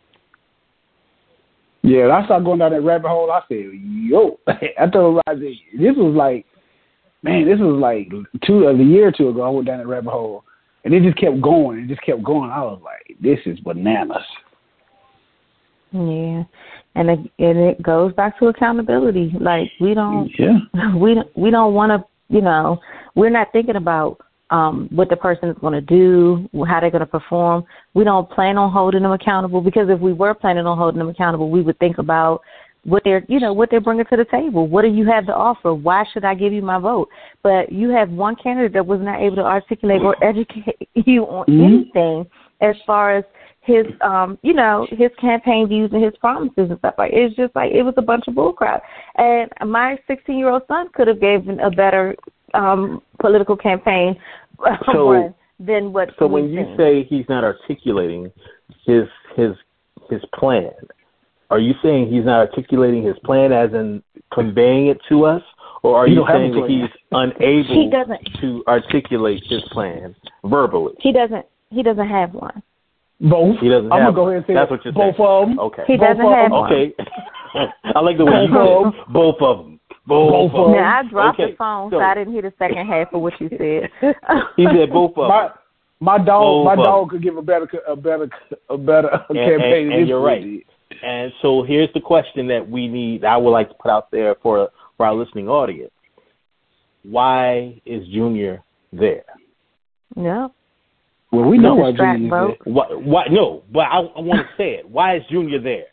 Yeah. 1.83 2.03
and 2.05 2.13
I 2.13 2.25
started 2.25 2.45
going 2.45 2.59
down 2.59 2.73
that 2.73 2.83
rabbit 2.83 3.09
hole. 3.09 3.31
I 3.31 3.41
said, 3.49 3.71
yo, 3.73 4.39
I 4.49 4.87
told 4.93 5.23
Roger, 5.29 5.41
this 5.79 5.97
was 5.97 6.15
like, 6.17 6.45
man, 7.23 7.47
this 7.47 7.59
was 7.59 7.81
like 7.81 8.11
two 8.45 8.67
a 8.67 8.75
year 8.77 9.09
or 9.09 9.13
two 9.13 9.29
ago. 9.29 9.43
I 9.43 9.51
went 9.51 9.67
down 9.67 9.79
that 9.79 9.87
rabbit 9.87 10.11
hole, 10.11 10.45
and 10.85 10.95
it 10.95 11.03
just 11.03 11.19
kept 11.19 11.41
going. 11.41 11.81
It 11.81 11.89
just 11.89 12.03
kept 12.03 12.23
going. 12.23 12.51
I 12.51 12.63
was 12.63 12.81
like, 12.83 13.17
this 13.21 13.39
is 13.47 13.59
bananas. 13.61 14.23
Yeah. 15.93 16.45
And 16.95 17.11
it 17.11 17.19
and 17.39 17.59
it 17.59 17.83
goes 17.83 18.13
back 18.15 18.39
to 18.39 18.47
accountability. 18.47 19.33
Like 19.39 19.71
we 19.81 19.95
don't 19.95 20.31
Yeah. 20.39 20.59
we 20.97 21.15
don't 21.15 21.37
we 21.37 21.51
don't 21.51 21.75
want 21.75 21.91
to 21.91 22.35
you 22.35 22.41
know 22.41 22.79
we're 23.15 23.31
not 23.31 23.49
thinking 23.53 23.77
about 23.77 24.19
um 24.51 24.89
what 24.93 25.09
the 25.09 25.17
person 25.17 25.49
is 25.49 25.57
going 25.61 25.73
to 25.73 25.81
do 25.81 26.49
how 26.67 26.81
they're 26.81 26.91
going 26.91 27.01
to 27.01 27.07
perform 27.07 27.65
we 27.95 28.05
don't 28.05 28.31
plan 28.31 28.57
on 28.57 28.73
holding 28.73 29.03
them 29.03 29.13
accountable 29.13 29.61
because 29.61 29.89
if 29.89 30.01
we 30.01 30.13
were 30.13 30.35
planning 30.35 30.67
on 30.67 30.79
holding 30.79 30.99
them 30.99 31.09
accountable 31.09 31.51
we 31.51 31.63
would 31.63 31.79
think 31.79 31.99
about 31.99 32.41
what 32.85 33.03
they're 33.05 33.25
you 33.29 33.41
know 33.41 33.53
what 33.53 33.71
they're 33.71 33.81
bringing 33.81 34.07
to 34.07 34.17
the 34.17 34.25
table. 34.25 34.67
What 34.67 34.83
do 34.83 34.89
you 34.89 35.07
have 35.07 35.27
to 35.27 35.35
offer? 35.35 35.75
Why 35.75 36.05
should 36.13 36.25
I 36.25 36.35
give 36.35 36.53
you 36.53 36.63
my 36.63 36.79
vote? 36.79 37.09
But 37.43 37.71
you 37.73 37.91
have 37.91 38.11
one 38.11 38.37
candidate 38.37 38.73
that 38.75 38.87
was 38.87 39.01
not 39.01 39.21
able 39.21 39.37
to 39.37 39.45
articulate 39.45 40.03
or 40.03 40.17
educate 40.25 40.89
you 40.95 41.25
on 41.25 41.47
mm-hmm. 41.47 41.63
anything 41.63 42.27
as 42.61 42.77
far 42.87 43.17
as 43.17 43.25
his 43.63 43.87
um 44.01 44.39
you 44.43 44.55
know 44.55 44.87
his 44.91 45.11
campaign 45.21 45.69
views 45.69 45.91
and 45.93 46.03
his 46.03 46.17
promises 46.19 46.71
and 46.71 46.79
stuff 46.79 46.95
like 46.97 47.11
it's 47.13 47.37
just 47.37 47.55
like 47.55 47.71
it 47.73 47.83
was 47.83 47.95
a 47.99 48.03
bunch 48.03 48.25
of 48.27 48.35
bullcrap 48.35 48.81
and 49.17 49.51
my 49.71 49.99
16 50.07 50.37
year 50.39 50.49
old 50.49 50.63
son 50.67 50.89
could 50.95 51.07
have 51.07 51.21
given 51.21 51.61
a 51.61 51.71
better 51.71 52.17
um 52.55 53.03
political 53.21 53.57
campaign 53.57 54.17
so, 54.93 55.35
than 55.59 55.93
what 55.93 56.09
so 56.19 56.27
when 56.27 56.49
you 56.51 56.75
say 56.77 57.05
he's 57.05 57.27
not 57.29 57.45
articulating 57.45 58.33
his 58.87 59.05
his 59.37 59.51
his 60.09 60.23
plan 60.35 60.71
are 61.51 61.59
you 61.59 61.75
saying 61.83 62.11
he's 62.13 62.25
not 62.25 62.49
articulating 62.49 63.03
his 63.03 63.17
plan 63.25 63.53
as 63.53 63.73
in 63.73 64.03
conveying 64.33 64.87
it 64.89 64.99
to 65.09 65.25
us 65.25 65.43
or 65.83 65.97
are 65.97 66.07
you 66.09 66.25
saying 66.29 66.53
that 66.53 66.69
he's 66.69 66.91
unable 67.13 67.75
he 67.85 67.91
doesn't. 67.91 68.21
to 68.41 68.63
articulate 68.69 69.43
his 69.49 69.63
plan 69.73 70.15
verbally 70.45 70.95
he 71.01 71.13
doesn't 71.13 71.45
he 71.71 71.83
doesn't 71.83 72.09
have 72.09 72.33
one 72.35 72.63
both. 73.23 73.59
He 73.61 73.69
doesn't 73.69 73.93
I'm 73.93 74.01
have 74.01 74.15
gonna 74.15 74.17
go 74.17 74.29
ahead 74.29 74.37
and 74.39 74.47
say 74.47 74.55
That's 74.55 74.71
what 74.71 74.83
you're 74.83 74.95
both 74.95 75.17
saying. 75.17 75.29
of 75.29 75.49
them. 75.51 75.59
Okay. 75.59 75.83
He 75.87 75.97
both 75.99 76.09
doesn't 76.09 76.25
of 76.25 76.33
have 76.33 76.51
them. 76.51 76.53
one. 76.53 76.73
Okay. 76.73 76.95
I 77.95 78.01
like 78.01 78.17
the 78.17 78.25
way 78.25 78.45
you 78.45 78.49
Both 78.49 78.95
said 78.95 79.13
both 79.13 79.37
of 79.43 79.59
them. 79.59 79.81
Both, 80.07 80.31
Both 80.33 80.51
of 80.53 80.57
of 80.57 80.67
them. 80.73 80.77
Now 80.81 80.99
I 81.01 81.03
dropped 81.03 81.39
okay. 81.39 81.51
the 81.53 81.57
phone, 81.59 81.91
so, 81.91 81.99
so 81.99 82.03
I 82.03 82.15
didn't 82.15 82.33
hear 82.33 82.41
the 82.43 82.53
second 82.59 82.87
half 82.87 83.13
of 83.13 83.21
what 83.21 83.35
you 83.39 83.51
said. 83.51 83.91
He 84.57 84.65
said 84.73 84.89
both 84.91 85.11
of 85.19 85.29
My 85.29 85.49
them. 85.49 85.53
my 86.01 86.17
dog, 86.17 86.27
Both 86.27 86.65
my 86.65 86.73
of 86.73 86.79
dog 86.79 87.11
could 87.11 87.23
give 87.23 87.37
a 87.37 87.43
better, 87.43 87.69
a 87.87 87.95
better, 87.95 88.31
a 88.71 88.79
better 88.79 89.11
And, 89.29 89.37
campaign. 89.37 89.83
and, 89.85 89.93
than 89.93 89.99
and 90.01 90.09
you're 90.09 90.23
right. 90.23 90.67
Did. 90.91 90.99
And 91.03 91.33
so 91.43 91.63
here's 91.63 91.93
the 91.95 92.01
question 92.01 92.47
that 92.49 92.69
we 92.69 92.89
need. 92.89 93.25
I 93.25 93.37
would 93.37 93.51
like 93.51 93.69
to 93.69 93.75
put 93.75 93.91
out 93.91 94.11
there 94.11 94.35
for 94.43 94.69
for 94.97 95.07
our 95.07 95.15
listening 95.15 95.49
audience. 95.49 95.93
Why 97.03 97.81
is 97.87 98.07
Junior 98.09 98.63
there? 98.93 99.25
yeah. 100.17 100.49
Well, 101.33 101.49
we 101.49 101.59
know 101.59 101.77
why 101.77 101.93
distract 101.93 102.19
Junior's 102.19 102.31
vote. 102.31 102.59
there. 102.65 102.75
Why? 102.75 102.87
why 102.91 103.25
no, 103.31 103.63
but 103.73 103.81
I, 103.83 103.99
I 104.01 104.21
want 104.21 104.41
to 104.41 104.49
say 104.57 104.71
it. 104.75 104.89
Why 104.91 105.17
is 105.17 105.23
Junior 105.31 105.61
there? 105.61 105.85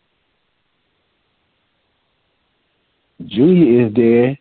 Junior 3.25 3.87
is 3.87 3.93
there 3.93 4.37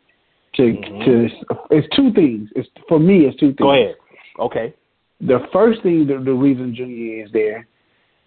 to 0.55 0.63
Mhm. 0.63 1.05
to. 1.05 1.29
It's 1.71 1.89
two 1.95 2.13
things. 2.13 2.51
It's 2.57 2.69
for 2.89 2.99
me. 2.99 3.27
It's 3.27 3.37
two 3.39 3.49
things. 3.49 3.57
Go 3.59 3.73
ahead. 3.73 3.95
Okay. 4.39 4.75
The 5.21 5.47
first 5.53 5.83
thing, 5.83 6.07
the, 6.07 6.19
the 6.19 6.33
reason 6.33 6.75
Junior 6.75 7.25
is 7.25 7.31
there, 7.33 7.67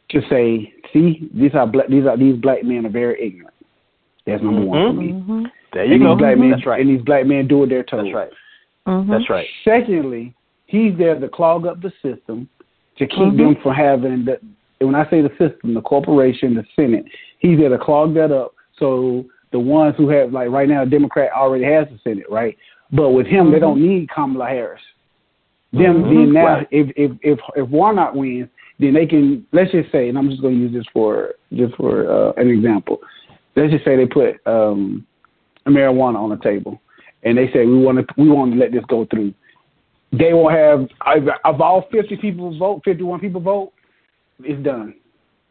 to 0.09 0.21
say, 0.29 0.73
see, 0.93 1.29
these 1.33 1.53
are 1.53 1.67
black. 1.67 1.87
These 1.87 2.05
are 2.05 2.17
these 2.17 2.35
black 2.37 2.63
men 2.63 2.85
are 2.85 2.89
very 2.89 3.21
ignorant. 3.25 3.53
That's 4.25 4.43
number 4.43 4.61
one 4.61 4.87
for 4.87 4.93
me. 5.01 5.11
Mhm. 5.11 5.51
There 5.73 5.85
you 5.85 5.93
and 5.93 6.01
go. 6.03 6.09
these 6.15 6.19
black 6.19 6.37
men, 6.37 6.49
That's 6.51 6.65
right. 6.65 6.81
and 6.81 6.89
these 6.89 7.01
black 7.05 7.25
men 7.25 7.47
do 7.47 7.59
what 7.59 7.69
they're 7.69 7.83
told. 7.83 8.05
That's 8.05 8.15
right. 8.15 8.31
Mhm. 8.87 9.07
That's 9.07 9.29
right. 9.29 9.47
Secondly, 9.63 10.33
he's 10.65 10.95
there 10.97 11.19
to 11.19 11.27
clog 11.29 11.65
up 11.67 11.81
the 11.81 11.91
system 12.01 12.47
to 12.97 13.05
keep 13.07 13.19
Mhm. 13.33 13.37
them 13.37 13.55
from 13.57 13.73
having 13.73 14.25
the. 14.25 14.39
When 14.81 14.95
I 14.95 15.07
say 15.09 15.21
the 15.21 15.29
system, 15.37 15.73
the 15.73 15.81
corporation, 15.81 16.53
the 16.55 16.65
Senate, 16.75 17.05
he's 17.39 17.59
there 17.59 17.69
to 17.69 17.77
clog 17.77 18.13
that 18.15 18.31
up. 18.31 18.53
So 18.77 19.25
the 19.51 19.59
ones 19.59 19.95
who 19.97 20.07
have, 20.09 20.31
like 20.31 20.49
right 20.49 20.69
now, 20.69 20.83
a 20.83 20.85
Democrat 20.85 21.31
already 21.33 21.65
has 21.65 21.87
the 21.89 21.97
Senate, 22.03 22.25
right? 22.29 22.57
But 22.91 23.09
with 23.11 23.27
him, 23.27 23.51
they 23.51 23.59
don't 23.59 23.81
need 23.81 24.09
Kamala 24.09 24.47
Harris. 24.47 24.81
Them 25.73 26.01
then 26.03 26.33
now, 26.33 26.45
Right. 26.45 26.67
if 26.71 26.89
if 26.95 27.11
if 27.21 27.39
if 27.55 27.69
Warnock 27.69 28.15
wins, 28.15 28.47
then 28.79 28.93
they 28.93 29.05
can. 29.05 29.45
Let's 29.51 29.71
just 29.71 29.91
say, 29.91 30.09
and 30.09 30.17
I'm 30.17 30.29
just 30.29 30.41
going 30.41 30.55
to 30.55 30.59
use 30.61 30.73
this 30.73 30.85
for 30.93 31.33
just 31.53 31.75
for 31.75 32.09
uh, 32.09 32.33
an 32.37 32.49
example. 32.49 32.99
Let's 33.55 33.71
just 33.71 33.85
say 33.85 33.95
they 33.97 34.05
put 34.05 34.35
um, 34.45 35.05
marijuana 35.67 36.15
on 36.15 36.29
the 36.29 36.37
table, 36.37 36.81
and 37.23 37.37
they 37.37 37.51
say 37.51 37.65
we 37.65 37.77
want 37.77 37.97
to 37.99 38.05
we 38.17 38.29
want 38.29 38.53
to 38.53 38.57
let 38.59 38.71
this 38.71 38.83
go 38.87 39.05
through. 39.05 39.33
They 40.11 40.33
will 40.33 40.49
have 40.49 40.87
of 41.45 41.61
all 41.61 41.87
50 41.91 42.17
people 42.17 42.57
vote, 42.57 42.81
51 42.83 43.19
people 43.19 43.41
vote, 43.41 43.71
it's 44.43 44.63
done. 44.63 44.95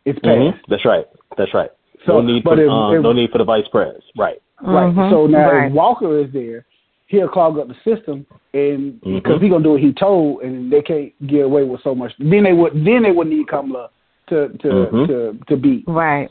It's 0.04 0.18
passed. 0.20 0.38
Mhm. 0.38 0.60
That's 0.68 0.84
right. 0.84 1.06
That's 1.36 1.54
right. 1.54 1.70
So, 2.06 2.20
no 2.20 2.22
need 2.22 2.42
for 2.42 2.56
but 2.56 2.58
if- 2.58 2.70
um, 2.70 2.96
if- 2.96 3.02
no 3.02 3.12
need 3.12 3.30
for 3.30 3.38
the 3.38 3.44
vice 3.44 3.68
pres. 3.68 4.00
Right. 4.16 4.40
Right. 4.60 4.92
Mhm. 4.92 5.10
So 5.10 5.26
now 5.26 5.52
Right. 5.52 5.66
if 5.66 5.72
Walker 5.72 6.18
is 6.18 6.32
there, 6.32 6.64
he'll 7.08 7.28
clog 7.28 7.58
up 7.58 7.68
the 7.68 7.74
system, 7.84 8.24
and 8.54 9.00
Mhm. 9.02 9.14
because 9.16 9.40
he 9.42 9.48
gonna 9.48 9.64
do 9.64 9.72
what 9.72 9.80
he 9.80 9.92
told, 9.92 10.42
and 10.42 10.70
they 10.70 10.82
can't 10.82 11.12
get 11.26 11.44
away 11.44 11.64
with 11.64 11.82
so 11.82 11.94
much. 11.94 12.12
Then 12.18 12.44
they 12.44 12.52
would 12.52 12.72
then 12.84 13.02
they 13.02 13.12
would 13.12 13.26
need 13.26 13.48
Kamala 13.48 13.90
to 14.28 14.48
to 14.48 14.68
Mhm. 14.68 15.06
to 15.08 15.38
to 15.48 15.56
beat 15.56 15.84
Right. 15.86 16.28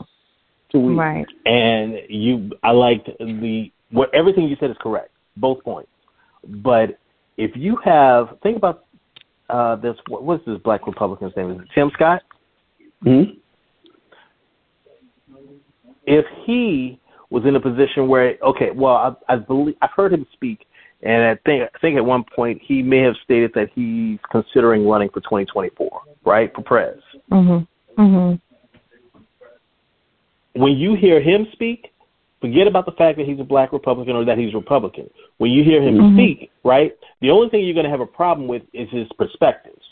to 0.70 0.78
win. 0.78 0.96
Right. 0.96 1.26
And 1.46 2.00
you, 2.08 2.50
I 2.62 2.70
liked 2.70 3.10
the 3.18 3.70
what 3.90 4.12
everything 4.14 4.48
you 4.48 4.56
said 4.56 4.70
is 4.70 4.76
correct, 4.78 5.10
both 5.36 5.62
points. 5.64 5.90
But 6.46 6.98
if 7.36 7.56
you 7.56 7.76
have 7.76 8.38
think 8.42 8.56
about 8.56 8.84
uh, 9.50 9.76
this, 9.76 9.96
what, 10.08 10.22
what's 10.24 10.44
this 10.44 10.58
black 10.58 10.86
Republican's 10.86 11.34
name? 11.34 11.50
Is 11.52 11.58
it 11.60 11.68
Tim 11.74 11.90
Scott? 11.94 12.22
Mm-hmm. 13.02 13.38
If 16.04 16.26
he 16.44 17.00
was 17.30 17.46
in 17.46 17.56
a 17.56 17.60
position 17.60 18.08
where, 18.08 18.36
okay, 18.42 18.70
well, 18.72 18.94
I, 19.28 19.32
I 19.32 19.36
believe 19.36 19.74
I've 19.80 19.90
heard 19.96 20.12
him 20.12 20.26
speak, 20.34 20.66
and 21.02 21.22
I 21.22 21.36
think 21.46 21.70
I 21.74 21.78
think 21.78 21.96
at 21.96 22.04
one 22.04 22.24
point 22.24 22.60
he 22.62 22.82
may 22.82 22.98
have 22.98 23.14
stated 23.24 23.52
that 23.54 23.70
he's 23.74 24.18
considering 24.30 24.86
running 24.86 25.08
for 25.08 25.20
2024, 25.20 26.02
right, 26.24 26.52
for 26.54 26.62
pres. 26.62 27.00
Mhm. 27.30 27.66
Mhm. 27.96 28.40
when 30.54 30.76
you 30.76 30.94
hear 30.94 31.20
him 31.20 31.46
speak, 31.52 31.92
forget 32.40 32.66
about 32.66 32.84
the 32.84 32.92
fact 32.92 33.16
that 33.16 33.26
he's 33.26 33.38
a 33.38 33.44
black 33.44 33.72
Republican 33.72 34.16
or 34.16 34.24
that 34.24 34.38
he's 34.38 34.54
Republican. 34.54 35.08
When 35.36 35.52
you 35.52 35.62
hear 35.62 35.80
him 35.80 35.98
Mhm. 35.98 36.14
speak, 36.14 36.50
right, 36.64 36.96
the 37.20 37.30
only 37.30 37.48
thing 37.48 37.64
you're 37.64 37.74
going 37.74 37.84
to 37.84 37.90
have 37.90 38.00
a 38.00 38.06
problem 38.06 38.48
with 38.48 38.62
is 38.72 38.88
his 38.90 39.06
perspectives. 39.12 39.84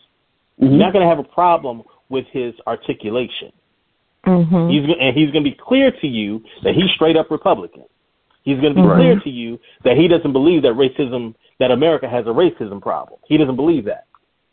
Mm-hmm. 0.61 0.73
You're 0.73 0.85
not 0.85 0.93
going 0.93 1.05
to 1.05 1.09
have 1.09 1.21
a 1.21 1.29
problem 1.29 1.83
with 2.09 2.27
his 2.29 2.55
articulation. 2.67 3.53
Mhm. 4.25 4.71
He's 4.71 4.97
and 4.99 5.17
he's 5.17 5.31
going 5.31 5.45
to 5.45 5.51
be 5.51 5.57
clear 5.57 5.93
to 5.93 6.07
you 6.07 6.43
that 6.65 6.75
he's 6.75 6.91
straight 6.91 7.17
up 7.17 7.31
Republican. 7.31 7.85
He's 8.47 8.61
going 8.61 8.75
to 8.75 8.81
be 8.81 8.87
Right. 8.87 8.97
clear 8.97 9.21
to 9.21 9.31
you 9.31 9.59
that 9.83 9.97
he 9.97 10.07
doesn't 10.07 10.33
believe 10.33 10.63
that 10.63 10.75
racism 10.75 11.35
that 11.59 11.73
America 11.73 12.09
has 12.09 12.27
a 12.27 12.31
racism 12.31 12.81
problem. 12.81 13.19
He 13.27 13.37
doesn't 13.37 13.57
believe 13.57 13.85
that. 13.87 14.05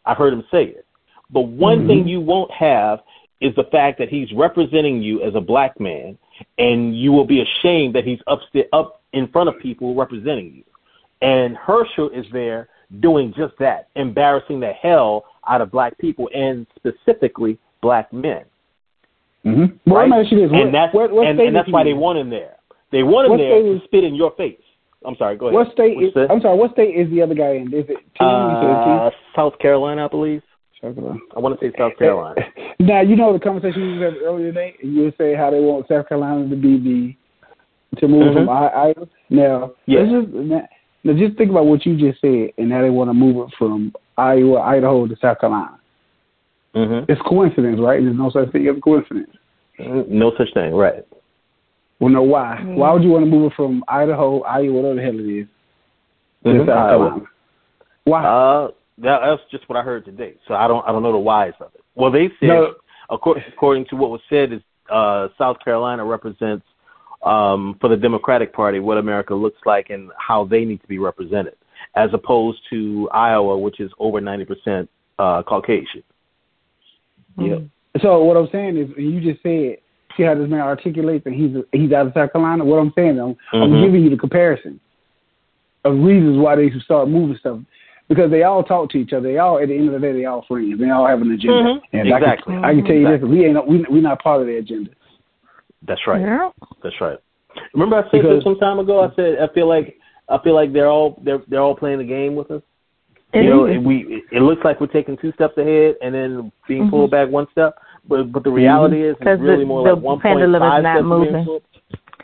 I've 0.05 0.17
heard 0.17 0.33
him 0.33 0.43
say 0.49 0.63
it. 0.65 0.85
But 1.29 1.41
one 1.41 1.83
Mhm. 1.83 1.87
thing 1.87 2.07
you 2.07 2.19
won't 2.19 2.49
have 2.51 3.01
is 3.39 3.53
the 3.55 3.65
fact 3.65 3.99
that 3.99 4.09
he's 4.09 4.31
representing 4.33 5.01
you 5.01 5.21
as 5.21 5.35
a 5.35 5.41
black 5.41 5.79
man, 5.79 6.17
and 6.57 6.95
you 6.95 7.11
will 7.11 7.25
be 7.25 7.41
ashamed 7.41 7.93
that 7.93 8.03
he's 8.03 8.21
up 8.25 8.41
up 8.73 9.01
in 9.13 9.27
front 9.27 9.47
of 9.47 9.59
people 9.59 9.93
representing 9.93 10.51
you. 10.55 10.63
And 11.21 11.55
Herschel 11.55 12.09
is 12.09 12.27
there 12.31 12.69
doing 12.99 13.31
just 13.33 13.55
that, 13.59 13.89
embarrassing 13.95 14.59
the 14.59 14.71
hell 14.71 15.25
out 15.47 15.61
of 15.61 15.69
black 15.69 15.97
people 15.99 16.29
and 16.33 16.65
specifically 16.75 17.59
black 17.81 18.11
men. 18.11 18.43
Mm-hmm. 19.45 19.75
Well, 19.85 20.01
right? 20.01 20.09
let 20.09 20.17
me 20.17 20.23
ask 20.23 20.31
you 20.31 20.47
this: 20.47 20.51
and 20.51 20.73
that's 20.73 20.93
what, 20.93 21.11
what 21.11 21.27
and, 21.27 21.39
and 21.39 21.55
that's 21.55 21.69
why 21.69 21.83
he 21.83 21.91
they 21.91 21.93
want 21.93 22.17
him 22.17 22.29
there. 22.29 22.55
They 22.93 23.01
want 23.03 23.25
him 23.25 23.31
What 23.31 23.37
there 23.37 23.51
state 23.59 23.63
to 23.63 23.75
is- 23.75 23.83
spit 23.83 24.03
in 24.05 24.13
your 24.15 24.31
face. 24.37 24.59
I'm 25.05 25.15
sorry. 25.17 25.35
Go 25.35 25.47
ahead. 25.47 25.55
What 25.55 25.71
state 25.73 25.97
is? 26.01 26.13
I'm 26.29 26.39
sorry. 26.39 26.57
What 26.57 26.71
state 26.71 26.95
is 26.95 27.09
the 27.09 27.21
other 27.21 27.33
guy 27.35 27.55
in? 27.55 27.67
Is 27.73 27.83
it 27.89 27.97
T? 27.97 28.21
Uh, 28.21 29.09
South 29.35 29.57
Carolina, 29.59 30.05
I 30.05 30.07
believe. 30.07 30.41
South 30.81 30.95
Carolina. 30.95 31.19
I 31.35 31.39
want 31.39 31.59
to 31.59 31.65
say 31.65 31.73
South 31.77 31.97
Carolina. 31.97 32.35
Now 32.79 33.01
you 33.01 33.15
know 33.15 33.31
the 33.33 33.39
conversation 33.39 33.97
we 33.97 34.01
had 34.03 34.13
earlier 34.25 34.47
today. 34.47 34.75
and 34.81 34.93
You 34.95 35.03
were 35.03 35.13
saying 35.17 35.37
how 35.37 35.49
they 35.51 35.59
want 35.59 35.87
South 35.87 36.07
Carolina 36.09 36.47
to 36.49 36.55
be 36.55 36.77
the 36.79 37.99
to 37.99 38.07
move 38.07 38.33
from 38.33 38.47
Mhm. 38.47 38.49
I, 38.49 38.67
Iowa. 38.87 39.07
Now, 39.29 39.71
Yeah. 39.85 39.99
let's 40.01 40.11
just 40.11 40.33
now, 40.33 40.67
now 41.03 41.13
just 41.13 41.37
think 41.37 41.51
about 41.51 41.65
what 41.67 41.85
you 41.85 41.95
just 41.97 42.19
said, 42.21 42.51
and 42.57 42.69
now 42.69 42.81
they 42.81 42.89
want 42.89 43.09
to 43.09 43.13
move 43.13 43.47
it 43.47 43.53
from 43.57 43.93
Iowa, 44.17 44.59
Idaho 44.61 45.05
to 45.07 45.15
South 45.17 45.39
Carolina. 45.39 45.77
hmm 46.73 47.01
It's 47.07 47.21
coincidence, 47.21 47.79
right? 47.79 48.01
There's 48.03 48.17
no 48.17 48.29
such 48.31 48.51
thing 48.51 48.67
as 48.67 48.75
coincidence. 48.81 49.29
No 49.79 50.31
such 50.37 50.53
thing, 50.53 50.73
right? 50.73 51.05
Well, 52.03 52.11
no, 52.11 52.21
why? 52.23 52.59
Yeah. 52.59 52.75
Why 52.75 52.91
would 52.91 53.01
you 53.01 53.09
want 53.11 53.23
to 53.23 53.31
move 53.31 53.49
it 53.49 53.55
from 53.55 53.81
Idaho, 53.87 54.41
Iowa, 54.41 54.73
whatever 54.73 54.95
the 54.95 55.01
hell 55.01 55.19
it 55.19 55.39
is, 55.39 55.47
to 56.43 56.49
Mhm. 56.49 56.65
South 56.65 56.89
Iowa. 56.91 57.21
Why? 58.03 58.25
Uh, 58.25 58.71
that, 58.97 59.19
that's 59.21 59.41
just 59.49 59.69
what 59.69 59.77
I 59.77 59.83
heard 59.83 60.03
today. 60.03 60.33
So 60.45 60.53
I 60.53 60.67
don't, 60.67 60.85
I 60.85 60.91
don't 60.91 61.01
know 61.01 61.13
the 61.13 61.17
whys 61.17 61.53
of 61.61 61.71
it. 61.73 61.81
Well, 61.95 62.11
they 62.11 62.27
said, 62.41 62.47
No. 62.47 62.75
according, 63.09 63.43
according 63.47 63.85
to 63.85 63.95
what 63.95 64.09
was 64.09 64.19
said, 64.29 64.51
is 64.51 64.61
uh, 64.89 65.29
South 65.37 65.59
Carolina 65.63 66.03
represents 66.03 66.65
um, 67.23 67.77
for 67.79 67.87
the 67.87 67.95
Democratic 67.95 68.51
Party 68.51 68.79
what 68.79 68.97
America 68.97 69.33
looks 69.33 69.61
like 69.65 69.89
and 69.89 70.11
how 70.17 70.43
they 70.43 70.65
need 70.65 70.81
to 70.81 70.87
be 70.87 70.99
represented, 70.99 71.55
as 71.95 72.09
opposed 72.13 72.59
to 72.69 73.09
Iowa, 73.13 73.57
which 73.57 73.79
is 73.79 73.89
over 73.97 74.19
ninety 74.19 74.43
percent 74.43 74.89
uh, 75.19 75.41
Caucasian. 75.43 76.03
Yeah. 77.37 77.59
So 78.01 78.21
what 78.25 78.35
I'm 78.35 78.49
saying 78.51 78.77
is, 78.77 78.89
you 78.97 79.21
just 79.21 79.41
said, 79.41 79.77
see 80.15 80.23
how 80.23 80.35
this 80.35 80.49
man 80.49 80.61
articulates, 80.61 81.25
and 81.25 81.35
he's 81.35 81.55
he's 81.71 81.91
out 81.91 82.07
of 82.07 82.13
South 82.13 82.31
Carolina. 82.31 82.65
What 82.65 82.77
I'm 82.79 82.93
saying, 82.95 83.19
I'm, 83.19 83.35
I'm 83.53 83.71
Mhm. 83.71 83.85
giving 83.85 84.03
you 84.03 84.09
the 84.09 84.17
comparison 84.17 84.79
of 85.83 85.99
reasons 85.99 86.37
why 86.37 86.55
they 86.55 86.69
should 86.69 86.81
start 86.81 87.09
moving 87.09 87.37
stuff 87.37 87.59
because 88.09 88.31
they 88.31 88.43
all 88.43 88.63
talk 88.63 88.89
to 88.91 88.97
each 88.97 89.13
other. 89.13 89.27
They 89.31 89.37
all, 89.37 89.59
at 89.59 89.67
the 89.67 89.75
end 89.75 89.87
of 89.87 89.93
the 89.93 89.99
day, 89.99 90.13
they 90.13 90.25
all 90.25 90.43
friends. 90.47 90.79
They 90.79 90.89
all 90.89 91.07
have 91.07 91.21
an 91.21 91.31
agenda. 91.31 91.75
Mhm. 91.75 91.81
And 91.93 92.07
Exactly. 92.07 92.55
I 92.55 92.57
can, 92.57 92.65
I 92.65 92.73
can 92.75 92.85
tell 92.85 92.95
you 92.95 93.07
Exactly. 93.07 93.29
this: 93.29 93.37
we 93.37 93.45
ain't 93.45 93.67
we 93.67 93.85
we're 93.89 94.01
not 94.01 94.21
part 94.21 94.41
of 94.41 94.47
the 94.47 94.57
agenda. 94.57 94.91
That's 95.85 96.05
right. 96.07 96.21
Yeah. 96.21 96.49
That's 96.81 96.99
right. 97.01 97.19
Remember, 97.73 97.97
I 97.97 98.01
said 98.03 98.11
because, 98.21 98.37
this 98.37 98.43
some 98.43 98.57
time 98.57 98.79
ago. 98.79 99.03
I 99.03 99.13
said 99.15 99.39
I 99.39 99.47
feel 99.53 99.67
like 99.67 99.97
I 100.29 100.37
feel 100.39 100.55
like 100.55 100.73
they're 100.73 100.89
all 100.89 101.21
they're 101.23 101.41
they're 101.47 101.61
all 101.61 101.75
playing 101.75 101.99
the 101.99 102.05
game 102.05 102.35
with 102.35 102.51
us. 102.51 102.61
You 103.33 103.49
know, 103.49 103.65
and 103.65 103.83
we 103.83 104.23
it 104.31 104.41
looks 104.43 104.63
like 104.63 104.79
we're 104.79 104.87
taking 104.87 105.17
two 105.17 105.31
steps 105.33 105.57
ahead 105.57 105.95
and 106.01 106.13
then 106.13 106.51
being 106.67 106.83
mm-hmm. 106.83 106.91
pulled 106.91 107.11
back 107.11 107.29
one 107.29 107.47
step. 107.51 107.75
But 108.07 108.31
but 108.31 108.43
the 108.43 108.51
reality 108.51 108.97
mm-hmm. 108.97 109.11
is 109.11 109.15
it's 109.19 109.41
really 109.41 109.63
the, 109.63 109.65
more 109.65 109.87
the 109.87 109.93
like 109.95 110.03
one 110.03 110.19
point 110.19 110.39
five 110.59 110.81
steps 110.83 111.03
moving. 111.03 111.59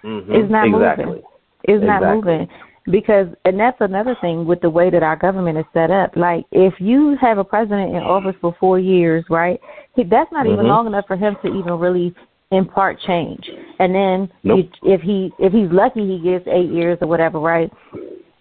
Mm-hmm. 0.03 0.33
It's 0.33 0.51
not 0.51 0.67
exactly. 0.67 1.05
moving. 1.05 1.23
It's 1.63 1.83
exactly. 1.83 2.07
not 2.07 2.15
moving 2.15 2.47
because 2.89 3.27
and 3.45 3.59
that's 3.59 3.77
another 3.81 4.15
thing 4.21 4.45
with 4.45 4.61
the 4.61 4.69
way 4.69 4.89
that 4.89 5.03
our 5.03 5.15
government 5.15 5.57
is 5.57 5.65
set 5.73 5.91
up 5.91 6.15
like 6.15 6.45
if 6.51 6.73
you 6.79 7.15
have 7.21 7.37
a 7.37 7.43
president 7.43 7.95
in 7.95 8.01
office 8.01 8.35
for 8.41 8.55
four 8.59 8.79
years 8.79 9.23
right 9.29 9.59
he, 9.95 10.03
that's 10.03 10.31
not 10.31 10.45
mm-hmm. 10.45 10.53
even 10.53 10.67
long 10.67 10.87
enough 10.87 11.05
for 11.07 11.15
him 11.15 11.35
to 11.43 11.49
even 11.49 11.73
really 11.73 12.13
impart 12.51 12.99
change 13.05 13.43
and 13.79 13.93
then 13.93 14.29
nope. 14.43 14.65
he, 14.81 14.89
if 14.89 15.01
he 15.01 15.31
if 15.39 15.53
he's 15.53 15.69
lucky 15.71 16.07
he 16.07 16.19
gets 16.23 16.47
eight 16.47 16.71
years 16.71 16.97
or 17.01 17.07
whatever 17.07 17.39
right 17.39 17.71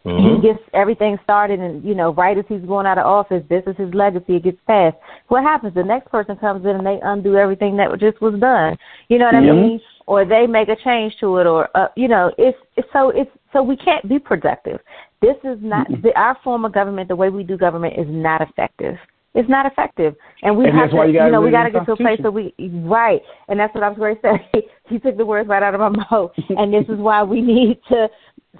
mm-hmm. 0.08 0.42
he 0.42 0.48
gets 0.48 0.62
everything 0.74 1.18
started 1.22 1.60
and 1.60 1.84
you 1.84 1.94
know 1.94 2.12
right 2.14 2.36
as 2.36 2.44
he's 2.48 2.62
going 2.62 2.86
out 2.86 2.98
of 2.98 3.06
office 3.06 3.42
this 3.48 3.62
is 3.66 3.76
his 3.76 3.92
legacy. 3.94 4.36
It 4.36 4.44
gets 4.44 4.58
passed. 4.66 4.96
What 5.28 5.42
happens? 5.42 5.74
The 5.74 5.82
next 5.82 6.10
person 6.10 6.36
comes 6.36 6.64
in 6.64 6.76
and 6.76 6.86
they 6.86 6.98
undo 7.02 7.36
everything 7.36 7.76
that 7.76 7.88
just 8.00 8.20
was 8.20 8.38
done. 8.40 8.76
You 9.08 9.18
know 9.18 9.26
what 9.26 9.34
i 9.34 9.40
mean? 9.40 9.80
Or 10.06 10.24
they 10.24 10.46
make 10.46 10.68
a 10.68 10.76
change 10.76 11.14
to 11.20 11.36
it 11.38 11.46
or 11.46 11.68
uh, 11.76 11.88
you 11.96 12.08
know 12.08 12.32
it's, 12.38 12.58
it's 12.76 12.88
so 12.92 13.10
it's 13.10 13.30
so 13.52 13.62
we 13.62 13.76
can't 13.76 14.08
be 14.08 14.18
productive. 14.18 14.80
This 15.20 15.36
is 15.44 15.58
not 15.60 15.86
the, 16.02 16.16
our 16.18 16.36
form 16.42 16.64
of 16.64 16.72
government 16.72 17.08
the 17.08 17.16
way 17.16 17.28
we 17.28 17.42
do 17.42 17.56
government 17.56 17.94
is 17.98 18.06
not 18.08 18.40
effective. 18.40 18.96
It's 19.34 19.48
not 19.48 19.66
effective. 19.66 20.16
And 20.42 20.56
we 20.56 20.64
and 20.66 20.76
have 20.76 20.90
to 20.90 20.96
you, 21.06 21.22
you 21.22 21.30
know 21.30 21.40
we 21.40 21.50
got 21.50 21.64
to 21.64 21.70
get 21.70 21.86
to 21.86 21.92
a 21.92 21.96
place 21.96 22.18
that 22.22 22.30
we 22.30 22.54
right. 22.84 23.20
And 23.48 23.60
that's 23.60 23.74
what 23.74 23.84
i 23.84 23.88
was 23.88 23.98
going 23.98 24.16
to 24.22 24.38
say. 24.52 24.66
He 24.88 24.98
took 24.98 25.16
the 25.16 25.26
words 25.26 25.48
right 25.48 25.62
out 25.62 25.74
of 25.74 25.80
my 25.80 25.90
mouth. 26.10 26.32
And 26.48 26.72
this 26.72 26.84
is 26.88 26.98
why 26.98 27.22
we 27.22 27.40
need 27.40 27.78
to 27.88 28.08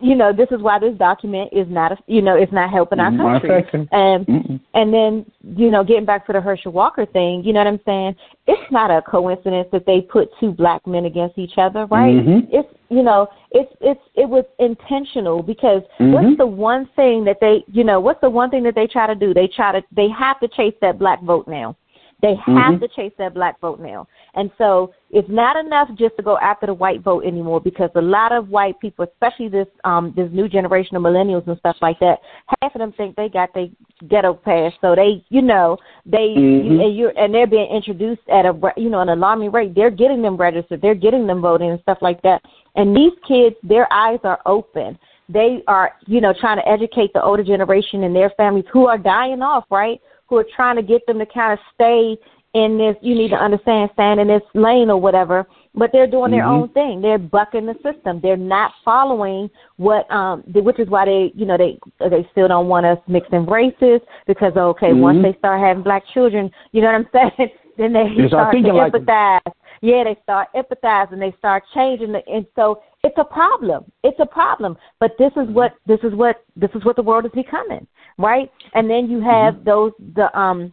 you 0.01 0.14
know, 0.14 0.32
this 0.32 0.49
is 0.51 0.61
why 0.61 0.78
this 0.78 0.97
document 0.97 1.51
is 1.53 1.66
not, 1.68 1.93
a, 1.93 1.97
you 2.07 2.22
know, 2.22 2.36
it's 2.36 2.53
not 2.53 2.70
helping 2.70 3.01
our 3.01 3.11
country. 3.11 3.64
And 3.91 4.26
Mm-mm. 4.26 4.61
and 4.74 4.95
then, 4.95 5.26
you 5.57 5.70
know, 5.70 5.82
getting 5.82 6.05
back 6.05 6.26
to 6.26 6.32
the 6.32 6.41
Herschel 6.41 6.72
Walker 6.72 7.07
thing, 7.07 7.43
you 7.45 7.53
know 7.53 7.61
what 7.61 7.66
I'm 7.66 7.80
saying? 7.84 8.14
It's 8.47 8.72
not 8.72 8.91
a 8.91 9.03
coincidence 9.03 9.68
that 9.72 9.86
they 9.86 10.01
put 10.01 10.28
two 10.39 10.53
black 10.53 10.86
men 10.86 11.07
against 11.07 11.39
each 11.39 11.55
other, 11.57 11.86
right? 11.86 12.14
Mm-hmm. 12.14 12.55
It's, 12.55 12.68
you 12.91 13.03
know, 13.03 13.28
it's 13.51 13.72
it's 13.80 14.01
it 14.14 14.28
was 14.28 14.45
intentional 14.59 15.43
because 15.43 15.82
mm-hmm. 15.99 16.12
what's 16.12 16.36
the 16.36 16.47
one 16.47 16.89
thing 16.95 17.24
that 17.24 17.39
they, 17.41 17.64
you 17.66 17.82
know, 17.82 17.99
what's 17.99 18.20
the 18.20 18.30
one 18.30 18.51
thing 18.51 18.62
that 18.64 18.74
they 18.74 18.86
try 18.86 19.07
to 19.07 19.14
do? 19.14 19.34
They 19.34 19.49
try 19.49 19.72
to 19.72 19.82
they 19.91 20.09
have 20.11 20.39
to 20.41 20.49
chase 20.49 20.74
that 20.80 20.99
black 20.99 21.22
vote 21.22 21.49
now. 21.49 21.76
They 22.20 22.34
have 22.46 22.74
mm-hmm. 22.74 22.80
to 22.80 22.88
chase 22.88 23.12
that 23.18 23.34
black 23.34 23.60
vote 23.60 23.78
now. 23.78 24.08
And 24.34 24.50
so 24.58 24.92
it's 25.10 25.28
not 25.28 25.56
enough 25.56 25.88
just 25.96 26.16
to 26.16 26.22
go 26.22 26.36
after 26.38 26.66
the 26.66 26.74
white 26.74 27.00
vote 27.00 27.24
anymore 27.24 27.60
because 27.60 27.90
a 27.94 28.02
lot 28.02 28.32
of 28.32 28.48
white 28.48 28.78
people, 28.80 29.04
especially 29.04 29.48
this 29.48 29.68
um 29.84 30.12
this 30.16 30.28
new 30.32 30.48
generation 30.48 30.96
of 30.96 31.02
millennials 31.02 31.46
and 31.46 31.56
stuff 31.58 31.76
like 31.80 31.98
that, 32.00 32.18
half 32.60 32.74
of 32.74 32.80
them 32.80 32.92
think 32.92 33.14
they 33.14 33.28
got 33.28 33.54
their 33.54 33.68
ghetto 34.08 34.34
pass. 34.34 34.72
So 34.80 34.96
they, 34.96 35.24
you 35.28 35.42
know, 35.42 35.76
they 36.06 36.34
mm-hmm. 36.36 36.80
and 36.80 36.96
you 36.96 37.10
and 37.10 37.32
they're 37.32 37.46
being 37.46 37.70
introduced 37.70 38.22
at 38.28 38.46
a 38.46 38.72
you 38.76 38.90
know 38.90 39.00
an 39.00 39.10
alarming 39.10 39.52
rate. 39.52 39.74
They're 39.76 39.90
getting 39.90 40.20
them 40.20 40.36
registered. 40.36 40.82
They're 40.82 40.96
getting 40.96 41.26
them 41.26 41.40
voting 41.40 41.70
and 41.70 41.80
stuff 41.80 41.98
like 42.00 42.20
that. 42.22 42.42
And 42.74 42.96
these 42.96 43.12
kids, 43.26 43.54
their 43.62 43.92
eyes 43.92 44.18
are 44.24 44.40
open. 44.44 44.98
They 45.28 45.62
are, 45.66 45.92
you 46.06 46.20
know, 46.20 46.32
trying 46.32 46.56
to 46.56 46.66
educate 46.66 47.12
the 47.12 47.22
older 47.22 47.44
generation 47.44 48.04
and 48.04 48.16
their 48.16 48.30
families 48.30 48.64
who 48.72 48.86
are 48.86 48.96
dying 48.96 49.42
off, 49.42 49.64
right? 49.70 50.00
Who 50.29 50.37
are 50.37 50.47
trying 50.55 50.76
to 50.76 50.83
get 50.83 51.07
them 51.07 51.18
to 51.18 51.26
kind 51.26 51.53
of 51.53 51.59
stay 51.74 52.16
in 52.55 52.79
this 52.79 52.97
you 53.03 53.14
need 53.14 53.29
to 53.29 53.37
understand 53.37 53.91
stand 53.93 54.18
in 54.20 54.29
this 54.29 54.43
lane 54.55 54.91
or 54.91 55.01
whatever 55.01 55.47
but 55.79 55.91
they're 55.93 56.07
doing 56.07 56.33
their 56.33 56.43
mm-hmm. 56.43 56.62
own 56.62 56.68
thing. 56.70 57.01
They're 57.01 57.18
bucking 57.18 57.66
the 57.66 57.74
system. 57.85 58.20
They're 58.20 58.37
not 58.37 58.72
following 58.85 59.49
what 59.76 60.11
um 60.11 60.43
which 60.47 60.81
is 60.81 60.89
why 60.89 61.05
they 61.05 61.33
you 61.35 61.47
know 61.47 61.57
they 61.57 61.79
they 62.01 62.29
still 62.33 62.49
don't 62.49 62.68
want 62.68 62.85
us 62.85 62.99
mixing 63.07 63.47
races 63.47 64.01
because 64.26 64.57
okay 64.57 64.89
mm-hmm. 64.89 65.01
once 65.01 65.22
they 65.22 65.39
start 65.39 65.61
having 65.61 65.83
black 65.83 66.03
children 66.12 66.51
you 66.72 66.83
know 66.83 66.89
what 66.89 66.97
i'm 66.97 67.09
saying? 67.39 67.51
Then 67.76 67.93
they 67.93 68.09
Yes, 68.16 68.31
start 68.31 68.57
to 68.57 68.72
like- 68.72 68.93
empathize 68.93 69.53
yeah 69.83 70.05
they 70.05 70.16
start 70.22 70.49
empathizing 70.55 71.18
they 71.18 71.35
start 71.39 71.62
changing 71.74 72.12
the, 72.12 72.26
and 72.26 72.47
so 72.57 72.83
it's 73.05 73.16
a 73.18 73.24
problem 73.24 73.85
it's 74.03 74.18
a 74.20 74.26
problem 74.26 74.76
but 75.01 75.12
this 75.18 75.33
is 75.37 75.49
what 75.49 75.74
this 75.87 76.01
is 76.03 76.14
what 76.14 76.45
this 76.57 76.70
is 76.74 76.85
what 76.85 76.97
the 76.97 77.03
world 77.03 77.24
is 77.24 77.33
becoming 77.33 77.87
right 78.18 78.51
and 78.74 78.89
then 78.91 79.09
you 79.11 79.20
have 79.20 79.55
Mm-hmm. 79.55 79.64
those 79.64 79.93
the 80.14 80.39
um 80.39 80.72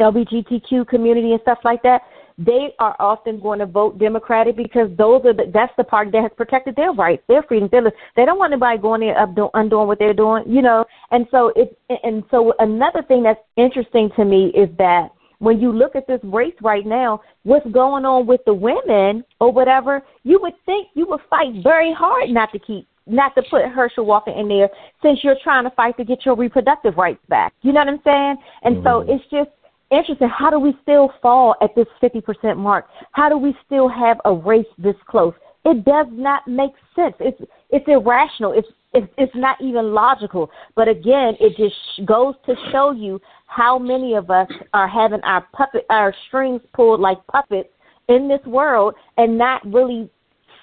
LGBTQ 0.00 0.88
community 0.88 1.32
and 1.32 1.40
stuff 1.42 1.58
like 1.64 1.82
that, 1.82 2.02
they 2.38 2.74
are 2.78 2.96
often 2.98 3.38
going 3.40 3.58
to 3.58 3.66
vote 3.66 3.98
Democratic 3.98 4.56
because 4.56 4.88
those 4.96 5.22
are 5.24 5.34
the, 5.34 5.50
that's 5.52 5.72
the 5.76 5.84
party 5.84 6.10
that 6.10 6.22
has 6.22 6.30
protected 6.36 6.74
their 6.76 6.92
rights, 6.92 7.22
their 7.28 7.42
freedoms. 7.42 7.70
Their, 7.70 7.92
they 8.16 8.24
don't 8.24 8.38
want 8.38 8.52
anybody 8.52 8.78
going 8.78 9.02
there 9.02 9.18
up 9.18 9.34
do, 9.34 9.50
undoing 9.54 9.86
what 9.86 9.98
they're 9.98 10.14
doing, 10.14 10.44
you 10.46 10.62
know. 10.62 10.84
And 11.10 11.26
so 11.30 11.52
it 11.54 11.78
and 12.02 12.24
so 12.30 12.54
another 12.58 13.02
thing 13.02 13.22
that's 13.22 13.40
interesting 13.56 14.10
to 14.16 14.24
me 14.24 14.46
is 14.56 14.70
that 14.78 15.10
when 15.42 15.60
you 15.60 15.72
look 15.72 15.96
at 15.96 16.06
this 16.06 16.20
race 16.22 16.54
right 16.62 16.86
now, 16.86 17.20
what's 17.42 17.66
going 17.72 18.04
on 18.04 18.28
with 18.28 18.40
the 18.46 18.54
women 18.54 19.24
or 19.40 19.50
whatever, 19.52 20.00
you 20.22 20.38
would 20.40 20.52
think 20.64 20.86
you 20.94 21.04
would 21.08 21.20
fight 21.28 21.64
very 21.64 21.92
hard 21.92 22.30
not 22.30 22.52
to 22.52 22.60
keep 22.60 22.86
not 23.08 23.34
to 23.34 23.42
put 23.50 23.64
Herschel 23.64 24.06
Walker 24.06 24.30
in 24.30 24.46
there 24.46 24.70
since 25.02 25.18
you're 25.24 25.36
trying 25.42 25.64
to 25.64 25.70
fight 25.70 25.96
to 25.96 26.04
get 26.04 26.24
your 26.24 26.36
reproductive 26.36 26.96
rights 26.96 27.18
back. 27.28 27.52
You 27.62 27.72
know 27.72 27.80
what 27.80 27.88
I'm 27.88 28.00
saying? 28.04 28.36
And 28.62 28.76
mm-hmm. 28.76 28.86
so 28.86 29.00
it's 29.12 29.24
just 29.32 29.50
interesting. 29.90 30.28
How 30.28 30.50
do 30.50 30.60
we 30.60 30.74
still 30.82 31.10
fall 31.20 31.56
at 31.60 31.74
this 31.74 31.88
50% 32.00 32.56
mark? 32.56 32.86
How 33.10 33.28
do 33.28 33.36
we 33.36 33.56
still 33.66 33.88
have 33.88 34.18
a 34.24 34.32
race 34.32 34.64
this 34.78 34.94
close? 35.08 35.34
It 35.64 35.84
does 35.84 36.06
not 36.10 36.46
make 36.48 36.72
sense. 36.94 37.14
It's 37.20 37.40
it's 37.70 37.86
irrational. 37.86 38.52
It's 38.52 38.68
it's, 38.94 39.06
it's 39.16 39.34
not 39.34 39.60
even 39.60 39.94
logical. 39.94 40.50
But 40.74 40.88
again, 40.88 41.34
it 41.40 41.56
just 41.56 42.06
goes 42.06 42.34
to 42.46 42.54
show 42.70 42.90
you 42.90 43.20
how 43.46 43.78
many 43.78 44.14
of 44.14 44.30
us 44.30 44.48
are 44.74 44.88
having 44.88 45.20
our 45.22 45.46
puppet 45.52 45.86
our 45.88 46.14
strings 46.26 46.60
pulled 46.74 47.00
like 47.00 47.18
puppets 47.26 47.70
in 48.08 48.28
this 48.28 48.44
world 48.46 48.94
and 49.16 49.38
not 49.38 49.64
really 49.64 50.10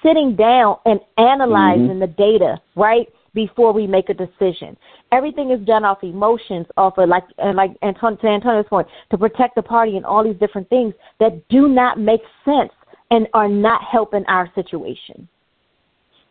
sitting 0.03 0.35
down 0.35 0.77
and 0.85 0.99
analyzing 1.17 1.87
mm-hmm. 1.87 1.99
the 1.99 2.07
data, 2.07 2.57
right? 2.75 3.07
Before 3.33 3.71
we 3.73 3.85
make 3.85 4.09
a 4.09 4.13
decision. 4.13 4.75
Everything 5.11 5.51
is 5.51 5.65
done 5.65 5.85
off 5.85 6.03
emotions, 6.03 6.65
off 6.77 6.97
of 6.97 7.07
like 7.07 7.23
and 7.37 7.55
like 7.55 7.71
Antonio, 7.83 8.17
to 8.17 8.27
Antonio's 8.27 8.65
point, 8.67 8.87
to 9.11 9.17
protect 9.17 9.55
the 9.55 9.61
party 9.61 9.97
and 9.97 10.05
all 10.05 10.23
these 10.23 10.39
different 10.39 10.67
things 10.69 10.93
that 11.19 11.47
do 11.47 11.67
not 11.67 11.99
make 11.99 12.21
sense 12.43 12.71
and 13.11 13.27
are 13.33 13.47
not 13.47 13.81
helping 13.83 14.25
our 14.27 14.49
situation. 14.55 15.27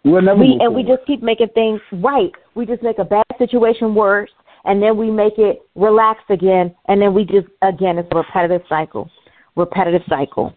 We'll 0.05 0.23
we 0.39 0.49
move 0.49 0.61
and 0.61 0.75
we 0.75 0.83
just 0.83 1.05
keep 1.07 1.23
making 1.23 1.49
things 1.55 1.81
right. 1.93 2.31
We 2.55 2.67
just 2.67 2.83
make 2.83 2.99
a 2.99 3.05
bad 3.05 3.27
situation 3.37 3.95
worse 3.95 4.31
and 4.65 4.83
then 4.83 4.97
we 4.97 5.11
make 5.11 5.39
it 5.39 5.61
relax 5.75 6.21
again 6.31 6.75
and 6.87 7.03
then 7.03 7.15
we 7.15 7.25
just 7.25 7.49
again 7.63 7.99
it's 7.99 8.09
a 8.13 8.17
repetitive 8.17 8.63
cycle. 8.69 9.11
Repetitive 9.57 10.03
cycle. 10.09 10.55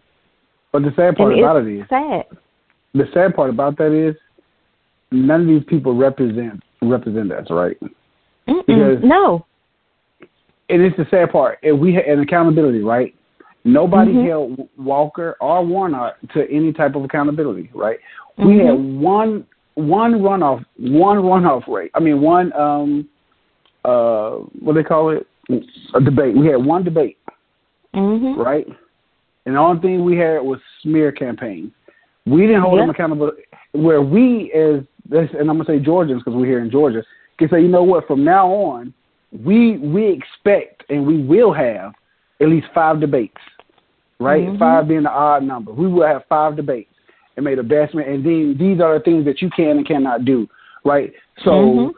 But 0.72 0.82
the 0.82 0.92
sad 0.96 1.16
part 1.16 1.32
and 1.32 1.42
about 1.42 1.56
it 1.56 1.80
is 1.80 1.84
sad. 1.88 2.24
the 2.94 3.04
sad 3.12 3.34
part 3.34 3.50
about 3.50 3.76
that 3.78 3.92
is 3.92 4.16
none 5.10 5.42
of 5.42 5.46
these 5.46 5.64
people 5.66 5.94
represent 5.94 6.62
represent 6.80 7.32
us, 7.32 7.46
right? 7.50 7.76
Mm-mm. 8.48 8.66
Because- 8.66 9.04
no. 9.04 9.44
And 10.68 10.80
it's 10.80 10.96
the 10.96 11.06
sad 11.10 11.30
part. 11.30 11.58
If 11.62 11.78
we 11.78 11.92
had 11.92 12.04
an 12.06 12.20
accountability, 12.20 12.80
right? 12.80 13.14
Nobody 13.64 14.12
Mhm. 14.12 14.26
held 14.26 14.68
Walker 14.76 15.36
or 15.40 15.64
Warnock 15.64 16.16
to 16.34 16.50
any 16.50 16.72
type 16.72 16.96
of 16.96 17.04
accountability, 17.04 17.70
right? 17.74 17.98
We 18.38 18.58
Mhm. 18.58 18.66
had 18.66 19.00
one 19.00 19.46
one 19.74 20.20
runoff 20.20 20.64
one 20.78 21.18
runoff 21.18 21.66
rate. 21.66 21.90
I 21.94 22.00
mean 22.00 22.20
one 22.20 22.52
um 22.54 23.08
uh 23.84 24.32
what 24.60 24.74
do 24.74 24.82
they 24.82 24.88
call 24.88 25.10
it? 25.10 25.26
A 25.94 26.00
debate. 26.00 26.36
We 26.36 26.46
had 26.46 26.64
one 26.64 26.82
debate, 26.82 27.16
Mhm. 27.94 28.36
right? 28.36 28.66
And 29.46 29.54
the 29.54 29.60
only 29.60 29.80
thing 29.80 30.04
we 30.04 30.16
had 30.16 30.42
was 30.42 30.60
smear 30.82 31.10
campaigns. 31.10 31.72
We 32.26 32.42
didn't 32.46 32.62
hold 32.62 32.74
Yeah. 32.74 32.82
them 32.82 32.90
accountable. 32.90 33.32
Where 33.72 34.02
we, 34.02 34.52
as 34.52 34.84
this, 35.08 35.30
and 35.32 35.48
I'm 35.50 35.56
gonna 35.56 35.64
say 35.64 35.78
Georgians 35.80 36.22
because 36.22 36.34
we're 36.34 36.46
here 36.46 36.60
in 36.60 36.70
Georgia, 36.70 37.02
can 37.38 37.48
say, 37.48 37.60
you 37.60 37.68
know 37.68 37.82
what? 37.82 38.06
From 38.06 38.24
now 38.24 38.46
on, 38.48 38.92
we 39.44 39.78
we 39.78 40.06
expect 40.06 40.84
and 40.90 41.06
we 41.06 41.22
will 41.22 41.52
have 41.52 41.94
at 42.42 42.48
least 42.48 42.66
five 42.74 43.00
debates, 43.00 43.40
right? 44.18 44.48
Mhm. 44.48 44.58
Five 44.58 44.88
being 44.88 45.04
the 45.04 45.10
odd 45.10 45.44
number. 45.44 45.72
We 45.72 45.86
will 45.86 46.06
have 46.06 46.24
five 46.26 46.56
debates 46.56 46.92
and 47.36 47.44
made 47.44 47.58
a 47.58 47.62
best 47.62 47.94
man. 47.94 48.08
And 48.08 48.24
then 48.24 48.56
these 48.58 48.80
are 48.80 48.98
the 48.98 49.04
things 49.04 49.24
that 49.24 49.40
you 49.40 49.48
can 49.50 49.78
and 49.78 49.86
cannot 49.86 50.24
do, 50.24 50.48
right? 50.84 51.12
So. 51.44 51.50
Mhm. 51.50 51.94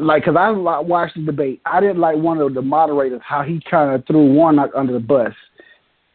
Like, 0.00 0.24
cause 0.24 0.36
I 0.36 0.50
watched 0.50 1.16
the 1.16 1.22
debate, 1.22 1.60
I 1.66 1.80
didn't 1.80 1.98
like 1.98 2.16
one 2.16 2.38
of 2.38 2.54
the 2.54 2.62
moderators 2.62 3.20
how 3.20 3.42
he 3.42 3.60
kind 3.68 3.92
of 3.92 4.06
threw 4.06 4.32
Warnock 4.32 4.70
under 4.76 4.92
the 4.92 5.00
bus 5.00 5.34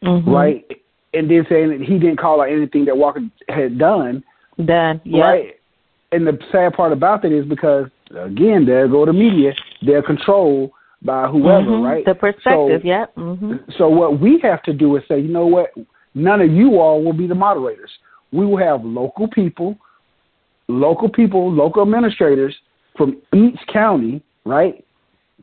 Mhm. 0.02 0.24
right? 0.26 0.80
And 1.14 1.30
then 1.30 1.46
saying 1.50 1.70
that 1.70 1.82
he 1.82 2.00
didn't 2.00 2.16
call 2.16 2.40
out 2.40 2.50
anything 2.50 2.86
that 2.86 2.98
Walker 2.98 3.22
had 3.50 3.78
done, 3.78 4.24
Done. 4.64 5.02
Yeah. 5.04 5.26
right? 5.26 5.56
And 6.14 6.26
the 6.26 6.40
sad 6.50 6.76
part 6.76 6.94
about 6.94 7.24
that 7.24 7.34
is 7.34 7.46
because 7.46 7.90
again, 8.16 8.66
there 8.66 8.88
go 8.88 9.06
the 9.06 9.12
media, 9.12 9.54
they're 9.82 10.02
controlled 10.02 10.72
by 11.04 11.28
whoever, 11.28 11.72
Mhm. 11.72 11.86
right? 11.86 12.06
The 12.06 12.16
perspective. 12.16 12.82
So, 12.82 12.88
yep. 12.88 13.16
Mhm. 13.16 13.74
so 13.78 13.90
what 13.90 14.20
we 14.20 14.40
have 14.40 14.64
to 14.64 14.74
do 14.74 14.96
is 14.96 15.04
say, 15.08 15.20
you 15.20 15.32
know 15.32 15.48
what? 15.48 15.74
None 16.16 16.42
of 16.42 16.52
you 16.52 16.80
all 16.80 17.04
will 17.04 17.14
be 17.14 17.28
the 17.28 17.36
moderators. 17.36 17.92
We 18.32 18.46
will 18.46 18.58
have 18.58 18.86
local 18.86 19.28
people 19.28 19.78
local 20.68 21.10
people, 21.10 21.52
local 21.52 21.82
administrators 21.82 22.56
from 22.98 23.18
each 23.34 23.60
county, 23.72 24.22
right, 24.46 24.84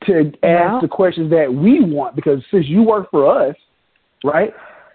to 0.06 0.20
ask 0.20 0.34
yeah. 0.42 0.78
the 0.80 0.88
questions 0.88 1.30
that 1.30 1.52
we 1.52 1.80
want. 1.80 2.16
Because 2.16 2.42
since 2.50 2.66
you 2.66 2.82
work 2.82 3.10
for 3.10 3.26
us, 3.26 3.54
right, 4.24 4.52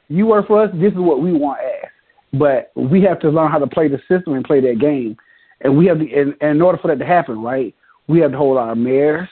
you 0.08 0.26
work 0.26 0.48
for 0.48 0.64
us, 0.64 0.70
this 0.76 0.94
is 0.94 1.00
what 1.00 1.22
we 1.22 1.34
want 1.34 1.60
asked. 1.60 1.92
But 2.34 2.72
we 2.76 3.02
have 3.04 3.20
to 3.20 3.30
learn 3.30 3.52
how 3.52 3.60
to 3.60 3.68
play 3.68 3.88
the 3.88 4.00
system 4.10 4.34
and 4.34 4.44
play 4.44 4.60
that 4.62 4.80
game. 4.80 5.16
And 5.62 5.78
we 5.78 5.86
have 5.88 6.00
to, 6.00 6.14
and, 6.14 6.36
and 6.42 6.58
in 6.58 6.62
order 6.62 6.78
for 6.78 6.90
that 6.90 7.00
to 7.00 7.06
happen, 7.06 7.42
right, 7.42 7.74
we 8.08 8.20
have 8.20 8.32
to 8.32 8.38
hold 8.38 8.58
our 8.58 8.76
mayors, 8.76 9.30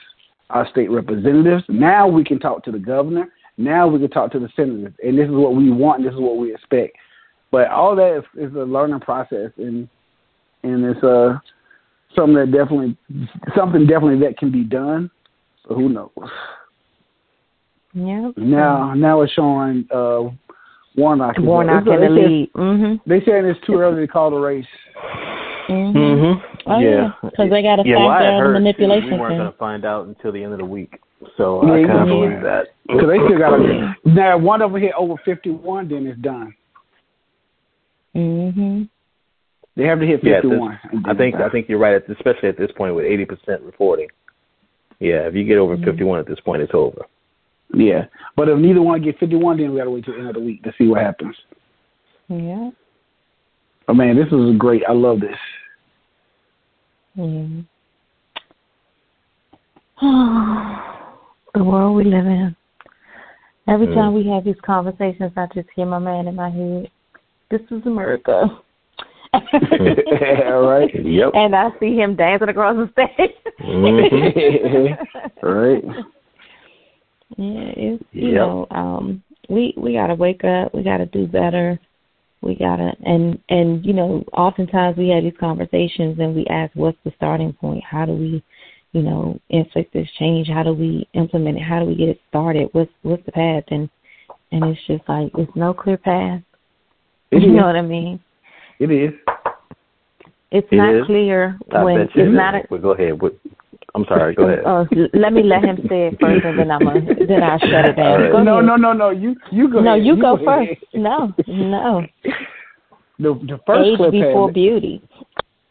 our 0.54 0.68
state 0.70 0.90
representatives. 0.90 1.64
Now 1.68 2.08
we 2.08 2.24
can 2.24 2.38
talk 2.38 2.64
to 2.64 2.72
the 2.72 2.78
governor. 2.78 3.28
Now 3.58 3.86
we 3.86 3.98
can 3.98 4.10
talk 4.10 4.32
to 4.32 4.38
the 4.38 4.48
senators. 4.56 4.94
And 5.04 5.18
this 5.18 5.26
is 5.26 5.34
what 5.34 5.54
we 5.54 5.70
want. 5.70 6.00
And 6.00 6.08
this 6.08 6.14
is 6.14 6.20
what 6.20 6.38
we 6.38 6.54
expect. 6.54 6.96
But 7.50 7.68
all 7.68 7.94
that 7.96 8.18
is, 8.18 8.50
is 8.50 8.54
a 8.56 8.60
learning 8.60 9.00
process, 9.00 9.50
and 9.58 9.88
and 10.64 10.84
it's 10.84 11.04
uh 11.04 11.38
something 12.16 12.34
that 12.34 12.50
definitely 12.50 12.96
something 13.56 13.86
definitely 13.86 14.26
that 14.26 14.38
can 14.38 14.50
be 14.50 14.64
done. 14.64 15.10
So 15.68 15.74
who 15.74 15.88
knows? 15.88 16.10
Yeah. 17.92 18.32
Now 18.36 18.94
now 18.94 19.20
it's 19.22 19.32
showing 19.34 19.86
uh 19.92 20.30
Warnock. 20.96 21.36
Warnock 21.38 21.86
in 21.86 22.00
the 22.00 22.08
lead. 22.08 22.52
Mm-hmm. 22.54 23.08
They 23.08 23.20
saying 23.24 23.44
it's 23.44 23.64
too 23.66 23.74
early 23.74 24.06
to 24.06 24.12
call 24.12 24.30
the 24.30 24.36
race. 24.36 24.66
Mm-hmm. 25.68 25.96
mm-hmm. 25.96 26.53
Oh, 26.66 26.78
yeah, 26.78 27.12
because 27.22 27.50
they 27.50 27.62
got 27.62 27.76
to 27.76 27.82
yeah, 27.84 27.96
factor 27.96 28.24
well, 28.24 28.40
out 28.40 28.42
the 28.44 28.52
manipulation. 28.52 29.12
We 29.12 29.18
weren't 29.18 29.38
going 29.38 29.52
to 29.52 29.58
find 29.58 29.84
out 29.84 30.06
until 30.06 30.32
the 30.32 30.42
end 30.42 30.52
of 30.52 30.58
the 30.58 30.64
week, 30.64 30.98
so 31.36 31.64
yeah, 31.66 31.72
I 31.72 31.86
kind 31.86 32.00
of 32.00 32.08
yeah. 32.08 32.14
believe 32.14 32.42
that. 32.42 32.64
Because 32.86 33.08
they 33.08 33.18
still 33.18 33.38
got 33.38 33.56
to. 33.56 33.94
Now, 34.06 34.38
one 34.38 34.62
of 34.62 34.72
them 34.72 34.80
hit 34.80 34.92
over 34.96 35.14
fifty-one, 35.24 35.88
then 35.88 36.06
it's 36.06 36.20
done. 36.20 36.54
Mhm. 38.14 38.88
They 39.76 39.84
have 39.84 40.00
to 40.00 40.06
hit 40.06 40.22
fifty-one. 40.22 40.78
Yeah, 40.92 41.00
I 41.04 41.14
think 41.14 41.34
I 41.34 41.50
think 41.50 41.68
you're 41.68 41.78
right, 41.78 42.00
especially 42.08 42.48
at 42.48 42.56
this 42.56 42.70
point 42.76 42.94
with 42.94 43.04
eighty 43.04 43.24
percent 43.24 43.62
reporting. 43.62 44.08
Yeah, 45.00 45.26
if 45.26 45.34
you 45.34 45.44
get 45.44 45.58
over 45.58 45.76
mm-hmm. 45.76 45.84
fifty-one 45.84 46.18
at 46.20 46.26
this 46.26 46.40
point, 46.40 46.62
it's 46.62 46.74
over. 46.74 47.02
Yeah, 47.74 48.06
but 48.36 48.48
if 48.48 48.58
neither 48.58 48.80
one 48.80 49.02
get 49.02 49.18
fifty-one, 49.18 49.58
then 49.58 49.72
we 49.72 49.78
got 49.78 49.84
to 49.84 49.90
wait 49.90 50.04
till 50.04 50.14
the 50.14 50.20
end 50.20 50.28
of 50.28 50.34
the 50.34 50.40
week 50.40 50.62
to 50.62 50.72
see 50.78 50.86
what 50.86 51.02
happens. 51.02 51.36
Yeah. 52.28 52.70
Oh 53.88 53.94
man, 53.94 54.16
this 54.16 54.32
is 54.32 54.56
great. 54.56 54.82
I 54.88 54.92
love 54.92 55.20
this. 55.20 55.36
Yeah. 57.16 57.62
the 61.54 61.64
world 61.64 61.96
we 61.96 62.04
live 62.04 62.26
in. 62.26 62.56
Every 63.68 63.86
mm. 63.86 63.94
time 63.94 64.14
we 64.14 64.26
have 64.28 64.44
these 64.44 64.60
conversations, 64.64 65.32
I 65.36 65.46
just 65.54 65.68
hear 65.74 65.86
my 65.86 65.98
man 65.98 66.26
in 66.26 66.34
my 66.34 66.50
head. 66.50 66.90
This 67.50 67.60
is 67.70 67.86
America. 67.86 68.60
right. 69.52 70.90
Yep. 70.94 71.30
And 71.34 71.54
I 71.54 71.70
see 71.80 71.96
him 71.96 72.16
dancing 72.16 72.48
across 72.48 72.76
the 72.76 72.90
stage. 72.92 73.30
mm-hmm. 73.60 75.46
right. 75.46 75.84
Yeah, 77.36 77.72
it's 77.76 78.04
you 78.12 78.28
yep. 78.28 78.34
know, 78.34 78.66
um, 78.70 79.22
we 79.48 79.74
we 79.76 79.94
gotta 79.94 80.14
wake 80.14 80.44
up. 80.44 80.74
We 80.74 80.82
gotta 80.82 81.06
do 81.06 81.26
better. 81.26 81.80
We 82.44 82.54
gotta 82.54 82.92
and 83.06 83.38
and 83.48 83.84
you 83.86 83.94
know, 83.94 84.22
oftentimes 84.34 84.98
we 84.98 85.08
have 85.08 85.22
these 85.22 85.32
conversations 85.40 86.18
and 86.18 86.34
we 86.34 86.44
ask, 86.50 86.74
what's 86.74 86.98
the 87.02 87.12
starting 87.16 87.54
point? 87.54 87.82
How 87.82 88.04
do 88.04 88.12
we, 88.12 88.44
you 88.92 89.02
know, 89.02 89.40
inflict 89.48 89.94
this 89.94 90.08
change? 90.18 90.48
How 90.48 90.62
do 90.62 90.74
we 90.74 91.08
implement 91.14 91.56
it? 91.56 91.62
How 91.62 91.80
do 91.80 91.86
we 91.86 91.94
get 91.94 92.10
it 92.10 92.20
started? 92.28 92.68
What's 92.72 92.92
what's 93.00 93.24
the 93.24 93.32
path? 93.32 93.64
And 93.68 93.88
and 94.52 94.64
it's 94.64 94.80
just 94.86 95.08
like 95.08 95.32
it's 95.38 95.56
no 95.56 95.72
clear 95.72 95.96
path. 95.96 96.42
It 97.30 97.42
you 97.42 97.50
is. 97.50 97.56
know 97.56 97.66
what 97.66 97.76
I 97.76 97.82
mean? 97.82 98.20
It 98.78 98.90
is. 98.90 99.14
It's 100.50 100.68
it 100.70 100.76
not 100.76 100.94
is. 100.94 101.06
clear 101.06 101.58
I 101.72 101.82
when 101.82 102.00
it's 102.00 102.12
not. 102.14 102.56
A, 102.56 102.62
well, 102.68 102.80
go 102.80 102.92
ahead. 102.92 103.18
I'm 103.94 104.04
sorry. 104.06 104.34
Go 104.34 104.48
ahead. 104.48 104.64
Uh, 104.64 104.84
let 105.14 105.32
me 105.32 105.42
let 105.44 105.64
him 105.64 105.76
say 105.88 106.08
it 106.08 106.16
first, 106.20 106.44
and 106.44 106.58
then 106.58 106.70
I'm 106.70 106.86
a, 106.86 106.94
then 107.26 107.42
I'll 107.42 107.58
shut 107.58 107.88
it 107.88 107.96
down. 107.96 108.20
Right. 108.22 108.32
Go 108.32 108.42
no, 108.42 108.58
ahead. 108.58 108.66
no, 108.66 108.76
no, 108.76 108.92
no. 108.92 109.10
You 109.10 109.36
you 109.52 109.70
go. 109.70 109.80
No, 109.80 109.92
ahead. 109.92 110.04
you, 110.04 110.16
you 110.16 110.20
go, 110.20 110.36
go 110.36 110.44
first. 110.44 110.80
No, 110.94 111.32
no. 111.46 112.06
The 113.18 113.34
the 113.46 113.60
first 113.66 113.90
Age 113.90 113.96
clip 113.96 114.12
before 114.12 114.48
had, 114.48 114.54
beauty. 114.54 115.02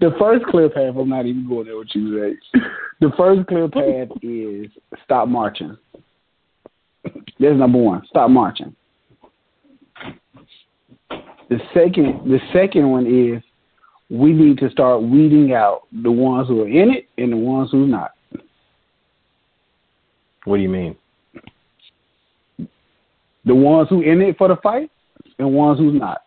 the 0.00 0.10
first 0.18 0.44
clip 0.46 0.74
path. 0.74 0.94
I'm 0.98 1.08
not 1.08 1.24
even 1.24 1.48
going 1.48 1.66
there 1.66 1.78
with 1.78 1.88
you 1.94 2.36
say. 2.52 2.60
The 3.00 3.10
first 3.16 3.46
clip 3.46 3.72
path 3.72 4.08
is 4.22 4.66
stop 5.04 5.28
marching. 5.28 5.78
There's 7.38 7.58
number 7.58 7.78
one. 7.78 8.02
Stop 8.10 8.28
marching. 8.28 8.76
The 11.48 11.58
second 11.72 12.30
the 12.30 12.38
second 12.52 12.90
one 12.90 13.06
is 13.06 13.42
we 14.10 14.32
need 14.32 14.58
to 14.58 14.68
start 14.70 15.02
weeding 15.02 15.52
out 15.52 15.82
the 16.02 16.10
ones 16.10 16.48
who 16.48 16.62
are 16.62 16.68
in 16.68 16.90
it 16.90 17.08
and 17.16 17.32
the 17.32 17.36
ones 17.36 17.70
who's 17.70 17.88
not. 17.88 18.10
What 20.44 20.56
do 20.56 20.62
you 20.62 20.68
mean? 20.68 20.96
The 23.44 23.54
ones 23.54 23.88
who 23.88 24.02
in 24.02 24.20
it 24.20 24.36
for 24.36 24.48
the 24.48 24.56
fight 24.56 24.90
and 25.38 25.52
ones 25.52 25.78
who's 25.78 25.98
not. 25.98 26.22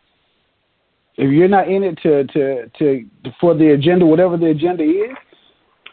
If 1.17 1.31
you're 1.31 1.47
not 1.47 1.67
in 1.67 1.83
it 1.83 1.99
to 2.03 2.23
to 2.25 2.69
to 2.79 3.09
for 3.39 3.53
the 3.53 3.73
agenda, 3.73 4.05
whatever 4.05 4.37
the 4.37 4.47
agenda 4.47 4.83
is, 4.83 5.09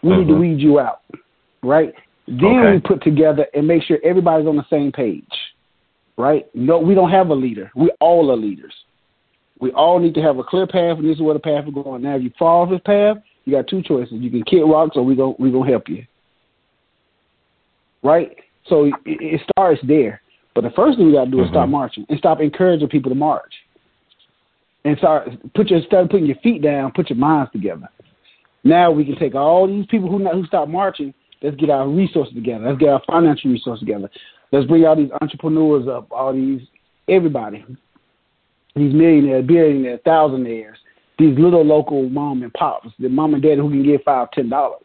we 0.02 0.10
mm-hmm. 0.10 0.20
need 0.20 0.26
to 0.26 0.32
mm-hmm. 0.32 0.40
weed 0.40 0.60
you 0.60 0.78
out, 0.78 1.02
right? 1.62 1.92
Then 2.26 2.44
okay. 2.44 2.72
we 2.72 2.80
put 2.80 3.02
together 3.02 3.46
and 3.52 3.66
make 3.66 3.82
sure 3.82 3.98
everybody's 4.04 4.46
on 4.46 4.56
the 4.56 4.64
same 4.70 4.92
page, 4.92 5.24
right? 6.16 6.46
No, 6.54 6.78
we 6.78 6.94
don't 6.94 7.10
have 7.10 7.28
a 7.28 7.34
leader. 7.34 7.70
We 7.74 7.90
all 8.00 8.30
are 8.30 8.36
leaders. 8.36 8.72
We 9.61 9.70
all 9.73 9.99
need 9.99 10.15
to 10.15 10.23
have 10.23 10.39
a 10.39 10.45
clear 10.45 10.66
path, 10.66 10.99
and 10.99 11.09
this 11.09 11.16
is 11.16 11.23
where 11.23 11.35
the 11.35 11.41
path 11.41 11.66
is 11.69 11.74
going. 11.74 12.03
Now, 12.03 12.16
if 12.16 12.23
you 12.23 12.31
fall 12.39 12.62
off 12.62 12.70
this 12.70 12.81
path, 12.85 13.19
you 13.45 13.53
got 13.53 13.69
two 13.69 13.82
choices: 13.82 14.15
you 14.15 14.31
can 14.31 14.43
kick 14.45 14.61
rocks, 14.65 14.97
or 14.97 15.05
we 15.05 15.15
go 15.15 15.37
we 15.39 15.51
gonna 15.51 15.70
help 15.70 15.89
you, 15.89 16.05
right? 18.03 18.35
So 18.66 18.85
it, 18.85 18.95
it 19.05 19.41
starts 19.51 19.81
there. 19.87 20.23
But 20.55 20.62
the 20.62 20.70
first 20.70 20.99
thing 20.99 21.07
we 21.07 21.12
got 21.12 21.27
to 21.27 21.31
do 21.31 21.37
mm-hmm. 21.37 21.45
is 21.45 21.51
stop 21.51 21.65
mm-hmm. 21.65 21.73
marching 21.73 22.07
and 22.09 22.19
stop 22.19 22.41
encouraging 22.41 22.89
people 22.89 23.11
to 23.11 23.15
march, 23.15 23.53
and 24.85 24.97
start 24.99 25.28
put 25.55 25.69
your 25.69 25.82
start 25.82 26.11
putting 26.11 26.27
your 26.27 26.37
feet 26.37 26.62
down, 26.62 26.93
put 26.93 27.11
your 27.11 27.19
minds 27.19 27.53
together. 27.53 27.89
Now 28.65 28.91
we 28.91 29.05
can 29.05 29.16
take 29.16 29.35
all 29.35 29.66
these 29.66 29.87
people 29.87 30.11
who 30.11 30.20
not, 30.20 30.35
who 30.35 30.47
stop 30.47 30.69
marching. 30.69 31.12
Let's 31.43 31.57
get 31.57 31.70
our 31.70 31.89
resources 31.89 32.35
together. 32.35 32.66
Let's 32.66 32.78
get 32.78 32.91
our 32.91 33.03
financial 33.07 33.51
resources 33.51 33.81
together. 33.81 34.11
Let's 34.53 34.66
bring 34.66 34.85
all 34.85 34.97
these 34.97 35.11
entrepreneurs 35.20 35.87
up, 35.89 36.11
all 36.11 36.32
these 36.32 36.62
everybody 37.09 37.65
these 38.74 38.92
millionaires, 38.94 39.47
billionaires, 39.47 40.01
thousandaires, 40.06 40.76
these 41.18 41.38
little 41.38 41.64
local 41.64 42.09
mom 42.09 42.42
and 42.42 42.52
pops, 42.52 42.88
the 42.98 43.09
mom 43.09 43.34
and 43.34 43.42
dad 43.42 43.59
who 43.59 43.68
can 43.68 43.82
give 43.82 44.02
five, 44.05 44.30
ten 44.32 44.48
dollars. 44.48 44.82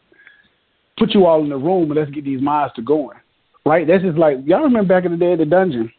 Put 0.98 1.14
you 1.14 1.26
all 1.26 1.42
in 1.42 1.50
the 1.50 1.56
room 1.56 1.90
and 1.90 1.98
let's 2.00 2.10
get 2.10 2.24
these 2.24 2.40
minds 2.40 2.74
to 2.74 2.82
going. 2.82 3.18
Right? 3.64 3.86
That's 3.86 4.02
just 4.02 4.18
like 4.18 4.38
y'all 4.44 4.62
remember 4.62 4.94
back 4.94 5.04
in 5.04 5.12
the 5.12 5.18
day 5.18 5.32
at 5.32 5.38
the 5.38 5.44
dungeon. 5.44 5.92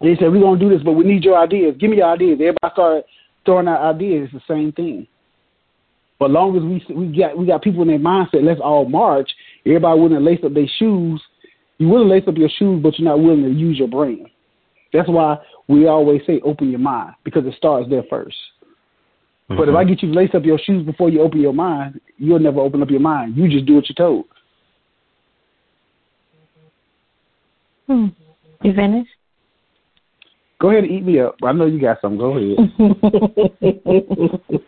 They 0.00 0.16
said 0.16 0.32
we're 0.32 0.40
gonna 0.40 0.58
do 0.58 0.68
this, 0.68 0.82
but 0.84 0.92
we 0.92 1.04
need 1.04 1.24
your 1.24 1.38
ideas. 1.38 1.76
Give 1.78 1.90
me 1.90 1.98
your 1.98 2.10
ideas. 2.10 2.34
Everybody 2.34 2.72
started 2.72 3.04
throwing 3.44 3.68
out 3.68 3.94
ideas. 3.94 4.28
It's 4.32 4.44
the 4.46 4.54
same 4.54 4.72
thing. 4.72 5.06
But 6.18 6.30
long 6.30 6.56
as 6.56 6.62
we 6.62 6.94
we 6.94 7.16
got 7.16 7.36
we 7.36 7.46
got 7.46 7.62
people 7.62 7.82
in 7.82 7.88
their 7.88 7.98
mindset, 7.98 8.44
let's 8.44 8.60
all 8.60 8.88
march. 8.88 9.30
Everybody 9.66 10.00
willing 10.00 10.18
to 10.18 10.20
lace 10.20 10.40
up 10.44 10.54
their 10.54 10.70
shoes. 10.78 11.22
You 11.78 11.88
willing 11.88 12.08
to 12.08 12.14
lace 12.14 12.28
up 12.28 12.36
your 12.36 12.48
shoes, 12.48 12.82
but 12.82 12.98
you're 12.98 13.08
not 13.08 13.20
willing 13.22 13.42
to 13.42 13.50
use 13.50 13.78
your 13.78 13.88
brain. 13.88 14.28
That's 14.92 15.08
why 15.08 15.38
we 15.68 15.86
always 15.86 16.20
say 16.26 16.40
open 16.44 16.70
your 16.70 16.80
mind 16.80 17.14
because 17.24 17.46
it 17.46 17.54
starts 17.56 17.88
there 17.88 18.02
1st 18.02 18.26
mm-hmm. 18.26 19.56
But 19.56 19.68
if 19.68 19.74
I 19.74 19.84
get 19.84 20.02
you 20.02 20.12
to 20.12 20.14
lace 20.14 20.30
up 20.34 20.44
your 20.44 20.58
shoes 20.58 20.84
before 20.84 21.08
you 21.08 21.22
open 21.22 21.40
your 21.40 21.54
mind, 21.54 22.00
you'll 22.18 22.38
never 22.38 22.60
open 22.60 22.82
up 22.82 22.90
your 22.90 23.00
mind. 23.00 23.36
You 23.36 23.48
just 23.48 23.66
do 23.66 23.76
what 23.76 23.88
you're 23.88 23.94
told. 23.94 24.26
Hmm. 27.86 28.06
You 28.62 28.74
finished? 28.74 29.10
Go 30.60 30.70
ahead 30.70 30.84
and 30.84 30.92
eat 30.92 31.04
me 31.04 31.18
up. 31.18 31.34
I 31.42 31.52
know 31.52 31.66
you 31.66 31.80
got 31.80 32.00
some. 32.00 32.16
Go 32.16 32.36
ahead. 32.36 32.56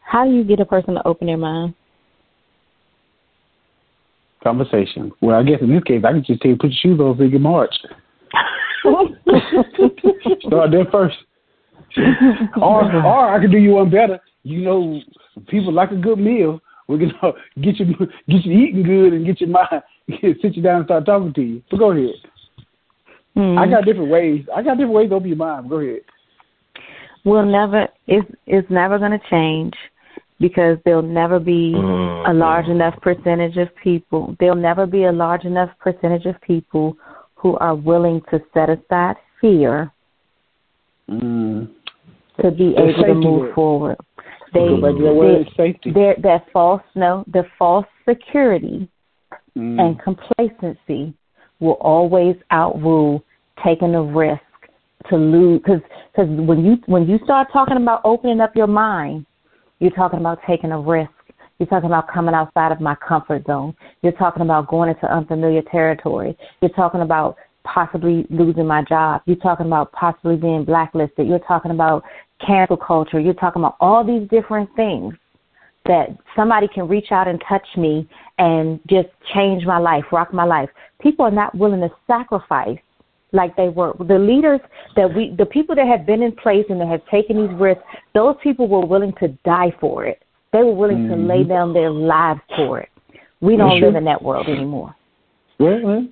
How 0.00 0.24
do 0.24 0.32
you 0.32 0.42
get 0.42 0.58
a 0.58 0.64
person 0.64 0.94
to 0.94 1.06
open 1.06 1.26
their 1.28 1.36
mind? 1.36 1.74
Conversation. 4.42 5.12
Well, 5.20 5.36
I 5.36 5.42
guess 5.42 5.60
in 5.60 5.72
this 5.72 5.82
case, 5.84 6.02
I 6.04 6.12
can 6.12 6.24
just 6.24 6.40
tell 6.40 6.50
you 6.50 6.56
put 6.56 6.70
your 6.70 6.78
shoes 6.80 7.00
on 7.00 7.16
so 7.16 7.24
you 7.24 7.30
can 7.30 7.42
march. 7.42 7.74
Start 10.46 10.70
there 10.70 10.86
first. 10.90 11.16
or, 12.56 12.92
or 13.04 13.34
I 13.34 13.40
could 13.40 13.50
do 13.50 13.58
you 13.58 13.72
one 13.72 13.90
better. 13.90 14.20
You 14.42 14.62
know, 14.62 15.00
people 15.48 15.72
like 15.72 15.90
a 15.90 15.96
good 15.96 16.18
meal. 16.18 16.60
We're 16.88 16.98
gonna 16.98 17.32
get 17.60 17.78
you 17.78 17.86
get 17.94 18.44
you 18.44 18.52
eating 18.52 18.82
good 18.82 19.12
and 19.12 19.26
get 19.26 19.40
your 19.40 19.50
mind 19.50 19.82
sit 20.42 20.56
you 20.56 20.62
down 20.62 20.78
and 20.78 20.86
start 20.86 21.06
talking 21.06 21.32
to 21.34 21.42
you. 21.42 21.62
But 21.70 21.78
go 21.78 21.92
ahead. 21.92 22.14
Hmm. 23.34 23.58
I 23.58 23.66
got 23.68 23.84
different 23.84 24.10
ways. 24.10 24.44
I 24.54 24.62
got 24.62 24.76
different 24.76 24.94
ways 24.94 25.10
to 25.10 25.16
open 25.16 25.28
your 25.28 25.36
mind. 25.36 25.68
Go 25.68 25.78
ahead. 25.78 26.00
We'll 27.24 27.46
never. 27.46 27.88
It's 28.06 28.28
it's 28.46 28.68
never 28.70 28.98
going 28.98 29.12
to 29.12 29.20
change 29.30 29.74
because 30.40 30.78
there'll 30.84 31.02
never 31.02 31.38
be 31.38 31.74
mm-hmm. 31.76 32.30
a 32.30 32.34
large 32.34 32.66
enough 32.66 33.00
percentage 33.02 33.56
of 33.56 33.68
people. 33.76 34.34
There'll 34.40 34.56
never 34.56 34.86
be 34.86 35.04
a 35.04 35.12
large 35.12 35.44
enough 35.44 35.70
percentage 35.78 36.24
of 36.26 36.40
people 36.40 36.96
who 37.34 37.56
are 37.58 37.74
willing 37.74 38.22
to 38.30 38.40
set 38.52 38.70
aside 38.70 39.16
fear 39.40 39.92
mm. 41.08 41.68
to 42.42 42.50
be 42.50 42.72
There's 42.76 42.94
able 42.96 43.04
to 43.04 43.14
move 43.14 43.42
there. 43.46 43.54
forward. 43.54 43.96
They, 44.52 44.60
Go 44.60 44.80
back 44.80 44.96
to 44.96 45.02
that 45.04 45.14
word, 45.14 45.46
they, 45.46 45.72
safety. 45.72 45.92
they're- 45.92 46.16
that 46.22 46.46
false 46.52 46.82
no, 46.94 47.24
the 47.32 47.44
false 47.58 47.86
security 48.08 48.88
Mm. 49.58 49.80
and 49.80 50.00
complacency 50.00 51.12
will 51.58 51.76
always 51.80 52.36
outrule 52.52 53.24
taking 53.64 53.96
a 53.96 54.02
risk 54.02 54.40
to 55.08 55.16
lose 55.16 55.60
because 55.60 55.80
because 56.14 56.30
when 56.46 56.64
you 56.64 56.76
when 56.86 57.08
you 57.08 57.18
start 57.24 57.48
talking 57.52 57.76
about 57.76 58.00
opening 58.04 58.40
up 58.40 58.54
your 58.54 58.68
mind 58.68 59.26
you're 59.80 59.90
talking 59.90 60.20
about 60.20 60.38
taking 60.46 60.72
a 60.72 60.78
risk. 60.78 61.10
You're 61.58 61.66
talking 61.66 61.88
about 61.88 62.08
coming 62.08 62.34
outside 62.34 62.72
of 62.72 62.80
my 62.80 62.94
comfort 63.06 63.44
zone. 63.46 63.74
You're 64.02 64.12
talking 64.12 64.42
about 64.42 64.68
going 64.68 64.90
into 64.90 65.12
unfamiliar 65.12 65.62
territory. 65.70 66.36
You're 66.62 66.70
talking 66.70 67.02
about 67.02 67.36
possibly 67.64 68.26
losing 68.30 68.66
my 68.66 68.82
job. 68.82 69.22
You're 69.26 69.36
talking 69.36 69.66
about 69.66 69.92
possibly 69.92 70.36
being 70.36 70.64
blacklisted. 70.64 71.26
You're 71.26 71.38
talking 71.40 71.70
about 71.70 72.04
cancel 72.46 72.76
culture. 72.76 73.20
You're 73.20 73.34
talking 73.34 73.60
about 73.60 73.76
all 73.80 74.04
these 74.04 74.28
different 74.28 74.70
things 74.76 75.14
that 75.86 76.16
somebody 76.36 76.68
can 76.68 76.88
reach 76.88 77.10
out 77.10 77.28
and 77.28 77.42
touch 77.48 77.66
me 77.76 78.08
and 78.38 78.80
just 78.88 79.08
change 79.34 79.64
my 79.64 79.78
life, 79.78 80.04
rock 80.12 80.32
my 80.32 80.44
life. 80.44 80.68
People 81.00 81.24
are 81.24 81.30
not 81.30 81.54
willing 81.54 81.80
to 81.80 81.90
sacrifice 82.06 82.78
like 83.32 83.56
they 83.56 83.68
were. 83.68 83.94
The 83.98 84.18
leaders 84.18 84.60
that 84.96 85.12
we, 85.14 85.34
the 85.38 85.46
people 85.46 85.74
that 85.76 85.86
have 85.86 86.06
been 86.06 86.22
in 86.22 86.32
place 86.32 86.64
and 86.68 86.80
that 86.80 86.88
have 86.88 87.04
taken 87.06 87.36
these 87.46 87.56
risks, 87.58 87.82
those 88.14 88.36
people 88.42 88.68
were 88.68 88.84
willing 88.84 89.12
to 89.20 89.28
die 89.44 89.72
for 89.80 90.04
it. 90.06 90.22
They 90.52 90.62
were 90.62 90.74
willing 90.74 90.98
Mm-hmm. 91.08 91.28
to 91.28 91.34
lay 91.34 91.44
down 91.44 91.72
their 91.72 91.90
lives 91.90 92.40
for 92.56 92.80
it. 92.80 92.88
We 93.40 93.56
don't 93.56 93.70
That's 93.70 93.82
live 93.82 93.94
in 93.96 94.04
that 94.04 94.20
world 94.22 94.48
anymore. 94.48 94.94
Well, 95.58 95.78
well, 95.84 96.06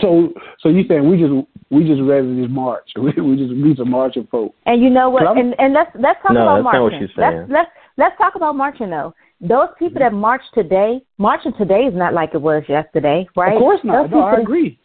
so 0.00 0.32
so 0.60 0.68
you 0.68 0.84
saying 0.86 1.08
we 1.08 1.16
just 1.18 1.32
we 1.70 1.84
just 1.84 2.02
rather 2.02 2.34
just 2.34 2.50
march? 2.50 2.90
We, 2.96 3.10
we 3.22 3.36
just 3.36 3.54
we 3.62 3.74
just 3.74 3.88
marching 3.88 4.26
folk. 4.30 4.54
And 4.66 4.82
you 4.82 4.90
know 4.90 5.08
what? 5.10 5.26
And 5.36 5.54
and 5.58 5.72
let's 5.72 5.90
let's 5.98 6.20
talk 6.22 6.32
No, 6.32 6.42
about 6.42 6.56
that's 6.56 6.64
not 6.64 6.72
marching. 6.80 6.82
what 6.82 7.08
she's 7.08 7.16
saying. 7.16 7.36
Let's 7.38 7.50
let's 7.50 7.70
let's 7.96 8.18
talk 8.18 8.34
about 8.34 8.54
marching 8.54 8.90
though. 8.90 9.14
Those 9.40 9.68
people 9.78 9.98
that 10.00 10.12
march 10.12 10.42
today, 10.54 11.00
marching 11.18 11.52
today 11.58 11.80
is 11.90 11.94
not 11.94 12.12
like 12.14 12.30
it 12.34 12.40
was 12.40 12.62
yesterday, 12.68 13.26
right? 13.34 13.54
Of 13.56 13.60
course 13.60 13.80
not. 13.82 14.02
Those 14.04 14.10
No, 14.12 14.20
I 14.20 14.36
agree. 14.40 14.78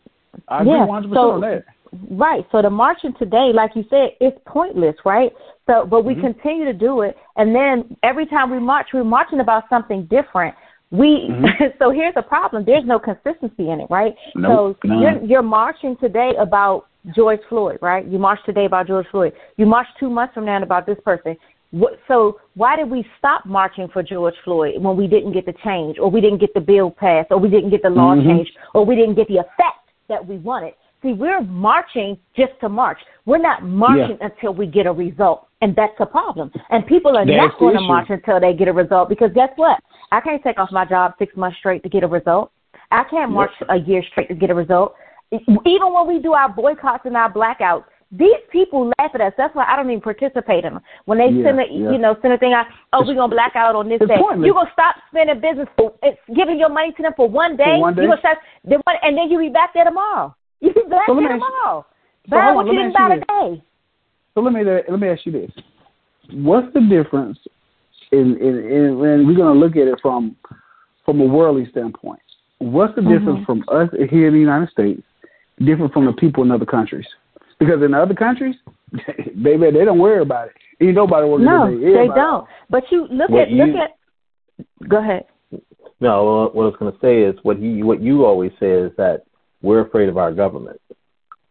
I 0.47 0.61
agree 0.61 0.73
Yeah, 0.73 0.85
one 0.85 1.03
hundred 1.03 1.15
so- 1.15 1.31
on 1.31 1.41
that. 1.41 1.65
Right. 2.11 2.45
So 2.51 2.61
the 2.61 2.69
marching 2.69 3.13
today, 3.13 3.51
like 3.53 3.71
you 3.75 3.85
said, 3.89 4.09
it's 4.19 4.37
pointless, 4.45 4.95
right? 5.05 5.31
So, 5.67 5.85
but 5.85 6.03
we 6.03 6.15
Mhm. 6.15 6.21
continue 6.21 6.65
to 6.65 6.73
do 6.73 7.01
it, 7.01 7.15
and 7.37 7.55
then 7.55 7.95
every 8.03 8.25
time 8.25 8.51
we 8.51 8.59
march, 8.59 8.87
we're 8.93 9.05
marching 9.05 9.39
about 9.39 9.69
something 9.69 10.03
different. 10.03 10.53
We 10.91 11.29
Mhm. 11.29 11.73
so 11.79 11.89
here's 11.89 12.13
the 12.15 12.21
problem: 12.23 12.65
there's 12.65 12.85
no 12.85 12.99
consistency 12.99 13.69
in 13.69 13.79
it, 13.79 13.87
right? 13.89 14.15
Nope, 14.35 14.77
so 14.83 14.87
none. 14.87 15.01
you're 15.01 15.17
you're 15.23 15.41
marching 15.41 15.95
today 15.95 16.35
about 16.35 16.87
George 17.15 17.41
Floyd, 17.47 17.79
right? 17.81 18.05
You 18.05 18.19
march 18.19 18.39
today 18.45 18.65
about 18.65 18.87
George 18.87 19.07
Floyd. 19.07 19.31
You 19.55 19.65
march 19.65 19.87
two 19.97 20.09
months 20.09 20.33
from 20.33 20.43
now 20.45 20.61
about 20.61 20.85
this 20.85 20.99
person. 21.05 21.37
What, 21.71 21.99
so 22.07 22.39
why 22.55 22.75
did 22.75 22.89
we 22.89 23.05
stop 23.17 23.45
marching 23.45 23.87
for 23.89 24.03
George 24.03 24.35
Floyd 24.43 24.81
when 24.81 24.95
we 24.97 25.07
didn't 25.07 25.31
get 25.31 25.45
the 25.45 25.53
change, 25.63 25.99
or 25.99 26.09
we 26.11 26.19
didn't 26.21 26.39
get 26.39 26.53
the 26.53 26.61
bill 26.61 26.91
passed, 26.91 27.31
or 27.31 27.37
we 27.39 27.49
didn't 27.49 27.69
get 27.69 27.81
the 27.81 27.89
law 27.89 28.13
Mhm. 28.15 28.25
changed, 28.25 28.51
or 28.73 28.85
we 28.85 28.95
didn't 28.95 29.15
get 29.15 29.27
the 29.29 29.37
effect 29.37 29.86
that 30.09 30.25
we 30.25 30.37
wanted? 30.37 30.73
See, 31.03 31.13
we're 31.13 31.41
marching 31.41 32.17
just 32.35 32.53
to 32.61 32.69
march. 32.69 32.97
We're 33.25 33.37
not 33.37 33.63
marching 33.63 34.17
until 34.21 34.53
we 34.53 34.65
get 34.65 34.87
a 34.87 34.91
result, 34.91 35.47
and 35.61 35.75
that's 35.75 35.93
a 35.99 36.05
problem. 36.05 36.51
And 36.69 36.85
people 36.87 37.15
are 37.15 37.25
That's 37.25 37.37
not 37.37 37.53
the 37.53 37.59
going 37.59 37.75
to 37.75 37.81
march 37.81 38.07
until 38.09 38.39
they 38.39 38.53
get 38.53 38.67
a 38.67 38.73
result 38.73 39.09
because 39.09 39.29
guess 39.35 39.49
what? 39.57 39.79
I 40.11 40.21
can't 40.21 40.41
take 40.43 40.57
off 40.57 40.69
my 40.71 40.85
job 40.85 41.13
six 41.19 41.35
months 41.35 41.57
straight 41.59 41.83
to 41.83 41.89
get 41.89 42.03
a 42.03 42.07
result. 42.07 42.51
I 42.89 43.03
can't 43.03 43.31
march 43.31 43.51
a 43.69 43.77
year 43.77 44.01
straight 44.11 44.29
to 44.29 44.35
get 44.35 44.49
a 44.49 44.55
result. 44.55 44.95
Even 45.31 45.93
when 45.93 46.07
we 46.07 46.19
do 46.19 46.33
our 46.33 46.49
boycotts 46.49 47.05
and 47.05 47.17
our 47.17 47.31
blackouts, 47.31 47.83
these 48.11 48.39
people 48.51 48.87
laugh 48.99 49.11
at 49.13 49.21
us. 49.21 49.33
That's 49.37 49.53
why 49.53 49.65
I 49.67 49.75
don't 49.75 49.89
even 49.89 50.01
participate 50.01 50.63
in 50.63 50.73
them. 50.75 50.83
When 51.05 51.17
they 51.17 51.27
Yeah, 51.29 51.43
send 51.45 51.59
a, 51.59 51.63
yeah. 51.69 51.91
you 51.91 51.97
know, 51.97 52.15
send 52.21 52.33
a 52.33 52.37
thing 52.37 52.53
out, 52.53 52.67
oh, 52.93 53.03
we're 53.05 53.15
gonna 53.15 53.27
black 53.33 53.55
out 53.55 53.75
on 53.75 53.89
this 53.89 53.99
day. 53.99 54.15
You're 54.39 54.53
gonna 54.53 54.69
stop 54.71 54.95
spending 55.11 55.39
business 55.41 55.67
for 55.77 55.93
it's 56.01 56.17
giving 56.33 56.57
your 56.57 56.69
money 56.69 56.93
to 56.93 57.01
them 57.03 57.13
for 57.17 57.27
one 57.27 57.57
day. 57.57 57.77
one 57.77 57.95
day? 57.95 58.03
You're 58.03 58.15
gonna 58.15 58.37
then 58.63 58.79
one, 58.85 58.95
and 59.03 59.17
then 59.17 59.29
you 59.29 59.37
be 59.39 59.49
back 59.49 59.73
there 59.73 59.83
tomorrow. 59.83 60.33
You 60.61 60.73
be 60.73 60.81
back 60.89 61.07
So 61.07 61.13
there 61.15 61.23
you- 61.23 61.29
tomorrow. 61.29 61.85
so 62.25 62.29
Buy 62.31 62.51
what 62.53 62.65
on, 62.67 62.73
you 62.73 62.79
didn't 62.79 62.93
buy 62.93 63.13
you 63.13 63.19
today. 63.19 63.63
So 64.33 64.41
let 64.41 64.53
me 64.53 64.63
let 64.63 64.99
me 64.99 65.07
ask 65.09 65.25
you 65.25 65.31
this: 65.33 65.51
What's 66.31 66.71
the 66.73 66.81
difference 66.81 67.37
in 68.11 68.37
in, 68.37 68.55
in 68.71 68.99
when 68.99 69.27
we're 69.27 69.35
going 69.35 69.53
to 69.53 69.59
look 69.59 69.75
at 69.75 69.87
it 69.87 69.99
from 70.01 70.35
from 71.05 71.19
a 71.21 71.25
worldly 71.25 71.67
standpoint? 71.71 72.21
What's 72.59 72.95
the 72.95 73.01
difference 73.01 73.41
Mhm. 73.41 73.45
from 73.45 73.63
us 73.69 73.89
here 74.09 74.27
in 74.27 74.33
the 74.33 74.39
United 74.39 74.69
States, 74.69 75.01
different 75.59 75.93
from 75.93 76.05
the 76.05 76.13
people 76.13 76.43
in 76.43 76.51
other 76.51 76.65
countries? 76.65 77.05
Because 77.59 77.81
in 77.83 77.93
other 77.93 78.13
countries, 78.13 78.55
baby, 79.41 79.71
they 79.71 79.85
don't 79.85 79.99
worry 79.99 80.21
about 80.21 80.49
it. 80.49 80.53
Ain't 80.79 80.95
nobody 80.95 81.27
worried 81.27 81.45
No, 81.45 81.63
about 81.63 81.73
it. 81.73 81.79
they 81.81 82.07
don't. 82.13 82.47
But 82.69 82.83
you 82.91 83.07
look 83.09 83.29
What 83.29 83.43
at 83.43 83.51
look 83.51 83.75
at. 83.75 83.97
Go 84.87 84.97
ahead. 84.97 85.25
No, 85.99 86.49
what 86.53 86.63
I 86.63 86.65
was 86.67 86.75
going 86.79 86.91
to 86.93 86.99
say 86.99 87.21
is 87.23 87.35
what 87.43 87.59
you 87.59 87.85
what 87.85 88.01
you 88.01 88.25
always 88.25 88.51
say 88.59 88.69
is 88.69 88.91
that 88.97 89.23
we're 89.61 89.81
afraid 89.81 90.09
of 90.09 90.17
our 90.17 90.31
government. 90.31 90.79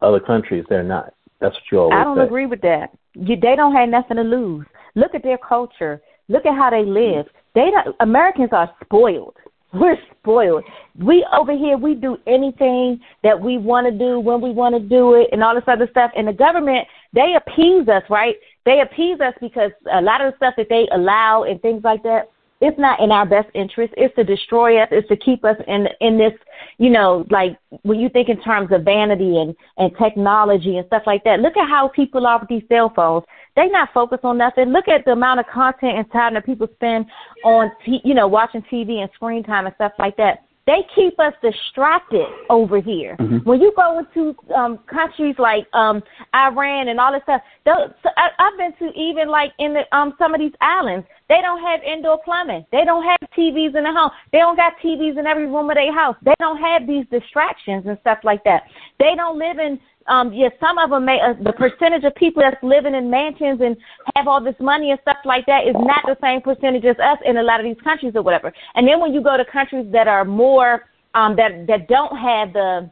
Other 0.01 0.21
countries, 0.21 0.65
they're 0.69 0.83
not. 0.85 1.13
That's 1.41 1.55
what 1.55 1.63
you 1.73 1.79
always 1.81 1.97
I 1.97 2.05
don't 2.05 2.17
say. 2.19 2.25
agree 2.25 2.47
with 2.47 2.61
that. 2.63 2.91
You, 3.15 3.37
they 3.41 3.57
don't 3.57 3.75
have 3.75 3.89
nothing 3.89 4.17
to 4.19 4.23
lose. 4.23 4.67
Look 4.95 5.15
at 5.15 5.23
their 5.23 5.39
culture. 5.39 6.01
Look 6.29 6.47
at 6.47 6.55
how 6.55 6.71
they 6.71 6.85
live. 6.85 7.27
They 7.55 7.71
don't, 7.71 7.97
Americans 8.01 8.51
are 8.53 8.71
spoiled. 8.85 9.35
We're 9.79 9.99
spoiled. 10.19 10.65
We 10.99 11.27
over 11.33 11.57
here, 11.57 11.77
we 11.77 11.95
do 11.95 12.17
anything 12.27 13.01
that 13.23 13.41
we 13.41 13.59
want 13.59 13.87
to 13.87 13.97
do 13.97 14.19
when 14.21 14.41
we 14.41 14.51
want 14.51 14.75
to 14.75 14.81
do 14.81 15.15
it, 15.15 15.29
and 15.33 15.43
all 15.43 15.55
this 15.55 15.65
other 15.67 15.89
stuff. 15.91 16.11
And 16.17 16.29
the 16.29 16.33
government, 16.33 16.87
they 17.13 17.35
appease 17.37 17.89
us, 17.89 18.03
right? 18.09 18.37
They 18.65 18.81
appease 18.81 19.21
us 19.21 19.35
because 19.41 19.71
a 19.93 20.01
lot 20.01 20.21
of 20.21 20.33
the 20.33 20.37
stuff 20.37 20.55
that 20.57 20.69
they 20.69 20.89
allow 20.93 21.45
and 21.45 21.61
things 21.63 21.85
like 21.85 22.03
that, 22.03 22.31
it's 22.61 22.79
not 22.79 23.01
in 23.01 23.11
our 23.13 23.27
best 23.27 23.49
interest. 23.55 23.93
It's 23.97 24.15
to 24.17 24.25
destroy 24.25 24.83
us. 24.83 24.89
It's 24.91 25.09
to 25.09 25.17
keep 25.17 25.45
us 25.45 25.57
in 25.67 25.87
in 26.01 26.17
this, 26.17 26.33
you 26.79 26.91
know, 26.91 27.27
like 27.31 27.59
when 27.83 28.01
you 28.01 28.09
think 28.09 28.29
in 28.29 28.41
terms 28.43 28.73
of 28.73 28.83
vanity 28.83 29.39
and 29.39 29.55
and 29.77 29.93
technology 29.99 30.79
and 30.79 30.87
stuff 30.87 31.03
like 31.07 31.23
that. 31.25 31.41
Look 31.41 31.57
at 31.57 31.69
how 31.69 31.89
people 31.89 32.27
are 32.27 32.39
with 32.41 32.49
these 32.49 32.63
cell 32.69 32.93
phones. 32.95 33.25
They 33.57 33.69
not 33.69 33.93
focused 33.93 34.25
on 34.25 34.39
nothing. 34.39 34.71
Look 34.71 34.89
at 34.89 35.05
the 35.05 35.13
amount 35.13 35.41
of 35.41 35.47
content 35.47 35.99
and 35.99 36.11
time 36.13 36.35
that 36.35 36.45
people 36.45 36.69
spend 36.75 37.07
on, 37.45 37.71
t- 37.85 38.03
you 38.05 38.15
know, 38.15 38.29
watching 38.29 38.63
TV 38.63 39.01
and 39.01 39.11
screen 39.15 39.43
time 39.43 39.67
and 39.67 39.75
stuff 39.77 39.93
like 39.99 40.17
that. 40.17 40.45
They 40.67 40.85
keep 40.97 41.19
us 41.21 41.33
distracted 41.43 42.27
over 42.51 42.81
here. 42.81 43.17
Mhm. 43.21 43.45
When 43.45 43.61
you 43.61 43.73
go 43.77 44.01
into 44.01 44.35
um 44.53 44.79
countries 44.79 45.37
like 45.39 45.67
um 45.75 46.03
Iran 46.35 46.89
and 46.89 46.99
all 46.99 47.13
this 47.13 47.23
stuff, 47.23 47.41
those, 47.65 47.91
so 48.03 48.09
I, 48.17 48.31
I've 48.39 48.59
been 48.59 48.73
to 48.81 48.99
even 48.99 49.29
like 49.29 49.53
in 49.59 49.75
the 49.75 49.97
um 49.97 50.15
some 50.19 50.35
of 50.35 50.41
these 50.41 50.55
islands, 50.61 51.07
they 51.29 51.41
don't 51.43 51.61
have 51.63 51.81
indoor 51.83 52.19
plumbing. 52.23 52.65
They 52.71 52.85
don't 52.85 53.05
have 53.05 53.19
TVs 53.37 53.77
in 53.77 53.85
the 53.85 53.93
home. 53.93 54.11
They 54.33 54.39
don't 54.39 54.57
got 54.57 54.75
TVs 54.83 55.19
in 55.19 55.27
every 55.27 55.47
room 55.47 55.69
of 55.71 55.77
their 55.77 55.93
house. 55.93 56.17
They 56.23 56.35
don't 56.39 56.59
have 56.59 56.87
these 56.87 57.05
distractions 57.11 57.85
and 57.87 57.99
stuff 58.01 58.19
like 58.23 58.45
that. 58.45 58.63
They 58.99 59.15
don't 59.17 59.39
live 59.39 59.59
in 59.59 59.81
um 60.09 60.33
yeah 60.33 60.49
some 60.61 60.79
of 60.79 60.91
them 60.91 61.05
may 61.05 61.19
uh, 61.21 61.35
the 61.43 61.53
percentage 61.53 62.05
of 62.05 62.15
people 62.15 62.43
that's 62.43 62.63
living 62.63 62.95
in 62.95 63.11
mansions 63.11 63.61
and 63.61 63.77
have 64.15 64.29
all 64.29 64.41
this 64.41 64.55
money 64.61 64.91
and 64.91 65.01
stuff 65.03 65.17
like 65.25 65.45
that 65.47 65.67
is 65.67 65.75
not 65.81 66.03
the 66.07 66.17
same 66.23 66.41
percentage 66.41 66.85
as 66.85 66.97
us 66.99 67.19
in 67.25 67.39
a 67.39 67.43
lot 67.43 67.59
of 67.59 67.65
these 67.67 67.83
countries 67.83 68.13
or 68.15 68.23
whatever 68.23 68.53
and 68.77 68.87
then 68.87 69.01
when 69.01 69.13
you 69.13 69.21
go 69.21 69.37
to 69.37 69.45
countries 69.45 69.87
that 69.91 70.07
are 70.07 70.25
more 70.25 70.85
um 71.15 71.35
that 71.35 71.67
that 71.67 71.89
don't 71.89 72.17
have 72.17 72.53
the 72.53 72.89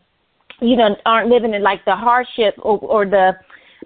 you 0.61 0.77
know 0.77 0.97
aren't 1.07 1.31
living 1.31 1.55
in 1.55 1.63
like 1.63 1.85
the 1.85 1.95
hardship 1.95 2.55
or 2.59 2.79
or 2.79 3.05
the 3.07 3.33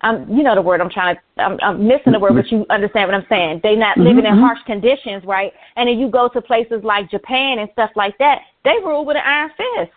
um 0.03 0.27
you 0.29 0.43
know 0.43 0.55
the 0.55 0.63
word 0.63 0.81
I'm 0.81 0.91
trying 0.91 1.17
to 1.17 1.43
I'm, 1.43 1.59
I'm 1.63 1.87
missing 1.87 2.13
the 2.13 2.19
word 2.19 2.35
but 2.35 2.51
you 2.51 2.67
understand 2.71 3.09
what 3.11 3.15
I'm 3.15 3.27
saying. 3.29 3.61
They're 3.63 3.77
not 3.77 3.99
living 3.99 4.27
in 4.27 4.35
Mhm. 4.35 4.41
harsh 4.41 4.61
conditions 4.67 5.25
right? 5.25 5.53
And 5.77 5.89
then 5.89 5.99
you 5.99 6.09
go 6.09 6.29
to 6.29 6.41
places 6.41 6.83
like 6.85 7.11
Japan 7.11 7.59
and 7.59 7.69
stuff 7.73 7.91
like 7.97 8.17
that 8.19 8.43
they 8.65 8.77
rule 8.85 9.05
with 9.05 9.17
an 9.17 9.23
iron 9.25 9.51
fist 9.57 9.93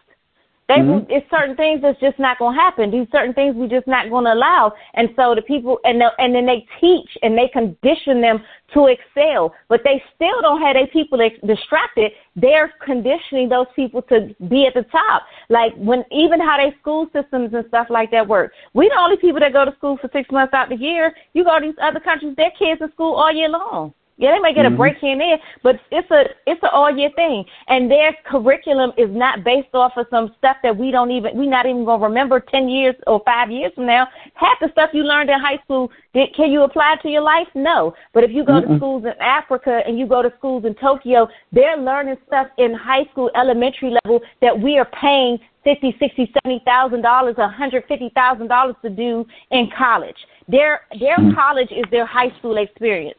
they 0.67 0.77
Mhm. 0.77 1.05
it's 1.09 1.29
certain 1.29 1.55
things 1.55 1.81
that's 1.81 1.99
just 1.99 2.17
not 2.17 2.37
going 2.39 2.55
to 2.55 2.61
happen. 2.61 2.91
These 2.91 3.07
certain 3.11 3.33
things 3.33 3.55
we 3.55 3.67
just 3.67 3.87
not 3.87 4.09
going 4.09 4.25
to 4.25 4.33
allow. 4.33 4.73
And 4.93 5.09
so 5.15 5.35
the 5.35 5.41
people 5.41 5.79
and 5.83 5.99
the, 5.99 6.13
and 6.17 6.33
then 6.33 6.45
they 6.45 6.65
teach 6.79 7.17
and 7.23 7.37
they 7.37 7.47
condition 7.49 8.21
them 8.21 8.43
to 8.73 8.87
excel, 8.87 9.53
but 9.67 9.83
they 9.83 10.01
still 10.15 10.41
don't 10.41 10.61
have 10.61 10.75
their 10.75 10.87
people 10.87 11.19
distracted. 11.45 12.13
They're 12.35 12.71
conditioning 12.79 13.49
those 13.49 13.67
people 13.75 14.01
to 14.03 14.33
be 14.47 14.65
at 14.65 14.73
the 14.73 14.83
top. 14.83 15.23
Like 15.49 15.73
when 15.75 16.05
even 16.09 16.39
how 16.39 16.57
their 16.57 16.73
school 16.79 17.09
systems 17.11 17.53
and 17.53 17.65
stuff 17.67 17.89
like 17.89 18.11
that 18.11 18.27
work. 18.27 18.53
We 18.73 18.87
the 18.87 18.95
only 18.95 19.17
people 19.17 19.41
that 19.41 19.51
go 19.51 19.65
to 19.65 19.73
school 19.75 19.97
for 19.97 20.09
six 20.13 20.31
months 20.31 20.53
out 20.53 20.71
of 20.71 20.79
the 20.79 20.83
year. 20.83 21.13
You 21.33 21.43
go 21.43 21.59
to 21.59 21.65
these 21.65 21.75
other 21.81 21.99
countries, 21.99 22.35
their 22.37 22.51
kids 22.51 22.81
in 22.81 22.89
school 22.91 23.15
all 23.15 23.31
year 23.31 23.49
long. 23.49 23.93
Yeah, 24.21 24.33
they 24.33 24.39
may 24.39 24.53
get 24.53 24.65
Mhm. 24.67 24.75
a 24.75 24.77
break 24.77 24.97
here 24.99 25.13
and 25.13 25.19
there, 25.19 25.39
but 25.63 25.79
it's 25.89 26.09
a 26.11 26.29
it's 26.45 26.61
an 26.61 26.69
all 26.71 26.91
year 26.95 27.09
thing. 27.15 27.43
And 27.67 27.89
their 27.89 28.13
curriculum 28.23 28.93
is 28.95 29.09
not 29.09 29.43
based 29.43 29.73
off 29.73 29.97
of 29.97 30.05
some 30.11 30.31
stuff 30.37 30.57
that 30.61 30.77
we 30.77 30.91
don't 30.91 31.09
even 31.09 31.35
we 31.35 31.47
not 31.47 31.65
even 31.65 31.83
gonna 31.85 32.03
remember 32.03 32.39
ten 32.39 32.69
years 32.69 32.95
or 33.07 33.19
five 33.25 33.49
years 33.49 33.73
from 33.73 33.87
now. 33.87 34.07
Half 34.35 34.59
the 34.59 34.69
stuff 34.69 34.91
you 34.93 35.03
learned 35.03 35.31
in 35.31 35.39
high 35.39 35.57
school, 35.63 35.91
did, 36.13 36.35
can 36.35 36.51
you 36.51 36.61
apply 36.61 36.97
to 36.97 37.09
your 37.09 37.23
life? 37.23 37.47
No. 37.55 37.95
But 38.13 38.23
if 38.23 38.31
you 38.31 38.43
go 38.43 38.61
to 38.61 38.67
Mm-mm. 38.67 38.77
schools 38.77 39.05
in 39.05 39.13
Africa 39.19 39.81
and 39.87 39.97
you 39.97 40.05
go 40.05 40.21
to 40.21 40.31
schools 40.37 40.65
in 40.65 40.75
Tokyo, 40.75 41.27
they're 41.51 41.77
learning 41.77 42.17
stuff 42.27 42.47
in 42.59 42.75
high 42.75 43.05
school, 43.05 43.31
elementary 43.33 43.97
level 44.03 44.21
that 44.41 44.57
we 44.57 44.77
are 44.77 44.85
paying 44.85 45.39
fifty, 45.63 45.95
sixty, 45.97 46.31
seventy 46.43 46.59
thousand 46.63 47.01
dollars, 47.01 47.39
a 47.39 47.47
hundred 47.47 47.85
fifty 47.87 48.09
thousand 48.13 48.49
dollars 48.49 48.75
to 48.83 48.89
do 48.91 49.25
in 49.49 49.67
college. 49.75 50.27
Their 50.47 50.81
their 50.99 51.17
Mhm. 51.17 51.33
college 51.33 51.71
is 51.71 51.85
their 51.89 52.05
high 52.05 52.29
school 52.37 52.57
experience 52.57 53.17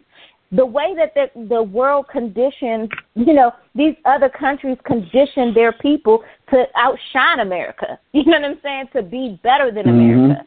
the 0.53 0.65
way 0.65 0.95
that 0.95 1.15
the 1.15 1.31
the 1.49 1.63
world 1.63 2.07
conditions, 2.09 2.89
you 3.15 3.33
know, 3.33 3.53
these 3.75 3.95
other 4.05 4.29
countries 4.29 4.77
condition 4.85 5.55
their 5.55 5.73
people 5.73 6.23
to 6.51 6.67
outshine 6.77 7.41
America. 7.41 7.99
You 8.13 8.25
know 8.25 8.41
what 8.41 8.51
I'm 8.51 8.59
saying? 8.63 8.89
To 8.95 9.03
be 9.03 9.41
better 9.43 9.71
than 9.73 9.87
Mhm. 9.87 10.25
America. 10.25 10.47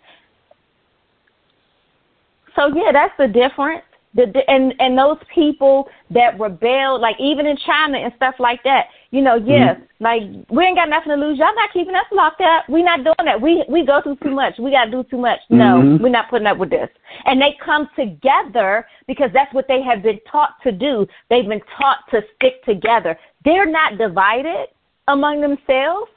So 2.56 2.68
yeah, 2.68 2.92
that's 2.92 3.14
the 3.18 3.28
difference. 3.28 3.84
The, 4.16 4.32
and 4.48 4.74
and 4.80 4.98
those 4.98 5.18
people 5.34 5.90
that 6.10 6.40
rebel, 6.40 7.02
like 7.02 7.18
even 7.20 7.46
in 7.46 7.58
China 7.58 7.98
and 7.98 8.14
stuff 8.16 8.36
like 8.40 8.64
that, 8.64 8.86
you 9.12 9.22
know, 9.22 9.36
yes, 9.36 9.78
like 10.00 10.22
we 10.50 10.64
ain't 10.64 10.78
got 10.78 10.88
nothing 10.88 11.10
to 11.10 11.16
lose. 11.18 11.38
Y'all 11.38 11.54
not 11.54 11.74
keeping 11.74 11.96
us 11.96 12.06
locked 12.14 12.40
up. 12.40 12.64
We 12.70 12.82
not 12.82 13.04
doing 13.04 13.26
that. 13.26 13.42
We 13.42 13.66
we 13.68 13.86
go 13.86 14.02
through 14.02 14.16
too 14.24 14.32
much. 14.32 14.54
We 14.58 14.72
got 14.72 14.86
to 14.86 14.92
do 14.92 15.04
too 15.04 15.18
much. 15.18 15.40
No, 15.50 15.82
Mhm. 15.82 16.00
we're 16.00 16.10
not 16.10 16.30
putting 16.30 16.48
up 16.48 16.58
with 16.58 16.70
this. 16.70 16.90
And 17.26 17.42
they 17.42 17.58
come 17.60 17.90
together 17.98 18.88
because 19.06 19.32
that's 19.34 19.54
what 19.54 19.68
they 19.68 19.82
have 19.82 20.02
been 20.02 20.20
taught 20.32 20.62
to 20.64 20.72
do. 20.72 21.06
They've 21.30 21.48
been 21.48 21.62
taught 21.78 22.00
to 22.12 22.24
stick 22.36 22.64
together. 22.64 23.20
They're 23.44 23.66
not 23.66 23.98
divided 23.98 24.68
among 25.10 25.42
themselves. 25.42 26.10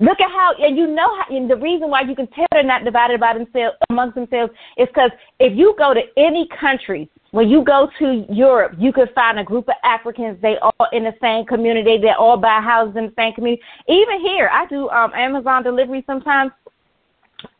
Look 0.00 0.20
at 0.20 0.30
how, 0.30 0.52
and 0.58 0.76
you 0.76 0.88
know, 0.88 1.08
how, 1.16 1.36
and 1.36 1.48
the 1.48 1.56
reason 1.56 1.88
why 1.88 2.02
you 2.02 2.16
can 2.16 2.26
tell 2.28 2.46
they're 2.50 2.64
not 2.64 2.84
divided 2.84 3.20
by 3.20 3.34
themselves 3.34 3.76
amongst 3.90 4.16
themselves 4.16 4.52
is 4.76 4.88
because 4.88 5.10
if 5.38 5.56
you 5.56 5.74
go 5.78 5.94
to 5.94 6.00
any 6.16 6.48
country, 6.60 7.08
when 7.30 7.48
you 7.48 7.64
go 7.64 7.88
to 7.98 8.24
Europe, 8.28 8.74
you 8.78 8.92
could 8.92 9.10
find 9.14 9.38
a 9.38 9.44
group 9.44 9.68
of 9.68 9.74
Africans. 9.82 10.38
They 10.40 10.56
all 10.62 10.86
in 10.92 11.04
the 11.04 11.14
same 11.20 11.44
community. 11.46 11.98
They 12.00 12.12
all 12.16 12.36
buy 12.36 12.60
houses 12.60 12.96
in 12.96 13.06
the 13.06 13.12
same 13.16 13.34
community. 13.34 13.62
Even 13.88 14.20
here, 14.20 14.48
I 14.52 14.66
do 14.66 14.88
um, 14.90 15.12
Amazon 15.14 15.62
delivery 15.62 16.04
sometimes. 16.06 16.52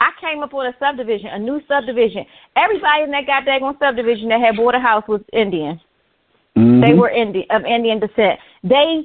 I 0.00 0.10
came 0.20 0.42
up 0.42 0.52
with 0.52 0.74
a 0.74 0.78
subdivision, 0.78 1.28
a 1.28 1.38
new 1.38 1.60
subdivision. 1.68 2.24
Everybody 2.56 3.02
in 3.02 3.10
that 3.10 3.26
goddamn 3.26 3.76
subdivision 3.80 4.28
that 4.28 4.40
had 4.40 4.56
bought 4.56 4.74
a 4.74 4.80
house 4.80 5.04
was 5.06 5.20
Indian. 5.32 5.80
Mhm. 6.56 6.80
They 6.80 6.94
were 6.94 7.10
Indian 7.10 7.46
of 7.50 7.64
Indian 7.64 7.98
descent. 7.98 8.38
They 8.64 9.04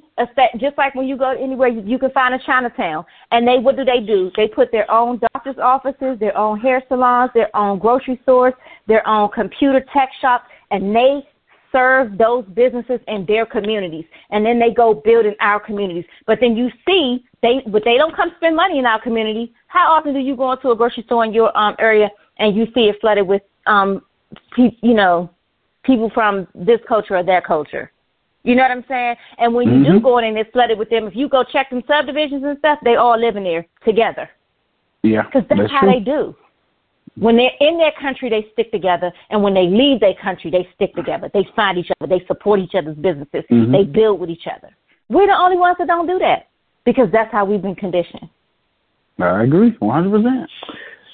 just 0.57 0.77
like 0.77 0.95
when 0.95 1.05
you 1.05 1.17
go 1.17 1.31
anywhere, 1.31 1.67
you, 1.67 1.81
you 1.81 1.99
can 1.99 2.11
find 2.11 2.33
a 2.33 2.39
Chinatown. 2.45 3.03
And 3.31 3.45
they 3.45 3.59
what 3.59 3.75
do 3.75 3.83
they 3.83 3.99
do? 3.99 4.31
They 4.37 4.47
put 4.47 4.71
their 4.71 4.89
own 4.89 5.19
doctor's 5.33 5.57
offices, 5.61 6.17
their 6.17 6.35
own 6.37 6.59
hair 6.61 6.81
salons, 6.87 7.31
their 7.33 7.53
own 7.55 7.77
grocery 7.77 8.19
stores, 8.23 8.53
their 8.87 9.05
own 9.05 9.29
computer 9.29 9.83
tech 9.93 10.09
shops, 10.21 10.45
and 10.71 10.95
they 10.95 11.27
serve 11.73 12.17
those 12.17 12.45
businesses 12.53 13.01
in 13.09 13.25
their 13.25 13.45
communities. 13.45 14.05
And 14.31 14.45
then 14.45 14.59
they 14.59 14.73
go 14.73 14.93
build 14.93 15.25
in 15.25 15.35
our 15.41 15.59
communities. 15.59 16.05
But 16.25 16.39
then 16.39 16.55
you 16.55 16.69
see 16.87 17.25
they 17.41 17.61
but 17.67 17.83
they 17.83 17.97
don't 17.97 18.15
come 18.15 18.31
spend 18.37 18.55
money 18.55 18.79
in 18.79 18.85
our 18.85 19.01
community. 19.01 19.53
How 19.67 19.91
often 19.91 20.13
do 20.13 20.19
you 20.19 20.37
go 20.37 20.53
into 20.53 20.71
a 20.71 20.75
grocery 20.75 21.03
store 21.03 21.25
in 21.25 21.33
your 21.33 21.55
um 21.57 21.75
area 21.79 22.09
and 22.37 22.55
you 22.55 22.65
see 22.73 22.87
it 22.87 22.95
flooded 23.01 23.27
with 23.27 23.41
um 23.65 24.01
pe- 24.55 24.77
you 24.81 24.93
know 24.93 25.29
people 25.83 26.09
from 26.13 26.47
this 26.55 26.79
culture 26.87 27.17
or 27.17 27.23
that 27.23 27.45
culture. 27.45 27.91
You 28.43 28.55
know 28.55 28.63
what 28.63 28.71
I'm 28.71 28.85
saying? 28.87 29.15
And 29.37 29.53
when 29.53 29.67
you 29.67 29.83
do 29.83 29.99
Mhm. 29.99 30.03
go 30.03 30.17
in 30.17 30.25
and 30.25 30.37
it's 30.37 30.49
flooded 30.51 30.79
with 30.79 30.89
them, 30.89 31.07
if 31.07 31.15
you 31.15 31.27
go 31.27 31.43
check 31.43 31.69
them 31.69 31.83
subdivisions 31.87 32.43
and 32.43 32.57
stuff, 32.59 32.79
they 32.83 32.95
all 32.95 33.17
living 33.17 33.43
there 33.43 33.65
together. 33.83 34.29
Yeah, 35.03 35.23
Because 35.23 35.45
that's, 35.49 35.61
that's 35.61 35.71
how 35.71 35.81
true. 35.81 35.91
they 35.91 35.99
do. 35.99 36.35
When 37.15 37.35
they're 37.35 37.51
in 37.59 37.77
their 37.77 37.91
country, 37.91 38.29
they 38.29 38.47
stick 38.53 38.71
together, 38.71 39.11
and 39.29 39.43
when 39.43 39.53
they 39.53 39.67
leave 39.67 39.99
their 39.99 40.13
country, 40.13 40.49
they 40.51 40.67
stick 40.75 40.95
together. 40.95 41.29
They 41.33 41.43
find 41.55 41.77
each 41.77 41.91
other. 41.99 42.07
They 42.07 42.25
support 42.27 42.61
each 42.61 42.75
other's 42.75 42.95
businesses. 42.95 43.43
Mhm. 43.49 43.71
They 43.71 43.83
build 43.83 44.19
with 44.21 44.29
each 44.29 44.47
other. 44.47 44.69
We're 45.09 45.27
the 45.27 45.37
only 45.37 45.57
ones 45.57 45.77
that 45.79 45.87
don't 45.87 46.07
do 46.07 46.17
that 46.19 46.47
because 46.85 47.11
that's 47.11 47.31
how 47.31 47.43
we've 47.43 47.61
been 47.61 47.75
conditioned. 47.75 48.29
I 49.19 49.43
agree, 49.43 49.71
one 49.79 49.93
hundred 50.03 50.23
percent. 50.23 50.49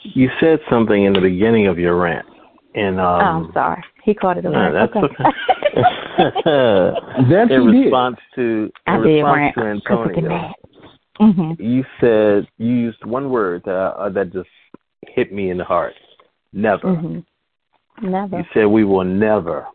You 0.04 0.30
said 0.40 0.60
something 0.70 1.06
in 1.06 1.14
the 1.14 1.22
beginning 1.22 1.66
of 1.66 1.80
your 1.80 1.96
rant, 1.96 2.28
and 2.76 3.00
um, 3.00 3.06
oh, 3.06 3.46
I'm 3.48 3.54
sorry. 3.54 3.84
He 4.06 4.14
caught 4.14 4.38
it 4.38 4.46
away. 4.46 4.56
No, 4.56 4.72
that's 4.72 4.96
okay. 4.96 5.24
That 6.18 7.48
in 7.50 7.64
you 7.64 7.72
did. 7.72 7.82
response 7.86 8.18
to 8.36 8.72
I 8.88 8.96
in 8.98 9.02
did 9.04 9.24
response 9.24 9.54
to 9.56 9.62
to 9.74 9.82
'cause 9.82 10.08
Antonio, 10.08 10.30
mad. 10.30 10.54
Mhm. 11.20 11.60
you 11.60 11.84
said 12.00 12.48
you 12.58 12.72
used 12.74 13.04
one 13.04 13.30
word 13.30 13.64
that 13.66 13.72
uh, 13.72 14.10
that 14.10 14.32
just 14.32 14.48
hit 15.08 15.34
me 15.34 15.50
in 15.50 15.58
the 15.58 15.64
heart. 15.64 15.94
Never. 16.54 16.88
Mhm. 16.88 17.26
Never. 18.02 18.38
You 18.38 18.46
said 18.54 18.66
we 18.68 18.84
will 18.86 19.04
never 19.04 19.66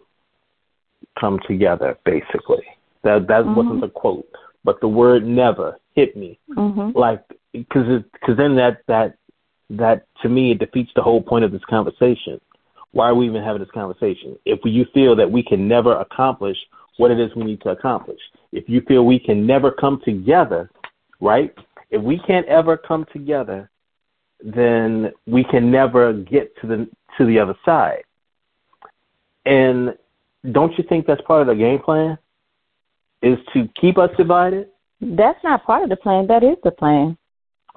come 1.19 1.39
together. 1.48 1.98
Basically, 2.05 2.62
that 3.02 3.27
that 3.27 3.44
Mhm. 3.44 3.57
wasn't 3.57 3.81
the 3.82 3.89
quote, 3.89 4.27
but 4.65 4.81
the 4.81 4.89
word 4.89 5.27
"never" 5.27 5.77
hit 5.94 6.16
me 6.16 6.39
Mhm. 6.51 6.94
like 6.94 7.23
because 7.52 8.02
because 8.12 8.36
then 8.36 8.55
that 8.57 8.82
that 8.86 9.16
that 9.70 10.05
to 10.23 10.28
me 10.28 10.52
it 10.52 10.59
defeats 10.59 10.93
the 10.94 11.02
whole 11.02 11.20
point 11.20 11.44
of 11.44 11.51
this 11.52 11.65
conversation. 11.65 12.40
Why 12.93 13.09
are 13.09 13.15
we 13.15 13.27
even 13.27 13.43
having 13.43 13.61
this 13.61 13.71
conversation? 13.73 14.37
If 14.45 14.61
you 14.65 14.85
feel 14.93 15.15
that 15.17 15.31
we 15.31 15.43
can 15.43 15.69
never 15.69 16.01
accomplish 16.01 16.57
what 16.97 17.11
it 17.11 17.21
is 17.21 17.35
we 17.37 17.45
need 17.45 17.61
to 17.62 17.71
accomplish, 17.71 18.21
if 18.53 18.69
you 18.69 18.83
feel 18.83 19.07
we 19.07 19.19
can 19.19 19.47
never 19.47 19.71
come 19.71 20.01
together, 20.05 20.71
right? 21.21 21.55
If 21.91 22.03
we 22.03 22.19
can't 22.27 22.47
ever 22.47 22.77
come 22.77 23.07
together, 23.12 23.71
then 24.43 25.12
we 25.27 25.45
can 25.45 25.71
never 25.71 26.12
get 26.12 26.57
to 26.61 26.67
the 26.67 26.89
to 27.19 27.27
the 27.27 27.39
other 27.39 27.55
side. 27.65 28.03
And 29.45 29.95
don't 30.53 30.77
you 30.79 30.85
think 30.89 31.07
that's 31.07 31.21
part 31.23 31.43
of 31.43 31.49
the 31.49 31.55
game 31.55 31.81
plan? 31.81 32.19
Is 33.23 33.39
to 33.53 33.69
keep 33.81 33.99
us 33.99 34.11
divided? 34.17 34.69
That's 35.01 35.39
not 35.45 35.65
part 35.65 35.83
of 35.83 35.91
the 35.91 35.97
plan. 35.97 36.27
That 36.27 36.43
is 36.43 36.57
the 36.65 36.71
plan. 36.71 37.17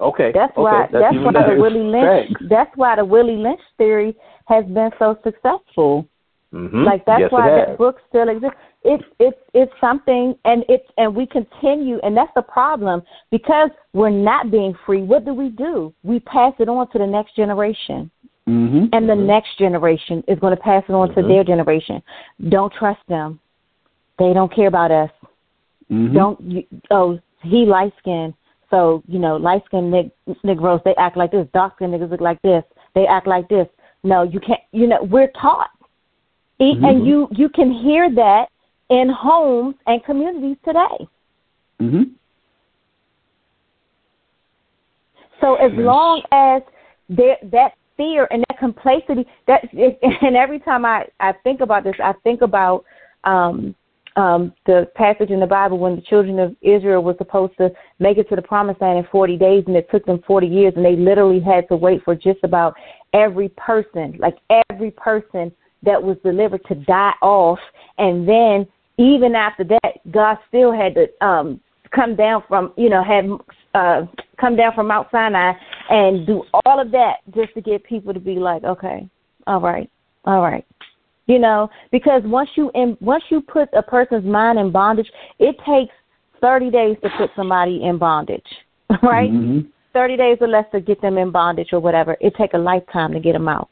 Okay. 0.00 0.32
That's 0.32 0.52
okay. 0.52 0.62
why. 0.62 0.88
That's, 0.90 1.04
That's, 1.04 1.16
why 1.24 1.32
better. 1.32 1.54
the 1.54 1.60
Willie 1.60 1.80
Lynch. 1.80 2.28
Facts. 2.30 2.46
That's 2.48 2.76
why 2.76 2.96
the 2.96 3.04
Willie 3.04 3.36
Lynch 3.36 3.60
theory 3.78 4.16
has 4.46 4.64
been 4.66 4.90
so 4.98 5.18
successful. 5.24 6.06
Mhm. 6.52 6.84
Like 6.84 7.04
that's 7.04 7.22
yes, 7.22 7.32
why 7.32 7.50
that 7.50 7.78
book 7.78 7.96
still 8.08 8.28
exists. 8.28 8.56
It's 8.84 9.04
it's 9.18 9.38
it's 9.54 9.72
something, 9.80 10.36
and 10.44 10.64
it's 10.68 10.88
and 10.98 11.14
we 11.14 11.26
continue, 11.26 11.98
and 12.02 12.16
that's 12.16 12.30
the 12.36 12.42
problem 12.42 13.02
because 13.30 13.70
we're 13.92 14.10
not 14.10 14.50
being 14.50 14.74
free. 14.86 15.02
What 15.02 15.24
do 15.24 15.34
we 15.34 15.48
do? 15.48 15.92
We 16.04 16.20
pass 16.20 16.52
it 16.58 16.68
on 16.68 16.88
to 16.90 16.98
the 16.98 17.06
next 17.06 17.34
generation, 17.34 18.10
Mm-hmm. 18.48 18.86
and 18.92 19.08
the 19.08 19.14
next 19.14 19.56
generation 19.58 20.22
is 20.28 20.38
going 20.38 20.54
to 20.54 20.62
pass 20.62 20.84
it 20.86 20.92
on 20.92 21.08
to 21.14 21.22
Mhm. 21.22 21.28
their 21.28 21.44
generation. 21.44 22.02
Don't 22.50 22.72
trust 22.74 23.00
them. 23.08 23.40
They 24.18 24.34
don't 24.34 24.52
care 24.52 24.68
about 24.68 24.90
us. 24.90 25.10
Mm-hmm. 25.90 26.14
Don't 26.14 26.40
you, 26.40 26.64
oh 26.90 27.18
he 27.42 27.64
light 27.66 27.92
skinned 27.98 28.34
so 28.70 29.02
you 29.06 29.18
know 29.18 29.36
light 29.36 29.62
skinned 29.66 29.90
nig- 29.90 30.10
Negroes 30.42 30.80
they 30.84 30.94
act 30.96 31.16
like 31.16 31.30
this 31.30 31.46
dark 31.52 31.76
skinned 31.76 31.92
niggas 31.92 32.10
look 32.10 32.20
like 32.22 32.40
this 32.42 32.64
they 32.94 33.06
act 33.06 33.26
like 33.26 33.48
this 33.48 33.68
no 34.04 34.22
you 34.22 34.38
can't 34.38 34.60
you 34.72 34.86
know 34.86 35.02
we're 35.02 35.30
taught 35.40 35.70
Mhm. 36.60 36.84
and 36.88 37.06
you 37.06 37.28
you 37.32 37.48
can 37.48 37.70
hear 37.72 38.08
that 38.14 38.48
in 38.90 39.08
homes 39.08 39.74
and 39.86 40.04
communities 40.04 40.56
today 40.64 41.08
Mm-hmm. 41.82 42.02
so 45.40 45.54
as 45.56 45.72
Yes. 45.72 45.80
long 45.80 46.22
as 46.30 46.62
there 47.08 47.36
that 47.50 47.72
fear 47.96 48.28
and 48.30 48.44
that 48.48 48.58
complexity 48.58 49.26
that 49.46 49.62
and 49.72 50.36
every 50.36 50.60
time 50.60 50.84
I 50.84 51.06
I 51.20 51.32
think 51.42 51.60
about 51.60 51.82
this 51.84 51.96
I 52.02 52.12
think 52.22 52.42
about 52.42 52.84
um 53.24 53.74
um 54.16 54.52
the 54.66 54.88
passage 54.94 55.30
in 55.30 55.40
the 55.40 55.46
Bible 55.46 55.78
when 55.78 55.96
the 55.96 56.02
children 56.02 56.38
of 56.38 56.54
Israel 56.62 57.02
were 57.02 57.16
supposed 57.18 57.56
to 57.58 57.70
make 57.98 58.18
it 58.18 58.28
to 58.28 58.36
the 58.36 58.42
promised 58.42 58.80
land 58.80 58.98
in 58.98 59.06
40 59.10 59.36
days 59.36 59.64
and 59.66 59.76
it 59.76 59.88
took 59.90 60.04
them 60.06 60.22
40 60.26 60.46
years 60.46 60.72
and 60.76 60.84
they 60.84 60.96
literally 60.96 61.40
had 61.40 61.68
to 61.68 61.76
wait 61.76 62.02
for 62.04 62.14
just 62.14 62.38
about 62.42 62.74
every 63.12 63.48
person 63.50 64.16
like 64.18 64.36
every 64.70 64.90
person 64.92 65.52
that 65.84 66.02
was 66.02 66.16
delivered 66.24 66.64
to 66.66 66.74
die 66.74 67.12
off. 67.22 67.58
And 67.98 68.28
then 68.28 68.66
even 68.98 69.34
after 69.34 69.64
that 69.64 69.92
God 70.10 70.38
still 70.48 70.72
had 70.72 70.94
to 70.94 71.26
um 71.26 71.60
come 71.94 72.16
down 72.16 72.42
from 72.48 72.72
you 72.76 72.88
know 72.88 73.02
had 73.02 73.26
uh 73.74 74.06
come 74.40 74.56
down 74.56 74.74
from 74.74 74.88
Mount 74.88 75.08
Sinai 75.10 75.52
and 75.90 76.26
do 76.26 76.44
all 76.64 76.80
of 76.80 76.90
that 76.90 77.16
just 77.34 77.54
to 77.54 77.60
get 77.60 77.84
people 77.84 78.12
to 78.14 78.20
be 78.20 78.36
like, 78.36 78.64
okay, 78.64 79.08
all 79.46 79.60
right, 79.60 79.90
all 80.24 80.40
right, 80.40 80.66
you 81.26 81.38
know, 81.38 81.70
because 81.90 82.22
once 82.24 82.50
you 82.54 82.70
in 82.74 82.96
once 83.00 83.24
you 83.30 83.40
put 83.40 83.68
a 83.72 83.82
person's 83.82 84.24
mind 84.24 84.58
in 84.58 84.70
bondage, 84.70 85.10
it 85.38 85.56
takes 85.66 85.92
thirty 86.40 86.70
days 86.70 86.96
to 87.02 87.10
put 87.16 87.30
somebody 87.34 87.84
in 87.84 87.98
bondage, 87.98 88.46
right? 89.02 89.30
Mm-hmm. 89.30 89.60
Thirty 89.92 90.16
days 90.16 90.38
or 90.40 90.48
less 90.48 90.66
to 90.72 90.80
get 90.80 91.00
them 91.00 91.18
in 91.18 91.30
bondage 91.30 91.68
or 91.72 91.80
whatever. 91.80 92.16
It 92.20 92.34
take 92.36 92.54
a 92.54 92.58
lifetime 92.58 93.12
to 93.12 93.20
get 93.20 93.32
them 93.32 93.48
out, 93.48 93.68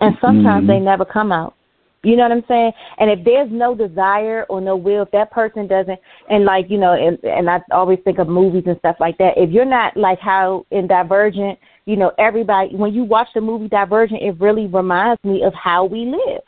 and 0.00 0.16
sometimes 0.20 0.64
Mhm. 0.64 0.66
they 0.66 0.80
never 0.80 1.04
come 1.04 1.30
out. 1.30 1.54
You 2.02 2.14
know 2.14 2.22
what 2.22 2.32
I'm 2.32 2.44
saying? 2.46 2.72
And 2.98 3.10
if 3.10 3.24
there's 3.24 3.50
no 3.50 3.74
desire 3.74 4.46
or 4.48 4.60
no 4.60 4.76
will, 4.76 5.02
if 5.02 5.10
that 5.10 5.32
person 5.32 5.66
doesn't, 5.66 5.98
and 6.30 6.44
like 6.44 6.70
you 6.70 6.78
know, 6.78 6.92
and 6.92 7.18
and 7.24 7.50
I 7.50 7.60
always 7.72 7.98
think 8.04 8.18
of 8.18 8.28
movies 8.28 8.64
and 8.66 8.78
stuff 8.78 8.96
like 9.00 9.18
that. 9.18 9.34
If 9.36 9.50
you're 9.50 9.64
not 9.64 9.96
like 9.96 10.20
how 10.20 10.66
in 10.70 10.86
Divergent, 10.86 11.58
you 11.84 11.96
know, 11.96 12.12
everybody 12.18 12.76
when 12.76 12.94
you 12.94 13.04
watch 13.04 13.28
the 13.34 13.40
movie 13.40 13.68
Divergent, 13.68 14.22
it 14.22 14.40
really 14.40 14.66
reminds 14.66 15.22
me 15.24 15.42
of 15.42 15.52
how 15.54 15.84
we 15.84 16.04
live. 16.06 16.42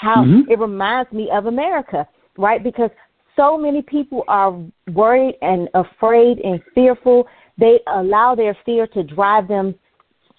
How 0.00 0.24
mm-hmm. 0.24 0.50
it 0.50 0.58
reminds 0.58 1.12
me 1.12 1.28
of 1.30 1.44
America, 1.44 2.08
right? 2.38 2.64
Because 2.64 2.90
so 3.36 3.58
many 3.58 3.82
people 3.82 4.24
are 4.28 4.58
worried 4.92 5.34
and 5.42 5.68
afraid 5.74 6.38
and 6.38 6.60
fearful. 6.74 7.28
They 7.58 7.80
allow 7.86 8.34
their 8.34 8.56
fear 8.64 8.86
to 8.88 9.02
drive 9.02 9.46
them 9.46 9.74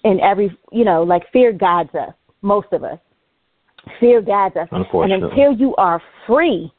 in 0.02 0.18
every, 0.20 0.56
you 0.72 0.84
know, 0.84 1.04
like 1.04 1.22
fear 1.32 1.52
guides 1.52 1.94
us, 1.94 2.12
most 2.42 2.66
of 2.72 2.82
us. 2.82 2.98
Fear 4.00 4.22
guides 4.22 4.56
us. 4.56 4.68
And 4.72 5.12
until 5.12 5.52
you 5.52 5.76
are 5.76 6.02
free 6.26 6.72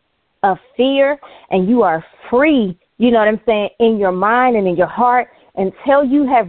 of 0.44 0.58
fear 0.76 1.18
and 1.52 1.70
you 1.70 1.84
are 1.84 2.04
free, 2.30 2.78
you 2.98 3.12
know 3.12 3.20
what 3.20 3.30
I'm 3.30 3.42
saying, 3.46 3.70
in 3.80 3.98
your 3.98 4.12
mind 4.12 4.58
and 4.58 4.68
in 4.68 4.76
your 4.76 4.88
heart, 4.88 5.30
until 5.56 6.04
you 6.04 6.28
have 6.28 6.48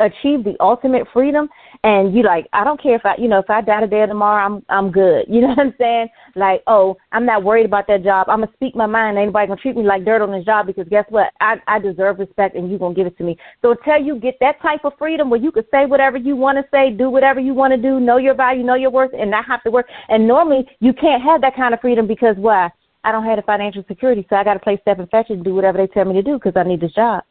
achieved 0.00 0.44
the 0.44 0.54
ultimate 0.60 1.06
freedom 1.12 1.48
and 1.84 2.14
you 2.14 2.22
like 2.22 2.46
i 2.52 2.64
don't 2.64 2.82
care 2.82 2.96
if 2.96 3.06
i 3.06 3.14
you 3.18 3.28
know 3.28 3.38
if 3.38 3.48
i 3.48 3.60
die 3.60 3.80
today 3.80 4.00
or 4.00 4.06
tomorrow 4.06 4.44
i'm 4.44 4.64
i'm 4.68 4.90
good. 4.90 5.24
You 5.38 5.42
know 5.42 5.48
what 5.48 5.60
i'm 5.60 5.74
saying? 5.78 6.08
Like 6.34 6.62
oh 6.66 6.96
i'm 7.12 7.24
not 7.24 7.44
worried 7.44 7.66
about 7.66 7.86
that 7.88 8.02
job. 8.02 8.28
I'm 8.28 8.40
gonna 8.40 8.52
speak 8.54 8.74
my 8.74 8.86
mind. 8.86 9.16
Ain't 9.18 9.28
nobody 9.28 9.46
gonna 9.46 9.60
treat 9.60 9.76
me 9.76 9.84
like 9.84 10.04
dirt 10.04 10.22
on 10.22 10.32
this 10.32 10.44
job 10.44 10.66
because 10.66 10.88
guess 10.88 11.04
what? 11.10 11.32
I 11.40 11.56
i 11.66 11.78
deserve 11.78 12.18
respect 12.18 12.56
and 12.56 12.68
you're 12.68 12.78
gonna 12.78 12.94
give 12.94 13.06
it 13.06 13.16
to 13.18 13.24
me. 13.24 13.36
So 13.62 13.70
until 13.72 14.04
you 14.04 14.18
get 14.18 14.36
that 14.40 14.60
type 14.60 14.84
of 14.84 14.94
freedom 14.98 15.30
where 15.30 15.40
you 15.40 15.52
can 15.52 15.64
say 15.70 15.86
whatever 15.86 16.16
you 16.16 16.34
want 16.34 16.58
to 16.58 16.64
say 16.70 16.90
do 16.90 17.10
whatever 17.10 17.40
you 17.40 17.54
want 17.54 17.72
to 17.72 17.76
do 17.76 18.00
know 18.00 18.16
your 18.16 18.34
value 18.34 18.64
know 18.64 18.74
your 18.74 18.90
worth 18.90 19.12
and 19.18 19.30
not 19.30 19.44
have 19.46 19.62
to 19.62 19.70
work. 19.70 19.86
And 20.08 20.26
normally 20.26 20.66
you 20.80 20.92
can't 20.92 21.22
have 21.22 21.40
that 21.42 21.54
kind 21.54 21.74
of 21.74 21.80
freedom 21.80 22.06
because 22.06 22.36
why? 22.36 22.70
I 23.04 23.12
don't 23.12 23.24
have 23.24 23.36
the 23.36 23.42
financial 23.42 23.84
security 23.86 24.26
so 24.28 24.36
i 24.36 24.44
got 24.44 24.54
to 24.54 24.60
play 24.60 24.78
step 24.82 24.98
and 24.98 25.08
fetch 25.08 25.30
and 25.30 25.44
do 25.44 25.54
whatever 25.54 25.78
they 25.78 25.86
tell 25.86 26.04
me 26.04 26.14
to 26.14 26.22
do 26.22 26.34
because 26.34 26.54
i 26.56 26.62
need 26.64 26.80
this 26.80 26.92
job. 26.92 27.22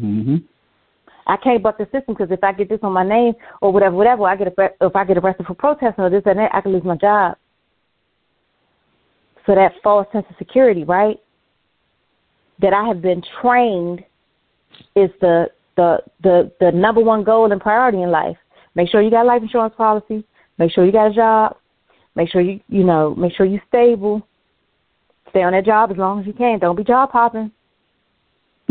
Mhm. 0.00 0.44
I 1.26 1.36
can't 1.36 1.62
buck 1.62 1.78
the 1.78 1.84
system 1.84 2.14
because 2.14 2.30
if 2.30 2.42
I 2.42 2.52
get 2.52 2.68
this 2.68 2.80
on 2.82 2.92
my 2.92 3.06
name 3.06 3.34
or 3.60 3.72
whatever, 3.72 3.94
whatever, 3.94 4.24
I 4.24 4.36
get 4.36 4.48
a, 4.48 4.70
if 4.80 4.96
I 4.96 5.04
get 5.04 5.18
arrested 5.18 5.46
for 5.46 5.54
protesting 5.54 6.04
or 6.04 6.10
this 6.10 6.22
and 6.26 6.38
that, 6.38 6.54
I 6.54 6.60
can 6.60 6.72
lose 6.72 6.84
my 6.84 6.96
job. 6.96 7.36
So 9.46 9.54
that 9.54 9.72
false 9.82 10.06
sense 10.12 10.26
of 10.30 10.36
security, 10.38 10.84
right? 10.84 11.18
That 12.60 12.72
I 12.72 12.86
have 12.86 13.02
been 13.02 13.22
trained 13.40 14.04
is 14.94 15.10
the 15.20 15.48
the 15.76 15.98
the 16.22 16.52
the 16.60 16.70
number 16.72 17.00
one 17.00 17.24
goal 17.24 17.50
and 17.50 17.60
priority 17.60 18.02
in 18.02 18.10
life. 18.10 18.36
Make 18.74 18.88
sure 18.88 19.02
you 19.02 19.10
got 19.10 19.24
a 19.24 19.28
life 19.28 19.42
insurance 19.42 19.74
policy. 19.76 20.24
Make 20.58 20.72
sure 20.72 20.84
you 20.84 20.92
got 20.92 21.10
a 21.10 21.14
job. 21.14 21.56
Make 22.14 22.30
sure 22.30 22.40
you 22.40 22.60
you 22.68 22.84
know 22.84 23.14
make 23.14 23.34
sure 23.34 23.46
you 23.46 23.60
stable. 23.68 24.26
Stay 25.30 25.42
on 25.42 25.52
that 25.52 25.64
job 25.64 25.90
as 25.90 25.96
long 25.96 26.20
as 26.20 26.26
you 26.26 26.32
can. 26.32 26.58
Don't 26.58 26.76
be 26.76 26.84
job 26.84 27.10
hopping. 27.10 27.50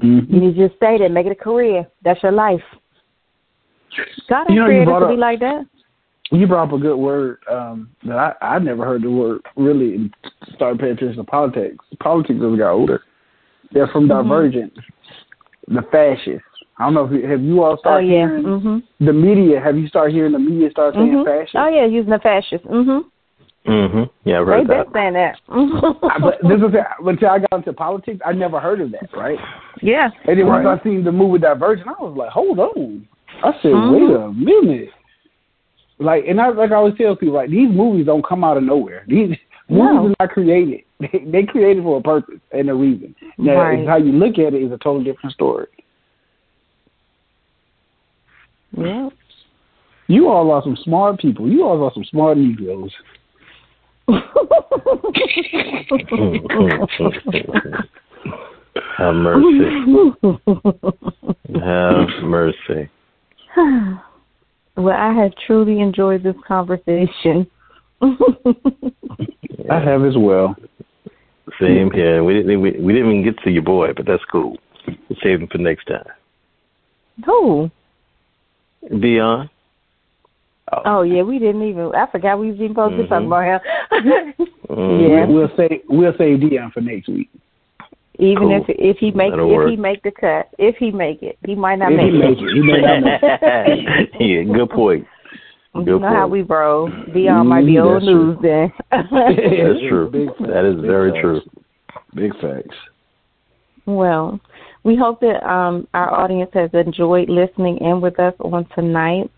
Mm-hmm. 0.03 0.33
You 0.33 0.41
need 0.41 0.55
to 0.55 0.67
just 0.67 0.77
stay 0.77 0.97
there, 0.97 1.09
make 1.09 1.25
it 1.25 1.31
a 1.31 1.35
career. 1.35 1.87
That's 2.03 2.21
your 2.23 2.31
life. 2.31 2.61
God 4.29 4.45
you 4.49 4.55
know, 4.55 4.65
created 4.65 4.87
us 4.87 5.01
to 5.01 5.07
be 5.09 5.17
like 5.17 5.39
that. 5.39 5.65
You 6.31 6.47
brought 6.47 6.69
up 6.69 6.73
a 6.73 6.77
good 6.77 6.95
word 6.95 7.39
um, 7.51 7.89
that 8.05 8.17
I 8.17 8.55
I 8.55 8.59
never 8.59 8.85
heard 8.85 9.03
the 9.03 9.11
word 9.11 9.41
really 9.57 10.09
started 10.55 10.79
paying 10.79 10.93
attention 10.93 11.17
to 11.17 11.23
politics. 11.25 11.83
Politics 11.99 12.39
as 12.41 12.53
I 12.53 12.57
got 12.57 12.71
older. 12.71 13.03
They're 13.73 13.87
from 13.87 14.07
mm-hmm. 14.07 14.29
Divergent, 14.29 14.73
the 15.67 15.81
fascists. 15.91 16.47
I 16.77 16.85
don't 16.85 16.93
know 16.93 17.05
if 17.05 17.11
you, 17.11 17.29
have 17.29 17.41
you 17.41 17.63
all 17.63 17.77
started 17.77 18.07
oh, 18.07 18.09
yeah. 18.09 18.27
hearing 18.27 18.43
mm-hmm. 18.43 19.05
the 19.05 19.13
media. 19.13 19.59
Have 19.59 19.77
you 19.77 19.87
started 19.87 20.13
hearing 20.13 20.31
the 20.31 20.39
media 20.39 20.71
start 20.71 20.95
saying 20.95 21.07
mm-hmm. 21.07 21.25
fascist? 21.25 21.55
Oh 21.55 21.67
yeah, 21.67 21.85
using 21.85 22.09
the 22.09 22.19
fascist. 22.19 22.63
Mhm. 22.65 23.03
Mhm. 23.65 24.09
Yeah, 24.23 24.41
I've 24.41 24.47
they 24.47 24.73
that. 24.73 24.85
They've 24.85 24.93
saying 24.93 25.13
that. 25.13 25.37
but 25.47 26.37
this 26.41 26.57
is 26.57 26.75
until 27.05 27.29
I 27.29 27.39
got 27.39 27.57
into 27.57 27.73
politics, 27.73 28.19
I 28.25 28.33
never 28.33 28.59
heard 28.59 28.81
of 28.81 28.91
that, 28.91 29.15
right? 29.15 29.37
Yeah. 29.81 30.09
And 30.27 30.39
then 30.39 30.47
right. 30.47 30.63
once 30.63 30.81
I 30.81 30.83
seen 30.83 31.03
the 31.03 31.11
movie 31.11 31.39
Divergent, 31.39 31.87
I 31.87 32.03
was 32.03 32.15
like, 32.17 32.31
hold 32.31 32.57
on. 32.57 33.07
I 33.43 33.51
said, 33.61 33.71
mm-hmm. 33.71 34.45
wait 34.45 34.65
a 34.65 34.65
minute. 34.65 34.89
Like, 35.99 36.23
and 36.27 36.41
I 36.41 36.49
like 36.49 36.71
I 36.71 36.75
always 36.75 36.97
tell 36.97 37.15
people, 37.15 37.35
like 37.35 37.51
these 37.51 37.69
movies 37.69 38.07
don't 38.07 38.25
come 38.25 38.43
out 38.43 38.57
of 38.57 38.63
nowhere. 38.63 39.05
These 39.07 39.37
no. 39.69 39.93
movies 39.93 40.15
are 40.19 40.25
not 40.25 40.33
created; 40.33 40.81
they, 40.99 41.25
they 41.31 41.43
created 41.43 41.83
for 41.83 41.99
a 41.99 42.01
purpose 42.01 42.39
and 42.51 42.69
a 42.69 42.73
reason. 42.73 43.15
Now, 43.37 43.57
right. 43.57 43.87
how 43.87 43.97
you 43.97 44.11
look 44.11 44.39
at 44.39 44.55
it 44.55 44.63
is 44.63 44.71
a 44.71 44.77
totally 44.79 45.03
different 45.03 45.35
story. 45.35 45.67
Yeah. 48.75 49.09
You 50.07 50.27
all 50.27 50.51
are 50.51 50.63
some 50.63 50.77
smart 50.83 51.19
people. 51.19 51.47
You 51.47 51.63
all 51.63 51.83
are 51.83 51.91
some 51.93 52.03
smart 52.05 52.37
Negroes. 52.37 52.91
Have 58.97 59.15
mercy. 59.15 60.13
Have 61.63 62.07
mercy. 62.23 62.89
Well, 64.77 64.95
I 64.95 65.13
have 65.13 65.31
truly 65.45 65.81
enjoyed 65.81 66.23
this 66.23 66.35
conversation. 66.47 67.45
I 68.01 69.79
have 69.79 70.03
as 70.05 70.15
well. 70.17 70.55
Same 71.59 71.91
here. 71.91 72.23
We 72.23 72.33
didn't 72.33 72.61
we, 72.61 72.71
we 72.71 72.93
didn't 72.93 73.11
even 73.11 73.23
get 73.23 73.37
to 73.43 73.51
your 73.51 73.63
boy, 73.63 73.93
but 73.95 74.05
that's 74.05 74.23
cool. 74.31 74.57
We'll 74.87 75.19
save 75.21 75.41
him 75.41 75.47
for 75.51 75.57
next 75.57 75.85
time. 75.85 76.05
Who? 77.25 77.69
Dion. 78.99 79.49
Oh. 80.73 80.81
oh 80.85 81.01
yeah, 81.01 81.21
we 81.21 81.37
didn't 81.39 81.63
even. 81.63 81.91
I 81.95 82.07
forgot 82.11 82.39
we 82.39 82.47
was 82.51 82.55
even 82.55 82.69
supposed 82.71 82.93
mm-hmm. 82.93 83.01
to 83.03 83.07
talk 83.07 83.23
about 83.23 83.43
him. 83.43 83.59
mm-hmm. 84.69 85.11
Yeah, 85.11 85.25
we'll 85.25 85.49
say 85.57 85.81
we'll 85.89 86.13
save 86.17 86.39
Dion 86.39 86.71
for 86.71 86.79
next 86.81 87.09
week. 87.09 87.29
Even 88.19 88.37
cool. 88.37 88.61
if 88.67 88.75
if 88.77 88.97
he 88.97 89.11
make 89.11 89.31
That'll 89.31 89.49
if 89.51 89.55
work. 89.55 89.69
he 89.69 89.75
make 89.75 90.01
the 90.03 90.11
cut, 90.11 90.49
if 90.57 90.75
he 90.77 90.91
make 90.91 91.21
it, 91.23 91.37
he 91.45 91.55
might 91.55 91.75
not 91.77 91.91
If 91.91 91.97
make 91.97 92.11
he 92.11 92.17
make 92.19 92.37
it, 92.37 92.53
he 92.53 92.61
may 92.61 92.81
not 92.81 93.01
make 93.01 93.21
it. 93.23 94.09
yeah, 94.47 94.53
good 94.53 94.69
point. 94.69 95.05
Good 95.73 95.85
you 95.87 95.93
know 95.93 95.99
point. 95.99 96.15
how 96.15 96.27
we 96.27 96.41
roll. 96.41 96.89
Dion 97.13 97.47
might 97.47 97.65
be 97.65 97.75
Mm, 97.75 97.85
old 97.85 97.95
that's 98.01 98.05
news 98.05 98.37
then. 98.41 98.73
That's 98.91 99.79
true. 99.87 100.09
That 100.41 100.65
is 100.65 100.75
Big 100.75 100.85
very 100.85 101.11
facts. 101.11 101.21
true. 101.21 101.41
Big 102.13 102.33
facts. 102.41 102.75
Well, 103.85 104.39
we 104.83 104.97
hope 104.97 105.21
that 105.21 105.41
um, 105.49 105.87
our 105.93 106.11
audience 106.13 106.51
has 106.55 106.69
enjoyed 106.73 107.29
listening 107.29 107.77
in 107.77 108.01
with 108.01 108.19
us 108.19 108.33
on 108.41 108.67
tonight. 108.75 109.31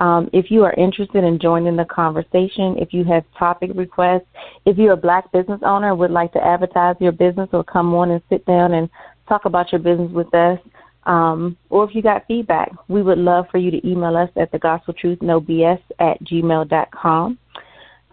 Um, 0.00 0.30
if 0.32 0.50
you 0.50 0.62
are 0.64 0.72
interested 0.74 1.24
in 1.24 1.40
joining 1.40 1.74
the 1.74 1.84
conversation, 1.84 2.76
if 2.78 2.92
you 2.92 3.04
have 3.04 3.24
topic 3.36 3.72
requests, 3.74 4.26
if 4.64 4.78
you're 4.78 4.92
a 4.92 4.96
black 4.96 5.30
business 5.32 5.60
owner 5.64 5.90
and 5.90 5.98
would 5.98 6.12
like 6.12 6.32
to 6.34 6.44
advertise 6.44 6.94
your 7.00 7.12
business 7.12 7.48
or 7.52 7.64
come 7.64 7.92
on 7.94 8.12
and 8.12 8.22
sit 8.28 8.46
down 8.46 8.74
and 8.74 8.88
talk 9.28 9.44
about 9.44 9.72
your 9.72 9.80
business 9.80 10.10
with 10.12 10.32
us, 10.34 10.58
um, 11.04 11.56
or 11.70 11.84
if 11.84 11.94
you 11.94 12.02
got 12.02 12.26
feedback, 12.28 12.70
we 12.88 13.02
would 13.02 13.18
love 13.18 13.46
for 13.50 13.58
you 13.58 13.70
to 13.70 13.88
email 13.88 14.16
us 14.16 14.30
at 14.36 14.52
the 14.52 14.58
gospel 14.58 14.94
truth 14.94 15.20
no 15.20 15.40
bs 15.40 15.80
at 15.98 16.22
gmail 16.22 16.68
dot 16.68 16.90
com. 16.92 17.38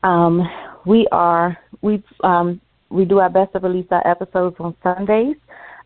Um, 0.03 0.41
we 0.85 1.07
are 1.11 1.57
we 1.81 2.01
um, 2.23 2.61
we 2.89 3.05
do 3.05 3.19
our 3.19 3.29
best 3.29 3.53
to 3.53 3.59
release 3.59 3.87
our 3.91 4.05
episodes 4.07 4.55
on 4.59 4.75
Sundays. 4.81 5.35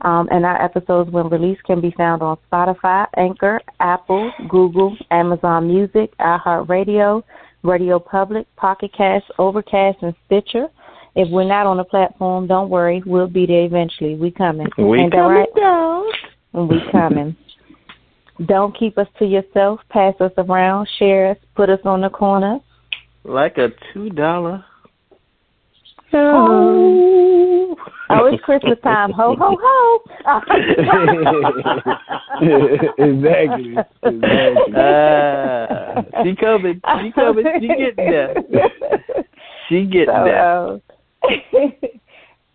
Um, 0.01 0.29
and 0.31 0.45
our 0.45 0.61
episodes, 0.63 1.11
when 1.11 1.27
released, 1.29 1.63
can 1.63 1.81
be 1.81 1.91
found 1.97 2.21
on 2.21 2.37
Spotify, 2.51 3.05
Anchor, 3.17 3.59
Apple, 3.81 4.31
Google, 4.47 4.95
Amazon 5.11 5.67
Music, 5.67 6.13
iHeartRadio, 6.19 7.21
Radio 7.63 7.99
Public, 7.99 8.47
Pocket 8.55 8.91
Cast, 8.97 9.25
Overcast, 9.37 9.97
and 10.01 10.13
Stitcher. 10.25 10.67
If 11.15 11.29
we're 11.29 11.43
not 11.47 11.65
on 11.67 11.77
the 11.77 11.83
platform, 11.83 12.47
don't 12.47 12.69
worry, 12.69 13.03
we'll 13.05 13.27
be 13.27 13.45
there 13.45 13.65
eventually. 13.65 14.15
We 14.15 14.31
coming. 14.31 14.67
We 14.77 14.99
Ain't 14.99 15.11
that 15.11 15.17
coming 15.17 15.37
right? 15.37 15.55
down. 15.55 16.67
We 16.69 16.79
coming. 16.91 17.35
don't 18.45 18.77
keep 18.77 18.97
us 18.97 19.07
to 19.19 19.25
yourself. 19.25 19.81
Pass 19.89 20.13
us 20.21 20.31
around. 20.37 20.87
Share 20.97 21.31
us. 21.31 21.37
Put 21.55 21.69
us 21.69 21.79
on 21.83 22.01
the 22.01 22.09
corner. 22.09 22.59
Like 23.25 23.57
a 23.57 23.67
two 23.93 24.09
dollar. 24.11 24.63
Oh. 26.13 27.75
Oh, 28.11 28.25
it's 28.25 28.43
Christmas 28.43 28.79
time. 28.81 29.11
Ho, 29.11 29.35
ho, 29.37 29.55
ho. 29.61 29.99
exactly. 32.97 33.77
Exactly. 34.03 34.73
Uh, 34.75 36.01
she 36.23 36.35
coming. 36.35 36.81
She 37.01 37.11
coming. 37.11 37.45
She 37.61 37.67
getting 37.67 37.95
there. 37.95 38.33
She 39.69 39.85
getting 39.85 40.07
so, 40.07 40.23
there. 40.23 40.43
uh, 40.43 40.79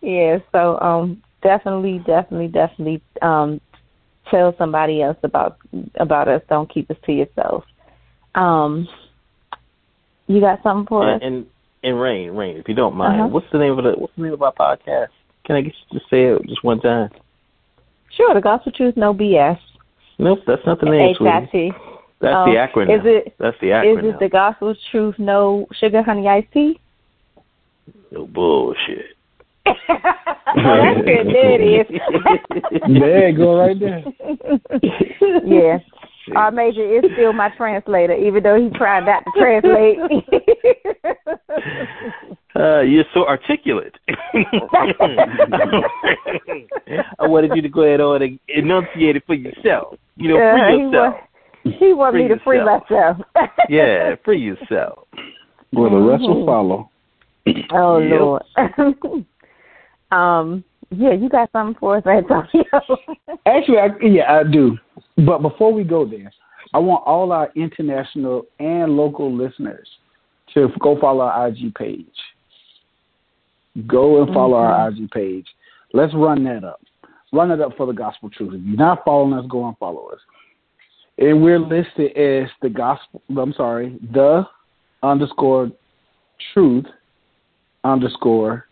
yeah, 0.01 0.39
so 0.51 0.77
um 0.81 1.23
definitely, 1.41 1.99
definitely, 1.99 2.49
definitely 2.49 3.01
um 3.21 3.61
tell 4.29 4.53
somebody 4.57 5.01
else 5.01 5.17
about 5.23 5.57
about 5.95 6.27
us. 6.27 6.41
Don't 6.49 6.69
keep 6.69 6.91
us 6.91 6.97
to 7.05 7.13
yourself. 7.13 7.63
Um 8.35 8.89
you 10.27 10.41
got 10.41 10.61
something 10.63 10.87
for 10.87 11.13
us? 11.13 11.21
And, 11.23 11.45
and 11.85 11.91
and 11.93 12.01
Rain, 12.01 12.31
Rain, 12.31 12.57
if 12.57 12.67
you 12.67 12.75
don't 12.75 12.95
mind, 12.95 13.21
Uh-huh. 13.21 13.29
what's 13.29 13.49
the 13.51 13.59
name 13.59 13.77
of 13.77 13.83
the 13.83 13.91
what's 13.93 14.13
the 14.15 14.23
name 14.23 14.33
of 14.33 14.41
our 14.41 14.53
podcast? 14.53 15.09
Can 15.45 15.55
I 15.55 15.61
get 15.61 15.73
you 15.91 15.99
to 15.99 16.05
say 16.09 16.23
it 16.25 16.41
just 16.47 16.63
one 16.63 16.79
time? 16.79 17.09
Sure, 18.09 18.33
the 18.33 18.41
gospel 18.41 18.71
truth, 18.71 18.97
no 18.97 19.13
BS. 19.13 19.59
Nope, 20.17 20.39
that's 20.47 20.65
not 20.65 20.79
the 20.79 20.87
name, 20.87 21.15
sweetie. 21.15 21.29
H-I-T. 21.29 21.71
That's 22.21 22.35
um, 22.35 22.49
the 22.49 22.55
acronym. 22.55 22.99
Is 22.99 23.05
it? 23.05 23.35
That's 23.37 23.57
the 23.59 23.67
acronym. 23.67 23.99
Is 23.99 24.15
it 24.15 24.19
the 24.19 24.29
gospel 24.29 24.73
truth? 24.91 25.15
No 25.19 25.67
sugar, 25.79 26.01
honey, 26.01 26.27
iced 26.27 26.51
tea. 26.53 26.79
No 28.11 28.25
bullshit. 28.25 29.05
oh, 29.67 29.73
that's 29.87 31.01
it. 31.05 31.27
There 31.27 31.61
it 31.61 31.89
is. 31.91 32.99
there 32.99 33.33
go, 33.33 33.59
right 33.59 33.79
there. 33.79 34.03
yeah. 35.45 35.79
R 36.33 36.51
Major 36.51 36.83
is 36.97 37.03
still 37.13 37.33
my 37.33 37.49
translator, 37.55 38.13
even 38.13 38.41
though 38.43 38.55
he 38.55 38.69
tried 38.77 39.05
not 39.05 39.23
to 39.25 39.31
translate. 39.39 39.97
uh, 42.55 42.81
you're 42.81 43.03
so 43.13 43.27
articulate. 43.27 43.93
I 47.19 47.27
wanted 47.27 47.51
you 47.55 47.61
to 47.61 47.69
go 47.69 47.81
ahead 47.83 48.01
on 48.01 48.21
and 48.21 48.39
enunciate 48.47 49.15
it 49.17 49.23
for 49.27 49.35
yourself. 49.35 49.95
You 50.15 50.29
know, 50.29 50.37
free 50.37 50.61
uh, 50.61 50.69
yourself. 50.77 51.15
He, 51.63 51.69
want, 51.69 51.79
he 51.79 51.93
want 51.93 52.13
free 52.13 52.23
me 52.23 52.29
to 52.29 52.39
free 52.43 52.57
yourself. 52.57 52.83
myself. 52.89 53.17
yeah, 53.69 54.15
free 54.23 54.39
yourself. 54.39 55.07
Well, 55.73 55.89
the 55.89 55.97
rest 55.97 56.21
will 56.21 56.45
follow. 56.45 56.89
Oh 57.71 57.97
Yep. 57.99 58.19
Lord. 58.19 58.43
um. 60.11 60.63
Yeah, 60.91 61.13
you 61.13 61.29
got 61.29 61.51
something 61.51 61.75
for 61.79 61.97
us, 61.97 62.03
Antonio? 62.05 62.63
Actually, 63.45 63.77
I, 63.77 63.87
yeah, 64.01 64.39
I 64.39 64.43
do. 64.43 64.77
But 65.17 65.39
before 65.39 65.73
we 65.73 65.83
go 65.83 66.05
there, 66.05 66.31
I 66.73 66.79
want 66.79 67.03
all 67.05 67.31
our 67.31 67.51
international 67.55 68.45
and 68.59 68.95
local 68.95 69.33
listeners 69.33 69.87
to 70.53 70.69
go 70.79 70.99
follow 70.99 71.25
our 71.25 71.47
IG 71.47 71.73
page. 71.75 72.05
Go 73.87 74.23
and 74.23 74.33
follow 74.33 74.57
our 74.57 74.89
mm-hmm. 74.89 75.03
IG 75.03 75.11
page. 75.11 75.47
Let's 75.93 76.13
run 76.13 76.43
that 76.45 76.63
up. 76.63 76.81
Run 77.31 77.51
it 77.51 77.61
up 77.61 77.75
for 77.75 77.85
the 77.85 77.93
gospel 77.93 78.29
truth. 78.29 78.53
If 78.53 78.61
you're 78.65 78.77
not 78.77 79.03
following 79.03 79.33
us, 79.33 79.45
go 79.49 79.67
and 79.67 79.77
follow 79.77 80.07
us. 80.07 80.19
And 81.17 81.41
we're 81.41 81.59
listed 81.59 82.15
as 82.17 82.49
the 82.61 82.69
gospel. 82.69 83.21
I'm 83.37 83.53
sorry, 83.53 83.97
the 84.13 84.43
underscore 85.03 85.71
truth 86.53 86.85
underscore. 87.83 88.65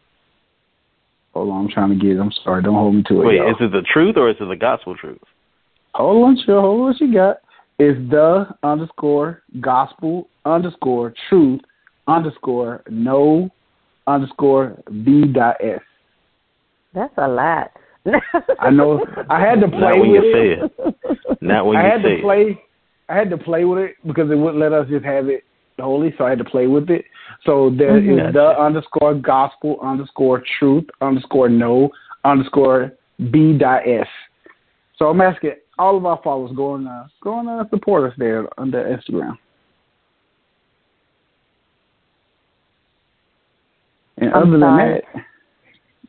Hold 1.34 1.50
on, 1.50 1.66
I'm 1.66 1.72
trying 1.72 1.90
to 1.90 1.96
get. 1.96 2.18
it. 2.18 2.20
I'm 2.20 2.32
sorry. 2.44 2.62
Don't 2.62 2.76
hold 2.76 2.96
me 2.96 3.04
to 3.08 3.22
it. 3.22 3.26
Wait, 3.26 3.38
y'all. 3.38 3.50
is 3.50 3.56
it 3.60 3.72
the 3.72 3.82
truth 3.92 4.18
or 4.18 4.30
is 4.30 4.36
it 4.40 4.46
the 4.46 4.56
gospel 4.56 4.96
truth? 4.96 5.20
Hold 5.96 6.24
on, 6.24 6.38
chill. 6.46 6.62
Hold 6.62 6.82
on, 6.82 6.88
what 6.88 7.02
you 7.02 7.14
got? 7.14 7.38
Is 7.80 7.96
the 8.10 8.46
underscore 8.62 9.42
gospel 9.60 10.30
underscore 10.46 11.14
truth 11.30 11.62
underscore 12.08 12.84
no 12.90 13.50
underscore 14.06 14.78
b 15.04 15.26
dot 15.26 15.56
s. 15.60 15.82
That's 16.94 17.14
a 17.18 17.28
lot. 17.28 17.72
I 18.60 18.70
know. 18.70 19.04
I 19.30 19.40
had 19.40 19.60
to 19.62 19.68
play 19.70 19.80
Not 19.80 20.00
when 20.00 20.12
with 20.12 20.24
you 20.24 20.30
it. 20.30 20.60
say 20.70 20.86
it. 21.26 21.38
Not 21.42 21.66
when 21.66 21.78
I 21.78 21.84
you 21.84 21.90
had 21.92 22.02
to 22.04 22.18
play. 22.22 22.62
I 23.10 23.16
had 23.16 23.30
to 23.32 23.38
play 23.38 23.66
with 23.66 23.80
it 23.80 23.96
because 24.06 24.30
it 24.30 24.36
wouldn't 24.36 24.60
let 24.60 24.72
us 24.72 24.88
just 24.90 25.04
have 25.06 25.28
it 25.30 25.44
holy, 25.80 26.14
so 26.18 26.26
I 26.26 26.30
had 26.30 26.38
to 26.40 26.46
play 26.46 26.68
with 26.68 26.90
it. 26.90 27.06
So 27.46 27.70
there 27.70 27.98
is 27.98 28.20
Mhm. 28.20 28.34
the 28.34 28.60
underscore 28.60 29.16
gospel 29.16 29.80
underscore 29.82 30.44
truth 30.60 30.90
underscore 31.02 31.50
no 31.50 31.92
underscore 32.24 32.94
b 33.32 33.58
dot 33.58 33.88
s. 33.88 34.08
So 34.96 35.10
I'm 35.10 35.22
asking 35.22 35.56
all 35.80 35.98
of 35.98 36.06
our 36.06 36.18
followers 36.24 36.56
go 36.56 36.76
and 36.76 36.88
uh, 36.88 37.06
go 37.22 37.40
and 37.40 37.50
uh, 37.50 37.66
support 37.70 38.12
us 38.12 38.18
there 38.18 38.48
on 38.60 38.72
the 38.72 38.78
Instagram. 38.78 39.38
And 44.18 44.34
I'm 44.34 44.44
other 44.44 44.52
than 44.52 44.78
that, 44.78 45.04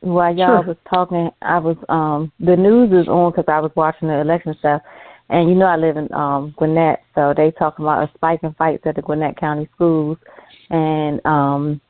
While 0.00 0.36
y'all 0.36 0.62
Sure. 0.62 0.62
was 0.62 0.76
talking, 0.88 1.30
I 1.40 1.58
was 1.58 1.76
um 1.88 2.30
the 2.38 2.56
news 2.56 2.92
is 2.92 3.08
on 3.08 3.30
because 3.30 3.48
I 3.48 3.60
was 3.60 3.72
watching 3.74 4.08
the 4.08 4.20
election 4.20 4.54
stuff, 4.58 4.82
and 5.34 5.48
you 5.48 5.56
know 5.56 5.66
I 5.66 5.76
live 5.76 5.96
in 5.96 6.12
um 6.14 6.54
Gwinnett, 6.56 7.02
so 7.14 7.34
they 7.36 7.50
talking 7.50 7.84
about 7.84 8.08
a 8.08 8.12
spike 8.14 8.40
in 8.44 8.54
fights 8.54 8.84
at 8.86 8.94
the 8.94 9.02
Gwinnett 9.02 9.36
County 9.36 9.68
schools, 9.74 10.16
and 10.70 11.24
um 11.26 11.80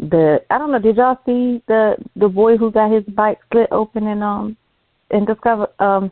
the 0.00 0.40
I 0.50 0.58
don't 0.58 0.72
know, 0.72 0.80
did 0.80 0.96
y'all 0.96 1.18
see 1.24 1.62
the 1.68 1.94
the 2.16 2.28
boy 2.28 2.56
who 2.56 2.72
got 2.72 2.90
his 2.90 3.04
bike 3.14 3.38
split 3.46 3.68
open 3.70 4.08
in 4.08 4.20
um 4.22 4.56
in 5.10 5.24
Discover 5.24 5.68
um 5.78 6.10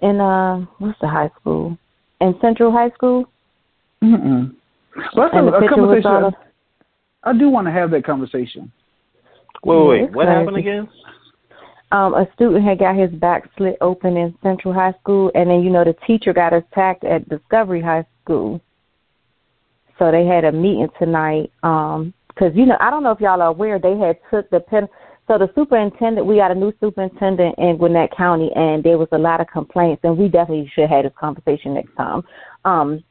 in 0.00 0.20
uh 0.20 0.64
what's 0.78 0.98
the 1.00 1.08
high 1.08 1.30
school 1.40 1.76
in 2.20 2.34
Central 2.40 2.70
High 2.70 2.90
School, 2.90 3.24
mm-mm. 4.02 4.54
Well, 5.14 5.28
that's 5.28 5.34
and 5.34 5.48
a, 5.48 5.58
a 5.58 5.68
conversation. 5.68 6.24
of, 6.24 6.34
I 7.24 7.36
do 7.36 7.50
want 7.50 7.66
to 7.66 7.72
have 7.72 7.90
that 7.90 8.04
conversation. 8.04 8.72
Wait, 9.64 9.76
Yeah, 9.76 9.82
wait, 9.82 10.12
what 10.12 10.26
crazy. 10.26 10.38
happened 10.38 10.56
again? 10.56 10.88
Um, 11.92 12.14
a 12.14 12.26
student 12.34 12.64
had 12.64 12.78
got 12.78 12.96
his 12.96 13.10
back 13.10 13.48
slit 13.56 13.76
open 13.80 14.16
in 14.16 14.36
Central 14.42 14.74
High 14.74 14.94
School, 15.00 15.30
and 15.34 15.50
then 15.50 15.62
you 15.62 15.70
know 15.70 15.84
the 15.84 15.94
teacher 16.06 16.32
got 16.32 16.52
attacked 16.52 17.04
at 17.04 17.28
Discovery 17.28 17.80
High 17.80 18.06
School. 18.22 18.60
So 19.98 20.10
they 20.10 20.26
had 20.26 20.44
a 20.44 20.52
meeting 20.52 20.88
tonight. 20.98 21.50
Um, 21.62 22.12
because 22.36 22.54
you 22.54 22.66
know 22.66 22.76
I 22.80 22.90
don't 22.90 23.02
know 23.02 23.12
if 23.12 23.20
y'all 23.20 23.40
are 23.42 23.48
aware 23.48 23.78
they 23.78 23.96
had 23.96 24.18
took 24.30 24.48
the 24.50 24.60
pen. 24.60 24.88
So 25.26 25.38
the 25.38 25.50
superintendent, 25.56 26.24
we 26.24 26.36
got 26.36 26.52
a 26.52 26.54
new 26.54 26.72
superintendent 26.80 27.56
in 27.58 27.78
Gwinnett 27.78 28.16
County, 28.16 28.50
and 28.54 28.84
there 28.84 28.96
was 28.96 29.08
a 29.10 29.18
lot 29.18 29.40
of 29.40 29.48
complaints, 29.48 30.02
and 30.04 30.16
we 30.16 30.28
definitely 30.28 30.70
should 30.72 30.82
have 30.82 30.90
had 30.90 31.04
this 31.04 31.18
conversation 31.18 31.74
next 31.74 31.96
time. 31.96 32.22
Um, 32.64 33.02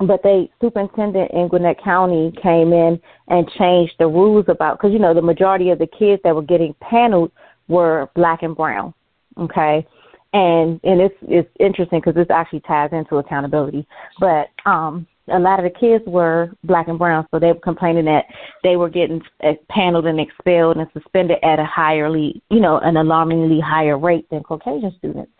but 0.00 0.20
they 0.24 0.50
superintendent 0.60 1.30
in 1.30 1.46
Gwinnett 1.46 1.82
County 1.82 2.32
came 2.42 2.72
in 2.72 3.00
and 3.28 3.48
changed 3.56 3.94
the 4.00 4.08
rules 4.08 4.46
about 4.48 4.78
because 4.78 4.92
you 4.92 4.98
know 4.98 5.14
the 5.14 5.22
majority 5.22 5.70
of 5.70 5.78
the 5.78 5.86
kids 5.86 6.20
that 6.24 6.34
were 6.34 6.42
getting 6.42 6.74
paneled 6.80 7.30
were 7.68 8.08
black 8.14 8.42
and 8.42 8.56
brown, 8.56 8.94
okay, 9.38 9.86
and 10.32 10.80
and 10.84 11.00
it's 11.00 11.14
it's 11.22 11.50
interesting 11.60 12.00
because 12.00 12.14
this 12.14 12.30
actually 12.30 12.60
ties 12.60 12.90
into 12.92 13.16
accountability, 13.16 13.86
but 14.20 14.48
um 14.66 15.06
a 15.32 15.38
lot 15.38 15.58
of 15.58 15.64
the 15.64 15.78
kids 15.78 16.04
were 16.06 16.50
black 16.64 16.88
and 16.88 16.98
brown, 16.98 17.26
so 17.30 17.38
they 17.38 17.52
were 17.52 17.60
complaining 17.60 18.04
that 18.04 18.26
they 18.62 18.76
were 18.76 18.90
getting 18.90 19.22
uh, 19.42 19.52
paneled 19.70 20.06
and 20.06 20.20
expelled 20.20 20.76
and 20.76 20.86
suspended 20.92 21.38
at 21.42 21.58
a 21.58 21.64
higherly, 21.64 22.42
you 22.50 22.60
know, 22.60 22.78
an 22.78 22.98
alarmingly 22.98 23.58
higher 23.58 23.98
rate 23.98 24.28
than 24.30 24.42
Caucasian 24.42 24.94
students. 24.98 25.32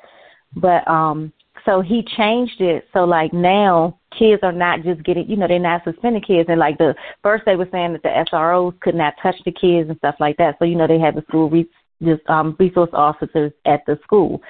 But 0.56 0.86
um 0.88 1.32
so 1.64 1.80
he 1.80 2.02
changed 2.16 2.60
it. 2.60 2.86
So 2.92 3.05
like 3.05 3.32
now 3.32 3.98
kids 4.18 4.40
are 4.42 4.52
not 4.52 4.82
just 4.82 5.02
getting 5.02 5.28
you 5.28 5.36
know 5.36 5.48
they're 5.48 5.59
not 5.59 5.84
suspending 5.84 6.22
kids. 6.22 6.48
And 6.48 6.60
like 6.60 6.78
the 6.78 6.94
first 7.22 7.44
they 7.44 7.56
were 7.56 7.68
saying 7.70 7.92
that 7.92 8.02
the 8.02 8.24
SROs 8.32 8.78
could 8.80 8.94
not 8.94 9.14
touch 9.22 9.36
the 9.44 9.52
kids 9.52 9.88
and 9.88 9.98
stuff 9.98 10.16
like 10.20 10.36
that. 10.38 10.56
So 10.59 10.64
you 10.64 10.76
know 10.76 10.86
they 10.86 10.98
had 10.98 11.16
the 11.16 11.22
school 11.28 11.51
re- 11.51 11.68
just 12.02 12.22
um 12.28 12.56
resource 12.58 12.90
officers 12.92 13.52
at 13.66 13.84
the 13.86 13.98
school 14.02 14.40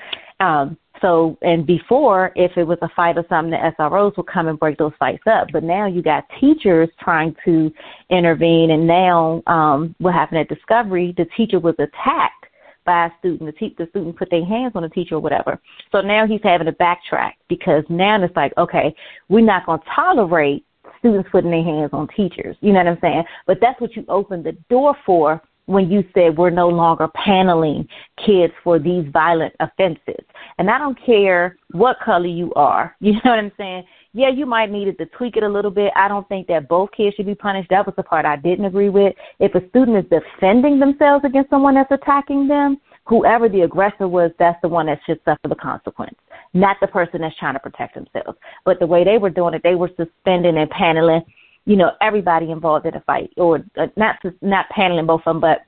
um 0.40 0.76
so 1.00 1.36
and 1.42 1.66
before 1.66 2.32
if 2.36 2.52
it 2.56 2.64
was 2.64 2.78
a 2.82 2.88
fight 2.96 3.18
or 3.18 3.24
something 3.28 3.50
the 3.50 3.72
SROs 3.78 4.16
would 4.16 4.26
come 4.26 4.48
and 4.48 4.58
break 4.58 4.78
those 4.78 4.92
fights 4.98 5.22
up 5.26 5.48
but 5.52 5.62
now 5.62 5.86
you 5.86 6.02
got 6.02 6.24
teachers 6.40 6.88
trying 7.00 7.34
to 7.44 7.72
intervene 8.10 8.70
and 8.70 8.86
now 8.86 9.42
um 9.46 9.94
what 9.98 10.14
happened 10.14 10.38
at 10.38 10.48
discovery 10.48 11.14
the 11.16 11.26
teacher 11.36 11.60
was 11.60 11.74
attacked 11.78 12.44
by 12.84 13.06
a 13.06 13.10
student. 13.18 13.46
The, 13.46 13.52
te- 13.52 13.74
the 13.78 13.86
student 13.90 14.16
put 14.16 14.30
their 14.30 14.44
hands 14.44 14.72
on 14.74 14.82
the 14.82 14.88
teacher 14.88 15.16
or 15.16 15.20
whatever. 15.20 15.60
So 15.92 16.00
now 16.00 16.26
he's 16.26 16.40
having 16.42 16.66
to 16.66 16.72
backtrack 16.72 17.32
because 17.48 17.84
now 17.88 18.22
it's 18.22 18.36
like, 18.36 18.52
okay, 18.58 18.94
we're 19.28 19.44
not 19.44 19.66
going 19.66 19.80
to 19.80 19.86
tolerate 19.94 20.64
students 20.98 21.28
putting 21.32 21.50
their 21.50 21.64
hands 21.64 21.90
on 21.92 22.08
teachers. 22.16 22.56
You 22.60 22.72
know 22.72 22.80
what 22.80 22.88
I'm 22.88 22.98
saying? 23.00 23.24
But 23.46 23.58
that's 23.60 23.80
what 23.80 23.96
you 23.96 24.04
open 24.08 24.42
the 24.42 24.52
door 24.70 24.96
for 25.04 25.42
when 25.66 25.90
you 25.90 26.04
said 26.14 26.36
we're 26.36 26.50
no 26.50 26.68
longer 26.68 27.08
paneling 27.08 27.88
kids 28.24 28.52
for 28.62 28.78
these 28.78 29.06
violent 29.12 29.54
offenses. 29.60 30.24
And 30.58 30.70
I 30.70 30.78
don't 30.78 30.98
care 31.04 31.56
what 31.72 31.96
color 32.04 32.26
you 32.26 32.52
are. 32.54 32.96
You 33.04 33.12
know 33.12 33.30
what 33.30 33.38
I'm 33.38 33.52
saying? 33.56 33.84
Yeah, 34.12 34.30
you 34.30 34.46
might 34.46 34.70
need 34.70 34.88
it 34.88 34.96
to 34.98 35.06
tweak 35.06 35.36
it 35.36 35.42
a 35.42 35.48
little 35.48 35.70
bit. 35.70 35.92
I 35.96 36.08
don't 36.08 36.28
think 36.28 36.46
that 36.46 36.68
both 36.68 36.90
kids 36.96 37.16
should 37.16 37.26
be 37.26 37.34
punished. 37.34 37.68
That 37.70 37.84
was 37.84 37.94
the 37.96 38.02
part 38.02 38.24
I 38.24 38.36
didn't 38.36 38.64
agree 38.64 38.88
with. 38.88 39.14
If 39.40 39.54
a 39.54 39.68
student 39.68 39.98
is 39.98 40.10
defending 40.10 40.78
themselves 40.78 41.24
against 41.24 41.50
someone 41.50 41.74
that's 41.74 41.90
attacking 41.90 42.46
them, 42.46 42.78
whoever 43.06 43.48
the 43.48 43.62
aggressor 43.62 44.08
was, 44.08 44.30
that's 44.38 44.60
the 44.62 44.68
one 44.68 44.86
that 44.86 45.00
should 45.04 45.20
suffer 45.24 45.48
the 45.48 45.54
consequence, 45.54 46.16
not 46.54 46.76
the 46.80 46.86
person 46.86 47.20
that's 47.20 47.36
trying 47.38 47.54
to 47.54 47.60
protect 47.60 47.94
themselves. 47.94 48.38
But 48.64 48.78
the 48.78 48.86
way 48.86 49.04
they 49.04 49.18
were 49.18 49.30
doing 49.30 49.54
it, 49.54 49.62
they 49.62 49.74
were 49.74 49.90
suspending 49.96 50.58
and 50.58 50.70
paneling, 50.70 51.22
you 51.66 51.76
know, 51.76 51.92
everybody 52.00 52.50
involved 52.50 52.86
in 52.86 52.94
a 52.94 53.00
fight, 53.00 53.32
or 53.36 53.64
uh, 53.78 53.86
not 53.96 54.16
not 54.42 54.66
paneling 54.70 55.06
both 55.06 55.22
of 55.26 55.34
them, 55.34 55.40
but 55.40 55.60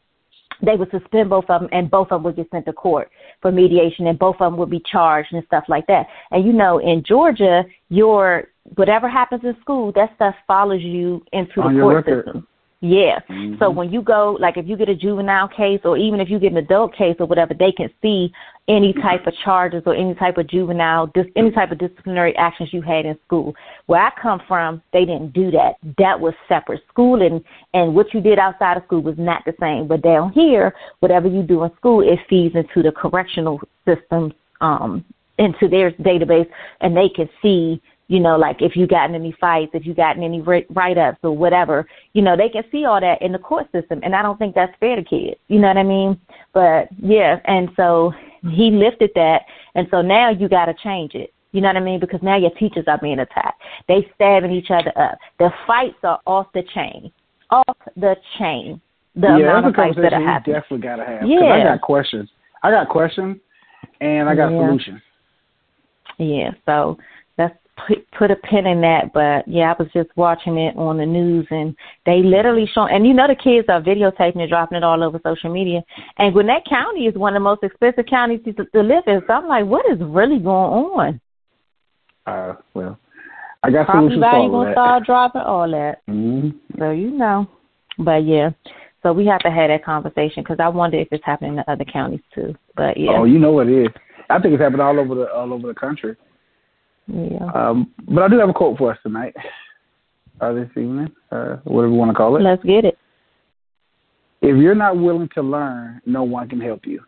they 0.63 0.77
would 0.77 0.91
suspend 0.91 1.31
both 1.31 1.45
of 1.49 1.61
them 1.61 1.69
and 1.73 1.91
both 1.91 2.09
of 2.11 2.17
them 2.17 2.23
would 2.25 2.37
get 2.37 2.51
sent 2.51 2.65
to 2.67 2.73
court 2.73 3.11
for 3.43 3.53
mediation 3.53 4.07
and 4.07 4.19
both 4.19 4.37
of 4.41 4.51
them 4.51 4.59
would 4.59 4.71
be 4.71 4.83
charged 4.91 5.33
and 5.33 5.45
stuff 5.47 5.65
like 5.69 5.87
that. 5.87 6.07
And 6.31 6.47
you 6.47 6.53
know, 6.53 6.79
in 6.79 7.03
Georgia, 7.07 7.65
your 7.89 8.49
whatever 8.75 9.09
happens 9.09 9.43
in 9.45 9.57
school, 9.61 9.93
that 9.93 10.15
stuff 10.17 10.35
follows 10.47 10.83
you 10.83 11.23
into 11.33 11.61
On 11.61 11.75
the 11.75 11.81
court 11.81 11.97
record. 11.97 12.25
system. 12.25 12.49
Yeah. 12.81 13.21
Mm-hmm. 13.31 13.55
So 13.59 13.71
when 13.71 13.91
you 13.91 14.03
go, 14.03 14.37
like 14.39 14.59
if 14.59 14.67
you 14.69 14.77
get 14.77 14.91
a 14.91 14.95
juvenile 14.95 15.49
case 15.49 15.81
or 15.85 15.97
even 15.97 16.21
if 16.21 16.29
you 16.29 16.39
get 16.39 16.53
an 16.53 16.59
adult 16.59 16.95
case 16.95 17.17
or 17.19 17.27
whatever, 17.27 17.55
they 17.55 17.73
can 17.73 17.89
see 18.03 18.31
any 18.69 18.93
type 18.93 19.27
of 19.27 19.33
charges 19.45 19.83
or 19.87 19.95
any 19.95 20.15
type 20.15 20.37
of 20.37 20.47
juvenile, 20.47 21.07
dis, 21.09 21.25
any 21.37 21.51
type 21.51 21.73
of 21.73 21.79
disciplinary 21.79 22.37
actions 22.37 22.71
you 22.73 22.83
had 22.83 23.07
in 23.07 23.19
school. 23.27 23.55
Where 23.87 24.03
I 24.03 24.11
come 24.21 24.43
from, 24.47 24.83
they 24.93 25.07
didn't 25.07 25.33
do 25.33 25.51
that. 25.53 25.77
That 25.97 26.21
was 26.21 26.35
separate. 26.49 26.83
School 26.89 27.23
and 27.23 27.43
and 27.73 27.95
what 27.95 28.13
you 28.13 28.21
did 28.21 28.39
outside 28.39 28.77
of 28.77 28.85
school 28.85 29.03
was 29.03 29.17
not 29.17 29.43
the 29.47 29.55
same. 29.59 29.89
But 29.89 30.03
down 30.03 30.33
here, 30.33 30.75
whatever 31.01 31.29
you 31.29 31.43
do 31.43 31.65
in 31.65 31.71
school, 31.77 32.03
it 32.07 32.19
feeds 32.29 32.55
into 32.55 32.83
the 32.83 32.93
correctional 32.93 33.59
systems, 33.87 34.35
um, 34.61 35.03
into 35.39 35.67
their 35.69 35.93
database, 35.93 36.49
and 36.83 36.95
they 36.95 37.09
can 37.09 37.29
see 37.41 37.81
you 38.09 38.21
know, 38.21 38.37
like 38.37 38.63
if 38.63 38.77
you 38.77 38.87
gotten 38.87 39.15
any 39.15 39.35
fights, 39.41 39.73
if 39.75 39.85
you 39.85 39.95
gotten 39.95 40.23
any 40.23 40.41
write 40.41 40.99
ups 40.99 41.19
or 41.23 41.37
whatever, 41.37 41.89
you 42.13 42.23
know, 42.23 42.37
they 42.37 42.49
can 42.49 42.63
see 42.71 42.85
all 42.85 43.01
that 43.01 43.21
in 43.21 43.33
the 43.33 43.39
court 43.39 43.67
system. 43.73 44.01
And 44.03 44.15
I 44.15 44.23
don't 44.23 44.39
think 44.39 44.55
that's 44.55 44.73
fair 44.79 44.97
to 44.97 45.03
kids. 45.03 45.37
You 45.49 45.59
know 45.59 45.69
what 45.69 45.77
I 45.77 45.83
mean? 45.83 46.21
But 46.55 46.89
yeah, 47.03 47.41
and 47.47 47.69
so 47.77 48.13
he 48.43 48.71
lifted 48.71 49.11
that. 49.17 49.43
And 49.75 49.89
so 49.91 50.03
now 50.03 50.31
you 50.31 50.49
got 50.49 50.67
to 50.67 50.75
change 50.85 51.15
it. 51.15 51.33
You 51.53 51.61
know 51.63 51.69
what 51.69 51.77
I 51.77 51.81
mean? 51.81 52.01
Because 52.01 52.21
now 52.23 52.37
your 52.37 52.51
teachers 52.51 52.85
are 52.87 52.99
being 52.99 53.19
attacked. 53.19 53.61
They 53.89 54.09
stabbing 54.15 54.53
each 54.53 54.71
other 54.71 54.93
up. 54.97 55.19
The 55.39 55.51
fights 55.67 55.97
are 56.03 56.21
off 56.27 56.47
the 56.53 56.63
chain. 56.75 57.11
Off 57.51 57.77
the 57.97 58.15
chain. 58.39 58.81
The 59.15 59.29
yeah, 59.29 59.59
amount 59.59 59.67
of 59.67 59.75
fights 59.75 59.97
that 59.97 60.13
are 60.13 60.23
happening. 60.23 60.61
definitely 60.61 60.87
got 60.87 60.97
to 60.97 61.05
have. 61.05 61.27
Yeah. 61.27 61.47
I 61.47 61.63
got 61.63 61.81
questions. 61.81 62.29
I 62.63 62.71
got 62.71 62.89
questions 62.89 63.39
and 64.01 64.29
I 64.29 64.35
got 64.35 64.51
yeah. 64.51 64.67
solutions. 64.69 65.01
Yeah, 66.19 66.51
so 66.65 66.99
put 67.77 68.11
put 68.13 68.31
a 68.31 68.37
pin 68.37 68.67
in 68.67 68.81
that. 68.81 69.13
But 69.13 69.47
yeah, 69.47 69.73
I 69.73 69.83
was 69.83 69.91
just 69.93 70.11
watching 70.17 70.59
it 70.59 70.77
on 70.77 70.99
the 70.99 71.07
news, 71.07 71.47
and 71.51 71.77
they 72.05 72.23
literally 72.23 72.69
show. 72.73 72.87
And 72.87 73.07
you 73.07 73.15
know, 73.15 73.27
the 73.27 73.35
kids 73.35 73.69
are 73.69 73.81
videotaping 73.81 74.41
and 74.41 74.49
dropping 74.49 74.79
it 74.79 74.85
all 74.85 75.03
over 75.03 75.21
social 75.23 75.53
media. 75.53 75.83
And 76.19 76.33
Gwinnett 76.33 76.65
County 76.69 77.07
is 77.07 77.15
one 77.15 77.35
of 77.35 77.41
the 77.41 77.45
most 77.45 77.63
expensive 77.63 78.07
counties 78.07 78.41
to, 78.45 78.53
to 78.53 78.83
live 78.83 79.05
in. 79.07 79.23
So 79.27 79.35
I'm 79.35 79.47
like, 79.47 79.67
what 79.67 79.85
is 79.91 79.99
really 80.01 80.39
going 80.39 80.47
on? 80.47 81.21
Uh, 82.27 82.55
well, 82.75 82.99
I 83.63 83.71
got 83.71 83.87
Property 83.87 84.19
value 84.19 84.51
gonna 84.51 84.71
that. 84.71 84.75
start 84.75 85.05
dropping 85.07 85.43
all 85.43 85.71
that. 85.71 86.07
Mm-hmm. 86.09 86.79
So 86.79 86.91
you 86.91 87.11
know, 87.11 87.49
but 87.99 88.25
yeah. 88.25 88.51
So 89.03 89.13
we 89.13 89.27
have 89.27 89.41
to 89.41 89.51
have 89.51 89.69
that 89.69 89.85
conversation 89.85 90.43
because 90.43 90.59
I 90.59 90.69
wonder 90.69 90.99
if 90.99 91.09
it's 91.13 91.25
happening 91.25 91.59
in 91.59 91.65
other 91.69 91.85
counties 91.85 92.21
too. 92.35 92.55
But 92.75 92.97
yeah. 92.97 93.13
Oh, 93.17 93.25
you 93.25 93.39
know 93.39 93.53
what 93.53 93.69
it 93.69 93.87
is. 93.87 93.89
I 94.29 94.41
think 94.41 94.55
it's 94.55 94.63
happening 94.63 94.81
all 94.81 94.99
over 94.99 95.15
the 95.15 95.33
all 95.33 95.53
over 95.53 95.69
the 95.69 95.75
country. 95.75 96.17
Yeah. 97.07 97.51
Um, 97.55 97.93
but 98.09 98.23
I 98.23 98.29
do 98.29 98.39
have 98.39 98.49
a 98.49 98.53
quote 98.53 98.79
for 98.79 98.93
us 98.93 98.99
tonight, 99.03 99.35
uh, 100.41 100.53
this 100.53 100.69
evening, 100.71 101.11
uh, 101.31 101.57
whatever 101.65 101.93
you 101.93 101.99
want 101.99 102.11
to 102.11 102.15
call 102.15 102.37
it. 102.37 102.43
Let's 102.43 102.63
get 102.65 102.85
it. 102.85 102.99
If 104.43 104.57
you're 104.57 104.75
not 104.75 104.99
willing 104.99 105.29
to 105.35 105.43
learn, 105.43 106.01
no 106.05 106.23
one 106.23 106.49
can 106.49 106.61
help 106.61 106.87
you. 106.87 107.01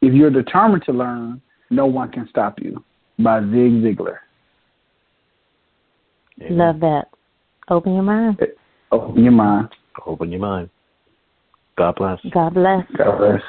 If 0.00 0.14
you're 0.14 0.30
determined 0.30 0.84
to 0.86 0.92
learn, 0.92 1.40
no 1.70 1.86
one 1.86 2.10
can 2.10 2.28
stop 2.28 2.60
you. 2.60 2.82
By 3.18 3.40
Zig 3.40 3.82
Ziglar. 3.82 4.18
Amen. 6.40 6.58
Love 6.58 6.80
that. 6.80 7.04
Open 7.70 7.94
your 7.94 8.02
mind. 8.02 8.40
Open 8.90 9.22
your 9.22 9.32
mind. 9.32 9.68
Open 10.06 10.30
your 10.30 10.40
mind. 10.40 10.68
God 11.76 11.94
bless. 11.96 12.18
God 12.32 12.54
bless. 12.54 12.84
God 12.96 13.18
bless. 13.18 13.42